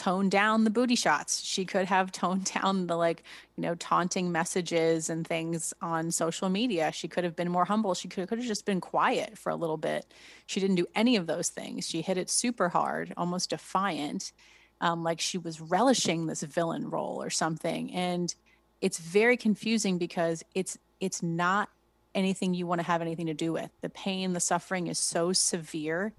toned 0.00 0.30
down 0.30 0.64
the 0.64 0.70
booty 0.70 0.94
shots. 0.94 1.42
She 1.42 1.66
could 1.66 1.84
have 1.84 2.10
toned 2.20 2.50
down 2.54 2.86
the 2.86 2.96
like, 2.96 3.22
you 3.56 3.62
know, 3.62 3.74
taunting 3.74 4.32
messages 4.32 5.10
and 5.10 5.26
things 5.26 5.74
on 5.82 6.10
social 6.10 6.48
media. 6.48 6.90
She 6.90 7.06
could 7.06 7.22
have 7.22 7.36
been 7.36 7.50
more 7.50 7.66
humble. 7.66 7.92
She 7.94 8.08
could, 8.08 8.26
could 8.26 8.38
have 8.38 8.46
just 8.46 8.64
been 8.64 8.80
quiet 8.80 9.36
for 9.36 9.50
a 9.50 9.56
little 9.56 9.76
bit. 9.76 10.06
She 10.46 10.58
didn't 10.58 10.76
do 10.76 10.86
any 10.94 11.16
of 11.16 11.26
those 11.26 11.50
things. 11.50 11.86
She 11.86 12.00
hit 12.00 12.16
it 12.16 12.30
super 12.30 12.70
hard, 12.70 13.12
almost 13.16 13.50
defiant, 13.50 14.32
um, 14.80 15.04
like 15.04 15.20
she 15.20 15.36
was 15.36 15.60
relishing 15.60 16.26
this 16.26 16.42
villain 16.42 16.88
role 16.88 17.22
or 17.22 17.28
something. 17.28 17.92
And 17.92 18.34
it's 18.80 18.98
very 18.98 19.36
confusing 19.36 19.98
because 19.98 20.42
it's 20.54 20.78
it's 21.00 21.22
not 21.22 21.68
anything 22.14 22.54
you 22.54 22.66
want 22.66 22.80
to 22.80 22.86
have 22.86 23.02
anything 23.02 23.26
to 23.26 23.34
do 23.34 23.52
with. 23.52 23.70
The 23.82 23.90
pain, 23.90 24.32
the 24.32 24.40
suffering 24.40 24.86
is 24.86 24.98
so 24.98 25.32
severe 25.34 26.14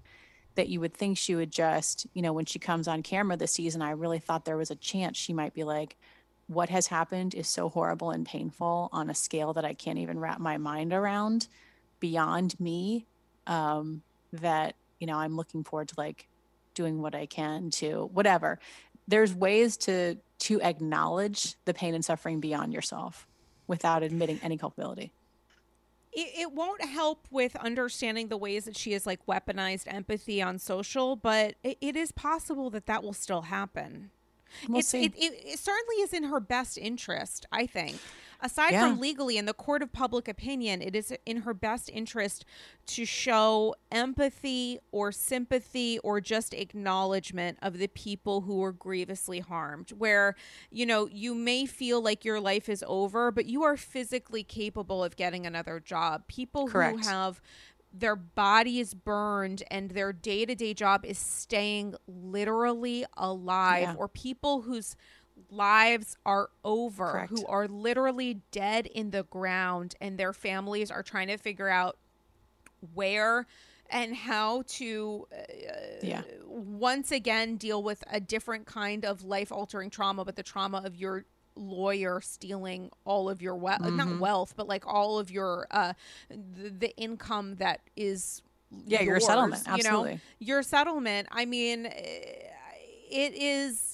that 0.54 0.68
you 0.68 0.80
would 0.80 0.94
think 0.94 1.18
she 1.18 1.34
would 1.34 1.50
just, 1.50 2.06
you 2.14 2.22
know, 2.22 2.32
when 2.32 2.44
she 2.44 2.58
comes 2.58 2.88
on 2.88 3.02
camera 3.02 3.36
this 3.36 3.52
season, 3.52 3.82
I 3.82 3.92
really 3.92 4.18
thought 4.18 4.44
there 4.44 4.56
was 4.56 4.70
a 4.70 4.76
chance 4.76 5.16
she 5.16 5.32
might 5.32 5.54
be 5.54 5.64
like, 5.64 5.96
what 6.46 6.68
has 6.68 6.86
happened 6.86 7.34
is 7.34 7.48
so 7.48 7.68
horrible 7.68 8.10
and 8.10 8.26
painful 8.26 8.88
on 8.92 9.08
a 9.08 9.14
scale 9.14 9.52
that 9.54 9.64
I 9.64 9.74
can't 9.74 9.98
even 9.98 10.18
wrap 10.18 10.38
my 10.38 10.58
mind 10.58 10.92
around 10.92 11.48
beyond 12.00 12.58
me. 12.60 13.06
Um, 13.46 14.02
that, 14.34 14.76
you 14.98 15.06
know, 15.06 15.16
I'm 15.16 15.36
looking 15.36 15.64
forward 15.64 15.88
to 15.88 15.94
like 15.98 16.28
doing 16.74 17.00
what 17.00 17.14
I 17.14 17.26
can 17.26 17.70
to 17.70 18.08
whatever. 18.12 18.58
There's 19.08 19.34
ways 19.34 19.76
to 19.78 20.16
to 20.40 20.60
acknowledge 20.60 21.54
the 21.64 21.74
pain 21.74 21.94
and 21.94 22.04
suffering 22.04 22.40
beyond 22.40 22.72
yourself 22.72 23.26
without 23.66 24.02
admitting 24.02 24.40
any 24.42 24.58
culpability 24.58 25.12
it, 26.12 26.40
it 26.40 26.52
won't 26.52 26.84
help 26.84 27.26
with 27.30 27.56
understanding 27.56 28.28
the 28.28 28.36
ways 28.36 28.64
that 28.64 28.76
she 28.76 28.92
has 28.92 29.06
like 29.06 29.24
weaponized 29.26 29.84
empathy 29.86 30.42
on 30.42 30.58
social, 30.58 31.16
but 31.16 31.54
it, 31.62 31.78
it 31.80 31.96
is 31.96 32.12
possible 32.12 32.70
that 32.70 32.86
that 32.86 33.02
will 33.02 33.12
still 33.12 33.42
happen. 33.42 34.10
We'll 34.68 34.80
it, 34.80 34.94
it, 34.94 35.12
it, 35.16 35.58
certainly 35.58 35.96
is 35.96 36.12
in 36.12 36.24
her 36.24 36.38
best 36.38 36.76
interest, 36.76 37.46
I 37.50 37.66
think 37.66 37.96
aside 38.42 38.72
yeah. 38.72 38.86
from 38.86 39.00
legally 39.00 39.38
in 39.38 39.46
the 39.46 39.54
court 39.54 39.82
of 39.82 39.92
public 39.92 40.28
opinion, 40.28 40.82
it 40.82 40.94
is 40.94 41.14
in 41.24 41.38
her 41.38 41.54
best 41.54 41.88
interest 41.92 42.44
to 42.86 43.04
show 43.04 43.74
empathy 43.90 44.78
or 44.90 45.12
sympathy 45.12 45.98
or 46.00 46.20
just 46.20 46.52
acknowledgement 46.52 47.58
of 47.62 47.78
the 47.78 47.86
people 47.86 48.42
who 48.42 48.56
were 48.56 48.72
grievously 48.72 49.40
harmed. 49.40 49.90
Where, 49.90 50.34
you 50.70 50.84
know, 50.84 51.08
you 51.10 51.34
may 51.34 51.66
feel 51.66 52.02
like 52.02 52.24
your 52.24 52.40
life 52.40 52.68
is 52.68 52.84
over, 52.86 53.30
but 53.30 53.46
you 53.46 53.62
are 53.62 53.76
physically 53.76 54.42
capable 54.42 55.02
of 55.02 55.16
getting 55.16 55.46
another 55.46 55.80
job. 55.80 56.26
People 56.26 56.66
Correct. 56.66 57.04
who 57.04 57.08
have 57.08 57.40
their 57.94 58.16
body 58.16 58.80
is 58.80 58.94
burned 58.94 59.62
and 59.70 59.90
their 59.90 60.12
day-to-day 60.12 60.72
job 60.72 61.04
is 61.04 61.18
staying 61.18 61.94
literally 62.06 63.04
alive 63.16 63.82
yeah. 63.82 63.94
or 63.98 64.08
people 64.08 64.62
whose 64.62 64.96
lives 65.52 66.16
are 66.24 66.50
over, 66.64 67.12
Correct. 67.12 67.30
who 67.30 67.46
are 67.46 67.68
literally 67.68 68.40
dead 68.50 68.86
in 68.86 69.10
the 69.10 69.24
ground, 69.24 69.94
and 70.00 70.18
their 70.18 70.32
families 70.32 70.90
are 70.90 71.02
trying 71.02 71.28
to 71.28 71.36
figure 71.36 71.68
out 71.68 71.96
where 72.94 73.46
and 73.90 74.16
how 74.16 74.62
to 74.66 75.26
uh, 75.32 75.42
yeah. 76.02 76.22
once 76.46 77.12
again 77.12 77.56
deal 77.56 77.82
with 77.82 78.02
a 78.10 78.18
different 78.18 78.66
kind 78.66 79.04
of 79.04 79.22
life 79.22 79.52
altering 79.52 79.90
trauma, 79.90 80.24
but 80.24 80.34
the 80.34 80.42
trauma 80.42 80.82
of 80.84 80.96
your 80.96 81.24
lawyer 81.54 82.20
stealing 82.22 82.90
all 83.04 83.28
of 83.28 83.42
your 83.42 83.54
wealth, 83.54 83.82
mm-hmm. 83.82 83.96
not 83.96 84.18
wealth, 84.18 84.54
but 84.56 84.66
like 84.66 84.86
all 84.86 85.18
of 85.18 85.30
your 85.30 85.66
uh, 85.70 85.92
the, 86.30 86.70
the 86.70 86.96
income 86.96 87.56
that 87.56 87.80
is 87.94 88.42
yeah 88.86 89.02
yours, 89.02 89.06
your 89.06 89.20
settlement 89.20 89.62
absolutely 89.66 90.10
you 90.12 90.16
know 90.16 90.20
your 90.38 90.62
settlement. 90.62 91.28
I 91.30 91.44
mean, 91.44 91.84
it 91.84 93.34
is 93.34 93.91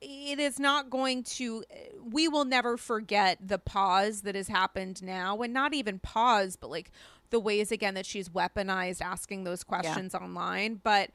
it 0.00 0.38
is 0.38 0.58
not 0.58 0.90
going 0.90 1.22
to 1.22 1.64
we 2.12 2.28
will 2.28 2.44
never 2.44 2.76
forget 2.76 3.38
the 3.40 3.58
pause 3.58 4.22
that 4.22 4.34
has 4.34 4.48
happened 4.48 5.02
now 5.02 5.36
and 5.42 5.52
not 5.52 5.74
even 5.74 5.98
pause 5.98 6.56
but 6.56 6.70
like 6.70 6.90
the 7.30 7.40
ways 7.40 7.72
again 7.72 7.94
that 7.94 8.06
she's 8.06 8.28
weaponized 8.28 9.02
asking 9.02 9.44
those 9.44 9.64
questions 9.64 10.14
yeah. 10.14 10.24
online 10.24 10.80
but 10.82 11.10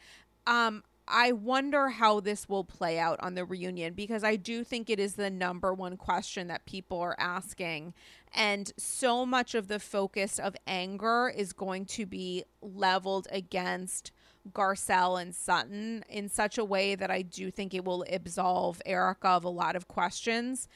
um 0.47 0.83
I 1.07 1.33
wonder 1.33 1.89
how 1.89 2.21
this 2.21 2.47
will 2.47 2.63
play 2.63 2.97
out 2.97 3.19
on 3.19 3.35
the 3.35 3.43
reunion 3.43 3.93
because 3.93 4.23
I 4.23 4.37
do 4.37 4.63
think 4.63 4.89
it 4.89 4.99
is 4.99 5.15
the 5.15 5.29
number 5.29 5.73
one 5.73 5.97
question 5.97 6.47
that 6.47 6.65
people 6.65 6.99
are 6.99 7.15
asking. 7.19 7.93
And 8.33 8.71
so 8.77 9.25
much 9.25 9.53
of 9.53 9.67
the 9.67 9.79
focus 9.79 10.39
of 10.39 10.55
anger 10.65 11.31
is 11.35 11.51
going 11.51 11.85
to 11.87 12.05
be 12.05 12.45
leveled 12.61 13.27
against 13.31 14.11
Garcelle 14.51 15.21
and 15.21 15.33
Sutton 15.33 16.03
in 16.09 16.29
such 16.29 16.57
a 16.57 16.65
way 16.65 16.95
that 16.95 17.09
I 17.09 17.21
do 17.21 17.49
think 17.49 17.73
it 17.73 17.85
will 17.85 18.05
absolve 18.09 18.81
Erika 18.85 19.29
of 19.29 19.43
a 19.43 19.49
lot 19.49 19.75
of 19.75 19.87
questions. 19.87 20.67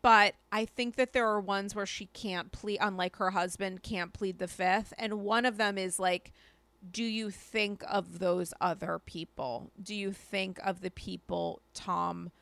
But 0.00 0.34
I 0.50 0.64
think 0.64 0.96
that 0.96 1.12
there 1.12 1.28
are 1.28 1.40
ones 1.40 1.74
where 1.74 1.86
she 1.86 2.06
can't 2.06 2.50
plead, 2.50 2.78
unlike 2.80 3.16
her 3.16 3.30
husband, 3.30 3.82
can't 3.82 4.12
plead 4.12 4.38
the 4.38 4.48
fifth. 4.48 4.92
And 4.98 5.20
one 5.20 5.46
of 5.46 5.58
them 5.58 5.78
is 5.78 6.00
like, 6.00 6.32
do 6.90 7.04
you 7.04 7.30
think 7.30 7.84
of 7.88 8.18
those 8.18 8.52
other 8.60 8.98
people? 8.98 9.70
Do 9.80 9.94
you 9.94 10.10
think 10.10 10.58
of 10.64 10.80
the 10.80 10.90
people 10.90 11.62
Tom 11.72 12.32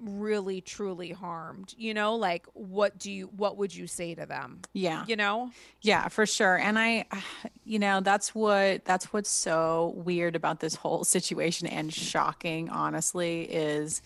really 0.00 0.60
truly 0.60 1.10
harmed 1.10 1.74
you 1.76 1.94
know? 1.94 2.16
Like 2.16 2.46
what 2.52 2.98
do 2.98 3.10
you 3.10 3.26
what 3.36 3.56
would 3.56 3.74
you 3.74 3.86
say 3.86 4.14
to 4.14 4.26
them? 4.26 4.60
Yeah. 4.72 5.04
You 5.06 5.16
know? 5.16 5.50
Yeah 5.80 6.08
for 6.08 6.26
sure. 6.26 6.56
And 6.56 6.78
i 6.78 7.06
you 7.64 7.78
know 7.78 8.00
that's 8.00 8.34
what 8.34 8.84
that's 8.84 9.12
what's 9.12 9.30
so 9.30 9.92
weird 9.96 10.36
about 10.36 10.60
this 10.60 10.74
whole 10.74 11.04
situation 11.04 11.66
and 11.66 11.92
shocking 11.92 12.68
honestly 12.68 13.42
is 13.42 14.02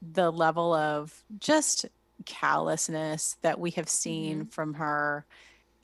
the 0.00 0.30
level 0.30 0.72
of 0.72 1.24
just 1.38 1.86
callousness 2.24 3.36
that 3.42 3.60
we 3.60 3.70
have 3.72 3.88
seen 3.88 4.40
mm-hmm. 4.40 4.48
from 4.48 4.74
her. 4.74 5.26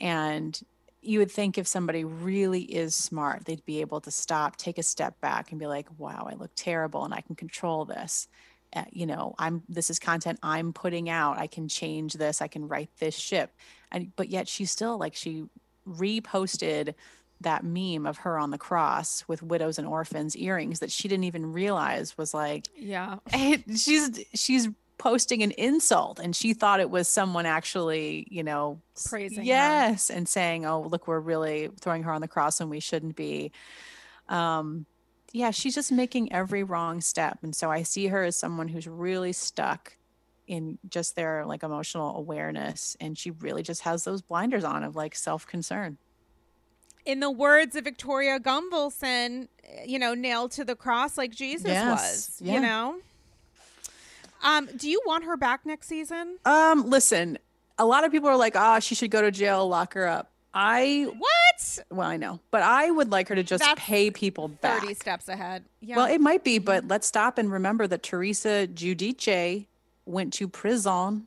And 0.01 0.61
you 1.03 1.19
would 1.19 1.31
think 1.31 1.59
if 1.59 1.67
somebody 1.67 2.05
really 2.05 2.63
is 2.63 2.95
smart 2.95 3.45
they'd 3.45 3.65
be 3.65 3.81
able 3.81 4.01
to 4.01 4.11
stop 4.11 4.57
take 4.57 4.79
a 4.79 4.83
step 4.83 5.21
back 5.21 5.51
and 5.51 5.59
be 5.59 5.67
like 5.67 5.89
wow 5.99 6.27
i 6.31 6.35
look 6.35 6.53
terrible 6.55 7.05
and 7.05 7.13
i 7.13 7.21
can 7.21 7.35
control 7.35 7.85
this 7.85 8.29
uh, 8.75 8.85
you 8.91 9.07
know 9.07 9.35
i'm 9.39 9.63
this 9.69 9.91
is 9.91 9.99
content 9.99 10.39
i'm 10.43 10.73
putting 10.73 11.09
out 11.09 11.39
i 11.39 11.47
can 11.47 11.69
change 11.69 12.15
this 12.15 12.43
i 12.43 12.49
can 12.49 12.67
write 12.67 12.91
this 12.99 13.15
ship 13.15 13.53
and 13.91 14.15
but 14.17 14.29
yet 14.29 14.49
she's 14.49 14.71
still 14.71 14.99
like 14.99 15.15
she 15.15 15.45
reposted 15.89 16.95
that 17.41 17.65
meme 17.65 18.07
of 18.07 18.19
her 18.19 18.39
on 18.39 18.51
the 18.51 18.59
cross 18.59 19.25
with 19.27 19.43
widows 19.43 19.79
and 19.79 19.87
orphans 19.87 20.37
earrings 20.37 20.81
that 20.81 20.91
she 20.91 21.09
didn't 21.09 21.25
even 21.25 21.53
realize 21.53 22.17
was 22.17 22.33
like 22.33 22.69
yeah 22.77 23.17
she's 23.77 24.25
she's 24.35 24.69
posting 24.99 25.43
an 25.43 25.51
insult 25.53 26.21
and 26.21 26.37
she 26.37 26.55
thought 26.55 26.79
it 26.79 26.89
was 26.89 27.09
someone 27.09 27.45
actually 27.45 28.25
you 28.31 28.45
know 28.45 28.81
praising 29.07 29.45
yes 29.45 30.09
her. 30.09 30.15
and 30.15 30.29
saying 30.29 30.65
oh 30.65 30.83
look 30.83 31.09
we're 31.09 31.19
really 31.19 31.69
throwing 31.81 32.05
her 32.05 32.13
on 32.13 32.21
the 32.21 32.29
cross 32.29 32.61
and 32.61 32.71
we 32.71 32.79
shouldn't 32.79 33.17
be 33.17 33.51
um 34.29 34.87
yeah, 35.33 35.51
she's 35.51 35.75
just 35.75 35.91
making 35.91 36.33
every 36.33 36.63
wrong 36.63 37.01
step. 37.01 37.39
And 37.43 37.57
so 37.57 37.71
I 37.71 37.83
see 37.83 38.09
her 38.09 38.23
as 38.23 38.37
someone 38.37 38.69
who's 38.69 38.87
really 38.87 39.33
stuck 39.33 39.97
in 40.47 40.79
just 40.89 41.17
their 41.17 41.47
like 41.47 41.63
emotional 41.63 42.17
awareness. 42.17 42.97
And 43.01 43.17
she 43.17 43.31
really 43.31 43.63
just 43.63 43.83
has 43.83 44.05
those 44.05 44.21
blinders 44.21 44.65
on 44.65 44.85
of 44.85 44.95
like 44.95 45.15
self 45.15 45.47
concern. 45.47 45.97
In 47.05 47.21
the 47.21 47.31
words 47.31 47.75
of 47.75 47.85
Victoria 47.85 48.39
Gunvalson, 48.39 49.49
you 49.87 49.99
know, 49.99 50.15
nailed 50.15 50.53
to 50.53 50.65
the 50.65 50.77
cross 50.77 51.19
like 51.19 51.33
Jesus 51.33 51.67
yes. 51.67 51.91
was, 51.91 52.39
yeah. 52.41 52.55
you 52.55 52.61
know? 52.61 52.97
Um, 54.45 54.69
do 54.77 54.89
you 54.89 55.01
want 55.07 55.25
her 55.25 55.37
back 55.37 55.65
next 55.65 55.89
season? 55.89 56.39
Um, 56.45 56.91
listen, 56.91 57.39
a 57.79 57.87
lot 57.87 58.05
of 58.05 58.13
people 58.13 58.29
are 58.29 58.37
like, 58.37 58.55
ah, 58.57 58.77
oh, 58.77 58.81
she 58.81 58.95
should 58.95 59.11
go 59.11 59.23
to 59.23 59.31
jail, 59.31 59.67
lock 59.69 59.95
her 59.95 60.07
up. 60.07 60.31
I 60.55 61.09
what? 61.17 61.31
Well, 61.91 62.09
I 62.09 62.17
know, 62.17 62.41
but 62.51 62.63
I 62.63 62.91
would 62.91 63.11
like 63.11 63.29
her 63.29 63.35
to 63.35 63.43
just 63.43 63.65
That's 63.65 63.81
pay 63.81 64.11
people 64.11 64.49
back. 64.49 64.81
Thirty 64.81 64.95
steps 64.95 65.29
ahead. 65.29 65.65
Yeah. 65.81 65.97
Well, 65.97 66.07
it 66.07 66.21
might 66.21 66.45
be, 66.45 66.59
but 66.59 66.89
let's 66.89 67.07
stop 67.07 67.39
and 67.39 67.51
remember 67.51 67.87
that 67.87 68.03
Teresa 68.03 68.69
Giudice 68.73 69.67
went 70.07 70.33
to 70.35 70.49
prison 70.49 71.27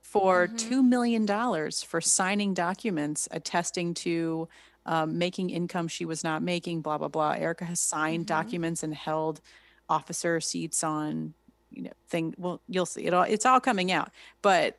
for 0.00 0.46
mm-hmm. 0.46 0.74
$2 0.74 0.84
million 0.84 1.70
for 1.84 2.00
signing 2.00 2.54
documents 2.54 3.28
attesting 3.30 3.92
to 3.92 4.48
um, 4.86 5.18
making 5.18 5.50
income 5.50 5.88
she 5.88 6.04
was 6.04 6.22
not 6.22 6.42
making, 6.42 6.80
blah, 6.80 6.96
blah, 6.96 7.08
blah. 7.08 7.32
Erika 7.32 7.64
has 7.64 7.80
signed 7.80 8.26
mm-hmm. 8.26 8.36
documents 8.36 8.82
and 8.82 8.94
held 8.94 9.40
officer 9.88 10.40
seats 10.40 10.84
on, 10.84 11.34
you 11.70 11.82
know, 11.82 11.90
thing. 12.08 12.34
Well, 12.38 12.60
you'll 12.68 12.86
see 12.86 13.04
it 13.04 13.12
all. 13.12 13.24
It's 13.24 13.44
all 13.44 13.60
coming 13.60 13.90
out, 13.90 14.10
but 14.42 14.78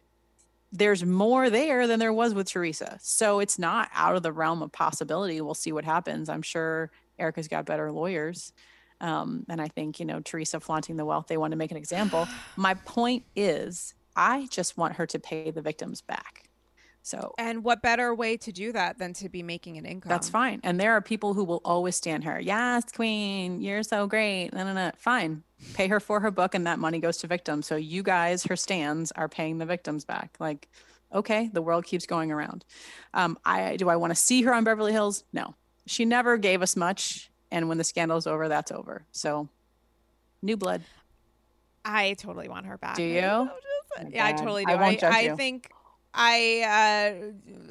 there's 0.72 1.04
more 1.04 1.50
there 1.50 1.88
than 1.88 2.00
there 2.00 2.14
was 2.14 2.34
with 2.34 2.48
Teresa. 2.48 2.98
So 3.02 3.40
it's 3.40 3.58
not 3.58 3.90
out 3.94 4.16
of 4.16 4.24
the 4.24 4.32
realm 4.32 4.62
of 4.62 4.72
possibility. 4.72 5.40
We'll 5.42 5.54
see 5.54 5.72
what 5.72 5.86
happens. 5.86 6.30
I'm 6.30 6.42
sure 6.42 6.92
Erika's 7.18 7.48
got 7.48 7.66
better 7.66 7.92
lawyers. 7.92 8.54
Um, 9.00 9.46
and 9.48 9.62
I 9.62 9.68
think, 9.68 10.00
you 10.00 10.06
know, 10.06 10.20
Teresa 10.20 10.60
flaunting 10.60 10.98
the 10.98 11.06
wealth, 11.06 11.28
they 11.28 11.38
want 11.38 11.52
to 11.52 11.58
make 11.58 11.72
an 11.72 11.78
example. 11.78 12.28
My 12.56 12.74
point 12.74 13.24
is, 13.36 13.94
I 14.16 14.48
just 14.50 14.78
want 14.78 14.96
her 14.96 15.06
to 15.08 15.20
pay 15.20 15.52
the 15.52 15.62
victims 15.62 16.02
back. 16.02 16.47
So, 17.08 17.34
and 17.38 17.64
what 17.64 17.82
better 17.82 18.14
way 18.14 18.36
to 18.36 18.52
do 18.52 18.74
that 18.74 18.98
than 18.98 19.14
to 19.14 19.30
be 19.30 19.42
making 19.42 19.78
an 19.78 19.86
income? 19.86 20.10
That's 20.10 20.28
fine. 20.28 20.60
And 20.62 20.78
there 20.78 20.92
are 20.92 21.00
people 21.00 21.34
who 21.34 21.46
will 21.46 21.62
always 21.64 21.96
stand 21.96 22.26
her. 22.26 22.38
Yes, 22.38 22.84
queen, 22.92 23.62
you're 23.62 23.84
so 23.84 24.08
great. 24.08 24.50
No, 24.52 24.66
no, 24.66 24.74
no. 24.74 24.92
Fine. 24.98 25.44
Pay 25.74 25.88
her 25.88 26.02
for 26.02 26.20
her 26.20 26.32
book, 26.32 26.54
and 26.54 26.68
that 26.68 26.80
money 26.80 27.00
goes 27.00 27.16
to 27.20 27.28
victims. 27.28 27.66
So 27.66 27.78
you 27.78 28.04
guys, 28.04 28.44
her 28.44 28.58
stands, 28.58 29.14
are 29.14 29.30
paying 29.30 29.58
the 29.58 29.66
victims 29.66 30.04
back. 30.04 30.36
Like, 30.42 30.68
okay, 31.14 31.50
the 31.54 31.62
world 31.62 31.86
keeps 31.86 32.06
going 32.06 32.30
around. 32.30 32.66
Um, 33.14 33.40
I 33.46 33.78
do 33.78 33.88
I 33.88 33.96
want 33.96 34.12
to 34.12 34.16
see 34.16 34.42
her 34.42 34.54
on 34.54 34.66
Beverly 34.66 34.92
Hills? 34.92 35.24
No. 35.32 35.56
She 35.86 36.04
never 36.04 36.36
gave 36.36 36.62
us 36.62 36.76
much, 36.76 37.32
and 37.52 37.70
when 37.70 37.78
the 37.78 37.86
scandal's 37.86 38.28
over, 38.28 38.50
that's 38.50 38.70
over. 38.70 39.06
So, 39.14 39.48
new 40.42 40.58
blood. 40.58 40.82
I 41.86 42.16
totally 42.16 42.50
want 42.50 42.66
her 42.66 42.78
back. 42.78 42.98
Do 42.98 43.04
you? 43.04 43.50
Yeah, 44.10 44.26
I 44.26 44.34
totally 44.34 44.66
do. 44.66 44.74
I, 44.74 45.00
I, 45.02 45.08
I 45.32 45.36
think 45.38 45.72
I 46.20 47.14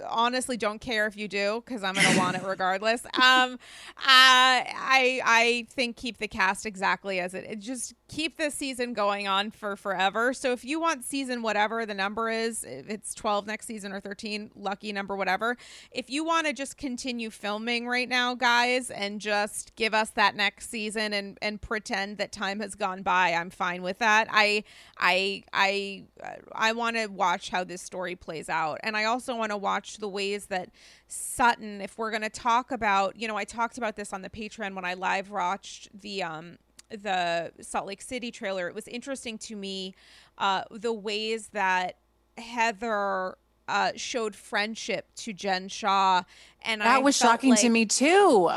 uh, 0.01 0.06
honestly 0.09 0.56
don't 0.56 0.81
care 0.81 1.09
if 1.09 1.16
you 1.16 1.27
do 1.27 1.64
because 1.66 1.82
I'm 1.82 1.94
gonna 1.94 2.16
want 2.16 2.36
it 2.36 2.43
regardless. 2.47 3.05
Um, 3.06 3.55
uh, 3.55 3.59
I 3.98 5.20
I 5.24 5.66
think 5.70 5.97
keep 5.97 6.18
the 6.18 6.28
cast 6.28 6.64
exactly 6.64 7.18
as 7.18 7.35
it, 7.35 7.44
it. 7.44 7.59
Just 7.59 7.94
keep 8.06 8.36
this 8.36 8.55
season 8.55 8.93
going 8.93 9.27
on 9.27 9.51
for 9.51 9.74
forever. 9.74 10.32
So 10.32 10.52
if 10.52 10.64
you 10.64 10.78
want 10.78 11.05
season 11.05 11.43
whatever 11.43 11.85
the 11.85 11.94
number 11.94 12.31
is, 12.31 12.62
if 12.62 12.89
it's 12.89 13.14
12 13.14 13.48
next 13.48 13.66
season 13.66 13.93
or 13.93 14.01
13, 14.01 14.52
lucky 14.55 14.93
number 14.93 15.16
whatever. 15.16 15.56
If 15.90 16.09
you 16.09 16.24
want 16.24 16.47
to 16.47 16.52
just 16.52 16.77
continue 16.77 17.31
filming 17.31 17.89
right 17.89 18.09
now, 18.09 18.36
guys, 18.36 18.93
and 18.93 19.20
just 19.20 19.74
give 19.74 19.93
us 19.93 20.10
that 20.10 20.36
next 20.36 20.70
season 20.70 21.12
and 21.12 21.36
and 21.43 21.60
pretend 21.60 22.18
that 22.18 22.31
time 22.31 22.60
has 22.60 22.77
gone 22.77 23.02
by, 23.02 23.32
I'm 23.32 23.51
fine 23.51 23.82
with 23.82 23.98
that. 23.98 24.28
I 24.31 24.62
I 24.98 25.43
I 25.52 26.05
I 26.52 26.73
want 26.73 26.97
to 26.97 27.09
watch 27.09 27.51
how 27.51 27.64
this 27.64 27.82
story 27.82 28.14
plays 28.14 28.35
plays 28.36 28.48
out. 28.48 28.78
And 28.82 28.96
I 28.96 29.04
also 29.04 29.34
want 29.36 29.50
to 29.52 29.56
watch 29.56 29.98
the 29.98 30.08
ways 30.08 30.46
that 30.46 30.70
Sutton, 31.08 31.80
if 31.80 31.96
we're 31.98 32.10
going 32.10 32.22
to 32.22 32.28
talk 32.28 32.70
about, 32.70 33.18
you 33.18 33.28
know, 33.28 33.36
I 33.36 33.44
talked 33.44 33.78
about 33.78 33.96
this 33.96 34.12
on 34.12 34.22
the 34.22 34.30
Patreon 34.30 34.74
when 34.74 34.84
I 34.84 34.94
live 34.94 35.30
watched 35.30 35.88
the 36.00 36.22
um 36.22 36.58
the 36.88 37.50
Salt 37.60 37.86
Lake 37.86 38.02
City 38.02 38.30
trailer. 38.30 38.68
It 38.68 38.74
was 38.74 38.88
interesting 38.88 39.38
to 39.38 39.56
me 39.56 39.94
uh 40.38 40.62
the 40.70 40.92
ways 40.92 41.48
that 41.48 41.96
Heather 42.38 43.36
uh, 43.68 43.90
showed 43.96 44.36
friendship 44.36 45.06
to 45.16 45.32
Jen 45.32 45.68
Shah, 45.68 46.22
and 46.62 46.80
that 46.80 46.86
I 46.86 46.98
was 46.98 47.16
shocking 47.16 47.50
like, 47.50 47.60
to 47.60 47.68
me 47.68 47.84
too 47.84 48.50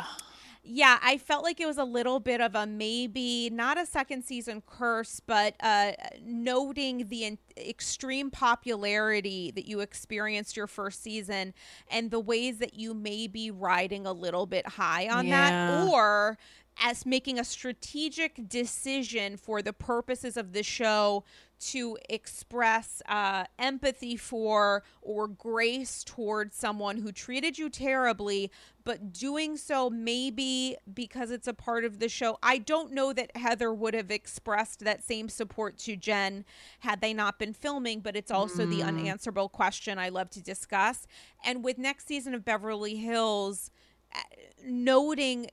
yeah, 0.63 0.99
I 1.01 1.17
felt 1.17 1.43
like 1.43 1.59
it 1.59 1.65
was 1.65 1.77
a 1.77 1.83
little 1.83 2.19
bit 2.19 2.41
of 2.41 2.53
a 2.53 2.67
maybe 2.67 3.49
not 3.51 3.79
a 3.79 3.85
second 3.85 4.23
season 4.23 4.61
curse, 4.65 5.19
but 5.19 5.55
uh, 5.61 5.93
noting 6.21 7.07
the 7.07 7.23
in- 7.23 7.37
extreme 7.57 8.29
popularity 8.29 9.51
that 9.51 9.67
you 9.67 9.79
experienced 9.79 10.57
your 10.57 10.67
first 10.67 11.01
season 11.01 11.53
and 11.89 12.11
the 12.11 12.19
ways 12.19 12.57
that 12.57 12.75
you 12.75 12.93
may 12.93 13.27
be 13.27 13.49
riding 13.49 14.05
a 14.05 14.11
little 14.11 14.45
bit 14.45 14.67
high 14.67 15.07
on 15.07 15.27
yeah. 15.27 15.49
that, 15.49 15.87
or 15.87 16.37
as 16.81 17.05
making 17.05 17.39
a 17.39 17.43
strategic 17.43 18.47
decision 18.47 19.37
for 19.37 19.61
the 19.61 19.73
purposes 19.73 20.37
of 20.37 20.53
the 20.53 20.63
show 20.63 21.23
to 21.59 21.97
express 22.09 23.01
uh, 23.07 23.45
empathy 23.57 24.15
for 24.15 24.83
or 25.01 25.27
grace 25.27 26.03
towards 26.03 26.55
someone 26.55 26.97
who 26.97 27.11
treated 27.11 27.57
you 27.57 27.69
terribly, 27.69 28.51
but 28.85 29.11
doing 29.11 29.57
so 29.57 29.89
maybe 29.89 30.77
because 30.93 31.31
it's 31.31 31.47
a 31.47 31.53
part 31.53 31.83
of 31.83 31.99
the 31.99 32.09
show. 32.09 32.37
I 32.41 32.57
don't 32.57 32.91
know 32.93 33.13
that 33.13 33.35
Heather 33.35 33.73
would 33.73 33.93
have 33.93 34.11
expressed 34.11 34.79
that 34.81 35.03
same 35.03 35.29
support 35.29 35.77
to 35.79 35.95
Jen 35.95 36.45
had 36.79 37.01
they 37.01 37.13
not 37.13 37.37
been 37.37 37.53
filming, 37.53 37.99
but 37.99 38.15
it's 38.15 38.31
also 38.31 38.65
mm. 38.65 38.69
the 38.69 38.83
unanswerable 38.83 39.49
question 39.49 39.99
I 39.99 40.09
love 40.09 40.29
to 40.31 40.41
discuss. 40.41 41.05
And 41.43 41.63
with 41.63 41.77
next 41.77 42.07
season 42.07 42.33
of 42.33 42.45
Beverly 42.45 42.95
Hills, 42.95 43.71
uh, 44.15 44.19
noting 44.65 45.49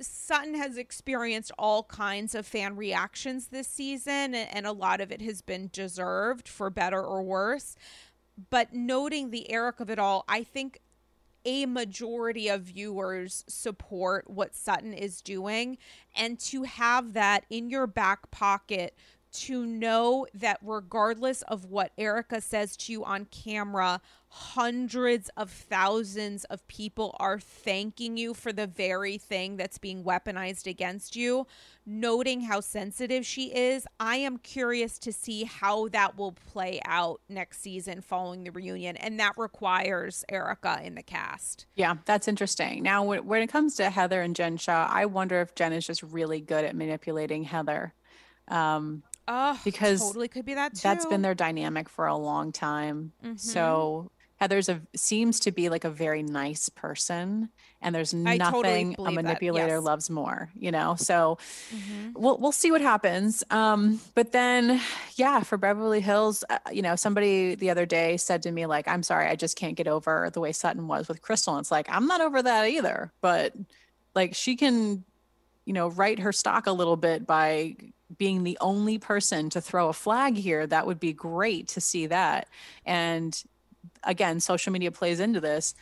Sutton 0.00 0.54
has 0.54 0.76
experienced 0.76 1.52
all 1.58 1.84
kinds 1.84 2.34
of 2.34 2.46
fan 2.46 2.76
reactions 2.76 3.48
this 3.48 3.68
season, 3.68 4.34
and 4.34 4.66
a 4.66 4.72
lot 4.72 5.00
of 5.00 5.12
it 5.12 5.22
has 5.22 5.40
been 5.40 5.70
deserved 5.72 6.48
for 6.48 6.70
better 6.70 7.02
or 7.02 7.22
worse. 7.22 7.76
But 8.50 8.72
noting 8.72 9.30
the 9.30 9.50
Eric 9.50 9.80
of 9.80 9.90
it 9.90 9.98
all, 9.98 10.24
I 10.28 10.42
think 10.42 10.80
a 11.44 11.66
majority 11.66 12.48
of 12.48 12.62
viewers 12.62 13.44
support 13.46 14.28
what 14.28 14.56
Sutton 14.56 14.92
is 14.92 15.20
doing. 15.20 15.78
And 16.16 16.38
to 16.40 16.62
have 16.62 17.12
that 17.12 17.44
in 17.50 17.68
your 17.68 17.86
back 17.86 18.30
pocket 18.30 18.96
to 19.34 19.66
know 19.66 20.26
that 20.34 20.58
regardless 20.62 21.42
of 21.42 21.66
what 21.66 21.92
Erika 21.98 22.40
says 22.40 22.76
to 22.76 22.92
you 22.92 23.04
on 23.04 23.26
camera, 23.26 24.00
hundreds 24.28 25.28
of 25.36 25.48
thousands 25.48 26.42
of 26.44 26.66
people 26.66 27.14
are 27.20 27.38
thanking 27.38 28.16
you 28.16 28.34
for 28.34 28.52
the 28.52 28.66
very 28.66 29.16
thing 29.16 29.56
that's 29.56 29.78
being 29.78 30.02
weaponized 30.02 30.66
against 30.66 31.14
you. 31.14 31.46
Noting 31.86 32.40
how 32.40 32.60
sensitive 32.60 33.24
she 33.24 33.54
is, 33.54 33.86
I 34.00 34.16
am 34.16 34.38
curious 34.38 34.98
to 35.00 35.12
see 35.12 35.44
how 35.44 35.86
that 35.88 36.16
will 36.16 36.32
play 36.32 36.80
out 36.84 37.20
next 37.28 37.60
season 37.60 38.00
following 38.00 38.42
the 38.42 38.50
reunion. 38.50 38.96
And 38.96 39.20
that 39.20 39.34
requires 39.36 40.24
Erika 40.28 40.80
in 40.82 40.96
the 40.96 41.02
cast. 41.02 41.66
Yeah, 41.76 41.94
that's 42.04 42.26
interesting. 42.26 42.82
Now, 42.82 43.04
when 43.04 43.42
it 43.42 43.48
comes 43.48 43.76
to 43.76 43.90
Heather 43.90 44.20
and 44.20 44.34
Jen 44.34 44.56
Shah, 44.56 44.88
I 44.90 45.06
wonder 45.06 45.40
if 45.40 45.54
Jen 45.54 45.72
is 45.72 45.86
just 45.86 46.02
really 46.02 46.40
good 46.40 46.64
at 46.64 46.74
manipulating 46.74 47.44
Heather. 47.44 47.94
Um, 48.48 49.02
Oh, 49.26 49.58
because 49.64 50.00
totally 50.00 50.28
could 50.28 50.44
be 50.44 50.54
that 50.54 50.74
too. 50.74 50.80
That's 50.82 51.06
been 51.06 51.22
their 51.22 51.34
dynamic 51.34 51.88
for 51.88 52.06
a 52.06 52.16
long 52.16 52.52
time. 52.52 53.12
Mm-hmm. 53.24 53.36
So 53.36 54.10
Heather's 54.36 54.68
a 54.68 54.82
seems 54.96 55.40
to 55.40 55.52
be 55.52 55.68
like 55.68 55.84
a 55.84 55.90
very 55.90 56.22
nice 56.22 56.68
person, 56.68 57.48
and 57.80 57.94
there's 57.94 58.12
nothing 58.12 58.94
totally 58.94 58.96
a 58.98 59.22
manipulator 59.22 59.76
yes. 59.76 59.82
loves 59.82 60.10
more, 60.10 60.50
you 60.54 60.72
know. 60.72 60.96
So 60.96 61.38
mm-hmm. 61.74 62.20
we'll 62.20 62.36
we'll 62.38 62.52
see 62.52 62.72
what 62.72 62.80
happens. 62.80 63.44
Um, 63.50 64.00
but 64.14 64.32
then, 64.32 64.80
yeah, 65.14 65.40
for 65.40 65.56
Beverly 65.56 66.00
Hills, 66.00 66.42
uh, 66.50 66.58
you 66.72 66.82
know, 66.82 66.96
somebody 66.96 67.54
the 67.54 67.70
other 67.70 67.86
day 67.86 68.16
said 68.16 68.42
to 68.42 68.50
me 68.50 68.66
like, 68.66 68.88
"I'm 68.88 69.04
sorry, 69.04 69.28
I 69.28 69.36
just 69.36 69.56
can't 69.56 69.76
get 69.76 69.86
over 69.86 70.28
the 70.32 70.40
way 70.40 70.52
Sutton 70.52 70.88
was 70.88 71.08
with 71.08 71.22
Crystal." 71.22 71.54
And 71.54 71.62
it's 71.62 71.70
like 71.70 71.86
I'm 71.88 72.06
not 72.06 72.20
over 72.20 72.42
that 72.42 72.68
either, 72.68 73.12
but 73.20 73.54
like 74.16 74.34
she 74.34 74.56
can, 74.56 75.04
you 75.64 75.72
know, 75.72 75.88
write 75.88 76.18
her 76.18 76.32
stock 76.32 76.66
a 76.66 76.72
little 76.72 76.96
bit 76.96 77.26
by 77.26 77.76
being 78.16 78.44
the 78.44 78.58
only 78.60 78.98
person 78.98 79.50
to 79.50 79.60
throw 79.60 79.88
a 79.88 79.92
flag 79.92 80.36
here, 80.36 80.66
that 80.66 80.86
would 80.86 81.00
be 81.00 81.12
great 81.12 81.68
to 81.68 81.80
see 81.80 82.06
that. 82.06 82.48
And 82.84 83.42
again, 84.02 84.40
social 84.40 84.72
media 84.72 84.90
plays 84.90 85.20
into 85.20 85.40
this. 85.40 85.74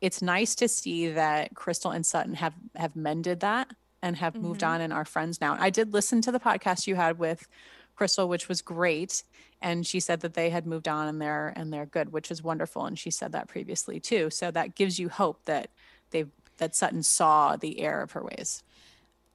It's 0.00 0.22
nice 0.22 0.54
to 0.56 0.68
see 0.68 1.10
that 1.10 1.54
Crystal 1.54 1.90
and 1.90 2.04
Sutton 2.04 2.34
have 2.34 2.54
have 2.74 2.96
mended 2.96 3.40
that 3.40 3.70
and 4.02 4.16
have 4.16 4.34
mm-hmm. 4.34 4.42
moved 4.42 4.64
on 4.64 4.80
and 4.80 4.92
are 4.92 5.04
friends 5.04 5.40
now. 5.40 5.56
I 5.58 5.70
did 5.70 5.92
listen 5.92 6.20
to 6.22 6.32
the 6.32 6.40
podcast 6.40 6.86
you 6.86 6.94
had 6.94 7.18
with 7.18 7.46
Crystal, 7.96 8.28
which 8.28 8.48
was 8.48 8.60
great. 8.60 9.22
And 9.62 9.86
she 9.86 10.00
said 10.00 10.20
that 10.20 10.34
they 10.34 10.50
had 10.50 10.66
moved 10.66 10.88
on 10.88 11.08
and 11.08 11.20
they're 11.20 11.52
and 11.56 11.72
they're 11.72 11.86
good, 11.86 12.12
which 12.12 12.30
is 12.30 12.42
wonderful. 12.42 12.84
And 12.84 12.98
she 12.98 13.10
said 13.10 13.32
that 13.32 13.48
previously 13.48 14.00
too. 14.00 14.30
So 14.30 14.50
that 14.50 14.74
gives 14.74 14.98
you 14.98 15.08
hope 15.08 15.44
that 15.44 15.70
they've 16.10 16.30
that 16.58 16.74
Sutton 16.74 17.02
saw 17.02 17.56
the 17.56 17.80
error 17.80 18.02
of 18.02 18.12
her 18.12 18.22
ways. 18.22 18.62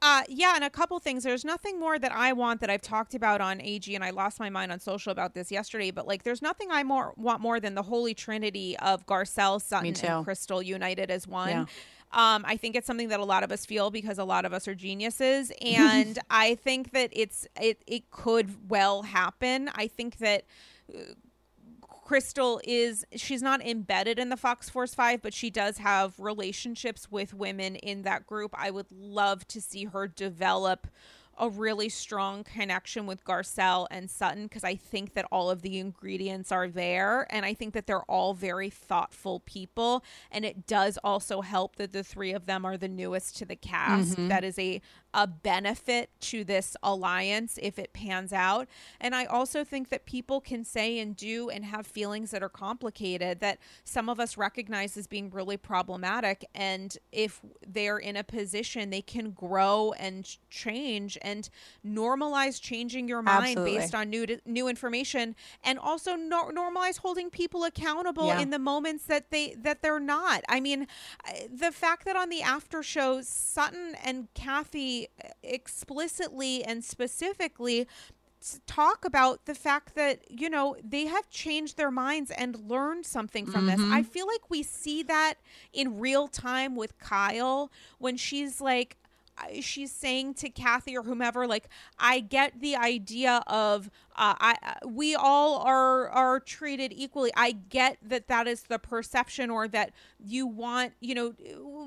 Uh, 0.01 0.23
yeah, 0.30 0.53
and 0.55 0.63
a 0.63 0.69
couple 0.69 0.97
things. 0.99 1.23
There's 1.23 1.43
nothing 1.43 1.80
more 1.80 1.99
that 1.99 2.13
I 2.13 2.31
want 2.31 2.61
that 2.61 2.69
I've 2.69 2.81
talked 2.81 3.13
about 3.13 3.41
on 3.41 3.59
AG, 3.59 3.93
and 3.93 4.03
I 4.03 4.11
lost 4.11 4.39
my 4.39 4.49
mind 4.49 4.71
on 4.71 4.80
social 4.80 5.11
about 5.11 5.34
this 5.34 5.51
yesterday. 5.51 5.91
But 5.91 6.07
like, 6.07 6.23
there's 6.23 6.41
nothing 6.41 6.71
I 6.71 6.84
more 6.84 7.13
want 7.17 7.41
more 7.41 7.59
than 7.59 7.76
the 7.76 7.84
holy 7.84 8.13
trinity 8.13 8.77
of 8.77 9.05
Garcelle, 9.05 9.61
Sutton, 9.61 9.93
and 10.01 10.23
Crystal 10.26 10.61
united 10.61 11.11
as 11.11 11.27
one. 11.27 11.49
Yeah. 11.49 11.65
Um, 12.11 12.43
I 12.47 12.57
think 12.57 12.76
it's 12.76 12.88
something 12.88 13.09
that 13.09 13.19
a 13.19 13.26
lot 13.26 13.43
of 13.43 13.51
us 13.51 13.65
feel 13.65 13.91
because 13.91 14.17
a 14.17 14.23
lot 14.23 14.45
of 14.45 14.53
us 14.53 14.67
are 14.67 14.76
geniuses, 14.76 15.51
and 15.61 16.17
I 16.30 16.55
think 16.55 16.91
that 16.93 17.09
it's 17.11 17.45
it 17.61 17.84
it 17.85 18.09
could 18.09 18.69
well 18.69 19.03
happen. 19.03 19.69
I 19.76 19.88
think 19.88 20.17
that. 20.19 20.45
Crystal 22.10 22.60
is 22.64 23.06
she's 23.15 23.44
not 23.44 23.64
embedded 23.64 24.18
in 24.18 24.30
the 24.30 24.36
Fox 24.36 24.68
Force 24.68 24.95
5, 24.95 25.22
but 25.22 25.31
she 25.31 25.52
does 25.52 25.77
have 25.77 26.19
relationships 26.19 27.11
with 27.11 27.36
women 27.36 27.76
in 27.76 28.02
that 28.02 28.26
group. 28.26 28.52
I 28.57 28.72
would 28.72 28.88
love 28.91 29.48
to 29.49 29.61
see 29.61 29.86
her 29.86 30.07
develop 30.07 30.88
a 31.38 31.48
really 31.48 31.88
strong 31.88 32.44
connection 32.44 33.06
with 33.06 33.23
Garcelle 33.23 33.86
and 33.91 34.10
Sutton 34.10 34.45
because 34.45 34.64
I 34.64 34.73
think 34.76 35.14
that 35.14 35.26
all 35.31 35.52
of 35.52 35.61
the 35.61 35.77
ingredients 35.77 36.52
are 36.52 36.68
there. 36.68 37.27
And 37.30 37.45
I 37.45 37.53
think 37.53 37.76
that 37.76 37.86
they're 37.86 38.02
all 38.10 38.34
very 38.34 38.72
thoughtful 38.72 39.41
people. 39.41 40.03
And 40.31 40.44
it 40.44 40.65
does 40.65 40.98
also 41.03 41.41
help 41.41 41.76
that 41.76 41.94
the 41.94 42.03
three 42.03 42.34
of 42.34 42.48
them 42.48 42.65
are 42.65 42.76
the 42.76 42.90
newest 42.90 43.38
to 43.38 43.45
the 43.45 43.56
cast. 43.56 44.18
Mhm. 44.18 44.30
That 44.30 44.44
is 44.44 44.57
a, 44.57 44.81
a 45.14 45.26
benefit 45.26 46.10
to 46.19 46.44
this 46.44 46.76
alliance 46.84 47.57
if 47.61 47.80
it 47.80 47.94
pans 47.94 48.31
out. 48.31 48.68
And 48.99 49.15
I 49.15 49.26
also 49.26 49.64
think 49.64 49.90
that 49.90 50.06
people 50.06 50.40
can 50.40 50.64
say 50.64 50.99
and 50.99 51.15
do 51.15 51.49
and 51.49 51.65
have 51.65 51.88
feelings 51.88 52.31
that 52.31 52.44
are 52.44 52.49
complicated 52.49 53.40
that 53.40 53.57
some 53.84 54.10
of 54.10 54.19
us 54.19 54.38
recognize 54.38 54.95
as 54.98 55.07
being 55.07 55.30
really 55.31 55.57
problematic. 55.57 56.45
And 56.53 56.95
if 57.11 57.41
they're 57.68 57.98
in 57.98 58.15
a 58.15 58.23
position, 58.23 58.90
they 58.91 59.02
can 59.02 59.31
grow 59.31 59.94
and 59.98 60.38
change 60.49 61.18
and 61.22 61.49
normalize 61.86 62.61
changing 62.61 63.07
your 63.07 63.22
mind 63.22 63.57
Absolutely. 63.57 63.77
based 63.77 63.95
on 63.95 64.10
new 64.10 64.27
new 64.45 64.68
information, 64.68 65.36
and 65.64 65.80
also 65.80 66.15
nor- 66.15 66.52
normalize 66.53 66.99
holding 66.99 67.30
people 67.30 67.64
accountable 67.64 68.27
Yeah. 68.27 68.41
in 68.41 68.49
the 68.49 68.60
moments 68.60 69.06
that 69.06 69.31
they 69.31 69.56
that 69.57 69.81
they're 69.81 69.99
not. 69.99 70.44
I 70.48 70.60
mean, 70.60 70.88
the 71.52 71.72
fact 71.72 72.06
that 72.06 72.15
on 72.15 72.30
the 72.30 72.41
after 72.41 72.84
show, 72.84 73.22
Sutton 73.22 73.95
and 74.03 74.27
Kathy 74.34 74.98
explicitly 75.43 76.63
and 76.63 76.84
specifically 76.84 77.88
talk 78.65 79.03
about 79.03 79.45
the 79.45 79.55
fact 79.55 79.95
that 79.95 80.19
you 80.30 80.49
know 80.49 80.76
they 80.84 81.05
have 81.05 81.30
changed 81.30 81.77
their 81.77 81.91
minds 81.91 82.31
and 82.31 82.55
learned 82.69 83.05
something 83.05 83.45
from 83.45 83.65
this. 83.65 83.80
I 83.80 83.84
mm-hmm. 83.84 84.01
feel 84.03 84.27
like 84.27 84.49
we 84.49 84.63
see 84.63 85.03
that 85.03 85.35
in 85.73 85.99
real 85.99 86.27
time 86.27 86.76
with 86.76 86.97
kyle 86.99 87.71
when 87.97 88.15
she's 88.15 88.61
like 88.61 88.97
she's 89.61 89.91
saying 89.91 90.34
to 90.34 90.49
kathy 90.49 90.98
or 90.98 91.03
whomever 91.03 91.48
like 91.48 91.68
i 91.98 92.20
get 92.20 92.60
the 92.60 92.76
idea 92.76 93.44
of 93.48 93.90
uh, 94.20 94.36
I 94.38 94.56
uh, 94.61 94.88
we 94.88 95.16
all 95.16 95.60
are 95.60 96.10
are 96.10 96.41
treated 96.41 96.91
equally. 96.94 97.32
I 97.38 97.53
get 97.53 97.98
that 98.03 98.28
that 98.28 98.48
is 98.48 98.64
the 98.64 98.78
perception, 98.78 99.49
or 99.49 99.70
that 99.70 99.91
you 100.20 100.45
want, 100.45 100.91
you 100.99 101.16
know, 101.16 101.34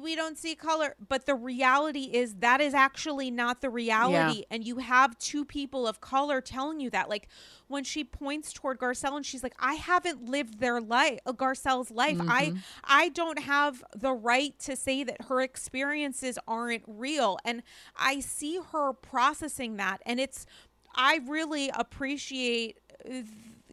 we 0.03 0.17
don't 0.17 0.39
see 0.39 0.55
color, 0.55 0.97
but 1.07 1.27
the 1.27 1.35
reality 1.35 2.05
is 2.05 2.37
that 2.37 2.63
is 2.63 2.73
actually 2.73 3.31
not 3.31 3.61
the 3.61 3.69
reality. 3.69 4.45
And 4.51 4.67
you 4.67 4.79
have 4.79 5.19
two 5.19 5.45
people 5.45 5.87
of 5.87 6.01
color 6.01 6.41
telling 6.41 6.81
you 6.81 6.89
that. 6.89 7.11
Like 7.11 7.29
when 7.73 7.83
she 7.85 8.05
points 8.05 8.53
toward 8.53 8.79
Garcelle 8.79 9.17
and 9.17 9.27
she's 9.27 9.43
like, 9.43 9.55
"I 9.59 9.75
haven't 9.75 10.25
lived 10.29 10.61
their 10.61 10.81
life, 10.81 11.19
uh, 11.27 11.33
Garcelle's 11.33 11.91
life. 11.91 12.19
I 12.29 12.55
I 12.85 13.09
don't 13.09 13.41
have 13.41 13.83
the 13.95 14.13
right 14.13 14.57
to 14.61 14.77
say 14.77 15.03
that 15.03 15.23
her 15.23 15.41
experiences 15.41 16.39
aren't 16.47 16.85
real." 16.87 17.39
And 17.45 17.63
I 17.97 18.21
see 18.21 18.61
her 18.73 18.93
processing 18.93 19.77
that, 19.79 20.01
and 20.07 20.21
it's 20.21 20.47
I 20.95 21.21
really 21.27 21.71
appreciate 21.75 22.79
uh, 23.11 23.23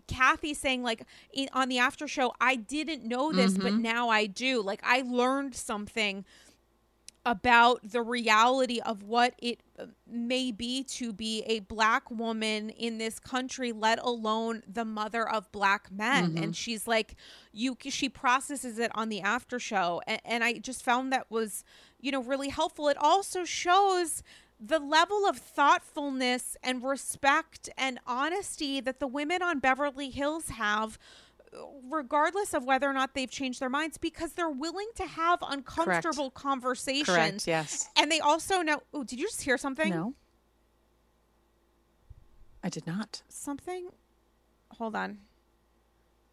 Kathy 0.08 0.54
saying 0.56 0.82
like 0.82 1.04
in, 1.32 1.50
on 1.54 1.70
the 1.70 1.78
after 1.78 2.08
show, 2.08 2.34
I 2.42 2.56
didn't 2.56 3.04
know 3.04 3.32
this, 3.32 3.54
but 3.58 3.74
now 3.76 4.10
I 4.10 4.26
do. 4.26 4.62
Like 4.62 4.80
I 4.84 5.02
learned 5.02 5.54
something 5.56 6.26
about 7.26 7.80
the 7.84 8.02
reality 8.02 8.80
of 8.80 9.04
what 9.04 9.34
it 9.40 9.62
uh, 9.78 9.86
may 10.10 10.52
be 10.52 10.84
to 10.84 11.12
be 11.12 11.44
a 11.46 11.60
black 11.60 12.10
woman 12.10 12.70
in 12.70 12.98
this 12.98 13.20
country 13.20 13.72
let 13.72 14.00
alone 14.00 14.64
the 14.68 14.86
mother 14.86 15.28
of 15.28 15.52
black 15.52 15.92
men. 15.92 16.38
And 16.38 16.56
she's 16.56 16.88
like 16.88 17.16
you 17.52 17.78
she 17.90 18.10
processes 18.10 18.80
it 18.80 18.92
on 18.96 19.10
the 19.10 19.22
after 19.22 19.60
show. 19.60 20.02
And, 20.08 20.22
and 20.24 20.44
i 20.44 20.54
just 20.54 20.84
found 20.84 21.12
that 21.12 21.30
was 21.30 21.64
you 22.00 22.12
know 22.12 22.24
really 22.24 22.50
helpful. 22.50 22.88
It 22.88 22.98
also 22.98 23.44
shows 23.44 24.24
the 24.60 24.80
level 24.80 25.26
of 25.26 25.38
thoughtfulness 25.38 26.58
and 26.62 26.84
respect 26.84 27.70
and 27.78 28.00
honesty 28.06 28.82
that 28.82 29.00
the 29.00 29.08
women 29.08 29.42
on 29.42 29.60
Beverly 29.60 30.10
Hills 30.10 30.50
have 30.50 31.00
regardless 31.90 32.54
of 32.54 32.64
whether 32.64 32.88
or 32.90 32.94
not 32.94 33.14
they've 33.16 33.30
changed 33.32 33.60
their 33.60 33.70
minds 33.70 33.98
because 33.98 34.34
they're 34.34 34.50
willing 34.50 34.88
to 34.96 35.06
have 35.06 35.40
uncomfortable 35.42 36.30
conversations 36.32 37.08
Correct. 37.08 37.48
Yes. 37.48 37.90
and 37.98 38.12
they 38.12 38.20
also 38.20 38.62
know 38.62 38.82
oh 38.94 39.04
did 39.04 39.20
you 39.20 39.26
just 39.26 39.42
hear 39.42 39.58
something 39.58 39.90
No. 39.90 40.14
I 42.64 42.70
did 42.70 42.86
not. 42.86 43.22
something 43.30 43.90
hold 44.72 44.96
on 44.96 45.20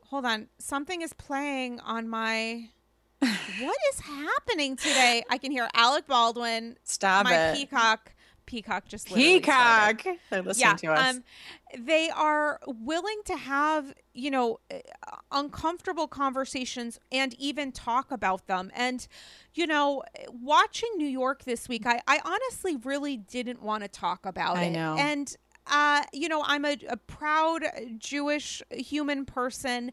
hold 0.02 0.24
on 0.24 0.48
something 0.59 1.01
is 1.02 1.12
playing 1.12 1.80
on 1.80 2.09
my 2.09 2.68
what 3.18 3.76
is 3.94 4.01
happening 4.01 4.76
today 4.76 5.22
i 5.30 5.38
can 5.38 5.51
hear 5.51 5.68
alec 5.74 6.06
baldwin 6.06 6.76
Stop 6.84 7.24
my 7.24 7.51
it. 7.52 7.56
peacock 7.56 8.12
peacock 8.44 8.86
just. 8.86 9.09
Peacock. 9.12 10.05
They're 10.30 10.40
listening 10.43 10.76
to 10.76 10.93
us. 10.93 11.16
Um, 11.16 11.24
they 11.78 12.10
are 12.10 12.60
willing 12.66 13.20
to 13.26 13.36
have, 13.36 13.94
you 14.14 14.30
know, 14.30 14.60
uh, 14.70 14.78
uncomfortable 15.30 16.08
conversations 16.08 16.98
and 17.12 17.34
even 17.34 17.72
talk 17.72 18.10
about 18.10 18.46
them. 18.46 18.70
And, 18.74 19.06
you 19.54 19.66
know, 19.66 20.02
watching 20.30 20.90
New 20.96 21.06
York 21.08 21.44
this 21.44 21.68
week, 21.68 21.86
I, 21.86 22.00
I 22.06 22.20
honestly 22.24 22.76
really 22.76 23.16
didn't 23.16 23.62
want 23.62 23.82
to 23.82 23.88
talk 23.88 24.26
about 24.26 24.56
I 24.56 24.64
it. 24.64 24.70
know. 24.70 24.96
And, 24.98 25.34
uh, 25.68 26.02
you 26.12 26.28
know, 26.28 26.44
I'm 26.46 26.64
a, 26.64 26.76
a 26.88 26.96
proud 26.96 27.64
Jewish 27.98 28.62
human 28.70 29.24
person, 29.24 29.90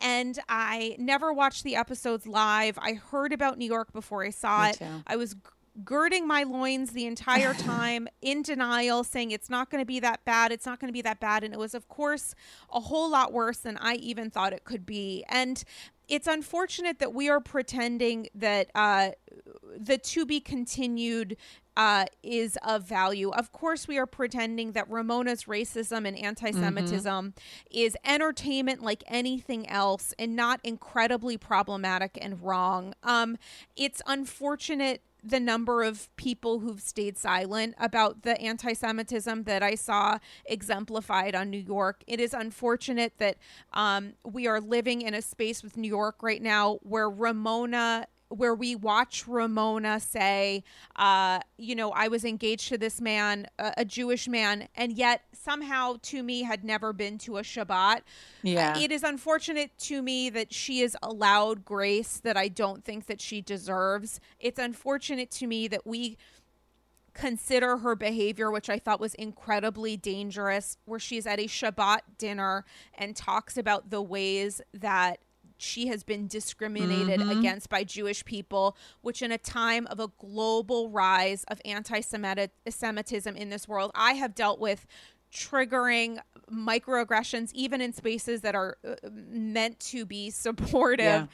and 0.00 0.38
I 0.48 0.94
never 0.98 1.32
watched 1.32 1.64
the 1.64 1.74
episodes 1.74 2.26
live. 2.26 2.78
I 2.80 2.94
heard 2.94 3.32
about 3.32 3.58
New 3.58 3.66
York 3.66 3.92
before 3.92 4.24
I 4.24 4.30
saw 4.30 4.62
Me 4.62 4.70
it. 4.70 4.78
too. 4.78 5.02
I 5.06 5.16
was 5.16 5.34
girding 5.84 6.26
my 6.26 6.42
loins 6.42 6.92
the 6.92 7.06
entire 7.06 7.54
time 7.72 8.08
in 8.20 8.42
denial, 8.42 9.04
saying 9.04 9.30
it's 9.30 9.50
not 9.50 9.70
going 9.70 9.80
to 9.80 9.86
be 9.86 10.00
that 10.00 10.24
bad. 10.24 10.52
It's 10.52 10.66
not 10.66 10.80
going 10.80 10.88
to 10.88 10.92
be 10.92 11.02
that 11.02 11.20
bad. 11.20 11.44
And 11.44 11.52
it 11.52 11.58
was, 11.58 11.74
of 11.74 11.88
course, 11.88 12.34
a 12.72 12.80
whole 12.80 13.10
lot 13.10 13.32
worse 13.32 13.58
than 13.58 13.76
I 13.78 13.94
even 13.94 14.30
thought 14.30 14.52
it 14.52 14.64
could 14.64 14.86
be. 14.86 15.24
And 15.28 15.62
it's 16.08 16.26
unfortunate 16.26 16.98
that 17.00 17.12
we 17.12 17.28
are 17.28 17.40
pretending 17.40 18.28
that 18.34 18.70
uh, 18.74 19.10
the 19.76 19.98
to 19.98 20.24
be 20.24 20.40
continued 20.40 21.36
uh, 21.76 22.06
is 22.22 22.56
of 22.64 22.84
value. 22.84 23.30
Of 23.30 23.52
course, 23.52 23.86
we 23.86 23.98
are 23.98 24.06
pretending 24.06 24.72
that 24.72 24.88
Ramona's 24.90 25.44
racism 25.44 26.06
and 26.06 26.16
anti 26.16 26.52
Semitism 26.52 27.34
is 27.70 27.96
entertainment 28.04 28.82
like 28.82 29.04
anything 29.06 29.68
else 29.68 30.14
and 30.18 30.34
not 30.34 30.60
incredibly 30.64 31.36
problematic 31.36 32.18
and 32.20 32.42
wrong. 32.42 32.94
Um, 33.02 33.36
it's 33.76 34.00
unfortunate 34.06 35.02
the 35.26 35.40
number 35.40 35.82
of 35.82 36.14
people 36.16 36.60
who've 36.60 36.80
stayed 36.80 37.18
silent 37.18 37.74
about 37.78 38.22
the 38.22 38.40
anti 38.40 38.72
Semitism 38.72 39.42
that 39.44 39.62
I 39.62 39.74
saw 39.74 40.18
exemplified 40.44 41.34
on 41.34 41.50
New 41.50 41.58
York. 41.58 42.02
It 42.06 42.20
is 42.20 42.32
unfortunate 42.32 43.14
that 43.18 43.36
um, 43.72 44.14
we 44.24 44.46
are 44.46 44.60
living 44.60 45.02
in 45.02 45.14
a 45.14 45.22
space 45.22 45.62
with 45.62 45.76
New 45.76 45.88
York 45.88 46.22
right 46.22 46.42
now 46.42 46.78
where 46.82 47.10
Ramona 47.10 48.06
where 48.28 48.54
we 48.54 48.74
watch 48.74 49.26
Ramona 49.26 50.00
say, 50.00 50.64
uh, 50.96 51.40
you 51.58 51.74
know, 51.74 51.90
I 51.92 52.08
was 52.08 52.24
engaged 52.24 52.68
to 52.68 52.78
this 52.78 53.00
man, 53.00 53.46
a, 53.58 53.72
a 53.78 53.84
Jewish 53.84 54.26
man, 54.28 54.68
and 54.74 54.92
yet 54.92 55.22
somehow 55.32 55.96
to 56.02 56.22
me 56.22 56.42
had 56.42 56.64
never 56.64 56.92
been 56.92 57.18
to 57.18 57.38
a 57.38 57.42
Shabbat. 57.42 58.00
Yeah. 58.42 58.76
It 58.78 58.90
is 58.90 59.02
unfortunate 59.02 59.76
to 59.78 60.02
me 60.02 60.30
that 60.30 60.52
she 60.52 60.80
is 60.80 60.96
allowed 61.02 61.64
grace 61.64 62.18
that 62.24 62.36
I 62.36 62.48
don't 62.48 62.84
think 62.84 63.06
that 63.06 63.20
she 63.20 63.40
deserves. 63.40 64.20
It's 64.40 64.58
unfortunate 64.58 65.30
to 65.32 65.46
me 65.46 65.68
that 65.68 65.86
we 65.86 66.16
consider 67.14 67.78
her 67.78 67.96
behavior, 67.96 68.50
which 68.50 68.68
I 68.68 68.78
thought 68.78 69.00
was 69.00 69.14
incredibly 69.14 69.96
dangerous, 69.96 70.76
where 70.84 70.98
she's 70.98 71.26
at 71.26 71.40
a 71.40 71.46
Shabbat 71.46 72.00
dinner 72.18 72.64
and 72.94 73.16
talks 73.16 73.56
about 73.56 73.90
the 73.90 74.02
ways 74.02 74.60
that 74.74 75.18
she 75.56 75.88
has 75.88 76.02
been 76.02 76.26
discriminated 76.26 77.20
against 77.30 77.68
by 77.68 77.84
Jewish 77.84 78.24
people, 78.24 78.76
which 79.00 79.22
in 79.22 79.32
a 79.32 79.38
time 79.38 79.86
of 79.86 80.00
a 80.00 80.08
global 80.18 80.90
rise 80.90 81.44
of 81.44 81.60
anti 81.64 82.00
Semitism 82.00 83.36
in 83.36 83.50
this 83.50 83.68
world, 83.68 83.90
I 83.94 84.12
have 84.14 84.34
dealt 84.34 84.60
with 84.60 84.86
triggering 85.32 86.18
microaggressions 86.50 87.50
even 87.52 87.80
in 87.80 87.92
spaces 87.92 88.40
that 88.42 88.54
are 88.54 88.78
uh, 88.86 88.94
meant 89.12 89.78
to 89.80 90.06
be 90.06 90.30
supportive 90.30 91.28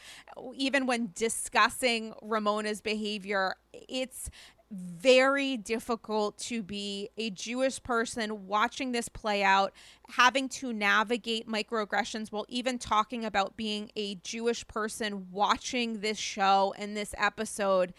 even 0.55 0.87
when 0.87 1.11
discussing 1.15 2.15
Ramona's 2.23 2.81
behavior. 2.81 3.55
It's 3.73 4.31
very 4.73 5.57
difficult 5.57 6.39
to 6.39 6.63
be 6.63 7.11
a 7.19 7.31
Jewish 7.31 7.83
person 7.83 8.47
watching 8.47 8.93
this 8.93 9.09
play 9.09 9.43
out, 9.43 9.73
having 10.09 10.49
to 10.49 10.73
navigate 10.73 11.47
microaggressions 11.47 12.33
while 12.33 12.47
even 12.49 12.79
talking 12.79 13.25
about 13.25 13.57
being 13.57 13.91
a 13.97 14.15
Jewish 14.17 14.67
person 14.67 15.27
watching 15.31 16.01
this 16.01 16.19
show 16.19 16.75
and 16.79 16.97
this 16.97 17.15
episode. 17.19 17.93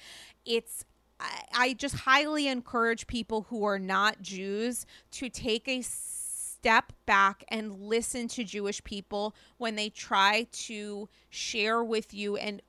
It's 0.45 0.83
I, 1.19 1.43
I 1.55 1.73
just 1.73 1.95
highly 1.95 2.47
encourage 2.47 3.05
people 3.05 3.47
who 3.49 3.63
are 3.65 3.79
not 3.79 4.21
Jews 4.21 4.85
to 5.11 5.29
take 5.29 5.67
a 5.67 5.83
step 5.83 6.93
back 7.05 7.43
and 7.49 7.73
listen 7.73 8.27
to 8.29 8.43
Jewish 8.43 8.83
people 8.83 9.35
when 9.57 9.75
they 9.75 9.89
try 9.89 10.47
to 10.51 11.09
share 11.29 11.83
with 11.83 12.13
you 12.13 12.37
and 12.37 12.61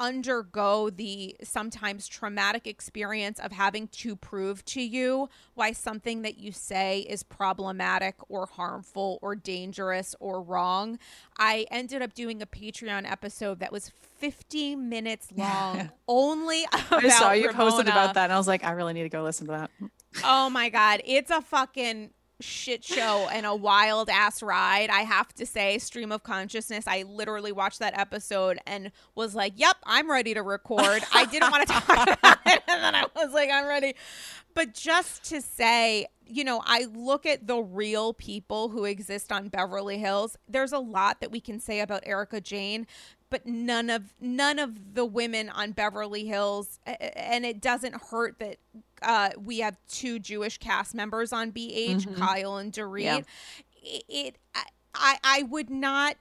undergo 0.00 0.88
the 0.88 1.36
sometimes 1.44 2.08
traumatic 2.08 2.66
experience 2.66 3.38
of 3.38 3.52
having 3.52 3.86
to 3.88 4.16
prove 4.16 4.64
to 4.64 4.80
you 4.80 5.28
why 5.54 5.70
something 5.72 6.22
that 6.22 6.38
you 6.38 6.50
say 6.50 7.00
is 7.00 7.22
problematic 7.22 8.14
or 8.30 8.46
harmful 8.46 9.18
or 9.20 9.36
dangerous 9.36 10.16
or 10.18 10.40
wrong. 10.40 10.98
I 11.38 11.66
ended 11.70 12.00
up 12.00 12.14
doing 12.14 12.40
a 12.40 12.46
Patreon 12.46 13.08
episode 13.08 13.60
that 13.60 13.70
was 13.70 13.92
50 14.18 14.74
minutes 14.74 15.28
long, 15.36 15.90
only 16.08 16.64
about 16.72 17.04
I 17.04 17.08
saw 17.10 17.32
you 17.32 17.48
Ramona. 17.48 17.64
posted 17.64 17.88
about 17.88 18.14
that, 18.14 18.24
and 18.24 18.32
I 18.32 18.38
was 18.38 18.48
like, 18.48 18.64
I 18.64 18.72
really 18.72 18.94
need 18.94 19.02
to 19.02 19.08
go 19.10 19.22
listen 19.22 19.46
to 19.46 19.52
that. 19.52 19.70
Oh 20.24 20.48
my 20.48 20.70
god, 20.70 21.02
it's 21.04 21.30
a 21.30 21.42
fucking 21.42 22.10
shit 22.40 22.84
show 22.84 23.28
and 23.32 23.46
a 23.46 23.54
wild 23.54 24.08
ass 24.08 24.42
ride. 24.42 24.90
I 24.90 25.02
have 25.02 25.32
to 25.34 25.46
say, 25.46 25.78
stream 25.78 26.12
of 26.12 26.22
consciousness. 26.22 26.84
I 26.86 27.02
literally 27.02 27.52
watched 27.52 27.78
that 27.80 27.98
episode 27.98 28.58
and 28.66 28.92
was 29.14 29.34
like, 29.34 29.54
"Yep, 29.56 29.76
I'm 29.84 30.10
ready 30.10 30.34
to 30.34 30.42
record." 30.42 31.02
I 31.14 31.24
didn't 31.26 31.50
want 31.50 31.66
to 31.66 31.72
talk 31.72 31.84
about 31.88 32.08
it, 32.08 32.18
and 32.68 32.82
then 32.82 32.94
I 32.94 33.06
was 33.14 33.32
like, 33.32 33.50
"I'm 33.50 33.66
ready." 33.66 33.94
But 34.54 34.74
just 34.74 35.24
to 35.30 35.40
say, 35.40 36.06
you 36.26 36.44
know, 36.44 36.62
I 36.64 36.86
look 36.92 37.26
at 37.26 37.46
the 37.46 37.58
real 37.58 38.12
people 38.14 38.68
who 38.68 38.84
exist 38.84 39.32
on 39.32 39.48
Beverly 39.48 39.98
Hills. 39.98 40.36
There's 40.48 40.72
a 40.72 40.78
lot 40.78 41.20
that 41.20 41.30
we 41.30 41.40
can 41.40 41.60
say 41.60 41.80
about 41.80 42.02
Erika 42.06 42.40
Jayne, 42.40 42.86
but 43.30 43.46
none 43.46 43.88
of 43.88 44.12
none 44.20 44.58
of 44.58 44.94
the 44.94 45.04
women 45.04 45.48
on 45.48 45.72
Beverly 45.72 46.26
Hills, 46.26 46.80
and 46.84 47.46
it 47.46 47.60
doesn't 47.60 47.94
hurt 48.10 48.38
that 48.40 48.58
uh, 49.02 49.30
we 49.38 49.60
have 49.60 49.76
two 49.88 50.18
Jewish 50.18 50.58
cast 50.58 50.94
members 50.94 51.32
on 51.32 51.52
BH, 51.52 52.02
mm-hmm. 52.02 52.14
Kyle 52.14 52.56
and 52.56 52.72
Dorit. 52.72 53.02
Yeah. 53.02 53.20
It, 53.82 54.04
it, 54.08 54.38
I, 54.94 55.16
I 55.22 55.42
would 55.44 55.70
not. 55.70 56.16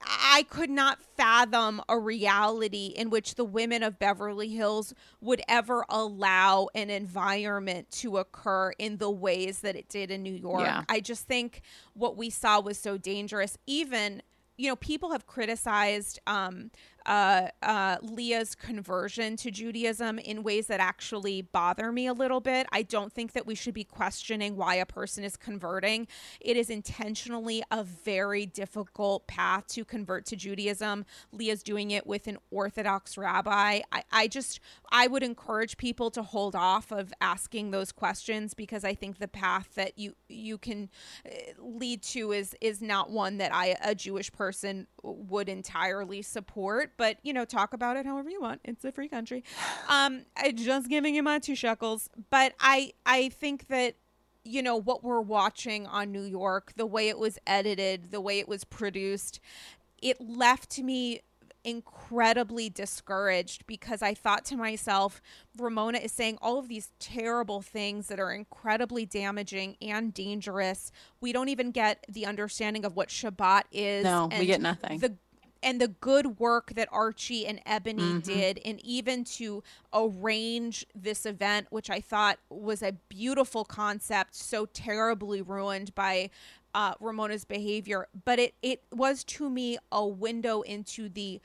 I 0.00 0.44
could 0.50 0.68
not 0.68 1.00
fathom 1.16 1.80
a 1.88 1.96
reality 1.96 2.86
in 2.86 3.08
which 3.08 3.36
the 3.36 3.44
women 3.44 3.84
of 3.84 4.00
Beverly 4.00 4.48
Hills 4.48 4.92
would 5.20 5.40
ever 5.46 5.84
allow 5.88 6.68
an 6.74 6.90
environment 6.90 7.88
to 7.92 8.16
occur 8.18 8.72
in 8.80 8.96
the 8.96 9.10
ways 9.10 9.60
that 9.60 9.76
it 9.76 9.88
did 9.88 10.10
in 10.10 10.24
New 10.24 10.34
York. 10.34 10.62
Yeah. 10.62 10.82
I 10.88 10.98
just 10.98 11.28
think 11.28 11.62
what 11.94 12.16
we 12.16 12.30
saw 12.30 12.60
was 12.60 12.78
so 12.78 12.98
dangerous. 12.98 13.56
Even, 13.64 14.22
you 14.56 14.68
know, 14.68 14.76
people 14.76 15.12
have 15.12 15.26
criticized 15.26 16.20
um, 16.26 16.70
uh, 17.06 17.48
uh, 17.62 17.96
Leah's 18.02 18.54
conversion 18.54 19.36
to 19.36 19.50
Judaism 19.50 20.18
in 20.18 20.42
ways 20.42 20.66
that 20.68 20.80
actually 20.80 21.42
bother 21.42 21.92
me 21.92 22.06
a 22.06 22.12
little 22.12 22.40
bit. 22.40 22.66
I 22.72 22.82
don't 22.82 23.12
think 23.12 23.32
that 23.32 23.46
we 23.46 23.54
should 23.54 23.74
be 23.74 23.84
questioning 23.84 24.56
why 24.56 24.76
a 24.76 24.86
person 24.86 25.24
is 25.24 25.36
converting. 25.36 26.06
It 26.40 26.56
is 26.56 26.70
intentionally 26.70 27.62
a 27.70 27.84
very 27.84 28.46
difficult 28.46 29.26
path 29.26 29.66
to 29.68 29.84
convert 29.84 30.26
to 30.26 30.36
Judaism. 30.36 31.04
Leah's 31.32 31.62
doing 31.62 31.90
it 31.90 32.06
with 32.06 32.26
an 32.26 32.38
Orthodox 32.50 33.18
rabbi. 33.18 33.80
I, 33.92 34.02
I 34.10 34.28
just, 34.28 34.60
I 34.90 35.06
would 35.06 35.22
encourage 35.22 35.76
people 35.76 36.10
to 36.12 36.22
hold 36.22 36.54
off 36.54 36.90
of 36.90 37.12
asking 37.20 37.70
those 37.70 37.92
questions 37.92 38.54
because 38.54 38.84
I 38.84 38.94
think 38.94 39.18
the 39.18 39.28
path 39.28 39.74
that 39.74 39.98
you 39.98 40.14
you 40.28 40.58
can 40.58 40.90
uh, 41.26 41.30
lead 41.58 42.02
to 42.02 42.32
is 42.32 42.54
is 42.60 42.80
not 42.80 43.10
one 43.10 43.38
that 43.38 43.54
I, 43.54 43.76
a 43.82 43.94
Jewish 43.94 44.32
person, 44.32 44.86
would 45.02 45.48
entirely 45.48 46.22
support 46.22 46.93
but 46.96 47.18
you 47.22 47.32
know, 47.32 47.44
talk 47.44 47.72
about 47.72 47.96
it 47.96 48.06
however 48.06 48.30
you 48.30 48.40
want. 48.40 48.60
It's 48.64 48.84
a 48.84 48.92
free 48.92 49.08
country. 49.08 49.44
Um, 49.88 50.24
I 50.36 50.52
just 50.52 50.88
giving 50.88 51.14
you 51.14 51.22
my 51.22 51.38
two 51.38 51.54
shekels, 51.54 52.08
but 52.30 52.54
I 52.60 52.92
I 53.06 53.28
think 53.28 53.68
that 53.68 53.96
you 54.44 54.62
know 54.62 54.76
what 54.76 55.02
we're 55.02 55.20
watching 55.20 55.86
on 55.86 56.12
New 56.12 56.22
York, 56.22 56.72
the 56.76 56.86
way 56.86 57.08
it 57.08 57.18
was 57.18 57.38
edited, 57.46 58.10
the 58.10 58.20
way 58.20 58.38
it 58.38 58.48
was 58.48 58.64
produced, 58.64 59.40
it 60.02 60.20
left 60.20 60.78
me 60.78 61.22
incredibly 61.64 62.68
discouraged 62.68 63.66
because 63.66 64.02
I 64.02 64.12
thought 64.14 64.44
to 64.46 64.56
myself, 64.56 65.22
Ramona 65.58 65.98
is 65.98 66.12
saying 66.12 66.38
all 66.42 66.58
of 66.58 66.68
these 66.68 66.92
terrible 66.98 67.62
things 67.62 68.08
that 68.08 68.20
are 68.20 68.32
incredibly 68.32 69.06
damaging 69.06 69.76
and 69.80 70.12
dangerous. 70.12 70.92
We 71.20 71.32
don't 71.32 71.48
even 71.48 71.70
get 71.70 72.04
the 72.08 72.26
understanding 72.26 72.84
of 72.84 72.94
what 72.94 73.08
Shabbat 73.08 73.62
is. 73.72 74.04
No, 74.04 74.28
we 74.38 74.46
get 74.46 74.60
nothing. 74.60 74.98
The 74.98 75.16
and 75.64 75.80
the 75.80 75.88
good 75.88 76.38
work 76.38 76.74
that 76.74 76.88
Archie 76.92 77.46
and 77.46 77.64
Eboni 77.64 77.98
mm-hmm. 77.98 78.18
did, 78.18 78.60
and 78.64 78.84
even 78.84 79.24
to 79.24 79.64
arrange 79.92 80.86
this 80.94 81.24
event, 81.24 81.68
which 81.70 81.88
I 81.88 82.00
thought 82.00 82.38
was 82.50 82.82
a 82.82 82.92
beautiful 83.08 83.64
concept, 83.64 84.36
so 84.36 84.66
terribly 84.66 85.40
ruined 85.40 85.94
by 85.94 86.30
uh, 86.74 86.94
Ramona's 87.00 87.44
behavior. 87.44 88.08
But 88.24 88.38
it 88.38 88.54
it 88.62 88.82
was 88.92 89.24
to 89.24 89.48
me 89.48 89.78
a 89.90 90.06
window 90.06 90.60
into 90.62 91.08
the 91.08 91.40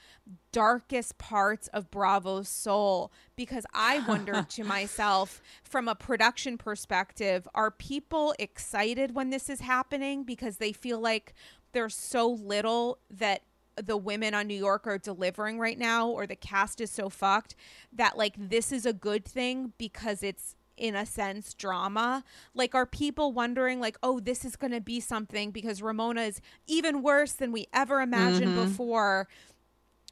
darkest 0.51 1.17
parts 1.17 1.67
of 1.69 1.89
Bravo's 1.89 2.49
soul 2.49 3.11
because 3.35 3.65
I 3.73 3.99
wondered 4.07 4.49
to 4.51 4.63
myself, 4.65 5.41
from 5.63 5.87
a 5.87 5.95
production 5.95 6.57
perspective, 6.57 7.47
are 7.55 7.71
people 7.71 8.33
excited 8.37 9.15
when 9.15 9.29
this 9.29 9.49
is 9.49 9.61
happening 9.61 10.23
because 10.23 10.57
they 10.57 10.73
feel 10.73 10.99
like 10.99 11.33
there's 11.71 11.95
so 11.95 12.27
little 12.27 12.97
that 13.11 13.43
the 13.75 13.97
women 13.97 14.33
on 14.33 14.47
New 14.47 14.57
York 14.57 14.87
are 14.87 14.97
delivering 14.97 15.59
right 15.59 15.77
now 15.77 16.07
or 16.07 16.27
the 16.27 16.35
cast 16.35 16.81
is 16.81 16.91
so 16.91 17.09
fucked 17.09 17.55
that 17.93 18.17
like 18.17 18.35
this 18.37 18.71
is 18.71 18.85
a 18.85 18.93
good 18.93 19.25
thing 19.25 19.73
because 19.77 20.23
it's 20.23 20.55
in 20.77 20.95
a 20.95 21.05
sense 21.05 21.53
drama 21.53 22.23
like 22.53 22.73
are 22.73 22.85
people 22.85 23.33
wondering 23.33 23.81
like 23.81 23.97
oh 24.01 24.19
this 24.19 24.45
is 24.45 24.55
going 24.55 24.71
to 24.71 24.79
be 24.79 24.99
something 24.99 25.51
because 25.51 25.81
Ramona 25.81 26.21
is 26.21 26.41
even 26.67 27.01
worse 27.01 27.33
than 27.33 27.51
we 27.51 27.67
ever 27.73 28.01
imagined 28.01 28.51
mm-hmm. 28.51 28.63
before 28.63 29.27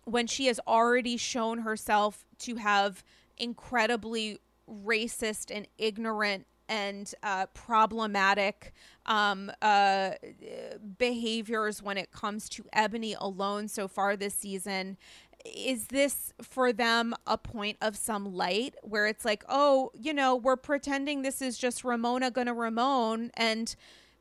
when 0.03 0.27
she 0.27 0.47
has 0.47 0.59
already 0.67 1.17
shown 1.17 1.59
herself 1.59 2.25
to 2.39 2.55
have 2.57 3.03
incredibly 3.37 4.39
racist 4.69 5.55
and 5.55 5.67
ignorant 5.77 6.45
and 6.69 7.13
uh, 7.23 7.45
problematic 7.47 8.73
um, 9.05 9.51
uh, 9.61 10.11
behaviors 10.97 11.81
when 11.81 11.97
it 11.97 12.11
comes 12.11 12.49
to 12.49 12.63
Eboni 12.75 13.15
alone 13.19 13.67
so 13.67 13.87
far 13.87 14.15
this 14.15 14.33
season. 14.33 14.97
Is 15.45 15.87
this 15.87 16.33
for 16.41 16.73
them 16.73 17.13
a 17.25 17.37
point 17.37 17.77
of 17.81 17.95
some 17.95 18.33
light 18.33 18.75
where 18.83 19.07
it's 19.07 19.23
like, 19.23 19.43
oh, 19.47 19.91
you 19.93 20.13
know, 20.13 20.35
we're 20.35 20.57
pretending 20.57 21.21
this 21.21 21.41
is 21.41 21.57
just 21.57 21.83
Ramona 21.83 22.31
gonna 22.31 22.53
Ramon, 22.53 23.31
and 23.35 23.73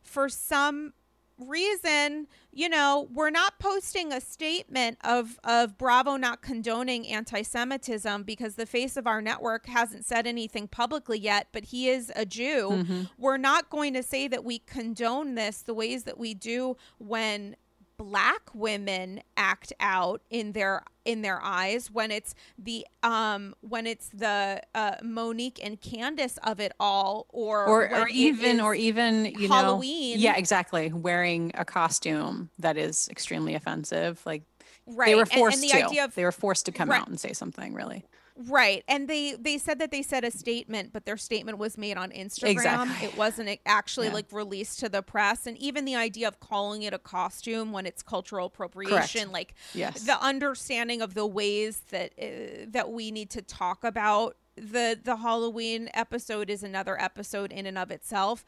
for 0.02 0.28
some 0.28 0.93
reason, 1.39 2.27
you 2.53 2.69
know, 2.69 3.09
we're 3.13 3.31
not 3.31 3.59
posting 3.59 4.13
a 4.13 4.21
statement 4.21 4.99
of 5.05 5.39
of 5.45 5.77
Bravo 5.77 6.17
not 6.17 6.43
condoning 6.43 7.07
anti-Semitism 7.07 8.23
because 8.23 8.55
the 8.55 8.67
face 8.67 8.97
of 8.97 9.07
our 9.07 9.21
network 9.21 9.67
hasn't 9.67 10.05
said 10.05 10.27
anything 10.27 10.69
publicly 10.69 11.19
yet, 11.19 11.49
but 11.53 11.67
he 11.67 11.89
is 11.89 12.11
a 12.17 12.25
Jew. 12.25 12.71
Mm-hmm. 12.71 13.03
We're 13.19 13.37
not 13.37 13.71
going 13.71 13.95
to 13.95 14.03
say 14.03 14.29
that 14.29 14.45
we 14.45 14.61
condone 14.61 15.35
this 15.35 15.63
the 15.63 15.75
ways 15.75 16.05
that 16.05 16.19
we 16.19 16.35
do 16.35 16.77
when 16.99 17.57
black 17.97 18.55
women 18.55 19.20
act 19.36 19.73
out 19.81 20.23
in 20.31 20.52
their 20.52 20.82
in 21.05 21.23
their 21.23 21.40
eyes 21.43 21.90
when 21.90 22.10
it's 22.10 22.35
the 22.59 22.86
um 23.02 23.55
when 23.60 23.86
it's 23.86 24.09
the 24.09 24.60
uh 24.74 24.97
Monique 25.02 25.60
and 25.62 25.81
Candiace 25.81 26.39
of 26.39 26.60
it 26.60 26.73
all 26.78 27.27
or 27.31 27.64
or, 27.64 27.89
or 27.89 28.09
even 28.09 28.60
or 28.60 28.74
even 28.74 29.24
you 29.24 29.48
Halloween. 29.48 30.16
know 30.16 30.23
yeah 30.23 30.36
exactly 30.36 30.93
wearing 30.93 31.52
a 31.55 31.64
costume 31.64 32.51
that 32.59 32.77
is 32.77 33.09
extremely 33.09 33.55
offensive 33.55 34.20
like 34.27 34.43
right. 34.86 35.06
they 35.06 35.14
were 35.14 35.27
forced 35.27 35.62
and, 35.62 35.64
and 35.64 35.73
the 35.73 35.78
to 35.81 35.86
idea 35.86 36.05
of, 36.05 36.14
they 36.14 36.24
were 36.24 36.32
forced 36.32 36.66
to 36.66 36.73
come 36.73 36.90
right. 36.90 37.01
out 37.01 37.09
and 37.09 37.18
say 37.18 37.32
something 37.32 37.73
really 37.73 38.05
Right. 38.37 38.85
And 38.87 39.09
they 39.09 39.33
they 39.33 39.57
said 39.57 39.79
that 39.79 39.91
they 39.91 40.03
said 40.03 40.23
a 40.23 40.31
statement, 40.31 40.93
but 40.93 41.07
their 41.07 41.17
statement 41.17 41.57
was 41.57 41.79
made 41.79 41.97
on 41.97 42.11
Instagram. 42.11 42.51
Exactly. 42.51 43.09
It 43.09 43.17
wasn't 43.17 43.61
actually 43.65 44.09
yeah. 44.09 44.15
like 44.15 44.31
released 44.31 44.79
to 44.81 44.89
the 44.89 45.03
press 45.03 45.47
and 45.47 45.57
even 45.57 45.87
the 45.87 45.97
idea 45.97 46.29
of 46.29 46.39
calling 46.39 46.83
it 46.83 46.93
a 46.93 46.99
costume 46.99 47.73
when 47.73 47.87
it's 47.87 48.03
cultural 48.03 48.47
appropriation 48.47 49.23
Correct. 49.23 49.33
like 49.33 49.55
yes. 49.73 50.03
the 50.03 50.23
understanding 50.23 51.01
of 51.01 51.15
the 51.15 51.27
ways 51.27 51.83
that 51.91 52.13
uh, 52.21 52.67
that 52.69 52.91
we 52.91 53.11
need 53.11 53.31
to 53.31 53.43
talk 53.43 53.85
about 53.85 54.37
the 54.57 54.99
the 55.03 55.17
Halloween 55.17 55.89
episode 55.95 56.51
is 56.51 56.63
another 56.63 57.01
episode 57.01 57.53
in 57.53 57.65
and 57.65 57.79
of 57.79 57.91
itself. 57.91 58.45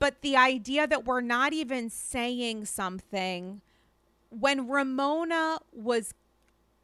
But 0.00 0.22
the 0.22 0.36
idea 0.36 0.86
that 0.86 1.04
we're 1.04 1.20
not 1.20 1.52
even 1.52 1.90
saying 1.90 2.66
something 2.66 3.60
when 4.30 4.68
Ramona 4.68 5.58
was 5.72 6.14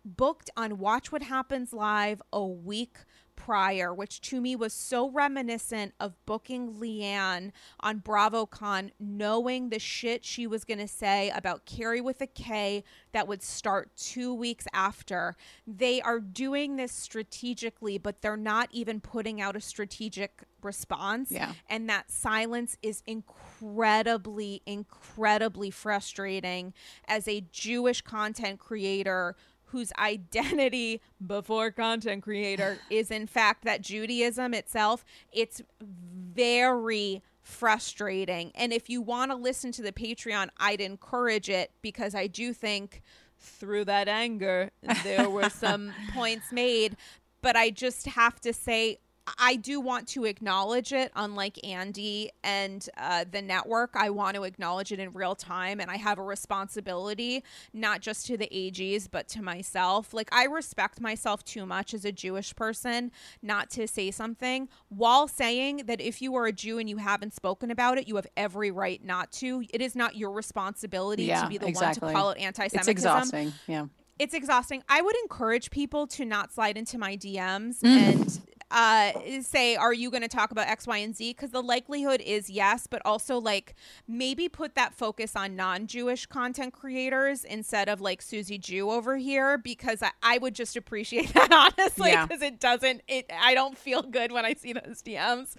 booked 0.05 0.51
on 0.57 0.79
Watch 0.79 1.11
What 1.11 1.23
Happens 1.23 1.73
Live 1.73 2.21
a 2.33 2.45
week 2.45 2.99
prior, 3.37 3.93
which 3.93 4.21
to 4.21 4.41
me 4.41 4.55
was 4.55 4.73
so 4.73 5.11
reminiscent 5.11 5.93
of 5.99 6.15
booking 6.25 6.75
LeeAnne 6.75 7.51
on 7.81 8.01
BravoCon, 8.01 8.91
knowing 9.01 9.71
the 9.71 9.79
shit 9.79 10.25
she 10.25 10.47
was 10.47 10.65
going 10.65 10.79
to 10.79 10.89
say 10.89 11.31
about 11.35 11.67
Kary 11.67 12.01
with 12.01 12.21
a 12.21 12.27
K 12.27 12.85
that 13.13 13.27
would 13.27 13.43
start 13.43 13.91
two 13.97 14.33
weeks 14.33 14.67
after. 14.73 15.37
They 15.67 16.01
are 16.01 16.21
doing 16.21 16.77
this 16.77 16.93
strategically, 16.93 17.99
but 17.99 18.23
they're 18.23 18.37
not 18.37 18.69
even 18.71 19.01
putting 19.01 19.41
out 19.41 19.57
a 19.57 19.61
strategic 19.61 20.45
response. 20.63 21.31
Yeah. 21.31 21.53
And 21.69 21.89
that 21.89 22.11
silence 22.11 22.77
is 22.83 23.03
incredibly, 23.07 24.63
incredibly 24.65 25.71
frustrating 25.71 26.73
as 27.07 27.29
a 27.29 27.45
Jewish 27.53 28.01
content 28.01 28.59
creator 28.59 29.37
whose 29.67 29.93
identity 29.99 31.01
before 31.25 31.71
content 31.71 32.23
creator 32.23 32.79
is 32.91 33.11
in 33.11 33.27
fact 33.27 33.65
that 33.65 33.81
Judaism 33.83 34.55
itself, 34.55 35.05
it's 35.33 35.63
very 35.81 37.23
frustrating. 37.43 38.51
And 38.55 38.73
if 38.73 38.89
you 38.89 39.03
want 39.03 39.31
to 39.31 39.37
listen 39.37 39.71
to 39.73 39.83
the 39.83 39.93
Patreon, 39.93 40.49
I'd 40.59 40.81
encourage 40.81 41.51
it 41.51 41.71
because 41.83 42.15
I 42.15 42.27
do 42.27 42.53
think 42.53 43.03
through 43.39 43.85
that 43.85 44.09
anger 44.09 44.71
there 45.03 45.29
were 45.29 45.51
some 45.51 45.93
points 46.13 46.51
made, 46.51 46.97
but 47.43 47.57
I 47.57 47.71
just 47.71 48.07
have 48.07 48.41
to 48.41 48.53
say 48.53 48.99
I 49.39 49.57
do 49.57 49.81
want 49.81 50.07
to 50.09 50.25
acknowledge 50.27 50.93
it, 50.93 51.11
unlike 51.17 51.59
Andy 51.67 52.31
and 52.43 52.87
uh, 52.99 53.25
the 53.31 53.41
network. 53.41 53.93
I 53.95 54.11
want 54.11 54.37
to 54.37 54.45
acknowledge 54.45 54.93
it 54.93 54.99
in 54.99 55.13
real 55.13 55.35
time, 55.35 55.81
and 55.81 55.91
I 55.91 55.97
have 55.97 56.19
a 56.19 56.23
responsibility, 56.23 57.43
not 57.73 58.01
just 58.01 58.27
to 58.27 58.37
the 58.37 58.49
AGs, 58.53 59.09
but 59.11 59.27
to 59.29 59.43
myself. 59.43 60.13
Like, 60.13 60.29
I 60.33 60.45
respect 60.45 61.01
myself 61.01 61.43
too 61.45 61.65
much 61.65 61.95
as 61.95 62.05
a 62.05 62.13
Jewish 62.13 62.55
person 62.55 63.11
not 63.43 63.71
to 63.71 63.87
say 63.89 64.11
something 64.11 64.69
while 64.91 65.27
saying 65.27 65.83
that 65.87 66.01
if 66.01 66.21
you 66.21 66.35
are 66.37 66.47
a 66.47 66.53
Jew 66.53 66.79
and 66.79 66.89
you 66.89 66.99
haven't 66.99 67.33
spoken 67.35 67.71
about 67.71 67.97
it, 67.99 68.07
you 68.07 68.17
have 68.17 68.27
every 68.37 68.71
right 68.71 69.03
not 69.05 69.33
to. 69.33 69.65
It 69.73 69.81
is 69.81 69.97
not 69.97 70.17
your 70.17 70.33
responsibility 70.33 71.25
Yeah, 71.25 71.43
to 71.43 71.49
be 71.49 71.59
the 71.59 71.67
exactly. 71.67 72.07
one 72.07 72.15
to 72.15 72.19
call 72.21 72.31
it 72.31 72.39
anti 72.39 72.69
Semitism. 72.69 72.81
It's 72.81 72.89
exhausting. 72.89 73.53
Yeah. 73.67 73.87
it's 74.19 74.35
exhausting. 74.35 74.83
I 74.89 75.01
would 75.03 75.17
encourage 75.23 75.71
people 75.71 76.07
to 76.09 76.25
not 76.25 76.53
slide 76.53 76.77
into 76.77 76.99
my 76.99 77.17
DMs 77.17 77.81
Mm. 77.81 77.87
and 78.13 78.41
uh, 78.75 79.13
say, 79.41 79.77
"Are 79.77 79.93
you 79.93 80.11
going 80.11 80.23
to 80.23 80.29
talk 80.29 80.51
about 80.51 80.67
X, 80.67 80.87
Y, 80.87 80.99
and 80.99 81.17
Z?" 81.17 81.31
Because 81.31 81.51
the 81.51 81.63
likelihood 81.63 82.21
is 82.21 82.51
yes, 82.51 82.87
but 82.87 83.01
also 83.05 83.39
like 83.39 83.75
maybe 84.09 84.49
put 84.49 84.75
that 84.75 84.93
focus 84.95 85.37
on 85.37 85.57
non-Jewish 85.57 86.27
content 86.27 86.75
creators 86.75 87.45
instead 87.45 87.89
of 87.89 88.01
like 88.01 88.21
Susie 88.21 88.59
Jew 88.59 88.91
over 88.91 89.17
here, 89.17 89.57
because 89.57 90.03
I, 90.03 90.11
I 90.23 90.39
would 90.39 90.55
just 90.55 90.77
appreciate 90.77 91.33
that 91.35 91.53
honestly, 91.53 92.11
Yeah. 92.11 92.27
because 92.27 92.43
it 92.43 92.59
doesn't. 92.61 93.03
It 93.09 93.31
I 93.33 93.55
don't 93.55 93.79
feel 93.79 94.03
good 94.03 94.33
when 94.33 94.45
I 94.45 94.55
see 94.55 94.73
those 94.73 95.03
DMs, 95.03 95.55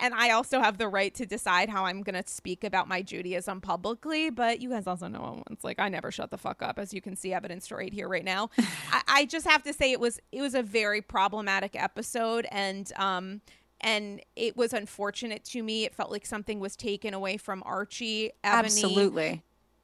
and 0.00 0.12
I 0.12 0.30
also 0.30 0.60
have 0.60 0.76
the 0.78 0.88
right 0.88 1.14
to 1.14 1.24
decide 1.26 1.68
how 1.68 1.84
I'm 1.84 2.02
going 2.02 2.20
to 2.22 2.28
speak 2.28 2.64
about 2.64 2.88
my 2.88 3.00
Judaism 3.00 3.60
publicly. 3.60 4.30
But 4.30 4.60
you 4.60 4.70
guys 4.70 4.86
also 4.88 5.06
know 5.08 5.44
it's 5.50 5.62
like 5.64 5.78
I 5.78 5.88
never 5.88 6.10
shut 6.10 6.30
the 6.32 6.38
fuck 6.38 6.62
up, 6.62 6.78
as 6.80 6.92
you 6.92 7.00
can 7.00 7.14
see 7.14 7.32
evidenced 7.32 7.70
right 7.70 7.92
here, 7.92 8.08
right 8.08 8.24
now. 8.24 8.50
I, 8.90 9.02
I 9.08 9.24
just 9.26 9.46
have 9.46 9.62
to 9.62 9.72
say 9.72 9.92
it 9.92 10.00
was 10.00 10.18
it 10.32 10.40
was 10.42 10.54
a 10.56 10.62
very 10.62 11.00
problematic 11.00 11.76
episode, 11.80 12.46
and 12.56 12.92
um 12.96 13.40
and 13.82 14.20
it 14.34 14.56
was 14.56 14.72
unfortunate 14.72 15.44
to 15.44 15.62
me. 15.62 15.84
It 15.84 15.94
felt 15.94 16.10
like 16.10 16.24
something 16.24 16.60
was 16.60 16.76
taken 16.76 17.12
away 17.12 17.36
from 17.36 17.62
Archie, 17.66 18.30
Eboni, 18.42 18.64
Absolutely. 18.64 19.42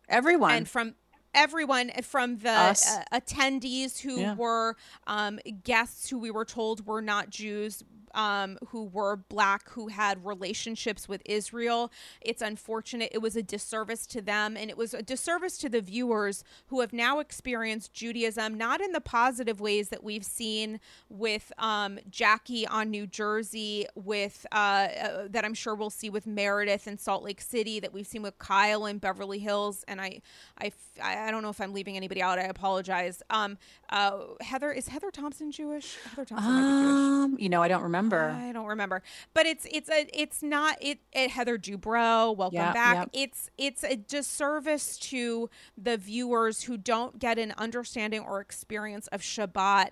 Everyone. 0.08 0.52
and 0.54 0.68
from 0.68 0.94
everyone 1.34 1.90
from 2.02 2.38
the 2.38 2.50
uh, 2.50 2.74
attendees 3.12 4.00
who 4.00 4.20
Yeah. 4.20 4.34
were 4.34 4.76
um, 5.06 5.38
guests 5.62 6.08
who 6.10 6.18
we 6.18 6.30
were 6.30 6.44
told 6.46 6.86
were 6.86 7.02
not 7.02 7.28
Jews. 7.30 7.82
Um, 8.14 8.58
who 8.68 8.84
were 8.84 9.16
black, 9.16 9.70
who 9.70 9.88
had 9.88 10.24
relationships 10.24 11.08
with 11.08 11.22
Israel. 11.24 11.90
It's 12.20 12.42
unfortunate. 12.42 13.10
It 13.12 13.18
was 13.22 13.36
a 13.36 13.42
disservice 13.42 14.06
to 14.08 14.20
them, 14.20 14.56
and 14.56 14.70
it 14.70 14.76
was 14.76 14.94
a 14.94 15.02
disservice 15.02 15.56
to 15.58 15.68
the 15.68 15.80
viewers 15.80 16.44
who 16.66 16.80
have 16.80 16.92
now 16.92 17.18
experienced 17.20 17.92
Judaism, 17.92 18.54
not 18.58 18.80
in 18.80 18.92
the 18.92 19.00
positive 19.00 19.60
ways 19.60 19.88
that 19.88 20.02
we've 20.04 20.24
seen 20.24 20.80
with 21.08 21.52
um, 21.58 21.98
Jackie 22.10 22.66
on 22.66 22.90
New 22.90 23.06
Jersey, 23.06 23.86
with 23.94 24.46
uh, 24.52 24.56
uh, 24.56 25.28
that 25.30 25.44
I'm 25.44 25.54
sure 25.54 25.74
we'll 25.74 25.90
see 25.90 26.10
with 26.10 26.26
Meredith 26.26 26.86
in 26.86 26.98
Salt 26.98 27.22
Lake 27.22 27.40
City, 27.40 27.80
that 27.80 27.92
we've 27.92 28.06
seen 28.06 28.22
with 28.22 28.38
Kyle 28.38 28.86
in 28.86 28.98
Beverly 28.98 29.38
Hills, 29.38 29.84
and 29.88 30.00
I, 30.00 30.20
I, 30.58 30.72
I 31.02 31.30
don't 31.30 31.42
know 31.42 31.50
if 31.50 31.60
I'm 31.60 31.72
leaving 31.72 31.96
anybody 31.96 32.20
out. 32.22 32.38
I 32.38 32.42
apologize. 32.42 33.22
Um, 33.30 33.58
uh, 33.88 34.18
Heather 34.40 34.72
is 34.72 34.88
Heather 34.88 35.10
Thompson 35.10 35.50
Jewish? 35.50 35.96
Heather 36.10 36.24
Thompson 36.24 36.52
be 36.54 36.60
Jewish. 36.60 36.90
um, 36.90 37.36
you 37.38 37.48
know, 37.48 37.62
I 37.62 37.68
don't 37.68 37.82
remember. 37.82 38.01
I 38.10 38.52
don't 38.52 38.66
remember, 38.66 39.02
but 39.34 39.46
it's 39.46 39.66
it's 39.70 39.88
a 39.88 40.06
it's 40.12 40.42
not 40.42 40.76
it. 40.80 40.98
it 41.12 41.30
Heather 41.30 41.58
Dubrow, 41.58 42.36
welcome 42.36 42.56
Yep, 42.56 42.74
back. 42.74 42.96
yep. 42.96 43.10
It's 43.12 43.50
it's 43.58 43.84
a 43.84 43.96
disservice 43.96 44.98
to 44.98 45.48
the 45.76 45.96
viewers 45.96 46.64
who 46.64 46.76
don't 46.76 47.18
get 47.18 47.38
an 47.38 47.52
understanding 47.58 48.20
or 48.20 48.40
experience 48.40 49.06
of 49.08 49.20
Shabbat, 49.22 49.90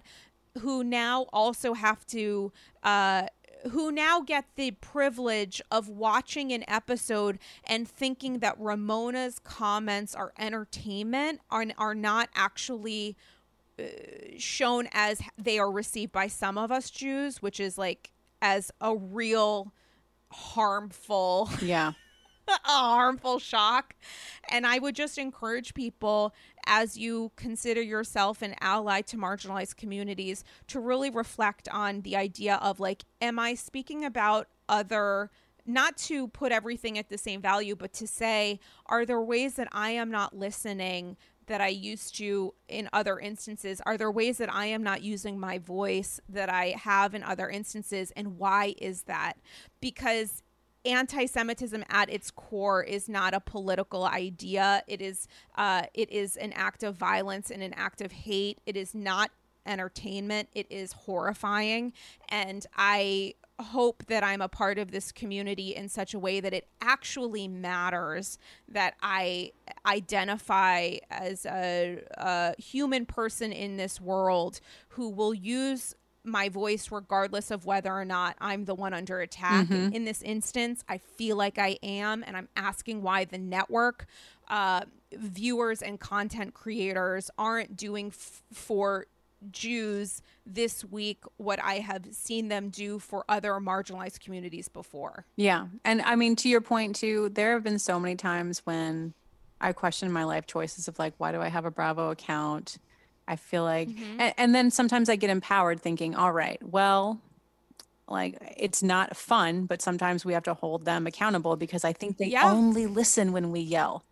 who 0.61 0.83
now 0.85 1.27
also 1.33 1.75
have 1.75 2.07
to. 2.09 2.53
Uh, 2.83 3.27
who 3.73 3.93
now 3.93 4.23
get 4.23 4.47
the 4.57 4.71
privilege 4.71 5.61
of 5.71 5.87
watching 5.87 6.51
an 6.51 6.65
episode 6.67 7.39
and 7.65 7.87
thinking 7.87 8.39
that 8.39 8.59
Ramona's 8.59 9.39
comments 9.39 10.15
are 10.15 10.33
entertainment 10.39 11.41
are, 11.51 11.67
are 11.77 11.95
not 11.95 12.31
actually 12.35 13.17
shown 14.39 14.89
as 14.93 15.21
they 15.39 15.59
are 15.59 15.71
received 15.71 16.13
by 16.13 16.27
some 16.27 16.59
of 16.59 16.71
us 16.71 16.91
Jews, 16.91 17.43
which 17.43 17.61
is 17.61 17.79
like 17.79 18.13
as 18.43 18.71
a 18.81 18.97
real 18.97 19.73
harmful 20.33 21.51
Yeah. 21.63 21.93
a 22.49 22.55
harmful 22.69 23.39
shock. 23.39 23.95
And 24.51 24.67
I 24.67 24.79
would 24.79 24.95
just 24.97 25.19
encourage 25.19 25.75
people 25.75 26.35
as 26.67 26.97
you 26.97 27.33
consider 27.37 27.81
yourself 27.83 28.43
an 28.43 28.55
ally 28.61 29.03
to 29.03 29.17
marginalized 29.17 29.77
communities 29.77 30.45
to 30.69 30.81
really 30.81 31.11
reflect 31.11 31.69
on 31.69 32.03
the 32.03 32.17
idea 32.17 32.57
of 32.57 32.81
like, 32.81 33.05
am 33.21 33.39
I 33.39 33.55
speaking 33.55 34.05
about 34.05 34.49
other 34.69 35.31
not 35.67 35.97
to 35.97 36.27
put 36.29 36.51
everything 36.51 36.99
at 36.99 37.09
the 37.11 37.19
same 37.19 37.41
value, 37.41 37.77
but 37.77 37.93
to 37.93 38.07
say, 38.07 38.59
are 38.87 39.05
there 39.05 39.21
ways 39.21 39.55
that 39.55 39.69
I 39.71 39.91
am 39.91 40.11
not 40.11 40.37
listening 40.37 41.17
that 41.47 41.61
I 41.61 41.69
used 41.69 42.17
to 42.17 42.55
in 42.69 42.89
other 42.93 43.19
instances? 43.19 43.81
Are 43.87 43.97
there 43.97 44.11
ways 44.11 44.39
that 44.39 44.53
I 44.53 44.67
am 44.67 44.83
not 44.83 45.03
using 45.03 45.39
my 45.39 45.59
voice 45.59 46.21
that 46.29 46.49
I 46.49 46.75
have 46.79 47.15
in 47.15 47.23
other 47.23 47.49
instances? 47.49 48.13
And 48.17 48.39
why 48.39 48.75
is 48.79 49.03
that? 49.03 49.35
Because 49.81 50.43
anti-Semitism 50.85 51.85
at 51.91 52.11
its 52.11 52.31
core 52.31 52.83
is 52.83 53.09
not 53.09 53.35
a 53.35 53.41
political 53.41 54.05
idea. 54.05 54.83
It 54.87 55.03
is 55.03 55.29
uh, 55.57 55.83
it 55.95 56.11
is 56.11 56.37
an 56.37 56.53
act 56.55 56.83
of 56.83 56.97
violence 56.97 57.51
and 57.51 57.63
an 57.63 57.75
act 57.75 58.01
of 58.01 58.13
hate. 58.13 58.61
It 58.67 58.77
is 58.77 58.95
not 58.95 59.31
entertainment. 59.71 60.49
It 60.55 60.67
is 60.71 60.93
horrifying, 60.93 61.93
and 62.29 62.67
I 62.77 63.35
hope 63.61 64.07
that 64.07 64.25
I'm 64.25 64.41
a 64.41 64.49
part 64.49 64.79
of 64.79 64.91
this 64.91 65.13
community 65.13 65.75
in 65.77 65.89
such 65.89 66.15
a 66.15 66.19
way 66.19 66.41
that 66.41 66.55
it 66.55 66.67
actually 66.81 67.47
matters 67.47 68.39
that 68.69 68.95
I 69.03 69.53
identify 69.85 70.97
as 71.11 71.45
a, 71.47 72.03
a 72.15 72.55
human 72.59 73.05
person 73.07 73.53
in 73.53 73.77
this 73.77 74.01
world 74.01 74.61
who 74.91 75.11
will 75.11 75.35
use 75.35 75.95
my 76.25 76.49
voice 76.49 76.91
regardless 76.91 77.51
of 77.51 77.65
whether 77.65 77.93
or 77.93 78.05
not 78.05 78.37
I'm 78.41 78.65
the 78.65 78.75
one 78.75 78.93
under 78.95 79.21
attack. 79.21 79.69
And 79.71 79.95
In 79.95 80.05
this 80.05 80.23
instance, 80.23 80.85
I 80.89 80.99
feel 80.99 81.37
like 81.37 81.59
I 81.59 81.79
am, 81.83 82.23
and 82.27 82.37
I'm 82.37 82.49
asking 82.57 83.03
why 83.03 83.25
the 83.27 83.39
network 83.39 84.07
uh, 84.49 84.83
viewers 85.13 85.81
and 85.83 85.99
content 86.01 86.55
creators 86.55 87.31
aren't 87.39 87.77
doing 87.77 88.09
f- 88.09 88.43
for 88.53 89.07
Jews 89.51 90.23
this 90.45 90.85
week 90.85 91.23
what 91.37 91.63
I 91.63 91.75
have 91.77 92.07
seen 92.13 92.49
them 92.49 92.69
do 92.69 92.99
for 92.99 93.25
other 93.29 93.53
marginalized 93.55 94.21
communities 94.21 94.69
before. 94.69 95.25
Yeah. 95.37 95.67
And 95.85 96.03
I 96.03 96.17
mean, 96.17 96.37
to 96.37 96.49
your 96.49 96.61
point, 96.61 96.97
too, 96.97 97.31
there 97.31 97.53
have 97.55 97.63
been 97.63 97.79
so 97.79 97.99
many 97.99 98.17
times 98.17 98.61
when 98.65 99.15
I 99.61 99.73
question 99.73 100.11
my 100.13 100.25
life 100.25 100.47
choices 100.47 100.89
of 100.89 100.99
like, 100.99 101.15
why 101.19 101.33
do 101.33 101.41
I 101.41 101.49
have 101.49 101.65
a 101.65 101.71
Bravo 101.71 102.11
account? 102.11 102.79
I 103.29 103.37
feel 103.37 103.63
like, 103.63 103.89
Mm-hmm. 103.89 104.21
and, 104.21 104.35
and 104.39 104.55
then 104.55 104.71
sometimes 104.71 105.09
I 105.09 105.17
get 105.17 105.31
empowered 105.31 105.81
thinking, 105.81 106.15
all 106.15 106.33
right, 106.33 106.59
well, 106.63 107.21
like 108.09 108.55
it's 108.57 108.83
not 108.83 109.17
fun, 109.17 109.67
but 109.67 109.81
sometimes 109.81 110.25
we 110.25 110.33
have 110.33 110.43
to 110.45 110.55
hold 110.55 110.85
them 110.85 111.07
accountable 111.07 111.57
because 111.57 111.85
I 111.85 111.93
think 111.93 112.17
they 112.19 112.27
Yeah. 112.27 112.45
only 112.45 112.87
listen 112.87 113.33
when 113.33 113.53
we 113.53 113.61
yell. 113.61 114.05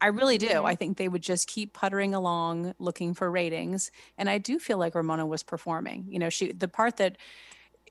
I 0.00 0.08
really 0.08 0.38
do. 0.38 0.46
Mhm. 0.48 0.64
I 0.64 0.74
think 0.74 0.98
they 0.98 1.08
would 1.08 1.22
just 1.22 1.48
keep 1.48 1.72
puttering 1.72 2.14
along 2.14 2.74
looking 2.78 3.14
for 3.14 3.30
ratings. 3.30 3.90
And 4.18 4.28
I 4.28 4.38
do 4.38 4.58
feel 4.58 4.78
like 4.78 4.94
Ramona 4.94 5.26
was 5.26 5.42
performing. 5.42 6.06
You 6.08 6.18
know, 6.18 6.28
she, 6.28 6.52
the 6.52 6.68
part 6.68 6.98
that 6.98 7.16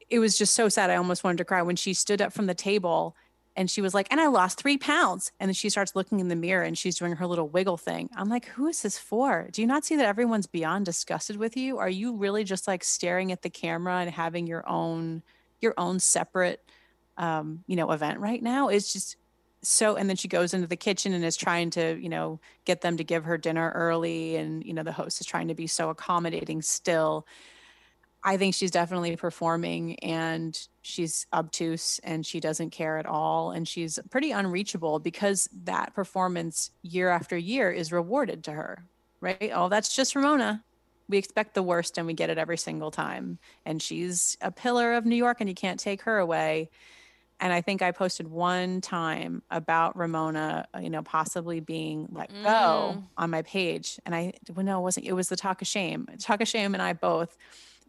it 0.09 0.19
was 0.19 0.37
just 0.37 0.55
so 0.55 0.69
sad. 0.69 0.89
I 0.91 0.95
almost 0.97 1.23
wanted 1.23 1.39
to 1.39 1.45
cry 1.45 1.61
when 1.63 1.75
she 1.77 1.93
stood 1.93 2.21
up 2.21 2.33
from 2.33 2.47
the 2.47 2.55
table 2.55 3.15
and 3.55 3.71
she 3.71 3.81
was 3.81 3.93
like, 3.93 4.07
and 4.11 4.21
I 4.21 4.27
lost 4.27 4.59
three 4.59 4.77
pounds. 4.77 5.31
And 5.39 5.49
then 5.49 5.53
she 5.55 5.69
starts 5.69 5.95
looking 5.95 6.19
in 6.19 6.27
the 6.29 6.35
mirror 6.35 6.63
and 6.63 6.77
she's 6.77 6.97
doing 6.97 7.13
her 7.15 7.27
little 7.27 7.49
wiggle 7.49 7.77
thing. 7.77 8.09
I'm 8.15 8.29
like, 8.29 8.45
who 8.47 8.67
is 8.67 8.81
this 8.83 8.99
for? 8.99 9.49
Do 9.51 9.61
you 9.61 9.67
not 9.67 9.85
see 9.85 9.95
that 9.97 10.05
everyone's 10.05 10.47
beyond 10.47 10.85
disgusted 10.85 11.37
with 11.37 11.57
you? 11.57 11.77
Are 11.79 11.89
you 11.89 12.15
really 12.15 12.43
just 12.43 12.67
like 12.67 12.83
staring 12.83 13.31
at 13.31 13.43
the 13.43 13.49
camera 13.49 13.97
and 13.99 14.11
having 14.11 14.47
your 14.47 14.67
own, 14.69 15.23
your 15.61 15.73
own 15.77 15.99
separate, 15.99 16.61
um, 17.17 17.63
you 17.67 17.75
know, 17.77 17.91
event 17.91 18.19
right 18.19 18.43
now? 18.43 18.67
It's 18.69 18.91
just 18.93 19.17
so, 19.65 19.95
and 19.95 20.09
then 20.09 20.15
she 20.17 20.27
goes 20.27 20.53
into 20.53 20.67
the 20.67 20.75
kitchen 20.75 21.13
and 21.13 21.25
is 21.25 21.35
trying 21.37 21.69
to, 21.71 21.97
you 21.99 22.09
know, 22.09 22.39
get 22.65 22.81
them 22.81 22.97
to 22.97 23.03
give 23.03 23.25
her 23.25 23.37
dinner 23.37 23.71
early. 23.75 24.35
And, 24.35 24.63
you 24.63 24.73
know, 24.73 24.83
the 24.83 24.91
host 24.91 25.19
is 25.19 25.27
trying 25.27 25.47
to 25.49 25.55
be 25.55 25.67
so 25.67 25.89
accommodating 25.89 26.61
still. 26.61 27.25
I 28.23 28.37
think 28.37 28.55
she's 28.55 28.71
definitely 28.71 29.15
performing 29.17 29.99
and 29.99 30.59
she's 30.81 31.27
obtuse 31.31 31.99
and 32.03 32.25
she 32.25 32.39
doesn't 32.39 32.71
care 32.71 32.97
at 32.97 33.05
all. 33.05 33.51
And 33.51 33.67
she's 33.67 33.99
pretty 34.09 34.31
unreachable 34.31 34.99
because 34.99 35.47
that 35.63 35.93
performance 35.93 36.71
year 36.81 37.09
after 37.09 37.37
year 37.37 37.71
is 37.71 37.91
rewarded 37.91 38.43
to 38.45 38.51
her, 38.51 38.83
right? 39.21 39.51
Oh, 39.53 39.69
that's 39.69 39.95
just 39.95 40.15
Ramona. 40.15 40.63
we 41.07 41.17
expect 41.17 41.53
the 41.53 41.63
worst 41.63 41.97
and 41.97 42.07
we 42.07 42.13
get 42.13 42.29
it 42.29 42.37
every 42.37 42.57
single 42.57 42.91
time. 42.91 43.37
And 43.65 43.81
she's 43.81 44.37
a 44.41 44.51
pillar 44.51 44.93
of 44.93 45.05
New 45.05 45.15
York 45.15 45.37
and 45.39 45.49
you 45.49 45.55
can't 45.55 45.79
take 45.79 46.01
her 46.03 46.17
away. 46.17 46.69
And 47.39 47.51
I 47.51 47.61
think 47.61 47.81
I 47.81 47.91
posted 47.91 48.27
one 48.29 48.79
time 48.81 49.43
about 49.51 49.97
Ramona, 49.97 50.67
uh, 50.73 50.79
you 50.79 50.89
know, 50.89 51.03
possibly 51.03 51.59
being 51.59 52.07
let 52.11 52.29
go 52.43 52.95
Mm. 52.97 53.03
on 53.17 53.29
my 53.29 53.41
page. 53.41 53.99
And 54.05 54.15
I, 54.15 54.33
well, 54.55 54.65
no, 54.65 54.79
it 54.79 54.83
wasn't. 54.83 55.05
It 55.05 55.13
was 55.13 55.27
the 55.29 55.35
Talk 55.35 55.61
of 55.61 55.67
Shame. 55.67 56.07
Talk 56.19 56.39
of 56.41 56.47
Shame 56.47 56.73
and 56.73 56.81
I 56.81 56.93
both 56.93 57.35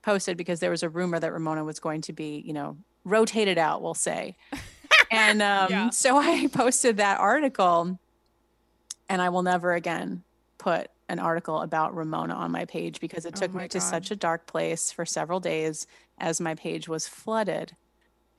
posted 0.03 0.37
because 0.37 0.59
there 0.61 0.71
was 0.71 0.83
a 0.83 0.89
rumor 0.89 1.21
that 1.21 1.33
Ramona 1.33 1.63
was 1.65 1.79
going 1.79 2.01
to 2.03 2.13
be, 2.13 2.43
you 2.45 2.53
know, 2.53 2.77
rotated 3.05 3.57
out, 3.57 3.83
we'll 3.83 3.95
say. 3.95 4.37
and 5.13 5.41
um, 5.43 5.71
Yeah. 5.71 5.91
so 5.91 6.17
I 6.17 6.49
posted 6.53 6.97
that 6.97 7.21
article 7.21 7.99
and 9.09 9.23
I 9.23 9.29
will 9.29 9.43
never 9.43 9.73
again 9.75 10.25
put 10.59 10.89
an 11.09 11.21
article 11.21 11.61
about 11.61 11.95
Ramona 11.95 12.35
on 12.35 12.51
my 12.51 12.65
page 12.65 12.99
because 13.01 13.25
it 13.27 13.35
Oh 13.37 13.41
took 13.41 13.55
my 13.55 13.63
me 13.63 13.69
to 13.69 13.81
such 13.81 14.11
a 14.11 14.17
dark 14.17 14.47
place 14.49 14.91
for 14.91 15.05
several 15.07 15.39
days 15.39 15.87
as 16.19 16.41
my 16.41 16.57
page 16.57 16.89
was 16.89 17.07
flooded 17.07 17.77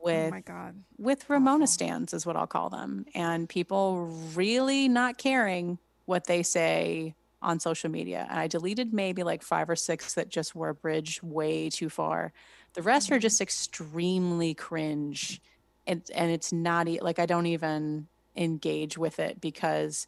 with 0.07 0.27
oh 0.27 0.31
my 0.31 0.41
god. 0.41 0.83
with 0.97 1.29
Ramona 1.29 1.67
stands 1.67 2.13
is 2.13 2.25
what 2.25 2.35
I'll 2.35 2.47
call 2.47 2.69
them 2.69 3.05
and 3.13 3.47
people 3.49 4.07
really 4.35 4.87
not 4.87 5.17
caring 5.17 5.79
what 6.05 6.25
they 6.25 6.43
say 6.43 7.15
on 7.41 7.59
social 7.59 7.89
media. 7.91 8.25
And 8.29 8.39
I 8.39 8.47
deleted 8.47 8.93
maybe 8.93 9.23
like 9.23 9.43
5 9.43 9.69
or 9.69 9.75
6 9.75 10.15
that 10.15 10.29
just 10.29 10.55
were 10.55 10.69
a 10.69 10.75
bridge 10.75 11.21
way 11.21 11.69
too 11.69 11.89
far. 11.89 12.33
The 12.73 12.81
rest 12.81 13.11
are 13.11 13.19
Mhm. 13.19 13.21
just 13.21 13.41
extremely 13.41 14.55
cringe 14.55 15.41
and 15.85 16.03
and 16.15 16.31
it's 16.31 16.51
not 16.51 16.87
e- 16.87 16.99
like 17.01 17.19
I 17.19 17.25
don't 17.27 17.45
even 17.47 18.09
engage 18.35 18.97
with 18.97 19.19
it 19.19 19.39
because 19.41 20.07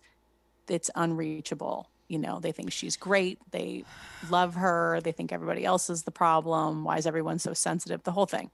it's 0.69 0.91
unreachable. 0.95 1.91
You 2.09 2.19
know 2.19 2.39
they 2.39 2.51
think 2.51 2.71
she's 2.71 2.97
great 2.97 3.39
they 3.51 3.85
love 4.21 4.55
her 4.55 4.99
they 5.01 5.11
think 5.13 5.31
everybody 5.31 5.65
else 5.65 5.89
is 5.89 6.03
the 6.03 6.11
problem 6.11 6.84
why 6.84 6.97
is 6.97 7.07
everyone 7.07 7.39
so 7.39 7.53
sensitive 7.53 8.03
the 8.03 8.11
whole 8.13 8.26
thing. 8.27 8.51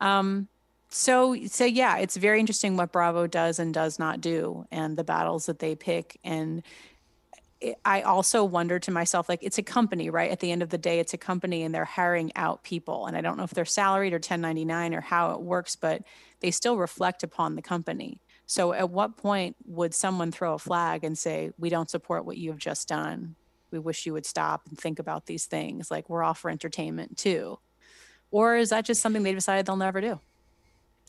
Um 0.00 0.48
so 0.94 1.36
so 1.46 1.64
yeah 1.64 1.96
it's 1.98 2.16
very 2.16 2.38
interesting 2.38 2.76
what 2.76 2.92
bravo 2.92 3.26
does 3.26 3.58
and 3.58 3.74
does 3.74 3.98
not 3.98 4.20
do 4.20 4.64
and 4.70 4.96
the 4.96 5.04
battles 5.04 5.46
that 5.46 5.58
they 5.58 5.74
pick 5.74 6.18
and 6.22 6.62
I 7.84 8.02
also 8.02 8.44
wonder 8.44 8.78
to 8.78 8.90
myself, 8.90 9.28
like, 9.28 9.42
it's 9.42 9.58
a 9.58 9.62
company, 9.62 10.10
right? 10.10 10.30
At 10.30 10.40
the 10.40 10.50
end 10.50 10.62
of 10.62 10.70
the 10.70 10.78
day, 10.78 10.98
it's 10.98 11.14
a 11.14 11.18
company 11.18 11.62
and 11.62 11.74
they're 11.74 11.84
hiring 11.84 12.30
out 12.36 12.62
people. 12.62 13.06
And 13.06 13.16
I 13.16 13.20
don't 13.20 13.36
know 13.36 13.44
if 13.44 13.50
they're 13.50 13.64
salaried 13.64 14.12
or 14.12 14.16
1099 14.16 14.94
or 14.94 15.00
how 15.00 15.32
it 15.32 15.40
works, 15.40 15.76
but 15.76 16.02
they 16.40 16.50
still 16.50 16.76
reflect 16.76 17.22
upon 17.22 17.54
the 17.54 17.62
company. 17.62 18.20
So 18.46 18.72
at 18.72 18.90
what 18.90 19.16
point 19.16 19.56
would 19.64 19.94
someone 19.94 20.30
throw 20.30 20.54
a 20.54 20.58
flag 20.58 21.04
and 21.04 21.16
say, 21.16 21.52
we 21.58 21.70
don't 21.70 21.88
support 21.88 22.26
what 22.26 22.36
you 22.36 22.50
have 22.50 22.58
just 22.58 22.88
done? 22.88 23.36
We 23.70 23.78
wish 23.78 24.04
you 24.04 24.12
would 24.12 24.26
stop 24.26 24.62
and 24.68 24.78
think 24.78 24.98
about 24.98 25.26
these 25.26 25.46
things. 25.46 25.90
Like, 25.90 26.10
we're 26.10 26.22
all 26.22 26.34
for 26.34 26.50
entertainment 26.50 27.16
too. 27.16 27.58
Or 28.30 28.56
is 28.56 28.70
that 28.70 28.84
just 28.84 29.00
something 29.00 29.22
they 29.22 29.32
decided 29.32 29.66
they'll 29.66 29.76
never 29.76 30.00
do? 30.00 30.20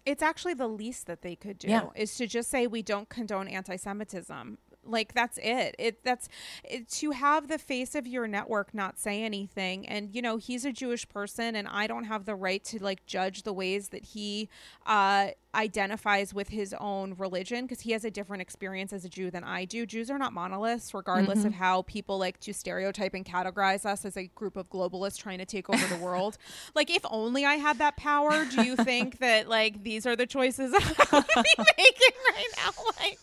It's 0.05 0.21
actually 0.21 0.53
the 0.53 0.67
least 0.67 1.07
that 1.07 1.21
they 1.23 1.35
could 1.35 1.57
do 1.57 1.67
Yeah. 1.67 1.89
is 1.95 2.15
to 2.17 2.27
just 2.27 2.49
say 2.49 2.67
we 2.67 2.83
don't 2.83 3.09
condone 3.09 3.47
anti-Semitism. 3.47 4.57
Like 4.85 5.13
that's 5.13 5.37
it. 5.39 5.75
It 5.79 6.03
that's 6.03 6.29
it, 6.63 6.89
to 6.89 7.11
have 7.11 7.47
the 7.47 7.57
face 7.57 7.95
of 7.95 8.07
your 8.07 8.27
network 8.27 8.73
not 8.73 8.99
say 8.99 9.23
anything. 9.23 9.87
And 9.87 10.13
you 10.15 10.21
know 10.21 10.37
he's 10.37 10.65
a 10.65 10.71
Jewish 10.71 11.07
person, 11.09 11.55
and 11.55 11.67
I 11.67 11.87
don't 11.87 12.05
have 12.05 12.25
the 12.25 12.35
right 12.35 12.63
to 12.65 12.83
like 12.83 13.05
judge 13.05 13.43
the 13.43 13.53
ways 13.53 13.89
that 13.89 14.05
he 14.05 14.49
uh, 14.85 15.29
identifies 15.55 16.33
with 16.33 16.49
his 16.49 16.75
own 16.79 17.15
religion 17.17 17.65
because 17.65 17.81
he 17.81 17.91
has 17.91 18.03
a 18.03 18.11
different 18.11 18.41
experience 18.41 18.93
as 18.93 19.05
a 19.05 19.09
Jew 19.09 19.31
than 19.31 19.43
I 19.43 19.65
do. 19.65 19.85
Jews 19.85 20.11
are 20.11 20.17
not 20.17 20.33
monoliths, 20.33 20.93
regardless 20.93 21.45
of 21.45 21.53
how 21.53 21.83
people 21.83 22.17
like 22.17 22.39
to 22.41 22.53
stereotype 22.53 23.13
and 23.13 23.25
categorize 23.25 23.85
us 23.85 24.05
as 24.05 24.17
a 24.17 24.27
group 24.35 24.57
of 24.57 24.69
globalists 24.69 25.17
trying 25.17 25.39
to 25.39 25.45
take 25.45 25.69
over 25.69 25.87
the 25.87 26.03
world. 26.03 26.37
like, 26.75 26.89
if 26.89 27.05
only 27.09 27.45
I 27.45 27.55
had 27.55 27.77
that 27.79 27.95
power, 27.95 28.45
do 28.45 28.63
you 28.63 28.75
think 28.75 29.19
that 29.19 29.47
like 29.47 29.83
these 29.83 30.05
are 30.05 30.15
the 30.15 30.27
choices 30.27 30.73
I 30.73 31.05
would 31.13 31.43
be 31.43 31.63
making 31.77 32.17
right 32.31 32.47
now? 32.57 32.71
Like, 32.99 33.19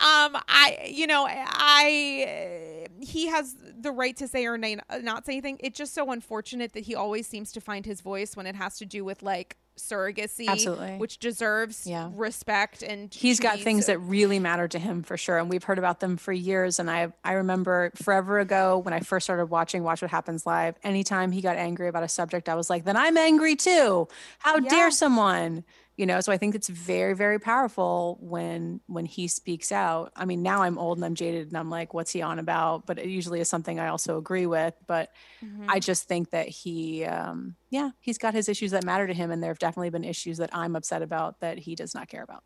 um, 0.00 0.42
I, 0.48 0.87
you 0.88 1.06
know, 1.06 1.26
I, 1.28 2.84
uh, 2.86 2.88
he 3.04 3.26
has 3.28 3.54
the 3.80 3.92
right 3.92 4.16
to 4.16 4.28
say 4.28 4.46
or 4.46 4.58
not 4.58 5.26
say 5.26 5.32
anything. 5.32 5.58
It's 5.60 5.78
just 5.78 5.94
so 5.94 6.10
unfortunate 6.10 6.72
that 6.72 6.84
he 6.84 6.94
always 6.94 7.26
seems 7.26 7.52
to 7.52 7.60
find 7.60 7.86
his 7.86 8.00
voice 8.00 8.36
when 8.36 8.46
it 8.46 8.56
has 8.56 8.78
to 8.78 8.86
do 8.86 9.04
with 9.04 9.22
like 9.22 9.56
surrogacy, 9.78 10.48
Absolutely. 10.48 10.96
which 10.96 11.18
deserves 11.18 11.86
Yeah. 11.86 12.10
respect. 12.12 12.82
And 12.82 13.14
he's 13.14 13.38
got 13.38 13.60
things 13.60 13.86
that 13.86 13.98
really 13.98 14.40
matter 14.40 14.66
to 14.66 14.78
him 14.78 15.04
for 15.04 15.16
sure 15.16 15.38
and 15.38 15.48
we've 15.48 15.62
heard 15.62 15.78
about 15.78 16.00
them 16.00 16.16
for 16.16 16.32
years 16.32 16.80
and 16.80 16.90
i 16.90 17.12
i 17.24 17.32
remember 17.34 17.92
forever 17.94 18.40
ago 18.40 18.78
when 18.78 18.92
i 18.92 18.98
first 18.98 19.24
started 19.24 19.46
watching 19.46 19.84
watch 19.84 20.02
what 20.02 20.10
happens 20.10 20.44
live 20.46 20.74
anytime 20.82 21.30
he 21.30 21.40
got 21.40 21.56
angry 21.56 21.86
about 21.86 22.02
a 22.02 22.08
subject 22.08 22.48
i 22.48 22.54
was 22.56 22.68
like 22.68 22.84
then 22.84 22.96
i'm 22.96 23.16
angry 23.16 23.54
too 23.54 24.08
how 24.40 24.56
Yeah. 24.56 24.68
dare 24.68 24.90
someone 24.90 25.62
you 25.98 26.06
know 26.06 26.20
so 26.20 26.32
i 26.32 26.38
think 26.38 26.54
it's 26.54 26.68
very 26.68 27.14
very 27.14 27.38
powerful 27.38 28.18
when 28.22 28.80
when 28.86 29.04
he 29.06 29.28
speaks 29.28 29.72
out 29.72 30.12
i 30.16 30.24
mean 30.24 30.42
now 30.42 30.62
i'm 30.62 30.78
old 30.78 30.98
and 30.98 31.04
i'm 31.04 31.14
jaded 31.16 31.48
and 31.48 31.58
i'm 31.58 31.70
like 31.70 31.94
what's 31.94 32.12
he 32.12 32.22
on 32.22 32.38
about 32.38 32.86
but 32.86 32.98
it 32.98 33.06
usually 33.08 33.40
is 33.40 33.50
something 33.50 33.80
i 33.80 33.88
also 33.88 34.18
agree 34.18 34.46
with 34.46 34.74
but 34.86 35.10
Mhm. 35.42 35.72
I 35.72 35.80
just 35.80 36.08
think 36.08 36.30
that 36.32 36.48
he, 36.48 37.04
um, 37.04 37.56
yeah, 37.70 37.90
he's 38.00 38.18
got 38.18 38.34
his 38.34 38.48
issues 38.48 38.72
that 38.72 38.84
matter 38.84 39.06
to 39.06 39.14
him, 39.14 39.30
and 39.30 39.42
there 39.42 39.52
have 39.52 39.60
definitely 39.60 39.90
been 39.90 40.04
issues 40.04 40.38
that 40.38 40.50
I'm 40.52 40.76
upset 40.76 41.02
about 41.02 41.40
that 41.40 41.58
he 41.58 41.76
does 41.76 41.94
not 41.94 42.08
care 42.08 42.24
about. 42.24 42.42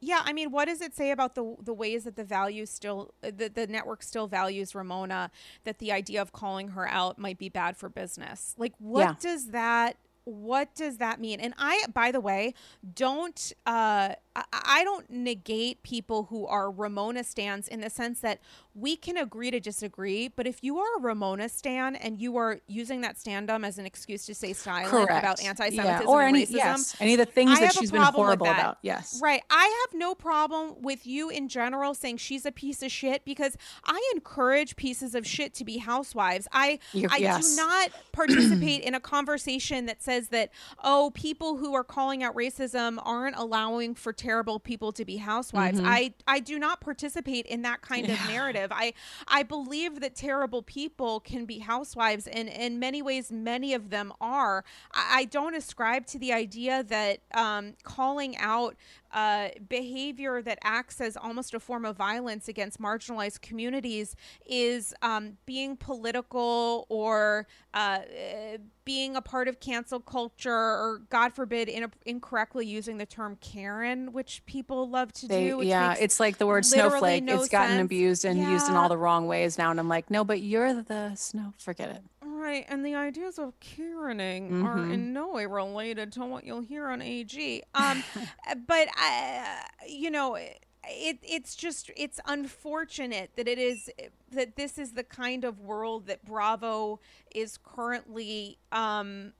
Yeah, 0.00 0.20
I 0.24 0.34
mean, 0.34 0.50
what 0.50 0.66
does 0.66 0.82
it 0.82 0.94
say 0.94 1.10
about 1.10 1.34
the 1.34 1.56
the 1.62 1.72
ways 1.72 2.04
that 2.04 2.16
the 2.16 2.24
values 2.24 2.70
still 2.70 3.14
the, 3.22 3.48
the 3.48 3.66
network 3.66 4.02
still 4.02 4.26
values 4.28 4.74
Ramona 4.74 5.30
that 5.64 5.78
the 5.78 5.90
idea 5.90 6.20
of 6.20 6.32
calling 6.32 6.68
her 6.68 6.86
out 6.86 7.18
might 7.18 7.38
be 7.38 7.48
bad 7.48 7.76
for 7.78 7.88
business? 7.88 8.54
Like 8.58 8.74
what 8.78 9.08
Yeah. 9.08 9.16
does 9.18 9.50
that 9.52 9.96
what 10.26 10.74
does 10.74 10.98
that 10.98 11.20
mean? 11.20 11.38
And 11.38 11.54
I 11.56 11.84
by 11.94 12.10
the 12.10 12.20
way, 12.20 12.52
don't 12.94 13.52
uh 13.64 14.14
I, 14.52 14.84
don't 14.84 15.08
negate 15.08 15.82
people 15.82 16.24
who 16.24 16.46
are 16.46 16.70
Ramona 16.70 17.24
stands 17.24 17.68
in 17.68 17.80
the 17.80 17.88
sense 17.88 18.20
that 18.20 18.38
we 18.76 18.94
can 18.94 19.16
agree 19.16 19.50
to 19.50 19.58
disagree, 19.58 20.28
but 20.28 20.46
if 20.46 20.62
you 20.62 20.78
are 20.78 20.98
a 20.98 21.00
Ramona 21.00 21.48
stan 21.48 21.96
and 21.96 22.20
you 22.20 22.36
are 22.36 22.60
using 22.66 23.00
that 23.00 23.16
standum 23.16 23.66
as 23.66 23.78
an 23.78 23.86
excuse 23.86 24.26
to 24.26 24.34
stay 24.34 24.52
silent 24.52 25.10
about 25.10 25.42
anti-Semitism 25.42 26.02
yeah. 26.02 26.06
or 26.06 26.20
and 26.20 26.36
any, 26.36 26.46
racism, 26.46 26.52
yes, 26.52 26.96
any 27.00 27.14
of 27.14 27.18
the 27.18 27.24
things 27.24 27.52
I 27.52 27.60
that 27.60 27.72
she's 27.72 27.90
been 27.90 28.02
horrible 28.02 28.46
about. 28.46 28.76
Yes, 28.82 29.18
Right. 29.22 29.42
I 29.48 29.86
have 29.86 29.98
no 29.98 30.14
problem 30.14 30.82
with 30.82 31.06
you 31.06 31.30
in 31.30 31.48
general 31.48 31.94
saying 31.94 32.18
she's 32.18 32.44
a 32.44 32.52
piece 32.52 32.82
of 32.82 32.90
shit 32.90 33.24
because 33.24 33.56
I 33.84 33.98
encourage 34.14 34.76
pieces 34.76 35.14
of 35.14 35.26
shit 35.26 35.54
to 35.54 35.64
be 35.64 35.78
housewives. 35.78 36.46
I 36.52 36.78
You- 36.92 37.08
I 37.10 37.16
yes. 37.16 37.48
do 37.48 37.56
not 37.62 37.90
participate 38.12 38.82
in 38.82 38.94
a 38.94 39.00
conversation 39.00 39.86
that 39.86 40.02
says 40.02 40.28
that 40.28 40.50
oh 40.84 41.12
people 41.14 41.56
who 41.56 41.74
are 41.74 41.84
calling 41.84 42.22
out 42.22 42.34
racism 42.34 42.98
aren't 43.02 43.36
allowing 43.36 43.94
for 43.94 44.12
terrible 44.12 44.60
people 44.60 44.92
to 44.92 45.04
be 45.06 45.16
housewives. 45.16 45.78
Mm-hmm. 45.78 45.88
I 45.88 46.12
I 46.26 46.40
do 46.40 46.58
not 46.58 46.82
participate 46.82 47.46
in 47.46 47.62
that 47.62 47.80
kind 47.80 48.10
of 48.10 48.18
narrative. 48.28 48.65
I 48.72 48.92
I 49.28 49.42
believe 49.42 50.00
that 50.00 50.14
terrible 50.14 50.62
people 50.62 51.20
can 51.20 51.44
be 51.44 51.60
housewives 51.60 52.26
and 52.26 52.48
in 52.48 52.78
many 52.78 53.02
ways 53.02 53.30
many 53.30 53.74
of 53.74 53.90
them 53.90 54.12
are. 54.20 54.64
I, 54.92 55.20
I 55.20 55.24
don't 55.24 55.54
ascribe 55.54 56.06
to 56.06 56.18
the 56.18 56.32
idea 56.32 56.82
that 56.84 57.20
um, 57.34 57.74
calling 57.82 58.36
out 58.38 58.76
uh, 59.16 59.48
behavior 59.70 60.42
that 60.42 60.58
acts 60.62 61.00
as 61.00 61.16
almost 61.16 61.54
a 61.54 61.58
form 61.58 61.86
of 61.86 61.96
violence 61.96 62.48
against 62.48 62.78
marginalized 62.78 63.40
communities 63.40 64.14
is 64.44 64.94
um, 65.00 65.38
being 65.46 65.74
political 65.74 66.84
or 66.90 67.46
uh, 67.72 67.76
uh, 67.76 68.58
being 68.84 69.16
a 69.16 69.22
part 69.22 69.48
of 69.48 69.58
cancel 69.58 70.00
culture 70.00 70.52
or, 70.52 71.00
God 71.08 71.32
forbid, 71.32 71.70
in 71.70 71.90
incorrectly 72.04 72.66
using 72.66 72.98
the 72.98 73.06
term 73.06 73.38
Karen, 73.40 74.12
which 74.12 74.44
people 74.44 74.86
love 74.86 75.14
to 75.14 75.26
they, 75.26 75.48
do. 75.48 75.56
Which 75.58 75.68
yeah, 75.68 75.94
it's 75.98 76.20
like 76.20 76.36
the 76.36 76.46
word 76.46 76.66
snowflake. 76.66 77.24
no 77.24 77.40
it's 77.40 77.48
gotten 77.48 77.76
sense. 77.76 77.86
abused 77.86 78.26
and 78.26 78.38
used 78.38 78.68
in 78.68 78.74
all 78.74 78.90
the 78.90 78.98
wrong 78.98 79.26
ways 79.26 79.56
now, 79.56 79.70
and 79.70 79.80
I'm 79.80 79.88
like, 79.88 80.10
no, 80.10 80.24
but 80.24 80.42
you're 80.42 80.82
the 80.82 81.14
snow. 81.14 81.54
Forget 81.56 81.88
it. 81.88 82.02
Right, 82.38 82.66
and 82.68 82.84
the 82.84 82.94
ideas 82.94 83.38
of 83.38 83.58
Karening 83.60 84.62
are 84.62 84.76
Mhm. 84.76 84.92
in 84.92 85.12
no 85.14 85.28
way 85.28 85.46
related 85.46 86.12
to 86.12 86.24
what 86.26 86.44
you'll 86.44 86.60
hear 86.60 86.86
on 86.88 87.00
AG. 87.00 87.62
Um, 87.74 88.04
but 88.66 88.88
I, 88.94 89.66
you 89.88 90.10
know, 90.10 90.34
it 90.34 90.62
it's 90.84 91.56
just 91.56 91.90
it's 91.96 92.20
unfortunate 92.26 93.30
that 93.36 93.48
it 93.48 93.58
is 93.58 93.90
that 94.30 94.54
this 94.56 94.76
is 94.78 94.92
the 94.92 95.02
kind 95.02 95.44
of 95.44 95.60
world 95.60 96.06
that 96.06 96.24
Bravo 96.24 97.00
is 97.34 97.56
currently 97.56 98.58
um 98.70 99.32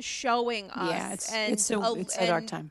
showing 0.00 0.70
us. 0.72 0.90
yeah, 0.90 1.12
it's 1.12 1.32
and 1.32 1.52
it's 1.52 1.70
a- 1.70 1.92
it's 1.96 2.16
a 2.18 2.26
dark 2.26 2.40
and- 2.42 2.48
time. 2.48 2.70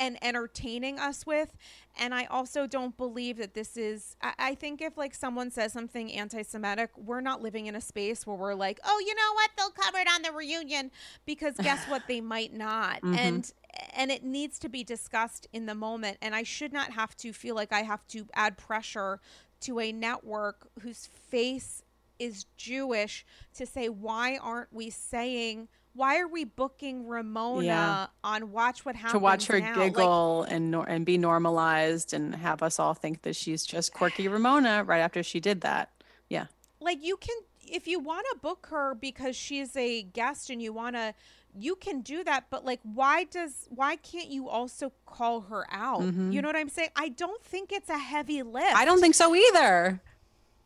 And 0.00 0.18
entertaining 0.24 0.98
us 0.98 1.26
with. 1.26 1.54
And 1.98 2.14
I 2.14 2.24
also 2.24 2.66
don't 2.66 2.96
believe 2.96 3.36
that 3.36 3.54
this 3.54 3.76
is. 3.76 4.16
I, 4.22 4.32
I 4.38 4.54
think 4.54 4.80
if 4.80 4.96
like 4.96 5.14
someone 5.14 5.50
says 5.50 5.72
something 5.72 6.10
anti-Semitic, 6.12 6.90
we're 6.96 7.20
not 7.20 7.42
living 7.42 7.66
in 7.66 7.76
a 7.76 7.80
space 7.80 8.26
where 8.26 8.36
we're 8.36 8.54
like, 8.54 8.80
oh, 8.84 8.98
you 9.06 9.14
know 9.14 9.34
what, 9.34 9.50
they'll 9.56 9.84
cover 9.84 9.98
it 9.98 10.08
on 10.12 10.22
the 10.22 10.32
reunion, 10.32 10.90
because 11.26 11.54
guess 11.58 11.84
what, 11.86 12.02
they 12.08 12.20
might 12.20 12.52
not. 12.52 13.02
Mhm. 13.02 13.16
And 13.16 13.52
and 13.94 14.10
it 14.10 14.24
needs 14.24 14.58
to 14.60 14.68
be 14.68 14.82
discussed 14.82 15.46
in 15.52 15.66
the 15.66 15.74
moment. 15.76 16.18
And 16.22 16.34
I 16.34 16.42
should 16.42 16.72
not 16.72 16.92
have 16.92 17.16
to 17.18 17.32
feel 17.32 17.54
like 17.54 17.72
I 17.72 17.82
have 17.82 18.04
to 18.08 18.26
add 18.34 18.56
pressure 18.56 19.20
to 19.60 19.78
a 19.78 19.92
network 19.92 20.66
whose 20.80 21.06
face 21.06 21.82
is 22.18 22.46
Jewish 22.56 23.24
to 23.54 23.66
say, 23.66 23.88
why 23.88 24.38
aren't 24.42 24.72
we 24.72 24.90
saying, 24.90 25.68
why 25.94 26.18
are 26.20 26.28
we 26.28 26.44
booking 26.44 27.06
Ramona 27.06 27.64
Yeah. 27.66 28.06
on 28.22 28.52
Watch 28.52 28.84
What 28.84 28.94
Happens 28.96 29.12
to 29.12 29.18
watch 29.18 29.46
her 29.46 29.60
Now? 29.60 29.76
Like, 29.76 29.92
giggle 29.94 30.42
and 30.44 30.70
nor- 30.70 30.88
and 30.88 31.04
be 31.04 31.18
normalized 31.18 32.14
and 32.14 32.34
have 32.34 32.62
us 32.62 32.78
all 32.78 32.94
think 32.94 33.22
that 33.22 33.34
she's 33.36 33.64
just 33.66 33.92
quirky 33.92 34.28
Ramona 34.28 34.84
right 34.84 35.00
after 35.00 35.22
she 35.22 35.40
did 35.40 35.62
that. 35.62 35.90
Yeah. 36.28 36.46
like 36.80 37.04
you 37.04 37.16
can 37.16 37.36
if 37.66 37.86
you 37.86 37.98
want 37.98 38.26
to 38.32 38.38
book 38.38 38.68
her 38.70 38.94
because 38.94 39.36
she's 39.36 39.76
a 39.76 40.02
guest 40.02 40.48
and 40.50 40.62
you 40.62 40.72
want 40.72 40.96
to 40.96 41.12
you 41.58 41.74
can 41.74 42.00
do 42.00 42.22
that 42.24 42.44
but 42.50 42.64
like 42.64 42.78
why 42.84 43.24
does 43.24 43.66
why 43.68 43.96
can't 43.96 44.28
you 44.28 44.48
also 44.48 44.92
call 45.06 45.40
her 45.42 45.66
out 45.72 46.02
you 46.02 46.40
know 46.40 46.46
what 46.48 46.54
i'm 46.56 46.68
saying 46.68 46.88
i 46.96 47.08
don't 47.08 47.42
think 47.44 47.72
it's 47.72 47.90
a 47.90 47.98
heavy 47.98 48.42
lift 48.44 48.66
Mm-hmm. 48.68 48.76
I 48.76 48.84
don't 48.84 49.00
think 49.00 49.14
so 49.16 49.34
either. 49.34 50.00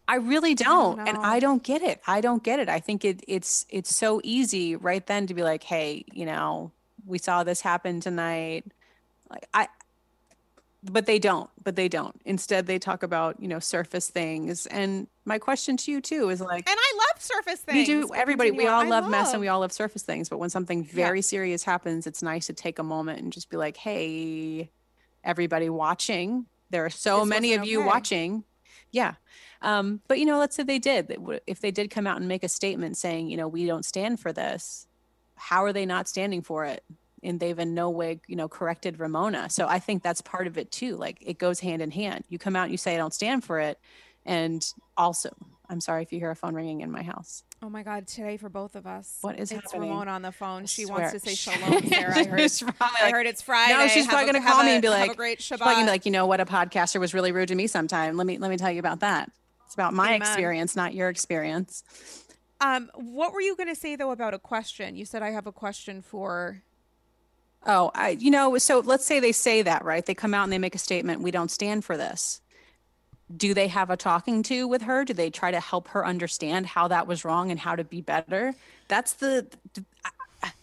I 0.06 0.16
really 0.16 0.54
don't. 0.54 1.00
And. 1.00 1.18
I 1.18 1.40
don't 1.40 1.62
get 1.62 1.82
it. 1.82 2.00
I 2.06 2.20
don't 2.20 2.42
get 2.42 2.58
it. 2.58 2.68
I 2.68 2.80
think 2.80 3.04
it 3.04 3.22
it's 3.26 3.66
it's 3.70 3.94
so 3.94 4.20
easy 4.22 4.76
right 4.76 5.06
then 5.06 5.26
to 5.26 5.34
be 5.34 5.42
like, 5.42 5.62
"Hey, 5.62 6.04
you 6.12 6.26
know, 6.26 6.72
we 7.06 7.18
saw 7.18 7.44
this 7.44 7.60
happen 7.60 8.00
tonight." 8.00 8.64
Like 9.30 9.48
I 9.54 9.68
but 10.82 11.06
they 11.06 11.18
don't. 11.18 11.48
But 11.62 11.76
they 11.76 11.88
don't. 11.88 12.20
Instead, 12.26 12.66
they 12.66 12.78
talk 12.78 13.02
about, 13.02 13.40
you 13.40 13.48
know, 13.48 13.58
surface 13.58 14.10
things. 14.10 14.66
And 14.66 15.06
my 15.24 15.38
question 15.38 15.76
to 15.78 15.90
you 15.90 16.00
too 16.00 16.28
is 16.28 16.40
like 16.40 16.68
and 16.68 16.78
i 16.78 16.92
love 16.96 17.22
surface 17.22 17.60
things. 17.60 17.76
we 17.76 17.84
do 17.86 18.10
everybody 18.14 18.50
we 18.50 18.58
continue 18.58 18.70
on. 18.70 18.86
all 18.86 18.92
I 18.92 19.00
love 19.00 19.10
mess 19.10 19.32
and 19.32 19.40
we 19.40 19.48
all 19.48 19.60
love 19.60 19.72
surface 19.72 20.02
things 20.02 20.28
but 20.28 20.38
when 20.38 20.50
something 20.50 20.84
very 20.84 21.22
serious 21.22 21.64
happens 21.64 22.06
it's 22.06 22.22
nice 22.22 22.46
to 22.46 22.52
take 22.52 22.78
a 22.78 22.82
moment 22.82 23.20
and 23.20 23.32
just 23.32 23.50
be 23.50 23.56
like 23.56 23.76
hey 23.76 24.70
everybody 25.22 25.70
watching 25.70 26.46
there 26.70 26.84
are 26.84 26.90
so 26.90 27.20
This 27.20 27.28
many 27.28 27.54
of 27.54 27.60
wasn't 27.60 27.72
you 27.72 27.84
watching 27.84 28.44
yeah 28.90 29.14
um, 29.64 30.00
but 30.08 30.18
you 30.20 30.24
know 30.26 30.38
let's 30.38 30.54
say 30.54 30.62
they 30.62 30.78
did 30.78 31.16
if 31.46 31.60
they 31.60 31.70
did 31.72 31.90
come 31.90 32.06
out 32.06 32.18
and 32.18 32.28
make 32.28 32.44
a 32.44 32.48
statement 32.48 32.96
saying 32.96 33.28
you 33.28 33.36
know 33.36 33.48
we 33.48 33.66
don't 33.66 33.84
stand 33.84 34.20
for 34.20 34.32
this 34.32 34.86
how 35.36 35.64
are 35.64 35.72
they 35.72 35.84
not 35.86 36.06
standing 36.08 36.42
for 36.42 36.64
it 36.64 36.84
and 37.22 37.40
they've 37.40 37.58
in 37.58 37.74
no 37.74 37.90
way 37.90 38.20
you 38.28 38.36
know 38.36 38.48
corrected 38.48 39.00
ramona 39.00 39.48
so 39.50 39.66
i 39.66 39.78
think 39.78 40.02
that's 40.02 40.20
part 40.20 40.46
of 40.46 40.56
it 40.58 40.70
too 40.70 40.96
like 40.96 41.18
it 41.20 41.38
goes 41.38 41.60
hand 41.60 41.82
in 41.82 41.90
hand 41.90 42.24
you 42.28 42.38
come 42.38 42.54
out 42.54 42.64
and 42.64 42.70
you 42.72 42.76
say 42.78 42.94
i 42.94 42.96
don't 42.96 43.14
stand 43.14 43.42
for 43.42 43.58
it 43.58 43.78
and 44.26 44.72
also 44.96 45.30
i'm 45.68 45.80
sorry 45.80 46.02
if 46.02 46.12
you 46.12 46.18
hear 46.20 46.30
a 46.30 46.36
phone 46.36 46.54
ringing 46.54 46.80
in 46.82 46.90
my 46.90 47.02
house 47.02 47.42
oh 47.62 47.68
my 47.70 47.82
god 47.82 48.06
today 48.06 48.36
for 48.36 48.48
both 48.50 48.76
of 48.76 48.86
us 48.86 49.18
What 49.22 49.38
is 49.40 49.50
it's 49.50 49.72
happening? 49.72 49.88
ramona 49.90 50.10
on 50.12 50.22
the 50.22 50.32
phone 50.32 50.62
I 50.62 50.66
she 50.66 50.84
swear. 50.84 51.00
wants 51.00 51.12
to 51.12 51.20
say 51.20 51.34
shalom 51.52 51.82
sarah 51.88 52.16
i 52.18 52.24
heard 52.24 52.40
She's 52.40 52.62
probably 52.62 53.00
I 53.02 53.10
heard 53.10 53.26
it's 53.26 53.40
Friday. 53.42 53.72
No, 53.74 53.88
she's 53.88 54.04
Have 54.04 54.10
probably 54.12 54.26
gonna 54.26 54.40
have 54.44 54.54
call 54.54 54.64
me 54.64 54.72
and 54.72 54.82
be 54.82 54.88
have 54.88 54.98
like, 55.00 55.10
a 55.12 55.14
great 55.14 55.40
she's 55.42 55.56
probably 55.58 55.82
be 55.84 55.88
like, 55.88 56.04
you 56.06 56.12
know 56.12 56.26
what, 56.26 56.40
a 56.40 56.44
podcaster 56.46 57.00
was 57.00 57.14
really 57.14 57.32
rude 57.32 57.48
to 57.48 57.54
me 57.54 57.66
sometime. 57.66 58.16
Let 58.18 58.26
me 58.26 58.36
let 58.38 58.50
me 58.50 58.56
tell 58.58 58.70
you 58.70 58.78
about 58.80 59.00
that. 59.00 59.30
It's 59.64 59.74
about 59.74 59.94
my 59.94 60.14
Amen. 60.14 60.22
experience, 60.22 60.76
not 60.76 60.94
your 60.94 61.08
experience. 61.08 61.82
Um, 62.60 62.90
what 62.94 63.32
were 63.32 63.40
you 63.40 63.56
going 63.56 63.68
to 63.68 63.74
say 63.74 63.96
though 63.96 64.10
about 64.10 64.34
a 64.34 64.38
question? 64.38 64.96
You 64.96 65.04
said 65.04 65.22
I 65.22 65.30
have 65.30 65.46
a 65.46 65.52
question 65.52 66.02
for. 66.02 66.62
Oh, 67.66 67.90
I 67.94 68.10
you 68.10 68.30
know, 68.30 68.56
so 68.58 68.80
let's 68.80 69.04
say 69.04 69.20
they 69.20 69.32
say 69.32 69.62
that, 69.62 69.84
right? 69.84 70.04
They 70.04 70.14
come 70.14 70.34
out 70.34 70.44
and 70.44 70.52
they 70.52 70.58
make 70.58 70.74
a 70.74 70.78
statement, 70.78 71.22
we 71.22 71.30
don't 71.30 71.50
stand 71.50 71.84
for 71.84 71.96
this. 71.96 72.40
Do 73.34 73.54
they 73.54 73.68
have 73.68 73.90
a 73.90 73.96
talking 73.96 74.42
to 74.44 74.68
with 74.68 74.82
her? 74.82 75.04
Do 75.04 75.14
they 75.14 75.30
try 75.30 75.50
to 75.50 75.60
help 75.60 75.88
her 75.88 76.06
understand 76.06 76.66
how 76.66 76.88
that 76.88 77.06
was 77.06 77.24
wrong 77.24 77.50
and 77.50 77.58
how 77.58 77.74
to 77.74 77.82
be 77.82 78.00
better? 78.00 78.54
That's 78.88 79.14
the 79.14 79.46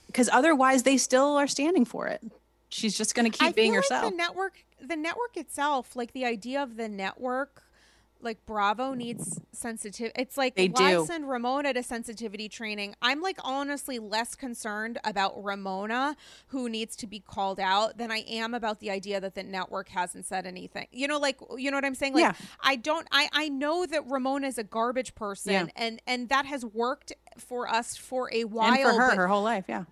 because 0.07 0.29
otherwise 0.29 0.83
they 0.83 0.97
still 0.97 1.37
are 1.37 1.47
standing 1.47 1.85
for 1.85 2.07
it. 2.07 2.21
She's 2.69 2.97
just 2.97 3.15
going 3.15 3.29
to 3.29 3.37
keep 3.37 3.49
I 3.49 3.51
being 3.51 3.73
herself. 3.73 4.03
Like 4.03 4.11
the 4.11 4.17
network, 4.17 4.53
the 4.81 4.95
network 4.95 5.37
itself, 5.37 5.95
like 5.95 6.13
the 6.13 6.25
idea 6.25 6.61
of 6.61 6.77
the 6.77 6.87
network, 6.87 7.63
like 8.23 8.45
Bravo 8.45 8.93
needs 8.93 9.39
sensitive. 9.51 10.11
It's 10.15 10.37
like 10.37 10.55
They 10.55 10.67
do. 10.67 11.05
send 11.05 11.29
Ramona 11.29 11.73
to 11.73 11.83
sensitivity 11.83 12.49
training? 12.49 12.95
I'm 13.01 13.21
like 13.21 13.37
honestly 13.43 13.99
less 13.99 14.35
concerned 14.35 14.97
about 15.03 15.43
Ramona 15.43 16.15
who 16.47 16.69
needs 16.69 16.95
to 16.97 17.07
be 17.07 17.19
called 17.19 17.59
out 17.59 17.97
than 17.97 18.11
I 18.11 18.19
am 18.29 18.53
about 18.53 18.79
the 18.79 18.91
idea 18.91 19.19
that 19.21 19.35
the 19.35 19.43
network 19.43 19.89
hasn't 19.89 20.25
said 20.25 20.45
anything. 20.45 20.87
You 20.91 21.07
know, 21.07 21.17
like 21.19 21.39
you 21.57 21.71
know 21.71 21.77
what 21.77 21.85
I'm 21.85 21.95
saying? 21.95 22.13
Like 22.13 22.21
Yeah. 22.23 22.33
I 22.61 22.75
don't. 22.75 23.07
I 23.11 23.29
I 23.33 23.49
know 23.49 23.85
that 23.85 24.07
Ramona 24.09 24.47
is 24.47 24.57
a 24.57 24.63
garbage 24.63 25.15
person, 25.15 25.53
Yeah. 25.53 25.65
and 25.75 26.01
and 26.07 26.29
that 26.29 26.45
has 26.45 26.63
worked 26.65 27.13
for 27.37 27.67
us 27.67 27.95
for 27.97 28.29
a 28.33 28.43
while. 28.45 28.73
and 28.73 28.81
for 28.81 28.91
her, 29.01 29.09
but- 29.09 29.17
her 29.17 29.27
whole 29.27 29.43
life, 29.43 29.65
yeah. 29.67 29.83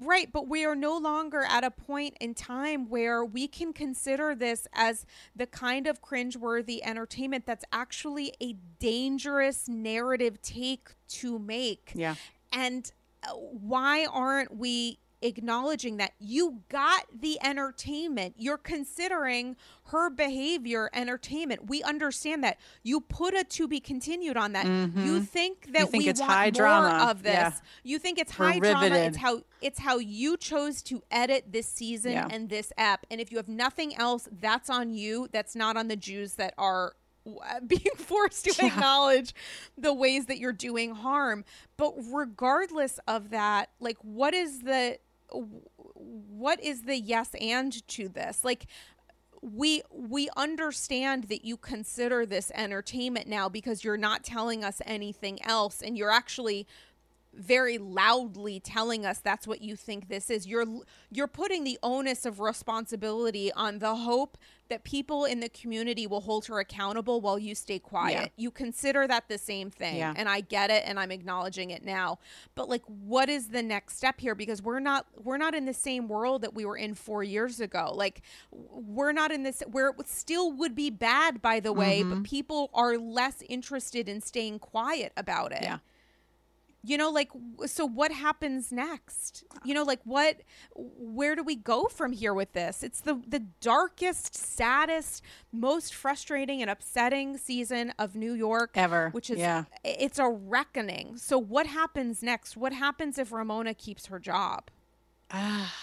Right, 0.00 0.30
but 0.32 0.48
we 0.48 0.64
are 0.64 0.74
no 0.74 0.98
longer 0.98 1.44
at 1.48 1.62
a 1.62 1.70
point 1.70 2.16
in 2.20 2.34
time 2.34 2.88
where 2.88 3.24
we 3.24 3.46
can 3.46 3.72
consider 3.72 4.34
this 4.34 4.66
as 4.72 5.06
the 5.36 5.46
kind 5.46 5.86
of 5.86 6.02
cringeworthy 6.02 6.80
entertainment 6.82 7.46
that's 7.46 7.64
actually 7.72 8.34
a 8.42 8.56
dangerous 8.80 9.68
narrative 9.68 10.42
take 10.42 10.90
to 11.08 11.38
make. 11.38 11.92
Yeah. 11.94 12.16
And 12.52 12.90
uh, 13.22 13.34
why 13.34 14.06
aren't 14.06 14.56
we 14.56 14.98
acknowledging 15.24 15.96
that 15.96 16.12
you 16.20 16.60
got 16.68 17.06
the 17.12 17.38
entertainment? 17.42 18.34
You're 18.38 18.58
considering 18.58 19.56
her 19.86 20.10
behavior 20.10 20.90
entertainment. 20.92 21.68
We 21.68 21.82
understand 21.82 22.44
that. 22.44 22.58
You 22.82 23.00
put 23.00 23.34
a 23.34 23.42
to 23.44 23.66
be 23.68 23.80
continued 23.80 24.36
on 24.36 24.52
that. 24.52 24.66
You 24.66 25.20
think 25.22 25.72
that 25.72 25.82
Mm-hmm. 25.82 25.90
think 25.90 26.04
we 26.04 26.08
it's 26.10 26.20
want 26.20 26.32
high 26.32 26.44
more 26.46 26.50
drama. 26.52 27.10
of 27.10 27.22
this. 27.22 27.32
Yeah. 27.32 27.52
You 27.82 27.98
think 27.98 28.18
it's 28.18 28.38
We're 28.38 28.52
high 28.52 28.58
drama. 28.60 28.94
It's 28.96 29.16
how 29.16 29.42
it's 29.60 29.78
how 29.80 29.98
you 29.98 30.36
chose 30.36 30.82
to 30.84 31.02
edit 31.10 31.52
this 31.52 31.66
season 31.66 32.12
Yeah. 32.12 32.28
and 32.30 32.48
this 32.48 32.72
app. 32.76 33.06
And 33.10 33.20
if 33.20 33.30
you 33.32 33.38
have 33.38 33.48
nothing 33.48 33.96
else, 33.96 34.28
that's 34.40 34.68
on 34.70 34.92
you. 34.94 35.28
That's 35.32 35.56
not 35.56 35.76
on 35.76 35.88
the 35.88 35.96
Jews 35.96 36.34
that 36.34 36.54
are 36.58 36.94
uh, 37.26 37.60
being 37.66 37.80
forced 37.96 38.44
to 38.44 38.66
acknowledge 38.66 39.34
the 39.78 39.92
ways 39.94 40.26
that 40.26 40.38
you're 40.38 40.52
doing 40.52 40.94
harm. 40.94 41.44
But 41.78 41.94
regardless 42.12 42.98
of 43.08 43.30
that, 43.30 43.70
like 43.80 43.96
what 44.02 44.34
is 44.34 44.60
the 44.60 44.98
what 45.30 46.62
is 46.62 46.82
the 46.82 46.98
yes 46.98 47.30
and 47.40 47.86
to 47.88 48.08
this? 48.08 48.44
Like 48.44 48.66
we 49.42 49.82
we 49.90 50.30
understand 50.36 51.24
that 51.24 51.44
you 51.44 51.56
consider 51.56 52.24
this 52.24 52.50
entertainment 52.54 53.28
now 53.28 53.48
because 53.48 53.84
you're 53.84 53.96
not 53.96 54.24
telling 54.24 54.64
us 54.64 54.80
anything 54.86 55.42
else 55.44 55.82
and 55.82 55.98
you're 55.98 56.10
actually 56.10 56.66
very 57.34 57.78
loudly 57.78 58.60
telling 58.60 59.04
us 59.04 59.18
that's 59.18 59.46
what 59.46 59.60
you 59.60 59.76
think 59.76 60.08
this 60.08 60.30
is 60.30 60.46
you're 60.46 60.64
you're 61.10 61.26
putting 61.26 61.64
the 61.64 61.78
onus 61.82 62.24
of 62.24 62.40
responsibility 62.40 63.52
on 63.52 63.80
the 63.80 63.96
hope 63.96 64.38
that 64.70 64.82
people 64.84 65.24
in 65.24 65.40
the 65.40 65.48
community 65.48 66.06
will 66.06 66.22
hold 66.22 66.46
her 66.46 66.58
accountable 66.58 67.20
while 67.20 67.38
you 67.38 67.54
stay 67.54 67.78
quiet 67.78 68.12
Yeah. 68.14 68.28
you 68.36 68.50
consider 68.50 69.06
that 69.06 69.28
the 69.28 69.38
same 69.38 69.70
thing 69.70 69.96
Yeah. 69.96 70.14
and 70.16 70.28
i 70.28 70.40
get 70.40 70.70
it 70.70 70.84
and 70.86 70.98
i'm 70.98 71.10
acknowledging 71.10 71.70
it 71.70 71.84
now 71.84 72.18
but 72.54 72.68
like 72.68 72.82
what 72.86 73.28
is 73.28 73.48
the 73.48 73.62
next 73.62 73.96
step 73.96 74.20
here 74.20 74.34
because 74.34 74.62
we're 74.62 74.80
not 74.80 75.06
we're 75.22 75.36
not 75.36 75.54
in 75.54 75.64
the 75.66 75.74
same 75.74 76.08
world 76.08 76.42
that 76.42 76.54
we 76.54 76.64
were 76.64 76.76
in 76.76 76.94
4 76.94 77.22
years 77.22 77.60
ago 77.60 77.92
like 77.94 78.22
we're 78.50 79.12
not 79.12 79.30
in 79.32 79.42
this 79.42 79.62
where 79.70 79.88
it 79.90 80.08
still 80.08 80.52
would 80.52 80.74
be 80.74 80.90
bad 80.90 81.42
by 81.42 81.60
the 81.60 81.72
way 81.72 82.00
Mm-hmm. 82.00 82.22
but 82.22 82.22
people 82.24 82.70
are 82.74 82.96
less 82.96 83.42
interested 83.48 84.08
in 84.08 84.20
staying 84.20 84.58
quiet 84.58 85.12
about 85.16 85.52
it 85.52 85.62
Yeah. 85.62 85.78
You 86.84 86.98
know 86.98 87.10
like 87.10 87.30
so 87.66 87.86
what 87.86 88.12
happens 88.12 88.70
next 88.70 89.44
you 89.64 89.72
know 89.72 89.82
like 89.82 90.00
what 90.04 90.36
where 90.74 91.34
do 91.34 91.42
we 91.42 91.56
go 91.56 91.84
from 91.86 92.12
here 92.12 92.34
with 92.34 92.52
this 92.52 92.82
it's 92.82 93.00
the 93.00 93.20
the 93.26 93.40
darkest 93.60 94.34
saddest 94.36 95.22
most 95.52 95.94
frustrating 95.94 96.60
and 96.60 96.70
upsetting 96.70 97.38
season 97.38 97.92
of 97.98 98.14
new 98.14 98.34
york 98.34 98.72
Ever. 98.74 99.10
which 99.10 99.30
is 99.30 99.38
Yeah. 99.38 99.64
it's 99.82 100.18
a 100.18 100.28
reckoning 100.28 101.16
so 101.16 101.38
what 101.38 101.66
happens 101.66 102.22
next 102.22 102.56
what 102.56 102.72
happens 102.72 103.18
if 103.18 103.32
ramona 103.32 103.74
keeps 103.74 104.06
her 104.06 104.18
job 104.18 104.70
ah 105.30 105.74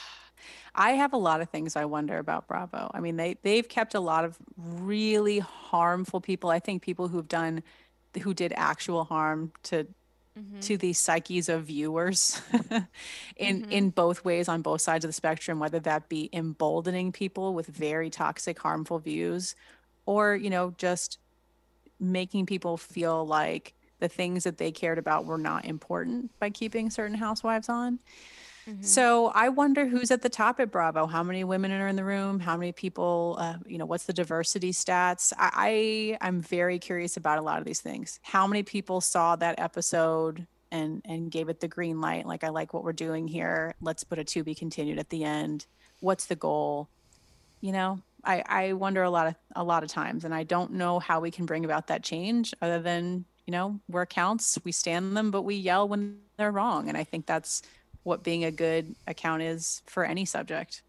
I 0.73 0.91
have 0.91 1.11
a 1.14 1.18
lot 1.18 1.41
of 1.41 1.49
things 1.49 1.76
I 1.76 1.86
wonder 1.86 2.18
about 2.18 2.48
Bravo. 2.48 2.90
I 2.94 3.02
mean, 3.02 3.18
they 3.18 3.36
they've 3.44 3.68
kept 3.68 3.94
a 3.94 3.99
lot 3.99 4.23
of 4.23 4.38
really 4.57 5.40
harmful 5.40 6.22
people. 6.22 6.49
I 6.49 6.60
think 6.60 6.82
people 6.82 7.10
who've 7.10 7.28
done 7.28 7.61
who 8.22 8.34
did 8.34 8.53
actual 8.56 9.03
harm 9.03 9.52
to 9.64 9.86
Mm-hmm. 10.40 10.62
to 10.62 10.78
the 10.78 10.94
psyches 10.94 11.49
of 11.49 11.66
viewers 11.66 12.41
in 13.36 13.64
mm-hmm. 13.64 13.72
in 13.72 13.90
both 13.90 14.24
ways 14.24 14.48
on 14.48 14.62
both 14.62 14.80
sides 14.80 15.03
of 15.03 15.10
the 15.10 15.14
spectrum, 15.14 15.60
whether 15.60 15.82
that 15.82 16.08
be 16.08 16.30
emboldening 16.32 17.12
people 17.12 17.53
with 17.53 17.68
very 17.68 18.10
toxic, 18.10 18.58
harmful 18.58 18.99
views, 18.99 19.56
or 20.06 20.34
you 20.34 20.49
know 20.49 20.74
just 20.78 21.20
making 21.99 22.45
people 22.45 22.78
feel 22.78 23.28
like 23.28 23.74
the 23.99 24.08
things 24.08 24.45
that 24.45 24.58
they 24.58 24.72
cared 24.72 24.98
about 24.98 25.26
were 25.26 25.38
not 25.38 25.66
important 25.66 26.32
by 26.40 26.49
keeping 26.49 26.90
certain 26.90 27.18
housewives 27.18 27.68
on. 27.68 27.99
So 28.82 29.28
I 29.28 29.50
wonder 29.50 29.88
who's 29.88 30.12
at 30.12 30.22
the 30.22 30.30
top 30.30 30.60
at 30.60 30.72
Bravo. 30.72 31.08
How 31.08 31.24
many 31.24 31.44
women 31.44 31.72
are 31.72 31.88
in 31.88 31.96
the 31.96 32.04
room? 32.04 32.40
How 32.40 32.58
many 32.58 32.72
people? 32.72 33.38
Uh, 33.40 33.56
you 33.66 33.78
know, 33.78 33.86
what's 33.86 34.06
the 34.06 34.14
diversity 34.14 34.72
stats? 34.72 35.34
I, 35.38 36.18
I 36.22 36.28
I'm 36.28 36.42
very 36.42 36.80
curious 36.80 37.18
about 37.18 37.40
a 37.40 37.42
lot 37.42 37.60
of 37.60 37.66
these 37.66 37.82
things. 37.82 38.20
How 38.22 38.48
many 38.48 38.64
people 38.64 39.02
saw 39.02 39.36
that 39.38 39.60
episode 39.60 40.46
and 40.72 41.02
and 41.06 41.32
gave 41.32 41.50
it 41.50 41.60
the 41.60 41.68
green 41.68 42.02
light? 42.02 42.26
Like 42.26 42.44
I 42.44 42.50
like 42.50 42.74
what 42.74 42.84
we're 42.84 42.94
doing 42.94 43.28
here. 43.28 43.74
Let's 43.82 44.04
put 44.04 44.20
a 44.20 44.24
to 44.24 44.44
be 44.44 44.56
continued 44.56 45.00
at 45.00 45.10
the 45.10 45.24
end. 45.24 45.66
What's 46.00 46.26
the 46.26 46.36
goal? 46.36 46.90
You 47.62 47.72
know, 47.72 48.02
I 48.24 48.44
I 48.46 48.74
wonder 48.74 49.04
a 49.04 49.10
lot 49.10 49.28
of 49.28 49.36
a 49.56 49.64
lot 49.64 49.84
of 49.84 49.90
times, 49.90 50.24
and 50.26 50.34
I 50.34 50.44
don't 50.44 50.74
know 50.74 51.00
how 51.00 51.20
we 51.20 51.32
can 51.32 51.46
bring 51.46 51.66
about 51.66 51.88
that 51.88 52.04
change 52.04 52.54
other 52.62 52.80
than 52.80 53.26
you 53.46 53.52
know 53.52 53.80
we're 53.90 54.06
counts, 54.06 54.58
we 54.64 54.72
stand 54.72 55.18
them, 55.18 55.32
but 55.32 55.42
we 55.44 55.56
yell 55.56 55.88
when 55.88 56.20
they're 56.38 56.52
wrong. 56.52 56.90
And 56.90 56.98
I 56.98 57.04
think 57.04 57.26
that's 57.26 57.62
what 58.03 58.23
being 58.23 58.44
a 58.44 58.52
good 58.52 58.95
account 59.07 59.41
is 59.41 59.82
for 59.86 60.03
any 60.03 60.26
subject. 60.26 60.82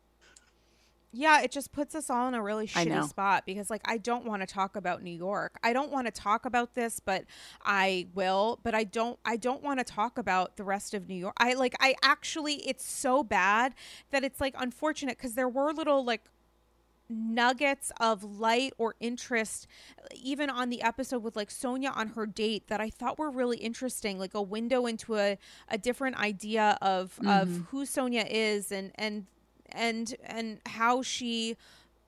Yeah, 1.15 1.43
it 1.43 1.53
just 1.53 1.73
puts 1.73 1.95
us 1.95 2.09
all 2.09 2.27
in 2.29 2.33
a 2.33 2.43
really 2.43 2.67
shitty 2.67 3.07
spot 3.07 3.45
because, 3.45 3.69
like, 3.69 3.83
I 3.85 3.99
don't 3.99 4.25
want 4.25 4.41
to 4.41 4.47
talk 4.47 4.77
about 4.77 5.03
New 5.03 5.15
York. 5.15 5.59
I 5.63 5.75
don't 5.75 5.93
want 5.93 6.07
to 6.07 6.11
talk 6.11 6.47
about 6.47 6.75
this, 6.75 7.01
but 7.01 7.25
I 7.63 8.07
will. 8.15 8.61
But 8.63 8.75
I 8.75 8.85
don't. 8.85 9.19
I 9.23 9.37
don't 9.37 9.63
want 9.63 9.79
to 9.79 9.85
talk 9.85 10.17
about 10.17 10.57
the 10.57 10.65
rest 10.65 10.95
of 10.95 11.11
New 11.11 11.15
York. 11.15 11.35
I 11.37 11.53
like. 11.53 11.75
I 11.81 11.97
actually, 12.03 12.67
it's 12.67 12.87
so 12.87 13.23
bad 13.23 13.75
that 14.11 14.25
it's 14.25 14.41
like 14.41 14.55
unfortunate 14.59 15.19
because 15.19 15.35
there 15.35 15.51
were 15.51 15.71
little 15.75 16.03
like 16.03 16.23
nuggets 17.13 17.93
of 18.01 18.25
light 18.25 18.73
or 18.79 18.95
interest 19.01 19.67
even 20.15 20.49
on 20.51 20.69
the 20.71 20.83
episode 20.83 21.23
with 21.23 21.37
like 21.37 21.49
Sonja 21.51 21.95
on 21.97 22.09
her 22.09 22.27
date 22.27 22.69
that 22.69 22.81
I 22.81 22.91
thought 22.91 23.19
were 23.19 23.31
really 23.31 23.59
interesting 23.59 24.19
like 24.19 24.35
a 24.35 24.43
window 24.43 24.87
into 24.87 25.17
a, 25.17 25.39
a 25.69 25.79
different 25.79 26.19
idea 26.19 26.79
of 26.83 27.19
of 27.27 27.49
Mhm. 27.49 27.67
who 27.69 27.85
Sonja 27.85 28.27
is 28.29 28.73
and 28.73 28.93
and 28.97 29.27
and 29.71 30.15
and 30.25 30.61
how 30.67 31.03
she 31.03 31.57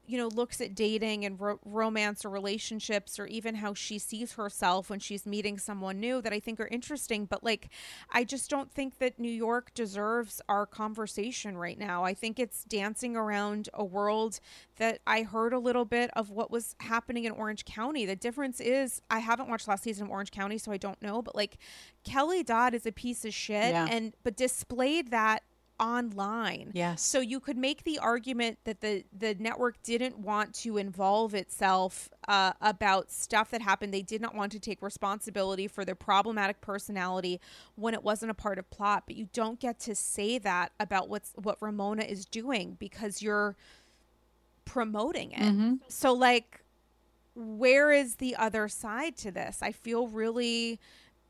you 0.06 0.18
know 0.18 0.28
looks 0.28 0.60
at 0.60 0.74
dating 0.74 1.24
and 1.24 1.40
ro- 1.40 1.59
romance 1.64 2.24
or 2.24 2.31
relationships 2.31 3.18
or 3.18 3.26
even 3.26 3.56
how 3.56 3.72
she 3.74 3.98
sees 3.98 4.35
herself 4.35 4.90
when 4.90 4.98
she's 4.98 5.24
meeting 5.26 5.59
someone 5.59 5.98
new 6.01 6.20
that 6.20 6.32
I 6.32 6.40
think 6.40 6.60
are 6.60 6.66
interesting 6.68 7.24
but 7.24 7.43
like 7.43 7.68
I 8.10 8.24
just 8.24 8.51
don't 8.51 8.70
think 8.70 8.98
that 8.98 9.18
New 9.18 9.31
York 9.31 9.72
deserves 9.74 10.40
our 10.48 10.66
conversation 10.66 11.56
right 11.56 11.78
now. 11.78 12.05
I 12.05 12.14
think 12.14 12.39
it's 12.39 12.64
dancing 12.64 13.16
around 13.16 13.68
a 13.74 13.85
world 13.85 14.40
that 14.76 15.01
I 15.06 15.22
heard 15.22 15.52
a 15.52 15.59
little 15.59 15.85
bit 15.85 16.10
of 16.14 16.31
what 16.31 16.51
was 16.51 16.76
happening 16.81 17.24
in 17.24 17.32
Orange 17.32 17.64
County. 17.64 18.05
The 18.06 18.16
difference 18.16 18.60
is 18.60 19.01
I 19.10 19.20
haven't 19.20 19.48
watched 19.48 19.68
last 19.68 19.82
season 19.85 20.06
of 20.06 20.10
Orange 20.10 20.31
County 20.31 20.59
so 20.59 20.72
I 20.72 20.76
don't 20.76 21.01
know 21.01 21.22
but 21.22 21.35
like 21.35 21.59
Kelly 22.05 22.43
Dodd 22.43 22.74
is 22.74 22.85
a 22.86 22.93
piece 22.93 23.24
of 23.24 23.32
shit 23.32 23.72
Yeah. 23.72 23.86
and 23.90 24.12
but 24.22 24.36
displayed 24.36 25.10
that 25.10 25.43
online. 25.80 26.70
Yes. 26.72 27.02
So 27.02 27.20
you 27.20 27.40
could 27.40 27.56
make 27.56 27.84
the 27.84 27.98
argument 27.98 28.59
that 28.64 28.80
the 28.80 29.05
the 29.16 29.34
network 29.34 29.82
didn't 29.82 30.18
want 30.18 30.55
to 30.56 30.76
involve 30.76 31.34
itself 31.34 32.09
uh, 32.28 32.52
about 32.60 33.10
stuff 33.10 33.51
that 33.51 33.60
happened. 33.62 33.92
They 33.92 34.02
did 34.02 34.20
not 34.20 34.34
want 34.34 34.52
to 34.52 34.60
take 34.60 34.82
responsibility 34.82 35.66
for 35.66 35.84
their 35.84 35.94
problematic 35.94 36.60
personality 36.60 37.40
when 37.74 37.94
it 37.94 38.02
wasn't 38.02 38.30
a 38.30 38.34
part 38.34 38.59
of 38.59 38.70
plot. 38.70 39.05
But 39.06 39.16
you 39.16 39.28
don't 39.32 39.59
get 39.59 39.78
to 39.80 39.94
say 39.94 40.38
that 40.38 40.72
about 40.78 41.09
what's 41.09 41.32
what 41.34 41.59
Ramona 41.60 42.05
is 42.05 42.24
doing 42.24 42.76
because 42.78 43.22
you're 43.22 43.56
promoting 44.64 45.32
it. 45.32 45.40
Mhm. 45.40 45.80
So 45.88 46.12
like 46.12 46.60
where 47.34 47.90
is 47.90 48.16
the 48.16 48.36
other 48.36 48.68
side 48.68 49.16
to 49.16 49.30
this? 49.32 49.59
I 49.60 49.72
feel 49.72 50.06
really 50.09 50.78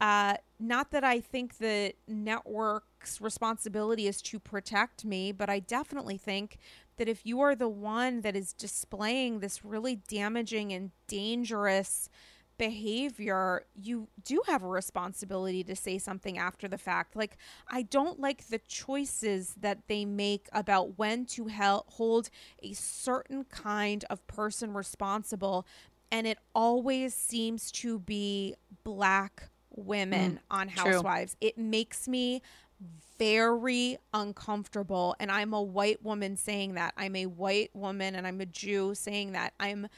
uh 0.00 0.36
not 0.68 0.90
that 0.90 1.04
I 1.04 1.20
think 1.20 1.58
the 1.58 1.94
network's 2.08 3.20
responsibility 3.20 4.06
is 4.06 4.22
to 4.22 4.38
protect 4.38 5.04
me, 5.04 5.32
but 5.32 5.48
I 5.50 5.60
definitely 5.60 6.18
think 6.18 6.58
that 6.96 7.08
if 7.08 7.24
you 7.26 7.40
are 7.40 7.54
the 7.54 7.68
one 7.68 8.20
that 8.22 8.36
is 8.36 8.52
displaying 8.52 9.40
this 9.40 9.64
really 9.64 9.96
damaging 9.96 10.72
and 10.72 10.90
dangerous 11.08 12.08
behavior, 12.56 13.64
you 13.74 14.08
do 14.24 14.42
have 14.46 14.62
a 14.62 14.68
responsibility 14.68 15.64
to 15.64 15.74
say 15.74 15.98
something 15.98 16.38
after 16.38 16.68
the 16.68 16.78
fact. 16.78 17.16
Like, 17.16 17.36
I 17.68 17.82
don't 17.82 18.20
like 18.20 18.46
the 18.46 18.60
choices 18.60 19.54
that 19.60 19.88
they 19.88 20.04
make 20.04 20.48
about 20.52 20.98
when 20.98 21.26
to 21.26 21.48
hold 21.48 22.30
a 22.62 22.72
certain 22.72 23.44
kind 23.44 24.04
of 24.08 24.24
person 24.26 24.72
responsible. 24.72 25.66
And 26.12 26.26
it 26.28 26.38
always 26.54 27.12
seems 27.12 27.72
to 27.72 27.98
be 27.98 28.54
black 28.84 29.50
women 29.74 30.34
mm, 30.34 30.56
on 30.56 30.68
true. 30.68 30.92
Housewives. 30.92 31.36
It 31.40 31.58
makes 31.58 32.08
me 32.08 32.42
very 33.18 33.96
uncomfortable. 34.12 35.14
And 35.20 35.30
I'm 35.30 35.52
a 35.52 35.62
white 35.62 36.02
woman 36.02 36.36
saying 36.36 36.74
that. 36.74 36.94
I'm 36.96 37.16
a 37.16 37.26
white 37.26 37.70
woman 37.74 38.14
and 38.14 38.26
I'm 38.26 38.40
a 38.40 38.46
Jew 38.46 38.94
saying 38.94 39.32
that. 39.32 39.54
I'm 39.60 39.88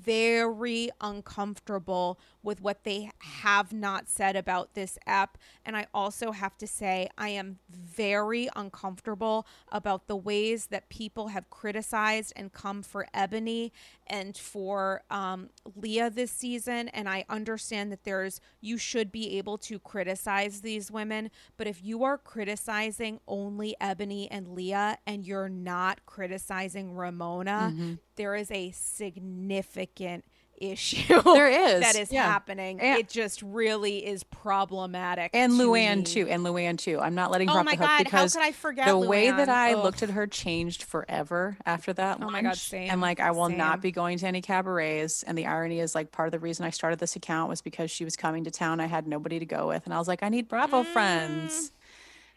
very 0.00 0.90
uncomfortable 1.00 2.18
with 2.42 2.60
what 2.60 2.84
they 2.84 3.10
have 3.18 3.72
not 3.72 4.08
said 4.08 4.36
about 4.36 4.74
this 4.74 4.98
app. 5.06 5.38
And 5.64 5.76
I 5.76 5.86
also 5.94 6.32
have 6.32 6.56
to 6.58 6.66
say, 6.66 7.08
I 7.16 7.28
am 7.28 7.58
very 7.70 8.48
uncomfortable 8.56 9.46
about 9.70 10.08
the 10.08 10.16
ways 10.16 10.66
that 10.66 10.88
people 10.88 11.28
have 11.28 11.50
criticized 11.50 12.32
and 12.36 12.52
come 12.52 12.82
for 12.82 13.06
Eboni 13.14 13.70
and 14.06 14.36
for 14.36 15.02
um, 15.10 15.50
Leah 15.76 16.10
this 16.10 16.30
season. 16.30 16.88
And 16.88 17.08
I 17.08 17.24
understand 17.28 17.92
that 17.92 18.04
there's, 18.04 18.40
you 18.60 18.76
should 18.76 19.12
be 19.12 19.38
able 19.38 19.58
to 19.58 19.78
criticize 19.78 20.60
these 20.60 20.90
women. 20.90 21.30
But 21.56 21.66
if 21.66 21.82
you 21.82 22.02
are 22.04 22.18
criticizing 22.18 23.20
only 23.26 23.76
Eboni 23.80 24.28
and 24.30 24.48
Leah 24.48 24.98
and 25.06 25.24
you're 25.24 25.48
not 25.48 26.04
criticizing 26.06 26.94
Ramona, 26.94 27.72
there 28.16 28.34
is 28.34 28.50
a 28.50 28.70
significant 28.72 30.24
issue 30.58 31.20
There 31.24 31.48
is, 31.48 31.80
that 31.80 31.96
is 31.96 32.12
yeah. 32.12 32.24
happening. 32.24 32.80
And- 32.80 32.98
it 32.98 33.08
just 33.08 33.42
really 33.42 34.04
is 34.06 34.22
problematic. 34.24 35.30
and 35.34 35.52
to 35.52 35.58
Luann 35.58 35.98
me. 35.98 36.02
too, 36.04 36.28
and 36.28 36.44
Luann 36.44 36.78
too. 36.78 37.00
I'm 37.00 37.14
not 37.14 37.30
letting 37.30 37.48
her 37.48 37.54
Oh 37.54 37.58
off 37.58 37.64
my 37.64 37.72
the 37.72 37.78
hook 37.78 37.86
God, 37.86 37.96
how 37.98 38.04
because 38.04 38.34
could 38.34 38.42
I 38.44 38.52
forget 38.52 38.86
the 38.86 38.96
way 38.98 39.30
that 39.30 39.48
I 39.48 39.74
Ugh. 39.74 39.82
looked 39.84 40.02
at 40.02 40.10
her 40.10 40.26
changed 40.26 40.84
forever 40.84 41.56
after 41.66 41.92
that. 41.94 42.18
Oh 42.22 42.30
my 42.30 42.42
God, 42.42 42.56
same, 42.56 42.90
And 42.90 43.00
like, 43.00 43.18
I 43.20 43.30
will 43.32 43.48
same. 43.48 43.58
not 43.58 43.80
be 43.82 43.90
going 43.90 44.18
to 44.18 44.26
any 44.26 44.40
cabarets. 44.42 45.22
And 45.24 45.36
the 45.36 45.46
irony 45.46 45.80
is, 45.80 45.94
like, 45.94 46.12
part 46.12 46.28
of 46.28 46.32
the 46.32 46.38
reason 46.38 46.64
I 46.64 46.70
started 46.70 46.98
this 46.98 47.16
account 47.16 47.48
was 47.48 47.60
because 47.62 47.90
she 47.90 48.04
was 48.04 48.16
coming 48.16 48.44
to 48.44 48.50
town. 48.50 48.78
I 48.80 48.86
had 48.86 49.06
nobody 49.06 49.38
to 49.38 49.46
go 49.46 49.68
with, 49.68 49.84
and 49.84 49.92
I 49.94 49.98
was 49.98 50.06
like, 50.08 50.22
I 50.22 50.28
need 50.28 50.48
Bravo 50.48 50.82
Mm. 50.82 50.86
friends. 50.92 51.72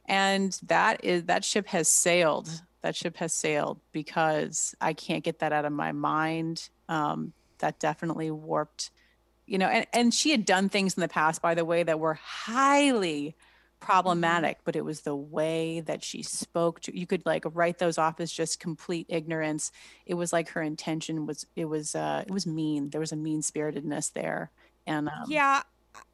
And 0.07 0.57
that 0.67 1.03
is 1.03 1.23
that 1.25 1.43
ship 1.43 1.67
has 1.67 1.87
sailed. 1.87 2.49
That 2.81 2.95
ship 2.95 3.17
has 3.17 3.33
sailed 3.33 3.79
because 3.91 4.75
I 4.79 4.93
can't 4.93 5.23
get 5.23 5.39
that 5.39 5.51
out 5.51 5.65
of 5.65 5.73
my 5.73 5.91
mind. 5.91 6.69
Um, 6.87 7.33
that 7.65 7.79
definitely 7.79 8.29
warped 8.29 8.91
you 9.47 9.57
know 9.57 9.67
and, 9.67 9.87
and 9.91 10.13
she 10.13 10.29
had 10.29 10.45
done 10.45 10.69
things 10.69 10.95
in 10.95 11.01
the 11.01 11.07
past 11.07 11.41
by 11.41 11.55
the 11.55 11.65
way 11.65 11.81
that 11.81 11.99
were 11.99 12.13
highly 12.13 13.35
problematic 13.79 14.59
but 14.63 14.75
it 14.75 14.85
was 14.85 15.01
the 15.01 15.15
way 15.15 15.79
that 15.81 16.03
she 16.03 16.23
spoke 16.23 16.79
to 16.79 16.97
you 16.97 17.05
could 17.05 17.25
like 17.25 17.43
write 17.53 17.77
those 17.77 17.97
off 17.97 18.19
as 18.19 18.31
just 18.31 18.59
complete 18.59 19.05
ignorance. 19.09 19.71
It 20.05 20.15
was 20.15 20.31
like 20.33 20.49
her 20.49 20.61
intention 20.61 21.25
was 21.25 21.45
it 21.55 21.65
was 21.65 21.95
uh 21.95 22.23
it 22.25 22.31
was 22.31 22.47
mean. 22.47 22.89
There 22.89 23.01
was 23.01 23.11
a 23.11 23.15
mean 23.15 23.41
spiritedness 23.41 24.09
there. 24.13 24.51
And 24.87 25.09
um, 25.09 25.25
Yeah, 25.27 25.61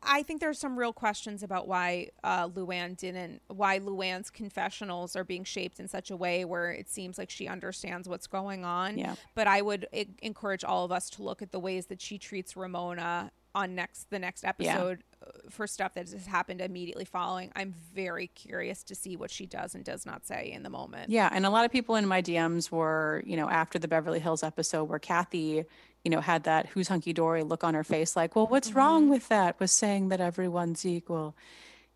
I 0.03 0.23
think 0.23 0.41
there's 0.41 0.59
some 0.59 0.77
real 0.77 0.93
questions 0.93 1.43
about 1.43 1.67
why 1.67 2.09
uh, 2.23 2.47
Luann 2.49 2.97
didn't, 2.97 3.41
why 3.47 3.79
Luann's 3.79 4.29
confessionals 4.29 5.15
are 5.15 5.23
being 5.23 5.43
shaped 5.43 5.79
in 5.79 5.87
such 5.87 6.11
a 6.11 6.15
way 6.15 6.45
where 6.45 6.71
it 6.71 6.89
seems 6.89 7.17
like 7.17 7.29
she 7.29 7.47
understands 7.47 8.07
what's 8.09 8.27
going 8.27 8.65
on. 8.65 8.97
Yeah. 8.97 9.15
But 9.35 9.47
I 9.47 9.61
would 9.61 9.87
e- 9.93 10.05
encourage 10.21 10.63
all 10.63 10.85
of 10.85 10.91
us 10.91 11.09
to 11.11 11.23
look 11.23 11.41
at 11.41 11.51
the 11.51 11.59
ways 11.59 11.87
that 11.87 12.01
she 12.01 12.17
treats 12.17 12.55
Ramona 12.55 13.31
on 13.53 13.75
next 13.75 14.09
the 14.09 14.19
next 14.19 14.43
episode 14.43 15.03
uh, 15.25 15.31
for 15.49 15.67
stuff 15.67 15.93
that 15.93 16.09
has 16.09 16.25
happened 16.25 16.61
immediately 16.61 17.05
following. 17.05 17.51
I'm 17.55 17.73
very 17.93 18.27
curious 18.27 18.83
to 18.83 18.95
see 18.95 19.15
what 19.15 19.31
she 19.31 19.45
does 19.45 19.75
and 19.75 19.83
does 19.83 20.05
not 20.05 20.25
say 20.25 20.51
in 20.51 20.63
the 20.63 20.69
moment. 20.69 21.09
Yeah, 21.09 21.29
and 21.31 21.45
a 21.45 21.49
lot 21.49 21.65
of 21.65 21.71
people 21.71 21.95
in 21.95 22.07
my 22.07 22.21
DMs 22.21 22.71
were, 22.71 23.23
you 23.25 23.35
know, 23.35 23.49
after 23.49 23.79
the 23.79 23.87
Beverly 23.87 24.19
Hills 24.19 24.43
episode 24.43 24.85
where 24.85 24.99
Kathy, 24.99 25.65
you 26.03 26.11
know, 26.11 26.21
had 26.21 26.43
that 26.43 26.67
who's 26.67 26.87
hunky 26.87 27.13
dory 27.13 27.43
look 27.43 27.63
on 27.63 27.73
her 27.73 27.83
face, 27.83 28.15
like, 28.15 28.35
well, 28.35 28.47
what's 28.47 28.73
wrong 28.73 29.09
with 29.09 29.27
that? 29.29 29.59
Was 29.59 29.71
saying 29.71 30.09
that 30.09 30.21
everyone's 30.21 30.85
equal. 30.85 31.35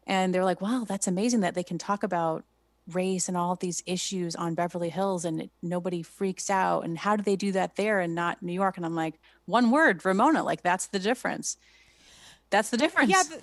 And 0.08 0.34
they're 0.34 0.46
like, 0.46 0.62
wow, 0.62 0.86
that's 0.88 1.08
amazing 1.08 1.40
that 1.40 1.56
they 1.56 1.64
can 1.64 1.78
talk 1.78 2.04
about 2.04 2.46
race 2.92 3.28
and 3.28 3.36
all 3.36 3.56
these 3.56 3.82
issues 3.86 4.36
on 4.36 4.54
Beverly 4.54 4.90
Hills 4.90 5.26
and 5.26 5.50
nobody 5.62 6.04
freaks 6.04 6.50
out. 6.50 6.82
And 6.82 6.98
how 6.98 7.16
do 7.16 7.24
they 7.24 7.36
do 7.36 7.52
that 7.54 7.76
there 7.76 8.00
and 8.00 8.14
not 8.14 8.44
New 8.44 8.54
York? 8.54 8.78
And 8.78 8.86
I'm 8.86 8.96
like, 8.96 9.16
one 9.46 9.72
word, 9.72 10.04
Ramona, 10.06 10.44
like 10.44 10.62
that's 10.62 10.88
the 10.88 11.00
difference. 11.00 11.58
That's 12.50 12.70
the 12.70 12.78
difference. 12.78 13.10
Yeah, 13.10 13.24
the, 13.24 13.42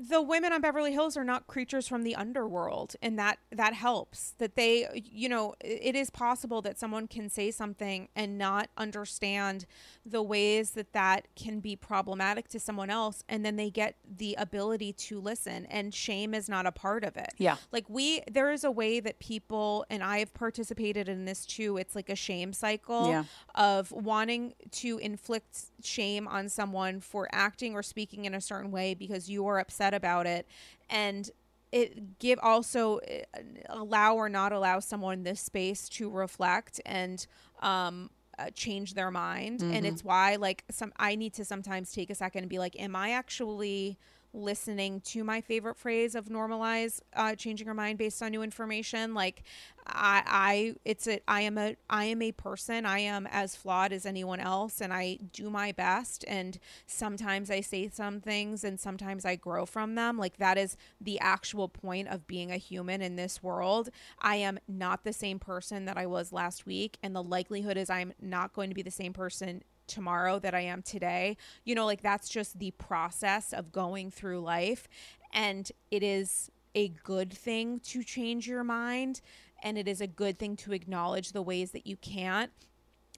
the 0.00 0.22
women 0.22 0.52
on 0.52 0.60
Beverly 0.60 0.92
Hills 0.92 1.16
are 1.16 1.24
not 1.24 1.48
creatures 1.48 1.88
from 1.88 2.04
the 2.04 2.14
underworld, 2.14 2.94
and 3.02 3.18
that 3.18 3.38
that 3.50 3.74
helps. 3.74 4.30
That 4.38 4.54
they, 4.54 4.86
you 4.94 5.28
know, 5.28 5.54
it 5.60 5.96
is 5.96 6.08
possible 6.08 6.62
that 6.62 6.78
someone 6.78 7.08
can 7.08 7.28
say 7.28 7.50
something 7.50 8.08
and 8.14 8.38
not 8.38 8.70
understand 8.76 9.66
the 10.06 10.22
ways 10.22 10.70
that 10.72 10.92
that 10.92 11.26
can 11.34 11.58
be 11.58 11.74
problematic 11.74 12.46
to 12.50 12.60
someone 12.60 12.90
else, 12.90 13.24
and 13.28 13.44
then 13.44 13.56
they 13.56 13.70
get 13.70 13.96
the 14.08 14.36
ability 14.38 14.92
to 14.92 15.20
listen. 15.20 15.66
And 15.66 15.92
shame 15.92 16.32
is 16.32 16.48
not 16.48 16.64
a 16.64 16.72
part 16.72 17.02
of 17.02 17.16
it. 17.16 17.30
Yeah. 17.36 17.56
like 17.72 17.88
we, 17.88 18.22
there 18.30 18.52
is 18.52 18.62
a 18.62 18.70
way 18.70 19.00
that 19.00 19.18
people, 19.18 19.84
and 19.90 20.02
I 20.02 20.18
have 20.20 20.32
participated 20.32 21.08
in 21.08 21.24
this 21.24 21.44
too. 21.44 21.76
It's 21.76 21.96
like 21.96 22.08
a 22.08 22.16
shame 22.16 22.52
cycle 22.52 23.08
Yeah. 23.08 23.24
of 23.56 23.90
wanting 23.90 24.54
to 24.72 24.98
inflict 24.98 25.66
shame 25.82 26.26
on 26.28 26.48
someone 26.48 27.00
for 27.00 27.28
acting 27.32 27.74
or 27.74 27.82
speaking 27.82 28.24
in 28.24 28.34
a 28.34 28.40
certain 28.40 28.70
way 28.70 28.94
because 28.94 29.28
you 29.28 29.46
are 29.46 29.58
upset 29.58 29.94
about 29.94 30.26
it. 30.26 30.46
And 30.90 31.30
it 31.70 32.18
give 32.18 32.38
also 32.42 32.98
uh, 32.98 33.40
allow 33.68 34.14
or 34.16 34.28
not 34.28 34.52
allow 34.52 34.80
someone 34.80 35.22
this 35.22 35.40
space 35.40 35.88
to 35.90 36.10
reflect 36.10 36.80
and 36.86 37.26
um 37.60 38.10
uh, 38.38 38.50
change 38.54 38.94
their 38.94 39.10
mind. 39.10 39.62
And 39.62 39.84
it's 39.84 40.04
why 40.04 40.36
like 40.36 40.64
some 40.70 40.92
i 40.96 41.16
need 41.16 41.34
to 41.34 41.44
sometimes 41.44 41.90
take 41.92 42.08
a 42.08 42.14
second 42.14 42.42
and 42.42 42.48
be 42.48 42.58
like 42.58 42.78
am 42.80 42.94
i 42.94 43.10
actually 43.10 43.98
listening 44.38 45.00
to 45.00 45.24
my 45.24 45.40
favorite 45.40 45.76
phrase 45.76 46.14
of 46.14 46.26
normalize 46.26 47.00
uh, 47.14 47.34
changing 47.34 47.66
your 47.66 47.74
mind 47.74 47.98
based 47.98 48.22
on 48.22 48.30
new 48.30 48.42
information. 48.42 49.14
Like 49.14 49.42
i 49.90 50.22
i 50.26 50.74
it's 50.84 51.06
a 51.08 51.18
i 51.26 51.40
am 51.40 51.56
a 51.58 51.76
i 51.90 52.04
am 52.04 52.22
a 52.22 52.32
person. 52.32 52.86
I 52.86 53.00
am 53.00 53.26
as 53.30 53.56
flawed 53.56 53.92
as 53.92 54.06
anyone 54.06 54.40
else 54.40 54.80
and 54.80 54.92
i 54.92 55.18
do 55.32 55.50
my 55.50 55.72
best. 55.72 56.24
And 56.28 56.58
sometimes 56.86 57.50
i 57.50 57.60
say 57.60 57.88
some 57.88 58.20
things 58.20 58.64
and 58.64 58.78
sometimes 58.78 59.24
i 59.24 59.36
grow 59.36 59.66
from 59.66 59.94
them. 59.94 60.18
Like 60.18 60.36
that 60.38 60.56
is 60.56 60.76
the 61.00 61.18
actual 61.20 61.68
point 61.68 62.08
of 62.08 62.26
being 62.26 62.50
a 62.50 62.56
human 62.56 63.02
in 63.02 63.16
this 63.16 63.42
world. 63.42 63.90
I 64.20 64.36
am 64.36 64.58
not 64.68 65.04
the 65.04 65.12
same 65.12 65.38
person 65.38 65.84
that 65.86 65.96
i 65.96 66.06
was 66.06 66.32
last 66.32 66.66
week 66.66 66.98
and 67.02 67.14
the 67.14 67.22
likelihood 67.22 67.76
is 67.76 67.90
i'm 67.90 68.12
not 68.20 68.52
going 68.52 68.68
to 68.68 68.74
be 68.74 68.82
the 68.82 68.90
same 68.90 69.12
person 69.12 69.62
tomorrow 69.88 70.38
that 70.38 70.54
I 70.54 70.60
am 70.60 70.82
today. 70.82 71.36
You 71.64 71.74
know, 71.74 71.86
like 71.86 72.02
that's 72.02 72.28
just 72.28 72.58
the 72.58 72.70
process 72.72 73.52
of 73.52 73.72
going 73.72 74.10
through 74.10 74.40
life. 74.40 74.88
And 75.32 75.70
it 75.90 76.02
is 76.02 76.50
a 76.74 76.88
good 76.88 77.32
thing 77.32 77.80
to 77.80 78.02
change 78.02 78.46
your 78.46 78.64
mind. 78.64 79.20
And 79.62 79.76
it 79.76 79.88
is 79.88 80.00
a 80.00 80.06
good 80.06 80.38
thing 80.38 80.56
to 80.56 80.72
acknowledge 80.72 81.32
the 81.32 81.42
ways 81.42 81.72
that 81.72 81.86
you 81.86 81.96
can't. 81.96 82.52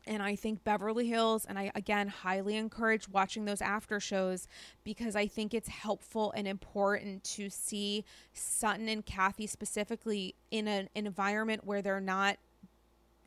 And 0.07 0.23
I 0.23 0.35
think 0.35 0.65
Beverly 0.65 1.07
Hills, 1.09 1.45
and 1.45 1.59
I 1.59 1.71
again 1.75 2.09
highly 2.09 2.57
encourage 2.57 3.09
watching 3.09 3.45
those 3.45 3.61
after 3.61 4.01
shows 4.01 4.49
because 4.83 5.15
I 5.15 5.27
think 5.27 5.53
it's 5.53 5.69
helpful 5.69 6.33
and 6.35 6.49
important 6.49 7.23
to 7.25 7.51
see 7.51 8.05
Sutton 8.33 8.89
and 8.89 9.05
Kathy 9.05 9.47
specifically 9.47 10.35
in 10.51 10.67
an, 10.69 10.89
environment 10.95 11.65
where 11.65 11.83
they're 11.83 12.01
not 12.01 12.39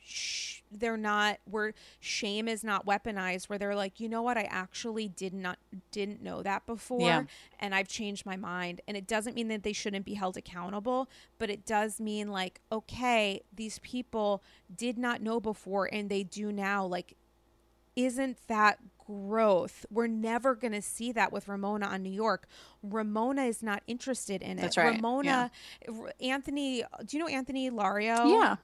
sh- 0.03 0.61
they're 0.71 0.97
not 0.97 1.37
where 1.45 1.73
shame 1.99 2.47
is 2.47 2.63
not 2.63 2.85
weaponized 2.85 3.45
where 3.49 3.59
they're 3.59 3.75
like 3.75 3.99
you 3.99 4.09
know 4.09 4.21
what 4.23 4.37
i 4.37 4.43
actually 4.43 5.07
did 5.07 5.33
not 5.33 5.57
didn't 5.91 6.21
know 6.21 6.41
that 6.41 6.65
before 6.65 6.99
Yeah. 7.01 7.23
and 7.59 7.75
i've 7.75 7.87
changed 7.87 8.25
my 8.25 8.35
mind 8.35 8.81
and 8.87 8.97
it 8.97 9.05
doesn't 9.07 9.35
mean 9.35 9.47
that 9.49 9.63
they 9.63 9.73
shouldn't 9.73 10.05
be 10.05 10.15
held 10.15 10.35
accountable 10.35 11.09
but 11.37 11.49
it 11.49 11.65
does 11.65 11.99
mean 11.99 12.29
like 12.29 12.59
okay 12.71 13.41
these 13.55 13.79
people 13.79 14.41
did 14.75 14.97
not 14.97 15.21
know 15.21 15.39
before 15.39 15.85
and 15.93 16.09
they 16.09 16.23
do 16.23 16.51
now 16.51 16.85
like 16.85 17.15
isn't 17.95 18.39
that 18.47 18.79
growth? 18.97 19.85
We're 19.91 20.07
never 20.07 20.55
going 20.55 20.71
to 20.71 20.81
see 20.81 21.11
that 21.11 21.31
with 21.31 21.47
Ramona 21.47 21.85
on 21.85 22.01
New 22.01 22.09
York. 22.11 22.47
Ramona 22.81 23.43
is 23.43 23.61
not 23.61 23.83
interested 23.85 24.41
in 24.41 24.57
it. 24.57 24.63
That's 24.63 24.77
right, 24.77 24.95
Ramona, 24.95 25.51
Anthony, 26.19 26.83
do 27.05 27.17
you 27.17 27.19
know 27.23 27.27
Anthony 27.29 27.69
Lario? 27.69 28.29
Yeah. 28.31 28.55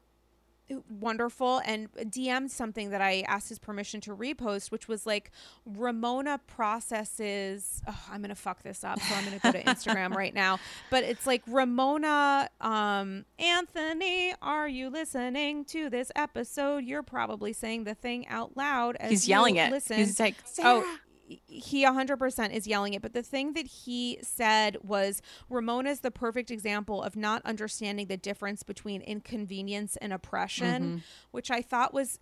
Wonderful 0.89 1.61
and 1.65 1.91
DM'd 1.93 2.51
something 2.51 2.89
that 2.91 3.01
I 3.01 3.21
asked 3.27 3.49
his 3.49 3.59
permission 3.59 4.01
to 4.01 4.15
repost, 4.15 4.71
which 4.71 4.87
was 4.87 5.05
like 5.05 5.31
Ramona 5.65 6.39
processes. 6.47 7.81
Oh, 7.87 7.99
I'm 8.11 8.21
gonna 8.21 8.35
fuck 8.35 8.63
this 8.63 8.83
up, 8.83 8.99
so 8.99 9.15
I'm 9.15 9.23
gonna 9.25 9.39
go 9.39 9.51
to 9.51 9.63
Instagram 9.63 10.13
right 10.15 10.33
now. 10.33 10.59
But 10.89 11.03
it's 11.03 11.25
like 11.27 11.43
Ramona, 11.47 12.49
um, 12.61 13.25
Anthony, 13.37 14.33
are 14.41 14.67
you 14.67 14.89
listening 14.89 15.65
to 15.65 15.89
this 15.89 16.11
episode? 16.15 16.85
You're 16.85 17.03
probably 17.03 17.53
saying 17.53 17.83
the 17.83 17.95
thing 17.95 18.27
out 18.27 18.55
loud. 18.55 18.95
As 18.99 19.11
He's 19.11 19.27
yelling 19.27 19.55
it. 19.55 19.71
Listen. 19.71 19.97
He's 19.97 20.19
like, 20.19 20.35
Sarah. 20.45 20.83
Oh, 20.85 20.97
he 21.45 21.85
100% 21.85 22.53
is 22.53 22.67
yelling 22.67 22.93
it. 22.93 23.01
But 23.01 23.13
the 23.13 23.23
thing 23.23 23.53
that 23.53 23.67
he 23.67 24.19
said 24.21 24.77
was 24.81 25.21
Ramona 25.49 25.89
is 25.89 25.99
the 25.99 26.11
perfect 26.11 26.51
example 26.51 27.03
of 27.03 27.15
not 27.15 27.41
understanding 27.45 28.07
the 28.07 28.17
difference 28.17 28.63
between 28.63 29.01
inconvenience 29.01 29.97
and 29.97 30.11
oppression, 30.11 30.83
mm-hmm. 30.83 30.97
which 31.31 31.51
I 31.51 31.61
thought 31.61 31.93
was 31.93 32.19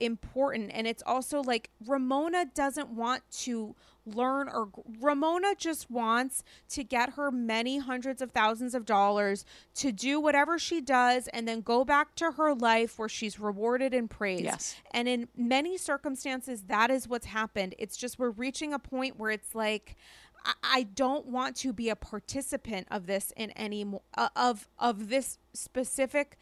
important 0.00 0.70
and 0.72 0.86
it's 0.86 1.02
also 1.06 1.42
like 1.42 1.70
Ramona 1.86 2.46
doesn't 2.54 2.90
want 2.90 3.22
to 3.40 3.74
learn 4.06 4.48
or 4.48 4.70
Ramona 5.00 5.54
just 5.56 5.90
wants 5.90 6.42
to 6.70 6.82
get 6.84 7.10
her 7.14 7.30
many 7.30 7.78
hundreds 7.78 8.22
of 8.22 8.30
thousands 8.30 8.74
of 8.74 8.84
dollars 8.84 9.44
to 9.74 9.92
do 9.92 10.20
whatever 10.20 10.58
she 10.58 10.80
does 10.80 11.28
and 11.28 11.46
then 11.46 11.60
go 11.60 11.84
back 11.84 12.14
to 12.16 12.32
her 12.32 12.54
life 12.54 12.98
where 12.98 13.08
she's 13.08 13.38
rewarded 13.38 13.92
and 13.92 14.08
praised. 14.08 14.44
Yes. 14.44 14.76
And 14.92 15.08
in 15.08 15.28
many 15.36 15.76
circumstances 15.76 16.62
that 16.68 16.90
is 16.90 17.08
what's 17.08 17.26
happened. 17.26 17.74
It's 17.78 17.96
just 17.96 18.18
we're 18.18 18.30
reaching 18.30 18.72
a 18.72 18.78
point 18.78 19.18
where 19.18 19.30
it's 19.30 19.54
like 19.54 19.96
I- 20.62 20.84
don't 20.94 21.26
want 21.26 21.56
to 21.56 21.72
be 21.72 21.88
a 21.90 21.96
participant 21.96 22.86
of 22.90 23.06
this 23.06 23.32
in 23.36 23.50
any 23.52 23.84
uh, 24.16 24.28
of 24.34 24.68
of 24.78 25.08
this 25.08 25.38
specific 25.52 26.38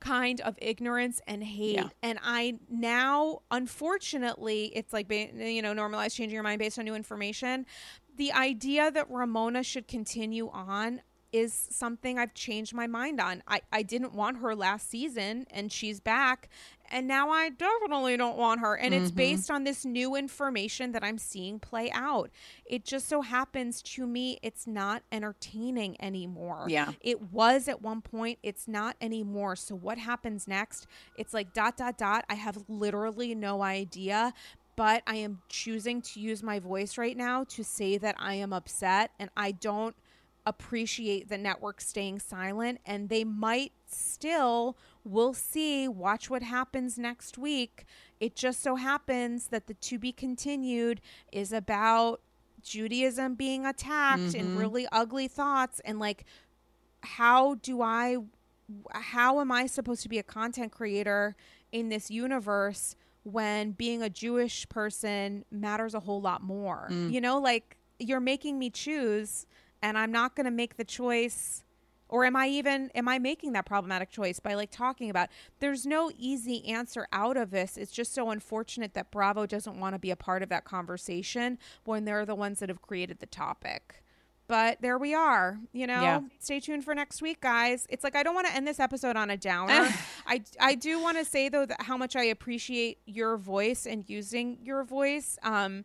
kind 0.00 0.40
of 0.40 0.56
ignorance 0.60 1.20
and 1.26 1.44
hate 1.44 1.76
Yeah. 1.76 1.88
and 2.02 2.18
i 2.22 2.54
now 2.70 3.40
unfortunately 3.50 4.72
it's 4.74 4.92
like 4.92 5.10
you 5.10 5.62
know 5.62 5.74
normalize 5.74 6.14
changing 6.14 6.34
your 6.34 6.42
mind 6.42 6.58
based 6.58 6.78
on 6.78 6.84
new 6.84 6.94
information 6.94 7.66
the 8.16 8.32
idea 8.32 8.90
that 8.90 9.10
ramona 9.10 9.62
should 9.62 9.86
continue 9.88 10.48
on 10.50 11.02
is 11.32 11.68
something 11.70 12.18
I've 12.18 12.34
changed 12.34 12.74
my 12.74 12.88
mind 12.88 13.20
on. 13.20 13.44
I, 13.46 13.60
I 13.72 13.82
didn't 13.82 14.14
want 14.14 14.38
her 14.38 14.56
last 14.56 14.90
season 14.90 15.46
and 15.52 15.70
she's 15.70 16.00
back. 16.00 16.48
And 16.90 17.06
now 17.06 17.30
I 17.30 17.50
definitely 17.50 18.16
don't 18.16 18.36
want 18.36 18.60
her. 18.60 18.74
And 18.74 18.92
it's 18.92 19.08
mm-hmm. 19.08 19.16
based 19.16 19.50
on 19.50 19.64
this 19.64 19.84
new 19.84 20.16
information 20.16 20.92
that 20.92 21.04
I'm 21.04 21.18
seeing 21.18 21.58
play 21.58 21.90
out. 21.92 22.30
It 22.64 22.84
just 22.84 23.08
so 23.08 23.22
happens 23.22 23.80
to 23.82 24.06
me, 24.06 24.38
it's 24.42 24.66
not 24.66 25.02
entertaining 25.12 26.00
anymore. 26.02 26.66
Yeah. 26.68 26.92
It 27.00 27.32
was 27.32 27.68
at 27.68 27.80
one 27.80 28.00
point, 28.00 28.38
it's 28.42 28.66
not 28.66 28.96
anymore. 29.00 29.56
So 29.56 29.74
what 29.74 29.98
happens 29.98 30.48
next? 30.48 30.86
It's 31.16 31.32
like 31.32 31.52
dot, 31.52 31.76
dot, 31.76 31.96
dot. 31.96 32.24
I 32.28 32.34
have 32.34 32.58
literally 32.68 33.34
no 33.34 33.62
idea. 33.62 34.32
But 34.76 35.02
I 35.06 35.16
am 35.16 35.42
choosing 35.48 36.00
to 36.02 36.20
use 36.20 36.42
my 36.42 36.58
voice 36.58 36.96
right 36.96 37.16
now 37.16 37.44
to 37.44 37.62
say 37.62 37.98
that 37.98 38.14
I 38.18 38.34
am 38.34 38.52
upset 38.52 39.10
and 39.18 39.28
I 39.36 39.52
don't 39.52 39.94
appreciate 40.46 41.28
the 41.28 41.36
network 41.36 41.80
staying 41.80 42.18
silent 42.18 42.80
and 42.86 43.08
they 43.10 43.24
might 43.24 43.72
still 43.92 44.76
we'll 45.04 45.34
see. 45.34 45.88
Watch 45.88 46.30
what 46.30 46.42
happens 46.42 46.98
next 46.98 47.38
week. 47.38 47.84
It 48.18 48.36
just 48.36 48.62
so 48.62 48.76
happens 48.76 49.48
that 49.48 49.66
the 49.66 49.74
to 49.74 49.98
be 49.98 50.12
continued 50.12 51.00
is 51.32 51.52
about 51.52 52.20
judaism 52.62 53.34
being 53.34 53.64
attacked 53.64 54.34
and 54.34 54.48
mm-hmm. 54.48 54.58
really 54.58 54.86
ugly 54.92 55.26
thoughts 55.26 55.80
and 55.82 55.98
like 55.98 56.26
how 57.02 57.54
do 57.54 57.80
i 57.80 58.18
how 58.92 59.40
am 59.40 59.50
i 59.50 59.64
supposed 59.64 60.02
to 60.02 60.10
be 60.10 60.18
a 60.18 60.22
content 60.22 60.70
creator 60.70 61.34
in 61.72 61.88
this 61.88 62.10
universe 62.10 62.96
when 63.22 63.70
being 63.70 64.02
a 64.02 64.10
jewish 64.10 64.68
person 64.68 65.42
matters 65.50 65.94
a 65.94 66.00
whole 66.00 66.20
lot 66.20 66.42
more? 66.42 66.88
Mm. 66.90 67.10
You 67.10 67.22
know 67.22 67.38
like 67.38 67.78
you're 67.98 68.20
making 68.20 68.58
me 68.58 68.68
choose 68.68 69.46
and 69.80 69.96
i'm 69.96 70.12
not 70.12 70.36
going 70.36 70.44
to 70.44 70.50
make 70.50 70.76
the 70.76 70.84
choice 70.84 71.64
or 72.10 72.24
am 72.24 72.36
i 72.36 72.46
even 72.46 72.90
am 72.94 73.08
i 73.08 73.18
making 73.18 73.52
that 73.52 73.64
problematic 73.64 74.10
choice 74.10 74.38
by 74.38 74.54
like 74.54 74.70
talking 74.70 75.08
about 75.08 75.28
there's 75.60 75.86
no 75.86 76.10
easy 76.18 76.66
answer 76.66 77.06
out 77.12 77.36
of 77.36 77.50
this. 77.50 77.76
It's 77.76 77.92
just 77.92 78.12
so 78.14 78.30
unfortunate 78.30 78.94
that 78.94 79.10
bravo 79.10 79.46
doesn't 79.46 79.78
want 79.78 79.94
to 79.94 79.98
be 79.98 80.10
a 80.10 80.16
part 80.16 80.42
of 80.42 80.48
that 80.50 80.64
conversation 80.64 81.58
when 81.84 82.04
they're 82.04 82.26
the 82.26 82.34
ones 82.34 82.60
that 82.60 82.68
have 82.68 82.82
created 82.82 83.20
the 83.20 83.26
topic. 83.26 84.02
But 84.48 84.82
there 84.82 84.98
we 84.98 85.14
are 85.14 85.58
you 85.72 85.86
know? 85.86 86.02
Yeah. 86.02 86.20
stay 86.40 86.60
tuned 86.60 86.84
for 86.84 86.94
next 86.94 87.22
week 87.22 87.40
guys. 87.40 87.86
It's 87.88 88.04
like 88.04 88.16
i 88.16 88.22
don't 88.22 88.34
want 88.34 88.48
to 88.48 88.54
end 88.54 88.66
this 88.66 88.80
episode 88.80 89.16
on 89.16 89.30
a 89.30 89.36
downer. 89.36 89.88
I 90.26 90.42
i 90.60 90.74
do 90.74 91.00
want 91.00 91.18
to 91.18 91.24
say 91.24 91.48
though 91.48 91.66
that 91.66 91.82
how 91.82 91.96
much 91.96 92.16
i 92.16 92.24
appreciate 92.24 92.98
your 93.06 93.36
voice 93.36 93.86
and 93.86 94.08
using 94.08 94.58
your 94.62 94.84
voice. 94.84 95.38
Um 95.42 95.84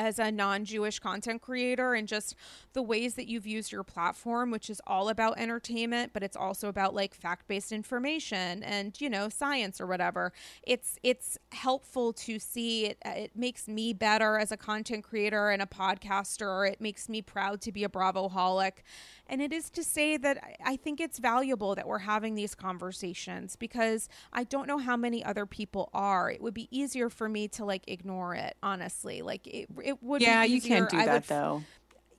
as 0.00 0.18
a 0.18 0.32
non-Jewish 0.32 0.98
content 0.98 1.42
creator 1.42 1.92
and 1.94 2.08
just 2.08 2.34
the 2.72 2.82
ways 2.82 3.14
that 3.14 3.28
you've 3.28 3.46
used 3.46 3.70
your 3.70 3.84
platform 3.84 4.50
which 4.50 4.70
is 4.70 4.80
all 4.86 5.10
about 5.10 5.38
entertainment 5.38 6.12
but 6.14 6.22
it's 6.22 6.36
also 6.36 6.68
about 6.68 6.94
like 6.94 7.14
fact-based 7.14 7.70
information 7.70 8.62
and 8.62 8.98
you 9.00 9.10
know 9.10 9.28
science 9.28 9.80
or 9.80 9.86
whatever. 9.86 10.32
It's 10.62 10.98
it's 11.02 11.38
helpful 11.52 12.12
to 12.14 12.38
see 12.38 12.86
it. 12.86 12.98
It 13.04 13.36
makes 13.36 13.68
me 13.68 13.92
better 13.92 14.38
as 14.38 14.50
a 14.50 14.56
content 14.56 15.04
creator 15.04 15.50
and 15.50 15.60
a 15.60 15.66
podcaster. 15.66 16.70
It 16.70 16.80
makes 16.80 17.08
me 17.08 17.20
proud 17.20 17.60
to 17.62 17.72
be 17.72 17.84
a 17.84 17.88
bravo 17.88 18.28
holic 18.28 18.82
and 19.30 19.40
it 19.40 19.52
is 19.52 19.70
to 19.70 19.82
say 19.84 20.16
that 20.18 20.38
I- 20.64 20.76
think 20.76 21.00
it's 21.00 21.18
valuable 21.18 21.74
that 21.74 21.86
we're 21.86 21.98
having 21.98 22.34
these 22.34 22.54
conversations 22.54 23.54
because 23.56 24.08
I 24.32 24.44
don't 24.44 24.66
know 24.66 24.78
how 24.78 24.96
many 24.96 25.24
other 25.24 25.46
people 25.46 25.90
are. 25.92 26.30
It 26.30 26.40
would 26.40 26.54
be 26.54 26.68
easier 26.70 27.08
for 27.10 27.28
me 27.28 27.48
to 27.48 27.64
like 27.64 27.84
ignore 27.86 28.34
it, 28.34 28.56
honestly. 28.62 29.22
Like 29.22 29.46
it, 29.46 29.68
it 29.82 30.02
would. 30.02 30.22
yeah, 30.22 30.44
be 30.44 30.52
you 30.52 30.60
can't 30.60 30.88
do 30.88 30.98
I 30.98 31.06
that 31.06 31.12
would 31.14 31.22
though. 31.24 31.62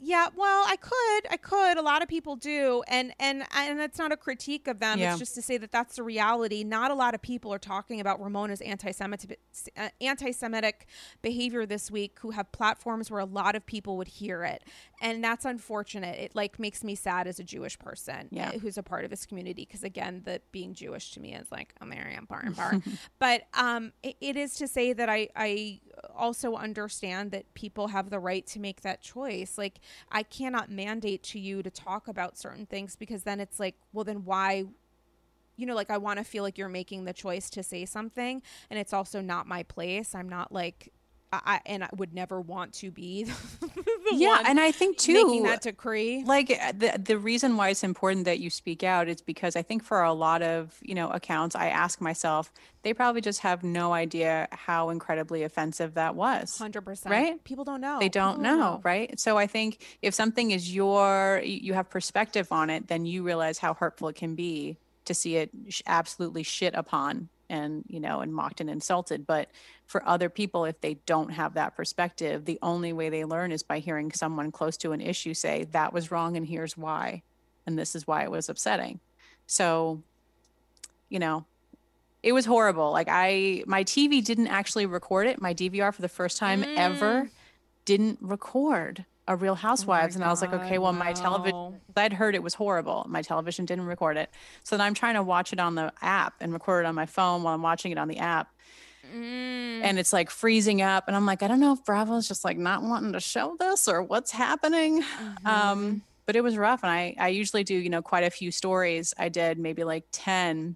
Yeah, 0.03 0.30
well, 0.36 0.65
I 0.68 0.78
could, 0.78 1.32
I 1.32 1.38
could. 1.38 1.78
A 1.78 1.82
lot 1.84 2.02
of 2.02 2.07
people 2.07 2.36
do, 2.36 2.82
and 2.88 3.14
and 3.19 3.44
and 3.56 3.80
it's 3.80 3.99
not 3.99 4.11
a 4.11 4.18
critique 4.18 4.68
of 4.68 4.80
them. 4.80 4.98
Yeah. 4.98 5.11
It's 5.11 5.19
just 5.19 5.36
to 5.36 5.44
say 5.44 5.57
that 5.60 5.72
that's 5.72 5.98
the 5.98 6.03
reality. 6.03 6.64
Not 6.64 6.90
a 6.90 6.95
lot 6.95 7.14
of 7.14 7.22
people 7.22 7.53
are 7.53 7.60
talking 7.60 7.99
about 7.99 8.19
Ramona's 8.19 8.61
anti-Semitic 8.61 9.40
uh, 9.78 9.90
anti-Semitic 10.02 10.88
behavior 11.22 11.68
this 11.68 11.91
week, 11.91 12.18
who 12.22 12.32
have 12.32 12.52
platforms 12.52 13.11
where 13.11 13.19
a 13.19 13.26
lot 13.26 13.56
of 13.56 13.64
people 13.65 13.95
would 13.98 14.07
hear 14.07 14.44
it, 14.44 14.64
and 15.02 15.23
that's 15.23 15.45
unfortunate. 15.45 16.18
It 16.18 16.36
like 16.36 16.57
makes 16.57 16.84
me 16.84 16.95
sad 16.95 17.28
as 17.28 17.40
a 17.40 17.44
Jewish 17.44 17.78
person, 17.78 18.28
Yeah. 18.32 18.49
uh, 18.49 18.60
who's 18.60 18.80
a 18.80 18.84
part 18.84 19.03
of 19.03 19.11
this 19.11 19.28
community, 19.28 19.65
because 19.65 19.84
again, 19.84 20.23
the 20.26 20.41
being 20.52 20.73
Jewish 20.73 21.11
to 21.11 21.19
me 21.19 21.36
is 21.36 21.52
like 21.52 21.76
a 21.80 21.86
Mariam 21.86 22.26
bar 22.26 22.41
and 22.44 22.56
bar. 22.56 22.82
but 23.19 23.44
um, 23.53 23.91
it, 24.02 24.15
it 24.19 24.36
is 24.36 24.56
to 24.56 24.68
say 24.68 24.94
that 24.94 25.10
I 25.10 25.30
I 25.36 25.80
also 26.15 26.56
understand 26.56 27.30
that 27.32 27.53
people 27.53 27.90
have 27.90 28.10
the 28.10 28.19
right 28.19 28.48
to 28.48 28.60
make 28.60 28.82
that 28.82 29.02
choice. 29.02 29.60
Like 29.60 29.80
I 30.11 30.23
cannot 30.23 30.69
mandate 30.69 31.23
to 31.23 31.39
you 31.39 31.63
to 31.63 31.69
talk 31.69 32.07
about 32.07 32.38
certain 32.38 32.65
things 32.65 32.95
because 32.95 33.23
then 33.23 33.39
it's 33.39 33.59
like, 33.59 33.76
well, 33.93 34.03
then 34.03 34.26
why? 34.26 34.65
You 35.57 35.65
know, 35.65 35.76
like 35.76 35.91
I 35.91 35.97
want 35.97 36.18
to 36.19 36.26
feel 36.26 36.43
like 36.43 36.57
you're 36.57 36.69
making 36.69 37.05
the 37.05 37.13
choice 37.13 37.49
to 37.51 37.63
say 37.63 37.85
something, 37.85 38.41
and 38.69 38.80
it's 38.80 38.93
also 38.93 39.22
not 39.22 39.47
my 39.47 39.63
place. 39.63 40.15
I'm 40.15 40.30
not 40.30 40.51
like. 40.51 40.91
I, 41.32 41.40
I 41.45 41.62
and 41.66 41.84
I 41.84 41.90
would 41.95 42.14
never 42.14 42.40
want 42.40 42.74
to 42.76 42.91
be 42.91 43.24
the 43.60 43.72
Yeah, 44.14 44.44
and 44.45 44.60
I 44.60 44.72
think 44.72 44.98
too, 44.98 45.14
making 45.14 45.44
that 45.44 45.62
decree. 45.62 46.24
like 46.26 46.52
uh, 46.52 46.74
the 46.78 46.99
the 47.03 47.18
reason 47.18 47.58
why 47.58 47.70
it's 47.70 47.84
important 47.84 48.26
that 48.26 48.40
you 48.40 48.49
speak 48.49 48.84
out 48.84 49.08
is 49.08 49.22
because 49.22 49.56
I 49.56 49.62
think 49.62 49.84
for 49.84 50.02
a 50.02 50.14
lot 50.14 50.41
of 50.41 50.78
you 50.82 50.95
know 50.95 51.10
accounts, 51.10 51.56
I 51.56 51.68
ask 51.68 52.02
myself, 52.02 52.52
they 52.84 52.94
probably 52.94 53.22
just 53.22 53.40
have 53.41 53.64
no 53.64 53.94
idea 53.94 54.48
how 54.52 54.90
incredibly 54.90 55.44
offensive 55.44 55.94
that 55.95 56.16
was. 56.16 56.58
Hundred 56.58 56.82
percent. 56.82 57.12
Right? 57.12 57.44
People 57.44 57.64
don't 57.64 57.82
know. 57.82 57.99
They 57.99 58.10
don't 58.10 58.41
People 58.41 58.58
know, 58.58 58.82
right? 58.84 59.20
So 59.20 59.38
I 59.38 59.48
think 59.48 59.84
if 60.02 60.14
something 60.14 60.52
is 60.52 60.74
your, 60.74 61.41
you 61.44 61.74
have 61.74 61.90
perspective 61.90 62.52
on 62.52 62.70
it, 62.70 62.88
then 62.88 63.06
you 63.06 63.24
realize 63.24 63.58
how 63.58 63.74
hurtful 63.74 64.08
it 64.10 64.16
can 64.16 64.36
be 64.36 64.78
to 65.06 65.14
see 65.14 65.36
it 65.38 65.49
sh- 65.70 65.82
absolutely 65.88 66.44
shit 66.44 66.74
upon 66.76 67.30
and, 67.52 67.84
you 67.88 67.99
know, 67.99 68.22
and 68.22 68.34
mocked 68.34 68.61
and 68.61 68.69
insulted. 68.69 69.28
But 69.28 69.49
for 69.86 70.07
other 70.07 70.30
people, 70.30 70.65
if 70.65 70.80
they 70.82 70.95
don't 71.06 71.30
have 71.32 71.53
that 71.56 71.76
perspective, 71.76 72.45
the 72.45 72.57
only 72.61 72.94
way 72.94 73.10
they 73.10 73.26
learn 73.26 73.52
is 73.52 73.61
by 73.61 73.80
hearing 73.80 74.11
someone 74.11 74.52
close 74.52 74.78
to 74.78 74.94
an 74.94 75.02
issue 75.02 75.34
say, 75.34 75.65
that 75.72 75.94
was 75.94 76.10
wrong 76.10 76.38
and 76.38 76.48
here's 76.48 76.78
why. 76.78 77.23
And 77.68 77.78
this 77.78 77.94
is 77.94 78.07
why 78.07 78.23
it 78.23 78.32
was 78.32 78.49
upsetting. 78.49 79.02
So, 79.45 80.02
you 81.10 81.19
know, 81.19 81.45
it 82.23 82.32
was 82.32 82.45
horrible. 82.45 82.91
Like 82.91 83.07
I, 83.10 83.64
my 83.68 83.84
TV 83.84 84.23
didn't 84.23 84.48
actually 84.48 84.86
record 84.86 85.28
it. 85.28 85.41
My 85.41 85.53
DVR 85.53 85.94
for 85.94 86.02
the 86.02 86.10
first 86.10 86.38
time 86.38 86.64
ever 86.78 87.23
mm. 87.23 87.30
didn't 87.86 88.19
record 88.22 89.06
a 89.27 89.35
Real 89.35 89.56
Housewives, 89.56 90.15
and 90.15 90.23
I 90.23 90.30
was 90.30 90.41
like, 90.41 90.52
okay, 90.53 90.77
well, 90.77 90.93
my 90.93 91.14
television, 91.14 91.80
I'd 91.95 92.14
heard 92.14 92.35
it 92.35 92.43
was 92.43 92.53
horrible. 92.56 93.06
My 93.07 93.22
television 93.22 93.65
didn't 93.65 93.85
record 93.85 94.18
it, 94.18 94.30
so 94.64 94.76
then 94.77 94.85
I'm 94.85 94.93
trying 94.93 95.15
to 95.15 95.23
watch 95.23 95.53
it 95.53 95.60
on 95.60 95.76
the 95.76 95.93
app 96.02 96.34
and 96.41 96.52
record 96.52 96.85
it 96.85 96.88
on 96.88 96.95
my 96.95 97.06
phone 97.06 97.43
while 97.43 97.53
I'm 97.53 97.61
watching 97.61 97.91
it 97.91 97.98
on 97.98 98.07
the 98.07 98.18
app, 98.18 98.49
Mm. 99.14 99.81
and 99.84 99.99
it's 99.99 100.14
like 100.14 100.30
freezing 100.30 100.81
up, 100.81 101.06
and 101.07 101.15
I'm 101.18 101.26
like, 101.26 101.43
I 101.43 101.48
don't 101.48 101.60
know 101.60 101.73
if 101.73 101.84
Bravo's 101.84 102.27
just 102.27 102.45
like 102.45 102.57
not 102.57 102.84
wanting 102.84 103.14
to 103.14 103.19
show 103.19 103.56
this 103.60 103.88
or 103.88 104.02
what's 104.03 104.31
happening. 104.31 105.02
Mm-hmm. 105.02 105.48
Um, 105.48 106.02
but 106.27 106.35
it 106.35 106.43
was 106.43 106.56
rough, 106.56 106.84
and 106.84 106.91
I 106.91 107.15
I 107.19 107.27
usually 107.30 107.64
do 107.64 107.76
you 107.76 107.89
know 107.89 108.02
quite 108.02 108.23
a 108.23 108.30
few 108.30 108.52
stories. 108.52 109.14
I 109.18 109.27
did 109.27 109.57
maybe 109.57 109.84
like 109.84 110.06
ten, 110.11 110.76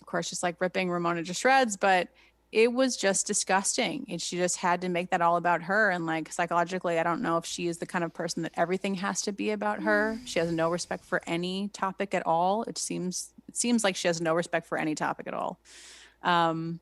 of 0.00 0.06
course, 0.06 0.28
just 0.28 0.42
like 0.42 0.60
ripping 0.60 0.90
Ramona 0.90 1.22
to 1.24 1.32
shreds, 1.32 1.76
but 1.76 2.08
it 2.52 2.72
was 2.72 2.96
just 2.96 3.26
disgusting. 3.26 4.06
And 4.08 4.20
she 4.20 4.36
just 4.36 4.56
had 4.56 4.80
to 4.80 4.88
make 4.88 5.10
that 5.10 5.20
all 5.20 5.36
about 5.36 5.62
her. 5.62 5.90
And 5.90 6.04
like 6.06 6.32
psychologically, 6.32 6.98
I 6.98 7.02
don't 7.02 7.22
know 7.22 7.36
if 7.36 7.46
she 7.46 7.68
is 7.68 7.78
the 7.78 7.86
kind 7.86 8.02
of 8.02 8.12
person 8.12 8.42
that 8.42 8.52
everything 8.56 8.96
has 8.96 9.22
to 9.22 9.32
be 9.32 9.50
about 9.50 9.82
her. 9.82 10.20
She 10.24 10.40
has 10.40 10.50
no 10.50 10.68
respect 10.68 11.04
for 11.04 11.22
any 11.26 11.68
topic 11.68 12.14
at 12.14 12.26
all. 12.26 12.64
It 12.64 12.76
seems 12.78 13.32
it 13.48 13.56
seems 13.56 13.84
like 13.84 13.96
she 13.96 14.08
has 14.08 14.20
no 14.20 14.34
respect 14.34 14.66
for 14.66 14.78
any 14.78 14.94
topic 14.94 15.26
at 15.26 15.34
all. 15.34 15.60
Um, 16.22 16.80